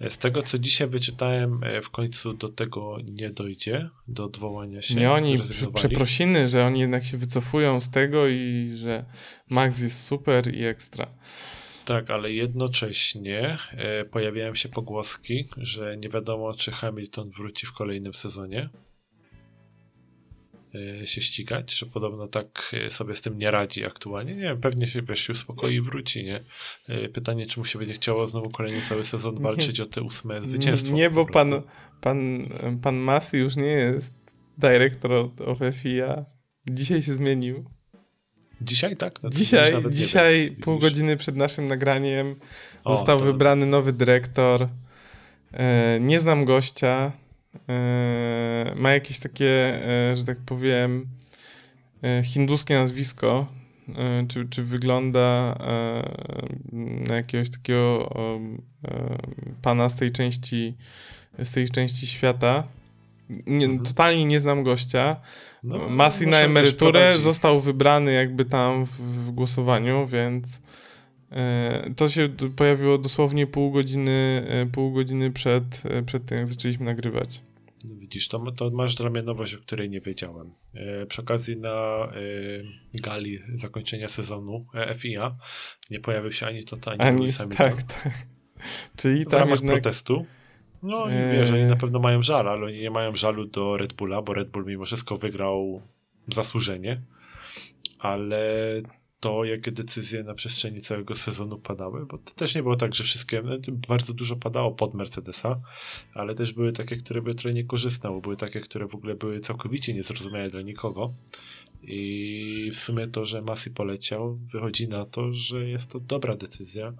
E, 0.00 0.10
Z 0.10 0.18
tego, 0.18 0.42
co 0.42 0.58
dzisiaj 0.58 0.88
wyczytałem, 0.88 1.64
e, 1.64 1.82
w 1.82 1.90
końcu 1.90 2.34
do 2.34 2.48
tego 2.48 2.98
nie 3.10 3.30
dojdzie, 3.30 3.90
do 4.08 4.24
odwołania 4.24 4.82
się. 4.82 4.94
Nie 4.94 5.10
oni 5.12 5.38
przeprosiny, 5.74 6.48
że 6.48 6.66
oni 6.66 6.80
jednak 6.80 7.04
się 7.04 7.18
wycofują 7.18 7.80
z 7.80 7.90
tego 7.90 8.28
i 8.28 8.72
że 8.74 9.04
Max 9.50 9.80
jest 9.80 10.06
super 10.06 10.54
i 10.54 10.64
ekstra. 10.64 11.06
Tak, 11.84 12.10
ale 12.10 12.32
jednocześnie 12.32 13.56
e, 13.70 14.04
pojawiają 14.04 14.54
się 14.54 14.68
pogłoski, 14.68 15.44
że 15.56 15.96
nie 15.96 16.08
wiadomo, 16.08 16.54
czy 16.54 16.70
Hamilton 16.70 17.30
wróci 17.30 17.66
w 17.66 17.72
kolejnym 17.72 18.14
sezonie 18.14 18.68
się 21.04 21.20
ścigać, 21.20 21.74
że 21.78 21.86
podobno 21.86 22.28
tak 22.28 22.74
e, 22.86 22.90
sobie 22.90 23.14
z 23.14 23.20
tym 23.20 23.38
nie 23.38 23.50
radzi 23.50 23.84
aktualnie. 23.86 24.34
Nie 24.34 24.42
wiem, 24.42 24.60
pewnie 24.60 24.88
się 24.88 25.02
wiesz, 25.02 25.20
się 25.20 25.32
uspokoi 25.32 25.74
i 25.74 25.80
wróci, 25.80 26.24
nie? 26.24 26.40
E, 26.88 27.08
pytanie, 27.08 27.46
czy 27.46 27.60
mu 27.60 27.66
się 27.66 27.78
będzie 27.78 27.94
chciało 27.94 28.26
znowu 28.26 28.50
kolejny 28.50 28.80
cały 28.82 29.04
sezon 29.04 29.42
walczyć 29.42 29.80
o 29.80 29.86
te 29.86 30.02
ósme 30.02 30.40
zwycięstwo. 30.42 30.92
Nie, 30.92 31.10
bo 31.10 31.24
pan, 31.26 31.62
pan, 32.00 32.46
pan 32.82 32.96
Masi 32.96 33.36
już 33.36 33.56
nie 33.56 33.66
jest 33.66 34.12
dyrektor 34.58 35.12
od 35.12 35.40
of 35.40 35.58
FIA. 35.82 36.24
Dzisiaj 36.70 37.02
się 37.02 37.14
zmienił. 37.14 37.64
Dzisiaj 38.60 38.96
tak? 38.96 39.22
No 39.22 39.30
Dzisiaj, 39.30 39.84
nie 39.84 39.90
dzisiaj 39.90 40.56
pół 40.62 40.74
Widzisz? 40.74 40.90
godziny 40.90 41.16
przed 41.16 41.36
naszym 41.36 41.66
nagraniem 41.68 42.34
O, 42.84 42.96
został 42.96 43.18
to- 43.18 43.24
wybrany 43.24 43.66
nowy 43.66 43.92
dyrektor. 43.92 44.68
E, 45.52 45.98
nie 46.00 46.18
znam 46.18 46.44
gościa. 46.44 47.12
E, 47.68 48.72
ma 48.76 48.90
jakieś 48.90 49.18
takie, 49.18 49.80
e, 50.10 50.16
że 50.16 50.24
tak 50.24 50.38
powiem, 50.38 51.06
e, 52.02 52.22
hinduskie 52.24 52.74
nazwisko. 52.74 53.46
Czy, 54.28 54.48
czy 54.50 54.62
wygląda 54.62 55.56
na 57.08 57.16
jakiegoś 57.16 57.50
takiego 57.50 58.10
pana 59.62 59.88
z 59.88 59.96
tej 59.96 60.12
części 60.12 60.74
z 61.38 61.50
tej 61.50 61.68
części 61.68 62.06
świata. 62.06 62.64
Nie, 63.46 63.66
Mhm. 63.66 63.84
Totalnie 63.84 64.24
nie 64.24 64.40
znam 64.40 64.62
gościa. 64.62 65.16
No, 65.62 65.88
Masi 65.88 66.26
na 66.26 66.38
emeryturę 66.38 67.14
został 67.14 67.60
wybrany 67.60 68.12
jakby 68.12 68.44
tam 68.44 68.84
w, 68.84 69.00
w 69.00 69.30
głosowaniu, 69.30 70.06
więc 70.06 70.60
to 71.96 72.08
się 72.08 72.28
pojawiło 72.56 72.98
dosłownie 72.98 73.46
pół 73.46 73.70
godziny, 73.70 74.46
e, 74.48 74.66
pół 74.66 74.92
godziny 74.92 75.30
przed, 75.30 75.82
e, 75.84 76.02
przed 76.02 76.24
tym, 76.24 76.38
jak 76.38 76.48
zaczęliśmy 76.48 76.84
nagrywać. 76.84 77.42
No 77.84 77.94
Widzisz, 77.96 78.28
to, 78.28 78.52
to 78.52 78.70
masz 78.70 78.94
dla 78.94 79.10
mnie 79.10 79.22
nowość, 79.22 79.54
o 79.54 79.58
której 79.58 79.90
nie 79.90 80.00
wiedziałem. 80.00 80.54
E, 80.74 81.06
przy 81.06 81.22
okazji 81.22 81.56
na 81.56 81.70
e, 81.70 82.10
gali 82.94 83.38
zakończenia 83.52 84.08
sezonu 84.08 84.66
e, 84.74 84.94
FIA 84.94 85.36
nie 85.90 86.00
pojawił 86.00 86.32
się 86.32 86.46
ani 86.46 86.64
to, 86.64 86.76
ani, 86.86 87.00
Ani, 87.00 87.30
Hamilton. 87.30 87.48
tak, 87.50 87.82
tak. 87.82 88.12
Czyli 88.96 89.24
w 89.24 89.28
tam 89.28 89.40
ramach 89.40 89.60
jednak... 89.60 89.74
protestu. 89.74 90.26
No 90.82 91.08
i 91.08 91.12
E, 91.12 91.32
wiesz, 91.32 91.50
oni 91.50 91.64
na 91.64 91.76
pewno 91.76 91.98
mają 91.98 92.22
żal, 92.22 92.48
ale 92.48 92.66
oni 92.66 92.80
nie 92.80 92.90
mają 92.90 93.16
żalu 93.16 93.46
do 93.46 93.76
Red 93.76 93.92
Bulla, 93.92 94.22
bo 94.22 94.34
Red 94.34 94.48
Bull 94.48 94.66
mimo 94.66 94.84
wszystko 94.84 95.16
wygrał 95.16 95.82
zasłużenie, 96.28 97.02
ale 97.98 98.46
to, 99.22 99.44
jakie 99.44 99.72
decyzje 99.72 100.24
na 100.24 100.34
przestrzeni 100.34 100.80
całego 100.80 101.14
sezonu 101.14 101.58
padały, 101.58 102.06
bo 102.06 102.18
to 102.18 102.32
też 102.32 102.54
nie 102.54 102.62
było 102.62 102.76
tak, 102.76 102.94
że 102.94 103.04
wszystkie, 103.04 103.42
no, 103.42 103.52
bardzo 103.88 104.14
dużo 104.14 104.36
padało 104.36 104.72
pod 104.72 104.94
Mercedesa, 104.94 105.60
ale 106.14 106.34
też 106.34 106.52
były 106.52 106.72
takie, 106.72 106.96
które 106.96 107.22
były 107.22 107.34
trochę 107.34 107.54
niekorzystne, 107.54 108.10
bo 108.10 108.20
były 108.20 108.36
takie, 108.36 108.60
które 108.60 108.86
w 108.86 108.94
ogóle 108.94 109.14
były 109.14 109.40
całkowicie 109.40 109.94
niezrozumiałe 109.94 110.48
dla 110.48 110.62
nikogo. 110.62 111.14
I 111.82 112.70
w 112.72 112.76
sumie 112.76 113.06
to, 113.06 113.26
że 113.26 113.42
Masi 113.42 113.70
poleciał, 113.70 114.38
wychodzi 114.52 114.88
na 114.88 115.04
to, 115.04 115.32
że 115.32 115.68
jest 115.68 115.90
to 115.90 116.00
dobra 116.00 116.36
decyzja 116.36 116.92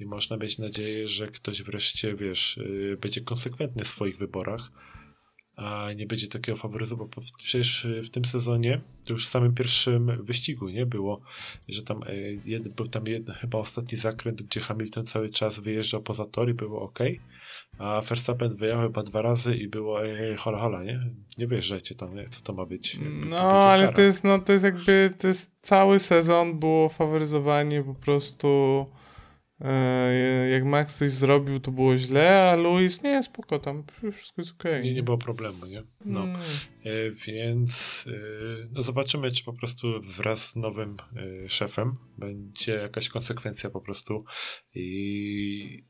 i 0.00 0.06
można 0.06 0.36
mieć 0.36 0.58
nadzieję, 0.58 1.06
że 1.06 1.28
ktoś 1.28 1.62
wreszcie, 1.62 2.14
wiesz, 2.14 2.56
yy, 2.56 2.96
będzie 2.96 3.20
konsekwentny 3.20 3.84
w 3.84 3.88
swoich 3.88 4.18
wyborach, 4.18 4.72
a 5.56 5.92
nie 5.96 6.06
będzie 6.06 6.28
takiego 6.28 6.58
faworyzował, 6.58 7.08
bo 7.16 7.22
przecież 7.36 7.86
w 8.04 8.10
tym 8.10 8.24
sezonie, 8.24 8.80
to 9.04 9.12
już 9.12 9.26
w 9.26 9.30
samym 9.30 9.54
pierwszym 9.54 10.24
wyścigu, 10.24 10.68
nie, 10.68 10.86
było, 10.86 11.20
że 11.68 11.82
tam 11.82 12.00
yy, 12.08 12.40
jed, 12.44 12.74
był 12.74 12.88
tam 12.88 13.06
jeden, 13.06 13.34
chyba 13.34 13.58
ostatni 13.58 13.98
zakręt, 13.98 14.42
gdzie 14.42 14.60
Hamilton 14.60 15.06
cały 15.06 15.30
czas 15.30 15.58
wyjeżdżał 15.58 16.02
poza 16.02 16.26
tor 16.26 16.50
i 16.50 16.54
było 16.54 16.82
ok, 16.82 16.98
a 17.78 18.00
Verstappen 18.00 18.56
wyjechał 18.56 18.82
chyba 18.82 19.02
dwa 19.02 19.22
razy 19.22 19.56
i 19.56 19.68
było 19.68 20.04
ej, 20.04 20.30
ej, 20.30 20.36
hola, 20.36 20.58
hola, 20.58 20.84
nie? 20.84 21.00
Nie 21.38 21.46
wyjeżdżajcie 21.46 21.94
tam, 21.94 22.14
nie? 22.14 22.28
Co 22.28 22.40
to 22.40 22.52
ma 22.52 22.66
być? 22.66 22.94
Jakby 22.94 23.26
No, 23.26 23.38
ale 23.38 23.82
kara. 23.82 23.96
to 23.96 24.02
jest, 24.02 24.24
no, 24.24 24.38
to 24.38 24.52
jest 24.52 24.64
jakby, 24.64 25.14
to 25.18 25.26
jest 25.26 25.50
cały 25.60 26.00
sezon 26.00 26.58
było 26.58 26.88
faworyzowanie 26.88 27.82
po 27.82 27.94
prostu 27.94 28.86
e, 28.88 29.11
jak 30.50 30.64
Max 30.64 30.96
coś 30.96 31.10
zrobił, 31.10 31.60
to 31.60 31.70
było 31.70 31.98
źle, 31.98 32.50
a 32.50 32.56
Luis, 32.56 33.02
nie, 33.02 33.22
spoko, 33.22 33.58
tam 33.58 33.84
wszystko 34.12 34.40
jest 34.42 34.52
okej. 34.52 34.80
Nie, 34.84 34.94
nie 34.94 35.02
było 35.02 35.18
problemu, 35.18 35.66
nie? 35.66 35.82
No. 36.04 36.26
E, 36.84 37.10
Więc 37.26 38.04
e, 38.08 38.68
no 38.72 38.82
zobaczymy, 38.82 39.32
czy 39.32 39.44
po 39.44 39.52
prostu 39.52 40.02
wraz 40.02 40.48
z 40.48 40.56
nowym 40.56 40.96
e, 41.16 41.48
szefem 41.48 41.96
będzie 42.18 42.72
jakaś 42.72 43.08
konsekwencja 43.08 43.70
po 43.70 43.80
prostu 43.80 44.24
i 44.74 45.84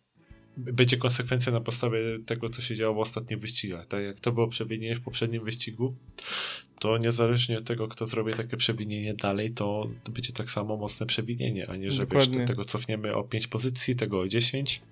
będzie 0.56 0.96
konsekwencja 0.96 1.52
na 1.52 1.60
podstawie 1.60 2.00
tego, 2.26 2.48
co 2.48 2.62
się 2.62 2.76
działo 2.76 2.94
w 2.94 2.98
ostatnich 2.98 3.40
wyścigach. 3.40 3.86
Tak 3.86 4.04
jak 4.04 4.20
to 4.20 4.32
było 4.32 4.48
przewinienie 4.48 4.96
w 4.96 5.00
poprzednim 5.00 5.44
wyścigu, 5.44 5.96
to 6.82 6.98
niezależnie 6.98 7.58
od 7.58 7.64
tego, 7.64 7.88
kto 7.88 8.06
zrobi 8.06 8.34
takie 8.34 8.56
przewinienie 8.56 9.14
dalej, 9.14 9.50
to, 9.50 9.88
będzie 10.10 10.32
tak 10.32 10.50
samo 10.50 10.76
mocne 10.76 11.06
przewinienie, 11.06 11.70
a 11.70 11.76
nie, 11.76 11.90
że 11.90 12.06
wiesz, 12.06 12.28
do 12.28 12.46
tego 12.46 12.64
cofniemy 12.64 13.14
o 13.14 13.24
5 13.24 13.46
pozycji, 13.46 13.96
tego 13.96 14.20
o 14.20 14.28
10, 14.28 14.82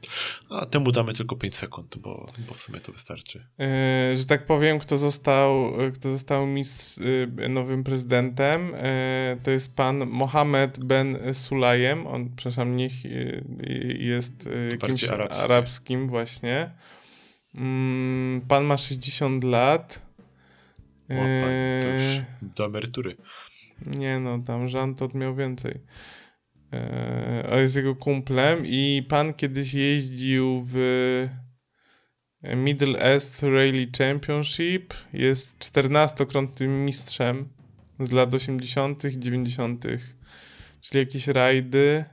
a 0.50 0.66
temu 0.66 0.92
damy 0.92 1.14
tylko 1.14 1.36
5 1.36 1.54
sekund, 1.56 1.96
bo, 2.02 2.26
bo 2.48 2.54
w 2.54 2.62
sumie 2.62 2.80
to 2.80 2.92
wystarczy. 2.92 3.46
E, 3.60 4.16
że 4.16 4.26
tak 4.26 4.46
powiem, 4.46 4.78
kto 4.78 4.98
został, 4.98 5.72
kto 5.94 6.12
został 6.12 6.46
mis, 6.46 7.00
e, 7.38 7.48
nowym 7.48 7.84
prezydentem, 7.84 8.74
e, 8.74 9.36
to 9.42 9.50
jest 9.50 9.76
pan 9.76 10.06
Mohammed 10.06 10.84
Ben 10.84 11.34
Sulajem. 11.34 12.06
On, 12.06 12.30
przepraszam, 12.36 12.76
niech 12.76 12.92
jest 13.98 14.48
jakimś 14.70 15.04
arabskie. 15.04 15.42
arabskim 15.42 16.08
właśnie. 16.08 16.70
Mm, 17.54 18.40
Pan 18.48 18.64
ma 18.64 18.76
60 18.76 19.44
lat. 19.44 20.09
O, 21.10 21.40
tak, 21.40 21.82
to 21.82 21.88
już 21.88 22.18
E, 22.18 22.24
do 22.56 22.64
emerytury. 22.64 23.16
Nie 23.86 24.20
no, 24.20 24.42
tam 24.42 24.68
Jean 24.68 24.94
Todt 24.94 25.14
miał 25.14 25.36
więcej. 25.36 25.74
Eee, 26.72 27.60
jest 27.60 27.76
jego 27.76 27.96
kumplem 27.96 28.66
i 28.66 29.06
pan 29.08 29.34
kiedyś 29.34 29.74
jeździł 29.74 30.64
w 30.66 31.28
Middle 32.56 32.98
East 33.00 33.42
Rally 33.42 33.86
Championship. 33.98 34.94
Jest 35.12 35.58
14-krotnym 35.58 36.68
mistrzem 36.84 37.48
z 38.00 38.12
lat 38.12 38.34
80., 38.34 39.02
90., 39.02 39.84
czyli 40.80 40.98
jakieś 40.98 41.26
rajdy. 41.26 42.04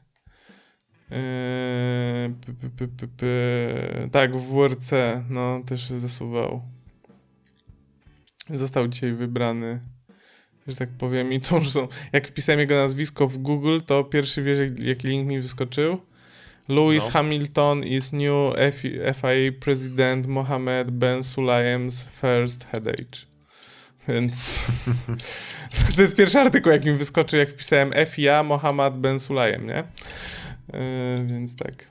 Eee, 1.12 2.30
p, 2.30 2.88
p, 2.88 3.08
p, 3.18 3.28
tak, 4.12 4.38
w 4.38 4.54
WRC, 4.54 4.92
no 5.30 5.62
też 5.66 5.90
zasuwał. 5.90 6.77
Został 8.50 8.88
dzisiaj 8.88 9.14
wybrany 9.14 9.80
że 10.68 10.76
tak 10.76 10.90
powiem, 10.90 11.34
i 11.34 11.42
to 11.42 11.56
już 11.56 11.72
są. 11.72 11.88
Jak 12.14 12.28
wpisałem 12.28 12.60
jego 12.60 12.76
nazwisko 12.76 13.28
w 13.28 13.38
Google, 13.38 13.80
to 13.86 14.04
pierwszy 14.04 14.44
wiesz, 14.44 14.58
jak- 14.58 14.80
jaki 14.80 15.08
link 15.08 15.28
mi 15.28 15.42
wyskoczył? 15.42 16.02
Lewis 16.70 17.06
No. 17.06 17.12
Hamilton 17.12 17.84
is 17.84 18.14
new 18.14 18.56
FIA 19.14 19.52
President 19.60 20.28
Mohammed 20.28 20.92
Ben 20.92 21.22
Sulayem's 21.22 22.06
first 22.22 22.66
head 22.66 22.88
age. 22.88 23.26
Więc 24.08 24.66
to 25.96 26.02
jest 26.02 26.16
pierwszy 26.16 26.40
artykuł, 26.40 26.72
jaki 26.72 26.90
mi 26.92 26.98
wyskoczył, 26.98 27.40
jak 27.40 27.50
wpisałem 27.50 27.92
FIA 28.06 28.44
Mohammed 28.44 28.94
Ben 28.94 29.20
Sulayem, 29.20 29.66
nie? 29.66 29.84
Yy, 30.74 31.28
więc 31.28 31.56
tak. 31.56 31.90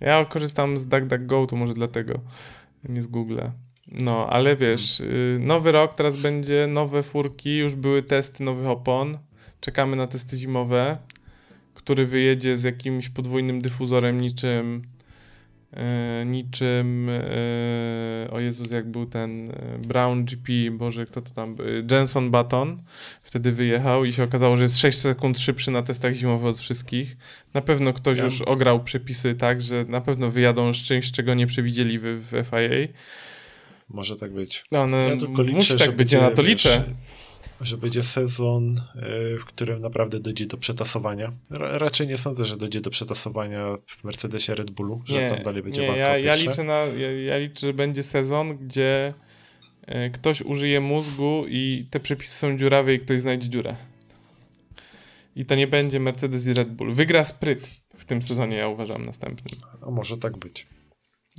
Ja 0.00 0.24
korzystam 0.24 0.78
z 0.78 0.86
DuckDuckGo, 0.86 1.46
to 1.46 1.56
może 1.56 1.74
dlatego, 1.74 2.20
nie 2.84 3.02
z 3.02 3.08
Google'a. 3.08 3.50
No, 3.92 4.26
ale 4.30 4.56
wiesz, 4.56 5.00
y, 5.00 5.38
nowy 5.40 5.72
rok, 5.72 5.94
teraz 5.94 6.16
będzie 6.22 6.66
nowe 6.66 7.02
furki, 7.02 7.58
już 7.58 7.74
były 7.74 8.02
testy 8.02 8.42
nowych 8.44 8.66
opon. 8.66 9.18
Czekamy 9.60 9.96
na 9.96 10.06
testy 10.06 10.36
zimowe, 10.36 10.96
który 11.74 12.06
wyjedzie 12.06 12.58
z 12.58 12.62
jakimś 12.62 13.08
podwójnym 13.08 13.60
dyfuzorem 13.60 14.20
niczym 14.20 14.82
e, 15.72 16.24
niczym 16.26 17.08
e, 17.10 18.30
o 18.30 18.40
Jezus, 18.40 18.70
jak 18.70 18.90
był 18.90 19.06
ten 19.06 19.50
e, 19.50 19.78
Brown 19.78 20.24
GP, 20.24 20.52
Boże, 20.70 21.06
kto 21.06 21.22
to 21.22 21.30
tam? 21.34 21.56
Jenson 21.90 22.30
Button 22.30 22.76
wtedy 23.22 23.52
wyjechał 23.52 24.04
i 24.04 24.12
się 24.12 24.22
okazało, 24.22 24.56
że 24.56 24.62
jest 24.62 24.78
6 24.78 24.98
sekund 24.98 25.38
szybszy 25.38 25.70
na 25.70 25.82
testach 25.82 26.14
zimowych 26.14 26.46
od 26.46 26.58
wszystkich. 26.58 27.16
Na 27.54 27.60
pewno 27.60 27.92
ktoś 27.92 28.18
Ja- 28.18 28.24
już 28.24 28.42
ograł 28.42 28.84
przepisy 28.84 29.34
tak, 29.34 29.60
że 29.62 29.84
na 29.88 30.00
pewno 30.00 30.30
wyjadą 30.30 30.72
z 30.72 30.76
czymś, 30.76 31.12
czego 31.12 31.34
nie 31.34 31.46
przewidzieli 31.46 31.98
w, 31.98 32.02
w 32.04 32.30
FIA. 32.50 32.92
Może 33.88 34.16
tak 34.16 34.32
być. 34.32 34.64
No, 34.72 34.86
no, 34.86 34.96
Ja 34.96 35.16
tylko 35.16 35.42
liczę, 35.42 35.56
musi 35.56 35.72
tak 35.76 35.86
że 35.86 35.92
być, 35.92 36.12
ja 36.12 36.20
na 36.20 36.30
to 36.30 36.42
wiesz, 36.42 36.50
liczę. 36.50 36.84
Że 37.60 37.76
będzie 37.78 38.02
sezon, 38.02 38.76
y, 39.36 39.38
w 39.38 39.44
którym 39.44 39.80
naprawdę 39.80 40.20
dojdzie 40.20 40.46
do 40.46 40.56
przetasowania. 40.56 41.32
Ra- 41.50 41.78
raczej 41.78 42.08
nie 42.08 42.18
sądzę, 42.18 42.44
że 42.44 42.56
dojdzie 42.56 42.80
do 42.80 42.90
przetasowania 42.90 43.64
w 43.86 44.04
Mercedesie 44.04 44.54
Red 44.54 44.70
Bullu, 44.70 45.02
że 45.04 45.30
tam 45.30 45.42
dalej 45.42 45.62
będzie 45.62 45.80
nie, 45.80 45.96
ja, 45.96 46.18
ja 46.18 46.34
liczę 46.34 46.64
na, 46.64 46.74
ja, 46.74 47.12
ja 47.22 47.38
liczę, 47.38 47.66
że 47.66 47.72
będzie 47.72 48.02
sezon, 48.02 48.58
gdzie 48.58 49.14
e, 49.86 50.10
ktoś 50.10 50.42
użyje 50.42 50.80
mózgu 50.80 51.44
i 51.48 51.86
te 51.90 52.00
przepisy 52.00 52.36
są 52.36 52.58
dziurawe 52.58 52.94
i 52.94 52.98
ktoś 52.98 53.20
znajdzie 53.20 53.48
dziurę. 53.48 53.76
I 55.36 55.44
to 55.44 55.54
nie 55.54 55.66
będzie 55.66 56.00
Mercedes 56.00 56.46
i 56.46 56.54
Red 56.54 56.68
Bull. 56.68 56.92
Wygra 56.92 57.24
spryt 57.24 57.70
w 57.96 58.04
tym 58.04 58.22
sezonie, 58.22 58.56
ja 58.56 58.68
uważam, 58.68 59.04
następnym. 59.04 59.60
No, 59.80 59.90
może 59.90 60.16
tak 60.16 60.36
być. 60.36 60.66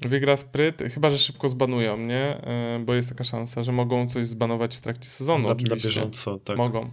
Wygra 0.02 0.38
spryt, 0.38 0.82
chyba, 0.94 1.10
że 1.10 1.18
szybko 1.18 1.50
zbanują, 1.50 1.98
nie? 1.98 2.42
E, 2.44 2.82
Bo 2.86 2.94
jest 2.94 3.10
taka 3.10 3.24
szansa, 3.24 3.64
że 3.64 3.72
mogą 3.72 4.10
coś 4.10 4.28
zbanować 4.28 4.76
w 4.76 4.82
trakcie 4.82 5.10
sezonu, 5.10 5.44
na, 5.44 5.48
na 5.48 5.54
oczywiście. 5.54 5.88
bieżąco, 5.88 6.40
tak. 6.40 6.58
Mogą. 6.58 6.92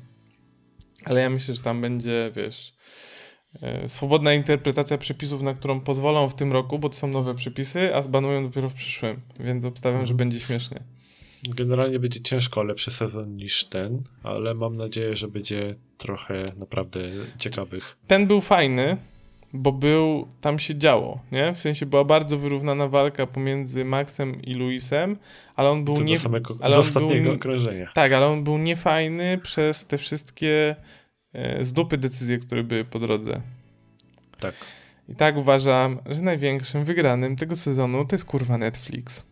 Ale 1.04 1.20
ja 1.20 1.30
myślę, 1.30 1.54
że 1.54 1.62
tam 1.62 1.80
będzie, 1.80 2.30
wiesz, 2.36 2.74
e, 3.62 3.88
swobodna 3.88 4.34
interpretacja 4.34 4.98
przepisów, 4.98 5.42
na 5.42 5.54
którą 5.54 5.80
pozwolą 5.80 6.28
w 6.28 6.34
tym 6.34 6.52
roku, 6.52 6.78
bo 6.78 6.88
to 6.88 6.96
są 6.96 7.06
nowe 7.08 7.34
przepisy, 7.34 7.94
a 7.94 8.02
zbanują 8.02 8.48
dopiero 8.48 8.68
w 8.68 8.74
przyszłym. 8.74 9.20
Więc 9.40 9.64
obstawiam, 9.64 10.06
że 10.06 10.12
Mhm. 10.12 10.16
będzie 10.16 10.40
śmiesznie. 10.40 10.82
Generalnie 11.44 11.98
będzie 11.98 12.20
ciężko 12.22 12.62
lepszy 12.62 12.90
sezon 12.90 13.36
niż 13.36 13.64
ten, 13.64 14.02
ale 14.22 14.54
mam 14.54 14.76
nadzieję, 14.76 15.16
że 15.16 15.28
będzie 15.28 15.74
trochę 15.98 16.44
naprawdę 16.56 17.00
ciekawych. 17.38 17.96
Ten 18.06 18.26
był 18.26 18.40
fajny, 18.40 18.96
bo 19.56 19.72
był, 19.72 20.26
tam 20.40 20.58
się 20.58 20.78
działo, 20.78 21.20
nie? 21.32 21.54
W 21.54 21.58
sensie 21.58 21.86
była 21.86 22.04
bardzo 22.04 22.38
wyrównana 22.38 22.88
walka 22.88 23.26
pomiędzy 23.26 23.84
Maxem 23.84 24.42
i 24.42 24.54
Luisem, 24.54 25.16
ale 25.56 25.70
on 25.70 25.84
był 25.84 25.94
To 25.94 26.02
nie... 26.02 26.14
do 26.14 26.20
samego 26.20 26.56
ale 26.60 26.76
do 26.76 26.82
był 26.82 26.88
ostatniego 26.88 27.30
nie- 27.30 27.36
okrążenia. 27.36 27.90
Tak, 27.94 28.12
ale 28.12 28.26
on 28.26 28.44
był 28.44 28.58
niefajny 28.58 29.38
przez 29.38 29.84
te 29.84 29.98
wszystkie 29.98 30.76
e, 31.32 31.64
z 31.64 31.72
dupy 31.72 31.98
decyzje, 31.98 32.38
które 32.38 32.62
były 32.64 32.84
po 32.84 32.98
drodze. 32.98 33.40
Tak. 34.40 34.54
I 35.08 35.14
tak 35.16 35.36
uważam, 35.36 35.98
że 36.06 36.22
największym 36.22 36.84
wygranym 36.84 37.36
tego 37.36 37.56
sezonu 37.56 38.04
to 38.04 38.14
jest 38.14 38.24
kurwa 38.24 38.58
Netflix. 38.58 39.24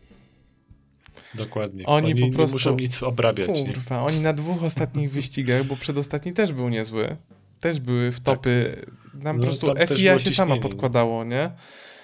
Dokładnie. 1.35 1.85
Oni 1.85 2.11
Oni, 2.11 2.21
po 2.21 2.27
nie 2.27 2.33
prostu- 2.33 2.55
muszą 2.55 2.75
nic 2.75 3.03
obrabiać. 3.03 3.49
Nie? 3.63 3.73
Kurwa, 3.73 4.01
oni 4.03 4.19
na 4.19 4.33
dwóch 4.33 4.63
ostatnich 4.63 5.11
wyścigach, 5.11 5.63
bo 5.63 5.77
przedostatni 5.77 6.33
też 6.33 6.53
był 6.53 6.69
niezły, 6.69 7.15
też 7.59 7.79
były 7.79 8.11
w 8.11 8.19
topy, 8.19 8.85
tam 9.23 9.37
No, 9.37 9.43
po 9.43 9.49
prostu 9.49 9.73
FIA 9.97 10.19
się 10.19 10.31
sama 10.31 10.57
podkładało, 10.57 11.23
nie? 11.23 11.51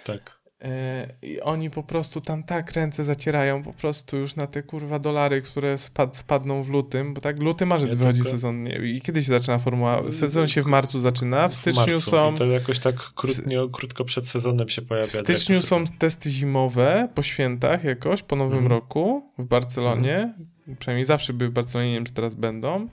Tak. 0.03 0.41
E, 0.63 1.07
I 1.21 1.41
oni 1.41 1.69
po 1.69 1.83
prostu 1.83 2.21
tam 2.21 2.43
tak 2.43 2.71
ręce 2.71 3.03
zacierają 3.03 3.63
po 3.63 3.73
prostu 3.73 4.17
już 4.17 4.35
na 4.35 4.47
te 4.47 4.63
kurwa 4.63 4.99
dolary, 4.99 5.41
które 5.41 5.77
spad, 5.77 6.17
spadną 6.17 6.63
w 6.63 6.69
lutym, 6.69 7.13
bo 7.13 7.21
tak 7.21 7.41
luty 7.41 7.65
marzec 7.65 7.89
Ja 7.89 7.95
wychodzi 7.95 8.19
tylko- 8.19 8.31
sezon. 8.31 8.63
Nie, 8.63 8.75
I 8.75 9.01
kiedy 9.01 9.21
się 9.23 9.27
zaczyna 9.31 9.59
formuła? 9.59 10.01
Sezon 10.11 10.47
się 10.47 10.61
w 10.61 10.65
marcu 10.65 10.99
zaczyna, 10.99 11.47
w 11.47 11.53
styczniu 11.53 11.93
marcu. 11.93 12.11
są... 12.11 12.31
I 12.33 12.37
to 12.37 12.45
jakoś 12.45 12.79
tak 12.79 12.95
krótnio, 12.95 13.69
krótko 13.69 14.05
przed 14.05 14.27
sezonem 14.27 14.69
się 14.69 14.81
pojawia. 14.81 15.07
W 15.07 15.11
styczniu 15.11 15.61
są 15.61 15.83
testy 15.99 16.31
zimowe 16.31 17.09
po 17.15 17.21
świętach 17.23 17.83
jakoś, 17.83 18.23
po 18.23 18.35
nowym 18.35 18.57
Mhm. 18.59 18.71
roku 18.71 19.31
w 19.37 19.45
Barcelonie. 19.45 20.33
Przynajmniej 20.79 21.05
zawsze 21.05 21.33
były 21.33 21.49
w 21.49 21.53
Barcelonie, 21.53 21.89
nie 21.89 21.95
wiem 21.95 22.05
czy 22.05 22.13
teraz 22.13 22.35
będą. 22.35 22.87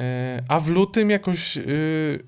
E, 0.00 0.42
a 0.48 0.60
w 0.60 0.68
lutym 0.68 1.10
jakoś, 1.10 1.56
y, 1.56 1.62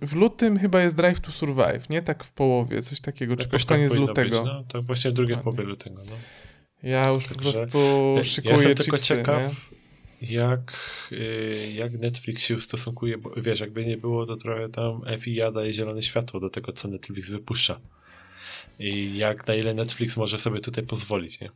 w 0.02 0.12
lutym 0.14 0.58
chyba 0.58 0.82
jest 0.82 0.96
Drive 0.96 1.20
to 1.20 1.32
Survive, 1.32 1.90
nie? 1.90 2.02
Tak 2.02 2.24
w 2.24 2.30
połowie, 2.30 2.82
coś 2.82 3.00
takiego, 3.00 3.36
czy 3.36 3.46
Jakoś 3.46 3.62
pod 3.62 3.68
koniec 3.68 3.88
powinno 3.88 4.08
lutego. 4.08 4.42
Być, 4.42 4.52
no, 4.52 4.64
to 4.68 4.82
właśnie 4.82 5.10
w 5.10 5.14
drugiej 5.14 5.36
Dokładnie. 5.36 5.56
połowie 5.56 5.70
lutego. 5.70 6.02
No. 6.10 6.16
Ja 6.82 7.08
już 7.08 7.24
po 7.24 7.34
Także 7.34 7.52
prostu 7.52 8.14
Ja 8.16 8.24
szykuję 8.24 8.54
jestem 8.54 8.74
tylko 8.74 8.98
ciekaw, 8.98 9.70
jak, 10.22 10.72
y, 11.12 11.72
jak 11.74 11.92
Netflix 11.92 12.42
się 12.42 12.56
ustosunkuje, 12.56 13.18
bo 13.18 13.30
wiesz, 13.36 13.60
jakby 13.60 13.86
nie 13.86 13.96
było, 13.96 14.26
to 14.26 14.36
trochę 14.36 14.68
tam 14.68 15.02
FIA 15.18 15.52
daje 15.52 15.72
zielone 15.72 16.02
światło 16.02 16.40
do 16.40 16.50
tego, 16.50 16.72
co 16.72 16.88
Netflix 16.88 17.30
wypuszcza. 17.30 17.80
I 18.78 19.16
jak 19.16 19.46
na 19.46 19.54
ile 19.54 19.74
Netflix 19.74 20.16
może 20.16 20.38
sobie 20.38 20.60
tutaj 20.60 20.84
pozwolić, 20.86 21.40
nie? 21.40 21.50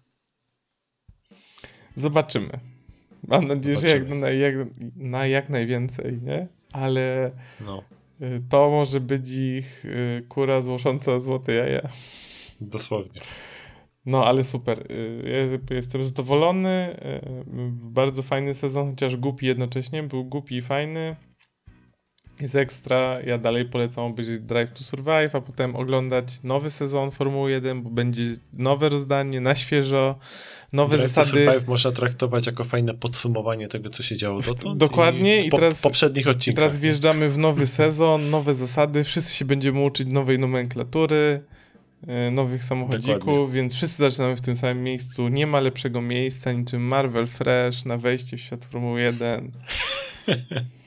Zobaczymy. 1.97 2.61
Mam 3.29 3.45
nadzieję, 3.45 3.77
że 3.79 3.89
jak 3.89 4.09
na, 4.09 4.31
jak, 4.31 4.55
na 4.97 5.27
jak 5.27 5.49
najwięcej, 5.49 6.23
nie? 6.23 6.49
Ale 6.73 7.31
No, 7.67 7.83
y, 8.23 8.43
to 8.49 8.71
może 8.71 9.01
być 9.01 9.31
ich 9.31 9.85
y, 9.85 10.23
kura 10.29 10.61
złosząca 10.63 11.21
złote 11.21 11.53
jaja. 11.53 11.89
dosłownie. 12.61 13.21
No, 14.07 14.25
ale 14.27 14.45
super. 14.45 14.79
Y, 14.93 15.59
Ja 15.71 15.77
jestem 15.77 16.03
zadowolony. 16.03 16.97
Bardzo 17.73 18.23
fajny 18.23 18.55
sezon, 18.55 18.91
chociaż 18.91 19.17
głupi 19.17 19.47
jednocześnie. 19.47 20.03
Był 20.03 20.25
głupi 20.25 20.57
i 20.57 20.63
fajny. 20.63 21.17
Jest 22.43 22.55
ekstra. 22.55 23.21
Ja 23.27 23.39
dalej 23.39 23.65
polecam 23.65 24.05
obejrzeć 24.05 24.41
Drive 24.41 24.71
to 24.71 24.85
Survive, 24.85 25.35
a 25.35 25.41
potem 25.41 25.77
oglądać 25.77 26.43
nowy 26.45 26.71
sezon 26.71 27.11
Formuły 27.11 27.51
1, 27.51 27.83
bo 27.83 27.91
będzie 27.91 28.23
nowe 28.59 28.89
rozdanie, 28.89 29.41
na 29.41 29.55
świeżo, 29.55 30.17
nowe 30.73 30.97
Drive 30.97 31.15
to 31.15 31.21
zasady. 31.23 31.45
Survive 31.45 31.69
można 31.69 31.93
traktować 31.93 32.47
jako 32.47 32.65
fajne 32.65 32.95
podsumowanie 32.95 33.69
tego, 33.69 33.91
co 33.91 34.03
się 34.03 34.17
działo 34.17 34.41
dotąd. 34.41 34.79
dokładnie, 34.79 35.45
i 35.45 35.51
po, 35.51 35.59
teraz- 35.59 35.81
poprzednich 35.81 36.27
I 36.27 36.29
odcinkach. 36.29 36.65
teraz 36.65 36.79
wjeżdżamy 36.79 37.31
w 37.31 37.39
nowy 37.39 37.67
sezon, 37.67 38.31
nowe 38.31 38.55
zasady. 38.55 39.05
Wszyscy 39.05 39.35
się 39.35 39.45
będziemy 39.45 39.81
uczyć 39.85 40.09
nowej 40.13 40.39
nomenklatury, 40.39 41.41
y, 42.29 42.31
nowych 42.31 42.65
samochodzików, 42.65 43.19
Dokładnie. 43.19 43.53
więc 43.55 43.75
wszyscy 43.75 43.97
zaczynamy 44.03 44.37
w 44.37 44.41
tym 44.41 44.57
samym 44.57 44.83
miejscu. 44.83 45.29
Nie 45.29 45.47
ma 45.47 45.61
lepszego 45.61 46.01
miejsca 46.03 46.53
niczym 46.53 46.83
Marvel 46.83 47.27
Fresh 47.27 47.85
na 47.85 47.99
wejście 47.99 48.37
w 48.37 48.41
świat 48.41 48.65
Formuły 48.65 49.01
1. 49.01 49.51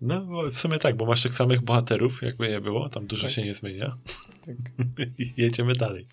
No, 0.00 0.20
bo 0.26 0.50
w 0.50 0.58
sumie 0.58 0.78
tak, 0.78 0.96
bo 0.96 1.06
masz 1.06 1.22
tych 1.22 1.34
samych 1.34 1.60
bohaterów, 1.62 2.22
jakby 2.22 2.48
nie 2.48 2.60
było, 2.60 2.88
tam 2.88 3.06
dużo 3.06 3.22
Tak. 3.26 3.30
się 3.36 3.42
nie 3.42 3.54
zmienia. 3.54 3.96
Tak. 4.46 4.56
I 5.18 5.32
jedziemy 5.42 5.72
dalej. 5.74 6.06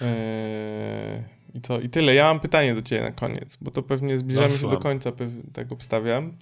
Eee, 0.00 1.24
I 1.54 1.60
to 1.60 1.80
i 1.80 1.88
tyle. 1.88 2.14
Ja 2.14 2.24
mam 2.24 2.40
pytanie 2.40 2.74
do 2.74 2.82
ciebie 2.82 3.02
na 3.02 3.10
koniec, 3.12 3.56
bo 3.60 3.70
to 3.70 3.82
pewnie 3.82 4.18
zbliżamy 4.18 4.48
No, 4.48 4.56
się 4.58 4.68
do 4.68 4.78
końca, 4.78 5.12
tak 5.52 5.72
obstawiam. 5.72 6.36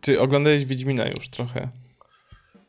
Czy 0.00 0.20
oglądałeś 0.20 0.64
Wiedźmina 0.64 1.06
już 1.08 1.28
trochę? 1.28 1.68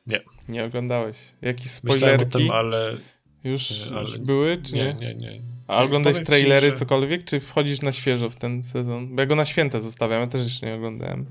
Nie. 0.07 0.19
Nie 0.49 0.63
oglądałeś. 0.63 1.17
Jakieś 1.41 1.65
Myślałem 1.83 1.93
o 1.93 1.97
spoilerki 1.97 2.37
tym, 2.37 2.51
ale 2.51 2.95
już 3.43 3.69
nie, 3.91 3.97
ale- 3.97 4.17
były, 4.19 4.57
czy 4.57 4.73
nie? 4.73 4.95
nie, 5.01 5.15
nie, 5.15 5.15
nie. 5.15 5.41
A 5.67 5.83
oglądałeś 5.83 6.17
Powiem 6.17 6.25
ci, 6.25 6.31
trailery, 6.43 6.69
że- 6.69 6.77
cokolwiek, 6.77 7.23
czy 7.23 7.39
wchodzisz 7.39 7.81
na 7.81 7.91
świeżo 7.91 8.29
w 8.29 8.35
ten 8.35 8.63
sezon? 8.63 9.15
Bo 9.15 9.21
ja 9.21 9.25
go 9.25 9.35
na 9.35 9.45
święta 9.45 9.79
zostawiam, 9.79 10.21
ja 10.21 10.27
też 10.27 10.43
jeszcze 10.43 10.65
nie 10.65 10.73
oglądałem. 10.73 11.25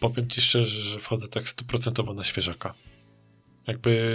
Powiem 0.00 0.28
ci 0.28 0.40
szczerze, 0.40 0.80
że 0.80 0.98
wchodzę 0.98 1.28
tak 1.28 1.48
stuprocentowo 1.48 2.14
na 2.14 2.24
świeżaka. 2.24 2.74
Jakby 3.66 4.12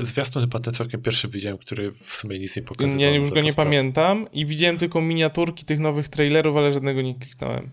zwiastun 0.00 0.42
chyba 0.42 0.58
ten 0.58 0.74
całkiem 0.74 1.02
pierwszy 1.02 1.28
widziałem, 1.28 1.58
który 1.58 1.92
w 2.04 2.16
sumie 2.16 2.38
nic 2.38 2.56
nie 2.56 2.62
pokazywał. 2.62 3.00
Ja 3.00 3.10
już 3.10 3.30
go 3.30 3.40
nie 3.40 3.52
pamiętam 3.52 4.26
i 4.32 4.46
widziałem 4.46 4.78
tylko 4.78 5.00
miniaturki 5.00 5.64
tych 5.64 5.78
nowych 5.80 6.08
trailerów, 6.08 6.56
ale 6.56 6.72
żadnego 6.72 7.02
nie 7.02 7.14
kliknąłem. 7.14 7.70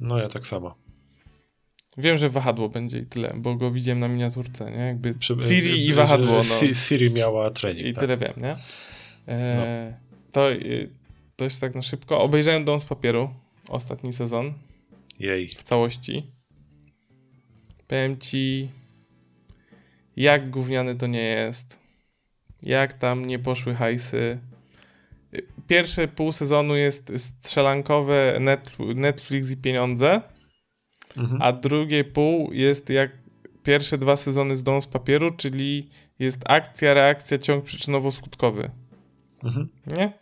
No 0.00 0.18
ja 0.18 0.28
tak 0.28 0.46
samo. 0.46 0.74
Wiem, 1.98 2.16
że 2.16 2.30
wahadło 2.30 2.68
będzie 2.68 2.98
i 2.98 3.06
tyle, 3.06 3.34
bo 3.36 3.54
go 3.54 3.70
widziałem 3.70 4.00
na 4.00 4.08
miniaturce, 4.08 4.70
nie? 4.70 4.76
Jakby 4.78 5.14
Przy- 5.14 5.36
Siri 5.48 5.86
i 5.86 5.92
wahadło, 5.92 6.32
no. 6.36 6.42
Si- 6.42 6.74
Siri 6.74 7.10
miała 7.10 7.50
trening, 7.50 7.86
I 7.86 7.92
tak. 7.92 8.00
tyle 8.00 8.16
wiem, 8.16 8.32
nie? 8.36 8.56
E, 9.28 9.98
To, 10.32 10.52
y, 10.52 10.90
to 11.36 11.44
jeszcze 11.44 11.60
tak 11.60 11.74
na 11.74 11.82
szybko. 11.82 12.20
Obejrzałem 12.22 12.64
Dom 12.64 12.80
z 12.80 12.84
papieru, 12.84 13.30
ostatni 13.68 14.12
sezon, 14.12 14.54
Jej. 15.20 15.48
w 15.48 15.62
całości. 15.62 16.26
Powiem 17.88 18.18
ci, 18.18 18.68
jak 20.16 20.50
gówniany 20.50 20.94
to 20.94 21.06
nie 21.06 21.22
jest. 21.22 21.78
Jak 22.62 22.92
tam 22.92 23.24
nie 23.24 23.38
poszły 23.38 23.74
hajsy. 23.74 24.38
Pierwsze 25.66 26.08
pół 26.08 26.32
sezonu 26.32 26.76
jest 26.76 27.12
strzelankowe 27.16 28.36
net, 28.40 28.76
Netflix 28.94 29.50
i 29.50 29.56
pieniądze, 29.56 30.22
Mhm. 31.16 31.42
a 31.42 31.52
drugie 31.52 32.04
pół 32.04 32.52
jest 32.52 32.90
jak 32.90 33.10
pierwsze 33.62 33.98
dwa 33.98 34.16
sezony 34.16 34.56
z 34.56 34.62
Dom 34.62 34.82
z 34.82 34.86
papieru, 34.86 35.30
czyli 35.30 35.88
jest 36.18 36.38
akcja, 36.46 36.94
reakcja, 36.94 37.38
ciąg 37.38 37.64
przyczynowo-skutkowy. 37.64 38.70
Mhm. 39.44 39.68
Nie? 39.86 40.12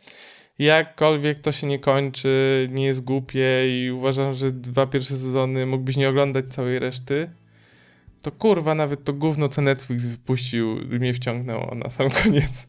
Jakkolwiek 0.59 1.39
to 1.39 1.53
się 1.53 1.67
nie 1.67 1.79
kończy, 1.79 2.69
nie 2.73 2.85
jest 2.87 3.05
głupie 3.05 3.79
i 3.81 3.91
uważam, 3.91 4.35
że 4.35 4.53
dwa 4.53 4.87
pierwsze 4.87 5.17
sezony 5.17 5.67
mógłbyś 5.67 5.97
nie 5.97 6.09
oglądać 6.09 6.47
całej 6.49 6.79
reszty, 6.79 7.31
to 8.25 8.33
kurwa, 8.33 8.75
nawet 8.75 9.05
to 9.05 9.13
gówno, 9.13 9.49
co 9.49 9.63
Netflix 9.63 10.05
wypuścił, 10.05 10.77
mnie 10.77 11.15
wciągnęło 11.15 11.75
na 11.75 11.91
sam 11.91 12.11
koniec. 12.11 12.67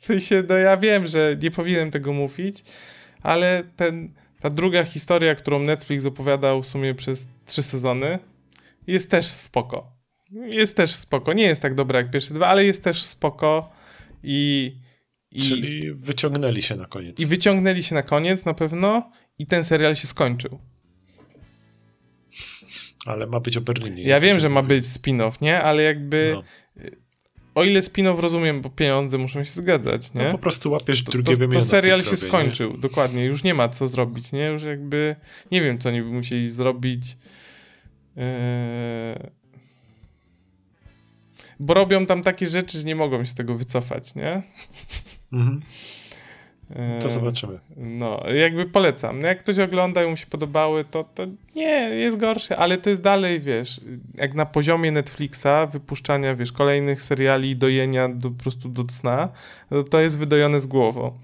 W 0.00 0.06
sensie, 0.06 0.44
no 0.48 0.54
ja 0.54 0.76
wiem, 0.76 1.06
że 1.06 1.36
nie 1.42 1.50
powinienem 1.50 1.90
tego 1.90 2.12
mówić, 2.12 2.64
ale 3.22 3.62
ten, 3.76 4.08
ta 4.40 4.50
druga 4.50 4.84
historia, 4.84 5.34
którą 5.34 5.58
Netflix 5.58 6.06
opowiadał 6.06 6.62
w 6.62 6.66
sumie 6.66 6.94
przez 6.94 7.26
trzy 7.44 7.62
sezony, 7.62 8.18
jest 8.86 9.10
też 9.10 9.26
spoko. 9.26 9.92
Jest 10.32 10.76
też 10.76 10.94
spoko. 10.94 11.32
Nie 11.32 11.44
jest 11.44 11.62
tak 11.62 11.74
dobra 11.74 11.98
jak 11.98 12.10
pierwsze 12.10 12.34
dwa, 12.34 12.46
ale 12.46 12.64
jest 12.64 12.82
też 12.82 13.02
spoko 13.02 13.72
i... 14.22 14.72
i 15.30 15.40
Czyli 15.40 15.92
wyciągnęli 15.94 16.62
się 16.62 16.76
na 16.76 16.86
koniec. 16.86 17.20
I 17.20 17.26
wyciągnęli 17.26 17.82
się 17.82 17.94
na 17.94 18.02
koniec 18.02 18.44
na 18.44 18.54
pewno 18.54 19.10
i 19.38 19.46
ten 19.46 19.64
serial 19.64 19.96
się 19.96 20.06
skończył. 20.06 20.58
Ale 23.06 23.26
ma 23.26 23.40
być 23.40 23.56
o 23.56 23.60
Berlinie. 23.60 24.02
Ja 24.02 24.20
wiem, 24.20 24.40
że 24.40 24.48
ma 24.48 24.62
być 24.62 24.84
spin-off, 24.84 25.42
nie? 25.42 25.62
Ale 25.62 25.82
jakby... 25.82 26.32
No. 26.34 26.42
O 27.54 27.64
ile 27.64 27.80
spin-off 27.80 28.20
rozumiem, 28.20 28.60
bo 28.60 28.70
pieniądze 28.70 29.18
muszą 29.18 29.44
się 29.44 29.50
zgadzać, 29.50 30.14
nie? 30.14 30.24
No 30.24 30.30
po 30.30 30.38
prostu 30.38 30.70
łapiesz 30.70 31.04
to, 31.04 31.12
drugie 31.12 31.32
to, 31.32 31.38
wymiano 31.38 31.60
to 31.60 31.66
w 31.66 31.70
serial 31.70 32.04
się 32.04 32.16
skończył, 32.16 32.76
dokładnie. 32.76 33.24
Już 33.24 33.44
nie 33.44 33.54
ma 33.54 33.68
co 33.68 33.88
zrobić, 33.88 34.32
nie? 34.32 34.46
Już 34.46 34.62
jakby... 34.62 35.16
Nie 35.50 35.62
wiem, 35.62 35.78
co 35.78 35.88
oni 35.88 36.02
by 36.02 36.08
musieli 36.08 36.50
zrobić. 36.50 37.16
Eee... 38.16 39.16
Bo 41.60 41.74
robią 41.74 42.06
tam 42.06 42.22
takie 42.22 42.46
rzeczy, 42.46 42.78
że 42.78 42.86
nie 42.86 42.96
mogą 42.96 43.18
się 43.18 43.26
z 43.26 43.34
tego 43.34 43.56
wycofać, 43.56 44.14
nie? 44.14 44.22
Nie? 44.22 44.42
Mhm. 45.32 45.62
To 47.02 47.08
zobaczymy. 47.08 47.58
No, 47.76 48.20
jakby 48.34 48.66
polecam. 48.66 49.18
No 49.20 49.28
jak 49.28 49.38
ktoś 49.38 49.58
ogląda 49.58 50.04
i 50.04 50.10
mu 50.10 50.16
się 50.16 50.26
podobały, 50.26 50.84
to, 50.84 51.04
to 51.04 51.26
nie, 51.56 51.90
jest 51.90 52.16
gorsze, 52.16 52.56
ale 52.56 52.76
to 52.76 52.90
jest 52.90 53.02
dalej, 53.02 53.40
wiesz, 53.40 53.80
jak 54.14 54.34
na 54.34 54.46
poziomie 54.46 54.92
Netflixa, 54.92 55.66
wypuszczania, 55.72 56.34
wiesz, 56.34 56.52
kolejnych 56.52 57.02
seriali 57.02 57.50
i 57.50 57.56
dojenia 57.56 58.08
do, 58.08 58.30
po 58.30 58.42
prostu 58.42 58.68
do 58.68 58.84
cna, 58.84 59.28
to, 59.70 59.82
to 59.82 60.00
jest 60.00 60.18
wydojone 60.18 60.60
z 60.60 60.66
głową. 60.66 61.18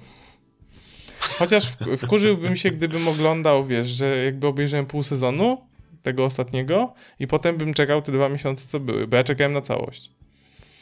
Chociaż 1.39 1.69
w, 1.69 1.97
wkurzyłbym 1.97 2.57
się, 2.57 2.71
gdybym 2.71 3.09
oglądał, 3.09 3.65
wiesz, 3.65 3.89
że 3.89 4.25
jakby 4.25 4.47
obejrzałem 4.47 4.87
pół 4.87 5.03
sezonu 5.03 5.59
tego 6.03 6.25
ostatniego 6.25 6.95
i 7.19 7.27
potem 7.27 7.57
bym 7.57 7.75
czekał 7.75 8.03
te 8.03 8.13
dwa 8.13 8.29
miesiące, 8.29 8.67
co 8.67 8.81
były, 8.81 9.07
bo 9.07 9.17
ja 9.17 9.25
czekałem 9.25 9.53
na 9.53 9.61
całość 9.61 10.11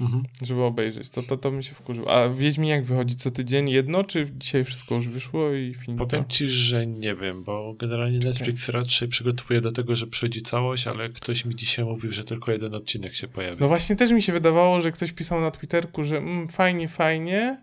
Mhm. 0.01 0.23
żeby 0.43 0.63
obejrzeć. 0.63 1.11
To, 1.11 1.23
to, 1.23 1.37
to 1.37 1.51
mi 1.51 1.65
się 1.65 1.75
wkurzył. 1.75 2.09
A 2.09 2.29
jak 2.63 2.85
wychodzi 2.85 3.17
co 3.17 3.31
tydzień 3.31 3.71
jedno, 3.71 4.05
czy 4.05 4.27
dzisiaj 4.39 4.65
wszystko 4.65 4.95
już 4.95 5.09
wyszło 5.09 5.53
i 5.53 5.75
film? 5.75 5.99
Powiem 5.99 6.25
ci, 6.29 6.49
że 6.49 6.87
nie 6.87 7.15
wiem, 7.15 7.45
bo 7.45 7.75
generalnie 7.79 8.19
Netflix 8.19 8.69
raczej 8.69 9.09
przygotowuje 9.09 9.61
do 9.61 9.73
tego, 9.73 9.97
że 9.97 10.07
przychodzi 10.07 10.43
całość, 10.43 10.87
ale 10.87 11.09
ktoś 11.09 11.45
mi 11.45 11.57
dzisiaj 11.57 11.85
mówił, 11.85 12.13
że 12.13 12.25
tylko 12.25 12.53
jeden 12.53 12.75
odcinek 12.75 13.15
się 13.15 13.29
pojawi. 13.29 13.57
No 13.61 13.69
właśnie 13.69 13.97
też 13.97 14.13
mi 14.13 14.23
się 14.23 14.33
wydawało, 14.33 14.81
że 14.81 14.91
ktoś 14.91 15.13
pisał 15.13 15.41
na 15.41 15.51
Twitterku, 15.51 16.05
że 16.05 16.17
mm, 16.17 16.49
fajnie, 16.49 16.89
fajnie, 16.89 17.61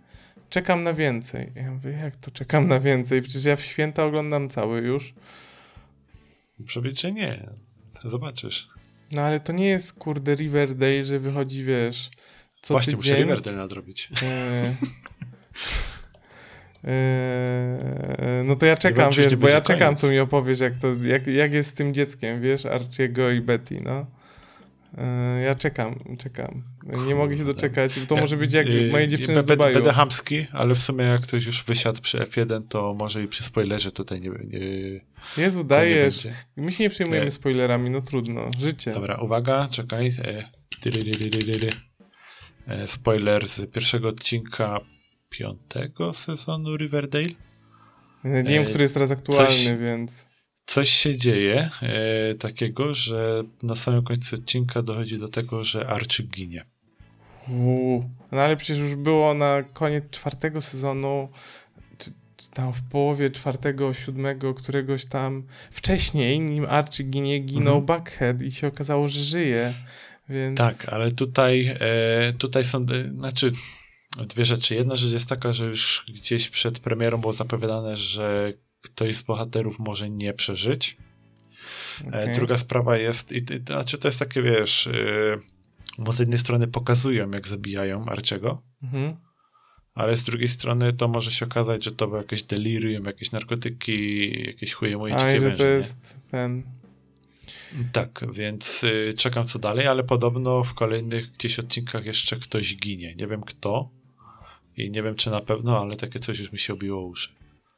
czekam 0.50 0.84
na 0.84 0.94
więcej. 0.94 1.52
Ja 1.56 1.72
mówię, 1.72 1.92
jak 1.92 2.16
to 2.16 2.32
czekam 2.32 2.68
na 2.68 2.80
więcej? 2.80 3.22
Przecież 3.22 3.46
ja 3.46 3.56
w 3.56 3.62
święta 3.62 4.06
oglądam 4.06 4.50
cały 4.50 4.82
już. 4.82 5.14
Muszę 6.60 6.80
powiedzieć, 6.80 7.02
że 7.02 7.12
nie. 7.12 7.50
Zobaczysz. 8.04 8.77
No 9.12 9.22
ale 9.22 9.40
to 9.40 9.54
nie 9.54 9.68
jest, 9.68 9.94
kurde, 9.94 10.36
Riverdale, 10.36 11.04
że 11.06 11.20
wychodzi, 11.20 11.64
wiesz, 11.64 12.10
co 12.62 12.74
Właśnie, 12.74 12.94
tydzień. 12.94 13.14
muszę 13.14 13.24
Riverdale 13.24 13.58
nadrobić. 13.58 14.10
Eee, 14.24 14.74
eee, 16.84 18.44
no 18.46 18.56
to 18.56 18.66
ja 18.66 18.78
czekam, 18.78 19.12
wiem, 19.12 19.24
wiesz, 19.24 19.36
bo 19.36 19.48
ja 19.50 19.62
czekam, 19.62 19.88
koniec. 19.88 20.02
co 20.02 20.08
mi 20.08 20.20
opowiesz, 20.20 20.60
jak, 20.60 20.76
to, 20.76 20.88
jak, 21.04 21.28
jak 21.28 21.54
jest 21.54 21.70
z 21.70 21.74
tym 21.74 21.94
dzieckiem, 21.94 22.42
wiesz, 22.42 22.66
Archiego 22.66 23.32
i 23.32 23.42
Betty, 23.42 23.82
no. 23.84 24.06
Eee, 24.98 25.44
ja 25.46 25.56
czekam, 25.56 25.96
czekam. 26.18 26.64
Nie 27.08 27.16
mogę 27.16 27.38
się 27.38 27.46
doczekać. 27.46 28.00
To 28.08 28.16
może 28.18 28.36
być 28.38 28.54
jak 28.54 28.68
moje 28.92 29.08
dziewczyny 29.08 29.42
z 29.42 29.46
Dubaju. 29.46 29.74
Będę 29.74 29.94
hamski, 29.94 30.48
ale 30.52 30.76
w 30.76 30.80
sumie 30.80 31.06
jak 31.06 31.22
ktoś 31.22 31.46
już 31.46 31.64
wysiadł 31.64 32.02
przy 32.02 32.18
F1, 32.18 32.62
to 32.70 32.94
może 32.94 33.24
i 33.24 33.28
przy 33.28 33.44
spoilerze 33.44 33.92
tutaj 33.92 34.22
nie, 34.22 34.30
nie, 34.30 34.60
Jezu, 35.38 35.60
nie 35.60 35.66
dajesz. 35.66 36.24
będzie. 36.24 36.40
My 36.58 36.72
się 36.72 36.84
nie 36.84 36.90
przejmujemy 36.90 37.26
Nie. 37.26 37.32
spoilerami, 37.32 37.90
no 37.90 38.02
trudno. 38.02 38.52
Życie. 38.60 38.94
Dobra, 38.94 39.16
uwaga, 39.16 39.68
czekaj. 39.72 40.12
E, 40.24 40.44
e, 42.68 42.88
spoiler 42.88 43.48
z 43.48 43.72
pierwszego 43.72 44.08
odcinka 44.08 44.80
piątego 45.30 46.14
sezonu 46.14 46.78
Riverdale. 46.78 47.28
Nie 48.24 48.44
wiem, 48.44 48.64
e, 48.64 48.66
który 48.66 48.82
jest 48.82 48.94
teraz 48.94 49.12
aktualny, 49.12 49.50
coś- 49.52 49.78
więc... 49.82 50.27
Coś 50.68 50.90
się 50.90 51.18
dzieje 51.18 51.70
e, 51.82 52.36
takiego, 52.36 52.94
że 52.94 53.44
na 53.64 53.76
samym 53.76 54.04
końcu 54.04 54.36
odcinka 54.36 54.82
dochodzi 54.82 55.20
do 55.20 55.30
tego, 55.30 55.64
że 55.64 55.88
Archie 55.88 56.24
ginie. 56.24 56.66
Uuu. 57.50 58.10
No 58.32 58.42
ale 58.42 58.58
przecież 58.58 58.80
już 58.80 58.96
było 58.96 59.34
na 59.34 59.62
koniec 59.74 60.04
czwartego 60.12 60.62
sezonu, 60.62 61.30
czy, 61.98 62.12
czy 62.38 62.50
tam 62.50 62.74
w 62.74 62.82
połowie 62.82 63.30
czwartego, 63.30 63.94
siódmego, 63.94 64.54
któregoś 64.54 65.06
tam 65.06 65.44
wcześniej, 65.72 66.40
nim 66.40 66.66
Archie 66.70 67.04
ginie, 67.04 67.40
ginął 67.40 67.78
Mhm. 67.78 67.86
Buckhead 67.86 68.42
i 68.42 68.52
się 68.52 68.68
okazało, 68.68 69.08
że 69.10 69.24
żyje. 69.24 69.74
Więc... 70.30 70.58
Tak, 70.58 70.90
ale 70.90 71.12
tutaj, 71.12 71.76
e, 71.80 72.34
tutaj 72.38 72.64
są, 72.64 72.82
e, 72.82 73.04
znaczy 73.04 73.52
dwie 74.30 74.46
rzeczy. 74.46 74.76
Jedna 74.76 74.96
rzecz 74.96 75.12
jest 75.12 75.30
taka, 75.30 75.54
że 75.54 75.66
już 75.66 76.06
gdzieś 76.16 76.50
przed 76.50 76.80
premierą 76.80 77.18
było 77.18 77.34
zapowiadane, 77.34 77.98
że 77.98 78.54
ktoś 78.90 79.16
z 79.16 79.24
bohaterów 79.24 79.80
może 79.80 80.10
nie 80.10 80.34
przeżyć. 80.34 80.98
E, 82.06 82.08
Okej. 82.08 82.36
Druga 82.36 82.58
sprawa 82.58 82.98
jest, 82.98 83.32
i, 83.32 83.36
i, 83.36 83.60
znaczy 83.68 83.98
to 83.98 84.08
jest 84.08 84.20
takie, 84.20 84.42
wiesz, 84.42 84.88
e, 84.88 84.92
bo 85.98 86.14
z 86.14 86.20
jednej 86.20 86.40
strony 86.40 86.68
pokazują, 86.68 87.32
jak 87.32 87.48
zabijają 87.48 88.06
Arciego, 88.06 88.62
Mhm. 88.84 89.16
ale 89.96 90.18
z 90.18 90.24
drugiej 90.24 90.48
strony 90.48 90.94
to 90.94 91.08
może 91.08 91.32
się 91.32 91.46
okazać, 91.46 91.84
że 91.84 91.92
to 91.92 92.08
było 92.08 92.18
jakieś 92.18 92.44
delirium, 92.44 93.06
jakieś 93.06 93.32
narkotyki, 93.32 94.30
jakieś 94.48 94.74
chuje 94.74 94.98
moje 94.98 95.16
dzikie 95.16 95.40
węże, 95.40 95.58
to 95.58 95.64
nie? 95.64 95.70
jest 95.70 96.18
ten... 96.32 96.64
Tak, 97.92 98.26
więc 98.34 98.84
y, 98.84 99.14
czekam 99.18 99.46
co 99.46 99.60
dalej, 99.60 99.88
ale 99.88 100.04
podobno 100.04 100.64
w 100.64 100.74
kolejnych 100.74 101.32
gdzieś 101.32 101.60
odcinkach 101.60 102.06
jeszcze 102.06 102.36
ktoś 102.36 102.76
ginie. 102.78 103.16
Nie 103.16 103.28
wiem 103.28 103.42
kto 103.42 103.90
i 104.78 104.92
nie 104.92 105.04
wiem 105.04 105.16
czy 105.16 105.30
na 105.30 105.42
pewno, 105.42 105.82
ale 105.82 105.96
takie 105.96 106.20
coś 106.20 106.40
już 106.40 106.52
mi 106.52 106.60
się 106.60 106.74
obiło 106.74 107.06
uszy. 107.06 107.30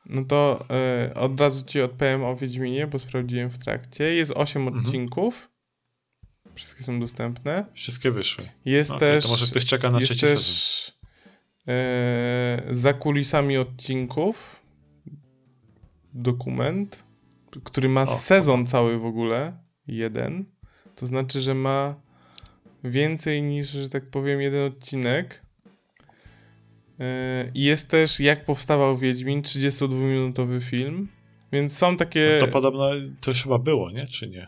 No 0.05 0.23
to 0.25 0.65
y, 1.09 1.13
od 1.13 1.41
razu 1.41 1.65
ci 1.65 1.81
odpowiem 1.81 2.23
o 2.23 2.35
Wiedźminie, 2.35 2.87
bo 2.87 2.99
sprawdziłem 2.99 3.49
w 3.49 3.57
trakcie. 3.57 4.03
Jest 4.15 4.31
8 4.35 4.67
Mhm. 4.67 4.85
odcinków. 4.85 5.49
Wszystkie 6.55 6.83
są 6.83 6.99
dostępne. 6.99 7.65
Wszystkie 7.73 8.11
wyszły. 8.11 8.43
Jest 8.65 8.91
okej, 8.91 8.99
też... 8.99 9.23
to 9.23 9.29
może 9.29 9.47
ktoś 9.47 9.65
czeka 9.65 9.91
na 9.91 9.99
jest 9.99 10.11
trzeci 10.11 10.25
też 10.33 10.39
sezon. 10.41 10.95
e, 11.67 12.63
za 12.69 12.93
kulisami 12.93 13.57
odcinków 13.57 14.61
dokument, 16.13 17.05
który 17.63 17.89
ma 17.89 18.01
O. 18.03 18.17
sezon 18.17 18.65
cały 18.67 18.99
w 18.99 19.05
ogóle, 19.05 19.57
jeden. 19.87 20.45
To 20.95 21.05
znaczy, 21.05 21.41
że 21.41 21.53
ma 21.55 21.95
więcej 22.83 23.41
niż, 23.43 23.69
że 23.69 23.89
tak 23.89 24.05
powiem, 24.09 24.41
jeden 24.41 24.67
odcinek. 24.71 25.45
I 27.55 27.63
jest 27.63 27.87
też 27.87 28.19
jak 28.19 28.45
powstawał 28.45 28.97
Wiedźmin, 28.97 29.41
32-minutowy 29.41 30.61
film. 30.61 31.07
Więc 31.51 31.77
są 31.77 31.97
takie. 31.97 32.37
To 32.39 32.47
podobno 32.47 32.89
to 33.21 33.31
już 33.31 33.43
chyba 33.43 33.59
było, 33.59 33.91
nie? 33.91 34.07
Czy 34.07 34.27
nie? 34.27 34.47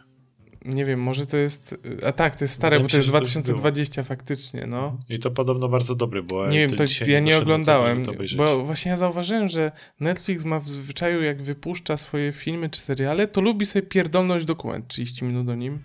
Nie 0.65 0.85
wiem, 0.85 0.99
może 1.01 1.25
to 1.25 1.37
jest. 1.37 1.75
A 2.07 2.11
tak, 2.11 2.35
to 2.35 2.43
jest 2.43 2.53
stare, 2.53 2.75
Wydaje 2.75 2.83
bo 2.83 2.89
to 2.91 2.97
jest 2.97 3.07
że 3.07 3.11
to 3.11 3.17
już 3.17 3.31
2020 3.31 4.03
faktycznie, 4.03 4.65
no. 4.67 4.97
I 5.09 5.19
to 5.19 5.31
podobno 5.31 5.69
bardzo 5.69 5.95
dobry, 5.95 6.23
bo 6.23 6.47
Nie 6.47 6.59
wiem, 6.59 6.69
to 6.69 6.83
ja 7.07 7.19
nie 7.19 7.31
tego, 7.31 7.41
oglądałem, 7.43 8.09
obejrzeć. 8.09 8.37
bo 8.37 8.65
właśnie 8.65 8.91
ja 8.91 8.97
zauważyłem, 8.97 9.49
że 9.49 9.71
Netflix 9.99 10.45
ma 10.45 10.59
w 10.59 10.69
zwyczaju, 10.69 11.21
jak 11.21 11.41
wypuszcza 11.41 11.97
swoje 11.97 12.31
filmy 12.33 12.69
czy 12.69 12.81
seriale, 12.81 13.27
to 13.27 13.41
lubi 13.41 13.65
sobie 13.65 13.87
pierdolnąć 13.87 14.45
dokument 14.45 14.87
30 14.87 15.25
minut 15.25 15.49
o 15.49 15.55
nim. 15.55 15.79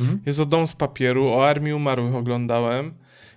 Mhm. 0.00 0.20
Jest 0.26 0.40
o 0.40 0.44
Dom 0.46 0.66
z 0.66 0.72
papieru, 0.74 1.28
o 1.28 1.48
Armii 1.48 1.72
Umarłych 1.72 2.14
oglądałem 2.14 2.94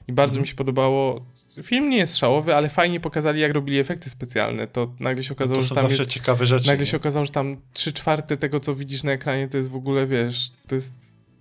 i 0.07 0.13
bardzo 0.13 0.31
Mhm. 0.31 0.41
mi 0.41 0.47
się 0.47 0.55
podobało. 0.55 1.25
Film 1.63 1.89
nie 1.89 1.97
jest 1.97 2.17
szałowy, 2.17 2.55
ale 2.55 2.69
fajnie 2.69 2.99
pokazali, 2.99 3.39
jak 3.41 3.51
robili 3.51 3.79
efekty 3.79 4.09
specjalne. 4.09 4.67
To 4.67 4.93
nagle 4.99 5.23
się 5.23 5.29
No 5.29 5.33
okazało, 5.35 5.55
to 5.55 5.67
że 5.67 5.75
tam 5.75 5.83
zawsze 5.83 5.97
jest 5.97 6.11
ciekawe 6.11 6.45
rzeczy. 6.45 6.67
Nagle 6.67 6.85
nie? 6.85 6.91
się 6.91 6.97
okazało, 6.97 7.25
że 7.25 7.31
tam 7.31 7.57
3 7.73 7.93
czwarte 7.93 8.37
tego, 8.37 8.59
co 8.59 8.75
widzisz 8.75 9.03
na 9.03 9.11
ekranie, 9.11 9.47
to 9.47 9.57
jest 9.57 9.69
w 9.69 9.75
ogóle, 9.75 10.07
wiesz, 10.07 10.51
to 10.67 10.75
jest 10.75 10.91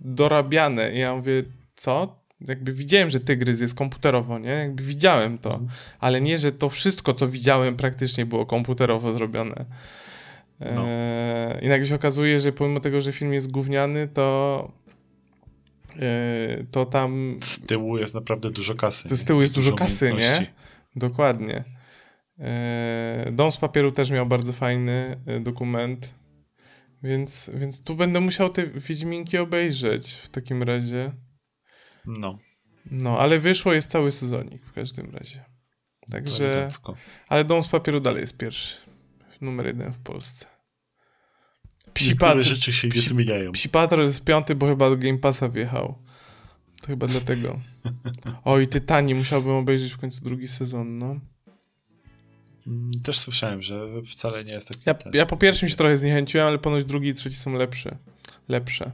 dorabiane. 0.01 0.93
I 0.93 0.99
ja 0.99 1.15
mówię, 1.15 1.43
co? 1.75 2.19
Jakby 2.47 2.73
widziałem, 2.73 3.09
że 3.09 3.19
Tygrys 3.19 3.61
jest 3.61 3.75
komputerowo, 3.75 4.39
nie? 4.39 4.49
Jakby 4.49 4.83
widziałem 4.83 5.37
to, 5.37 5.49
Mhm. 5.51 5.69
ale 5.99 6.21
nie, 6.21 6.37
że 6.37 6.51
to 6.51 6.69
wszystko, 6.69 7.13
co 7.13 7.27
widziałem, 7.27 7.75
praktycznie 7.75 8.25
było 8.25 8.45
komputerowo 8.45 9.13
zrobione. 9.13 9.65
No. 10.59 10.87
Eee, 10.87 11.65
I 11.65 11.69
nagle 11.69 11.87
się 11.87 11.95
okazuje, 11.95 12.39
że 12.39 12.51
pomimo 12.51 12.79
tego, 12.79 13.01
że 13.01 13.11
film 13.11 13.33
jest 13.33 13.51
gówniany, 13.51 14.07
to 14.07 14.71
to 16.71 16.85
tam 16.85 17.39
Z 17.43 17.59
tyłu 17.59 17.97
jest 17.97 18.13
naprawdę 18.13 18.51
dużo 18.51 18.75
kasy. 18.75 19.17
Z 19.17 19.23
tyłu 19.23 19.41
jest 19.41 19.53
dużo 19.53 19.73
kasy, 19.75 20.13
nie? 20.13 20.53
Dokładnie. 20.95 21.63
E, 22.39 23.31
Dom 23.31 23.51
z 23.51 23.57
papieru 23.57 23.91
też 23.91 24.11
miał 24.11 24.25
bardzo 24.25 24.53
fajny 24.53 25.17
e, 25.25 25.39
dokument. 25.39 26.13
Więc, 27.03 27.49
więc 27.53 27.83
tu 27.83 27.95
będę 27.95 28.19
musiał 28.19 28.49
te 28.49 28.67
Wiedźminki 28.67 29.37
obejrzeć 29.37 30.13
w 30.13 30.29
takim 30.29 30.63
razie. 30.63 31.11
No. 32.05 32.39
No, 32.91 33.19
ale 33.19 33.39
wyszło 33.39 33.73
jest 33.73 33.89
cały 33.89 34.11
sezonik 34.11 34.61
w 34.61 34.73
każdym 34.73 35.15
razie. 35.15 35.45
Także, 36.11 36.67
ale 37.27 37.43
Dom 37.43 37.63
z 37.63 37.67
papieru 37.67 37.99
dalej 37.99 38.21
jest 38.21 38.37
pierwszy. 38.37 38.81
Numer 39.41 39.65
jeden 39.65 39.93
w 39.93 39.99
Polsce. 39.99 40.45
Psi 41.93 42.09
Niektóre 42.09 42.43
rzeczy 42.43 42.73
się 42.73 42.87
nie 42.87 42.93
psi- 42.93 43.09
zmieniają. 43.09 43.51
Psi 43.51 43.69
Patrol 43.69 44.05
jest 44.05 44.23
piąty, 44.23 44.55
bo 44.55 44.67
chyba 44.67 44.89
do 44.89 44.97
Game 44.97 45.17
Passa 45.17 45.49
wjechał. 45.49 45.97
To 46.81 46.87
chyba 46.87 47.07
dlatego. 47.07 47.59
Oj, 48.45 48.67
Tytani, 48.67 49.15
musiałbym 49.15 49.51
obejrzeć 49.51 49.93
w 49.93 49.97
końcu 49.97 50.21
drugi 50.23 50.47
sezon, 50.47 50.97
no. 50.97 51.19
Mm, 52.67 52.91
Też 53.03 53.19
słyszałem, 53.19 53.63
że 53.63 53.87
wcale 54.11 54.43
nie 54.45 54.51
jest 54.51 54.67
taki 54.67 54.81
Ja, 54.85 54.93
ten- 54.93 55.11
ja 55.15 55.25
po 55.25 55.37
pierwszym 55.37 55.69
się 55.69 55.75
trochę 55.75 55.97
zniechęciłem, 55.97 56.47
ale 56.47 56.57
ponoć 56.57 56.85
drugi 56.85 57.09
i 57.09 57.13
trzeci 57.13 57.35
są 57.35 57.53
lepsze. 57.53 57.97
Lepsze. 58.49 58.91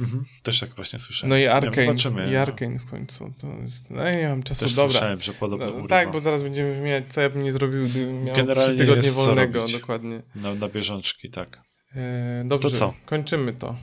Mhm, 0.00 0.24
Też 0.42 0.60
tak 0.60 0.74
właśnie 0.74 0.98
słyszałem. 0.98 1.30
No 1.30 1.36
i 1.36 1.46
Arkane. 1.46 1.86
Zobaczymy. 1.86 2.32
I 2.32 2.36
Arkane 2.36 2.78
w 2.78 2.86
końcu. 2.90 3.32
To 3.38 3.46
jest, 3.62 3.90
no 3.90 4.02
ja 4.02 4.16
nie 4.16 4.28
mam 4.28 4.42
czasu, 4.42 4.60
Też 4.64 4.74
dobra. 4.74 4.90
słyszałem, 4.92 5.20
że 5.20 5.32
podobno 5.32 5.66
No, 5.78 5.88
tak, 5.88 6.10
bo 6.10 6.20
zaraz 6.20 6.42
będziemy 6.42 6.74
wymieniać, 6.74 7.06
co 7.08 7.20
ja 7.20 7.30
bym 7.30 7.42
nie 7.44 7.52
zrobił, 7.52 7.84
gdybym 7.88 8.24
miał 8.24 8.36
Generalnie 8.36 8.78
tygodnie 8.78 9.12
wolnego. 9.12 9.68
Dokładnie. 9.68 10.22
na, 10.34 10.54
na 10.54 10.68
bieżączki, 10.68 11.30
tak. 11.30 11.60
E, 11.96 12.42
dobrze, 12.46 12.70
To 12.70 12.76
co? 12.76 12.94
kończymy 13.06 13.52
to. 13.52 13.76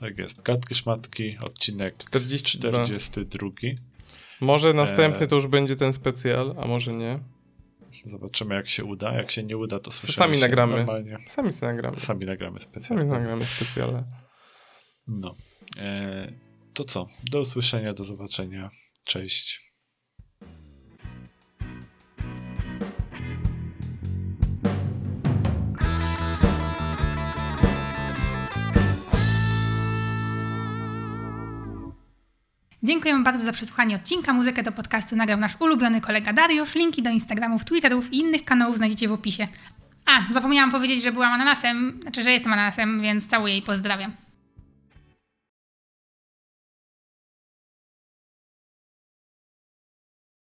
Tak 0.00 0.18
jest. 0.18 0.42
Gadki 0.42 0.74
szmatki, 0.74 1.38
odcinek 1.40 1.96
42. 1.98 2.84
42. 2.84 3.48
Może 4.40 4.72
następny 4.72 5.24
E. 5.24 5.26
to 5.26 5.34
już 5.34 5.46
będzie 5.46 5.76
ten 5.76 5.92
specjal, 5.92 6.54
a 6.62 6.66
może 6.66 6.92
nie. 6.92 7.18
Zobaczymy, 8.04 8.54
jak 8.54 8.68
się 8.68 8.84
uda. 8.84 9.12
Jak 9.14 9.30
się 9.30 9.42
nie 9.42 9.56
uda, 9.56 9.78
to 9.78 9.90
słyszymy 9.90 10.24
Sami 10.26 10.36
się 10.36 10.40
nagramy. 10.42 10.76
normalnie. 10.76 11.16
Sami 11.26 11.50
nagramy. 11.62 11.96
Sami 11.96 12.26
nagramy 12.26 12.60
Sami 12.60 12.70
specjalnie. 12.70 13.04
nagramy 13.04 13.46
specjale. 13.46 14.04
No. 15.08 15.34
E, 15.78 16.32
to 16.74 16.84
co? 16.84 17.06
Do 17.30 17.40
usłyszenia, 17.40 17.94
do 17.94 18.04
zobaczenia. 18.04 18.70
Cześć. 19.04 19.67
Dziękujemy 32.82 33.24
bardzo 33.24 33.44
za 33.44 33.52
przesłuchanie 33.52 33.96
odcinka. 33.96 34.32
Muzykę 34.32 34.62
do 34.62 34.72
podcastu 34.72 35.16
nagrał 35.16 35.38
nasz 35.38 35.60
ulubiony 35.60 36.00
kolega 36.00 36.32
Dariusz. 36.32 36.74
Linki 36.74 37.02
do 37.02 37.10
Instagramów, 37.10 37.64
Twitterów 37.64 38.12
i 38.12 38.18
innych 38.18 38.44
kanałów 38.44 38.76
znajdziecie 38.76 39.08
w 39.08 39.12
opisie. 39.12 39.48
A, 40.06 40.32
zapomniałam 40.32 40.70
powiedzieć, 40.70 41.02
że 41.02 41.12
byłam 41.12 41.32
ananasem, 41.32 41.98
znaczy, 42.02 42.22
że 42.22 42.32
jestem 42.32 42.52
ananasem, 42.52 43.02
więc 43.02 43.26
całuję 43.26 43.56
i 43.56 43.62
pozdrawiam. 43.62 44.12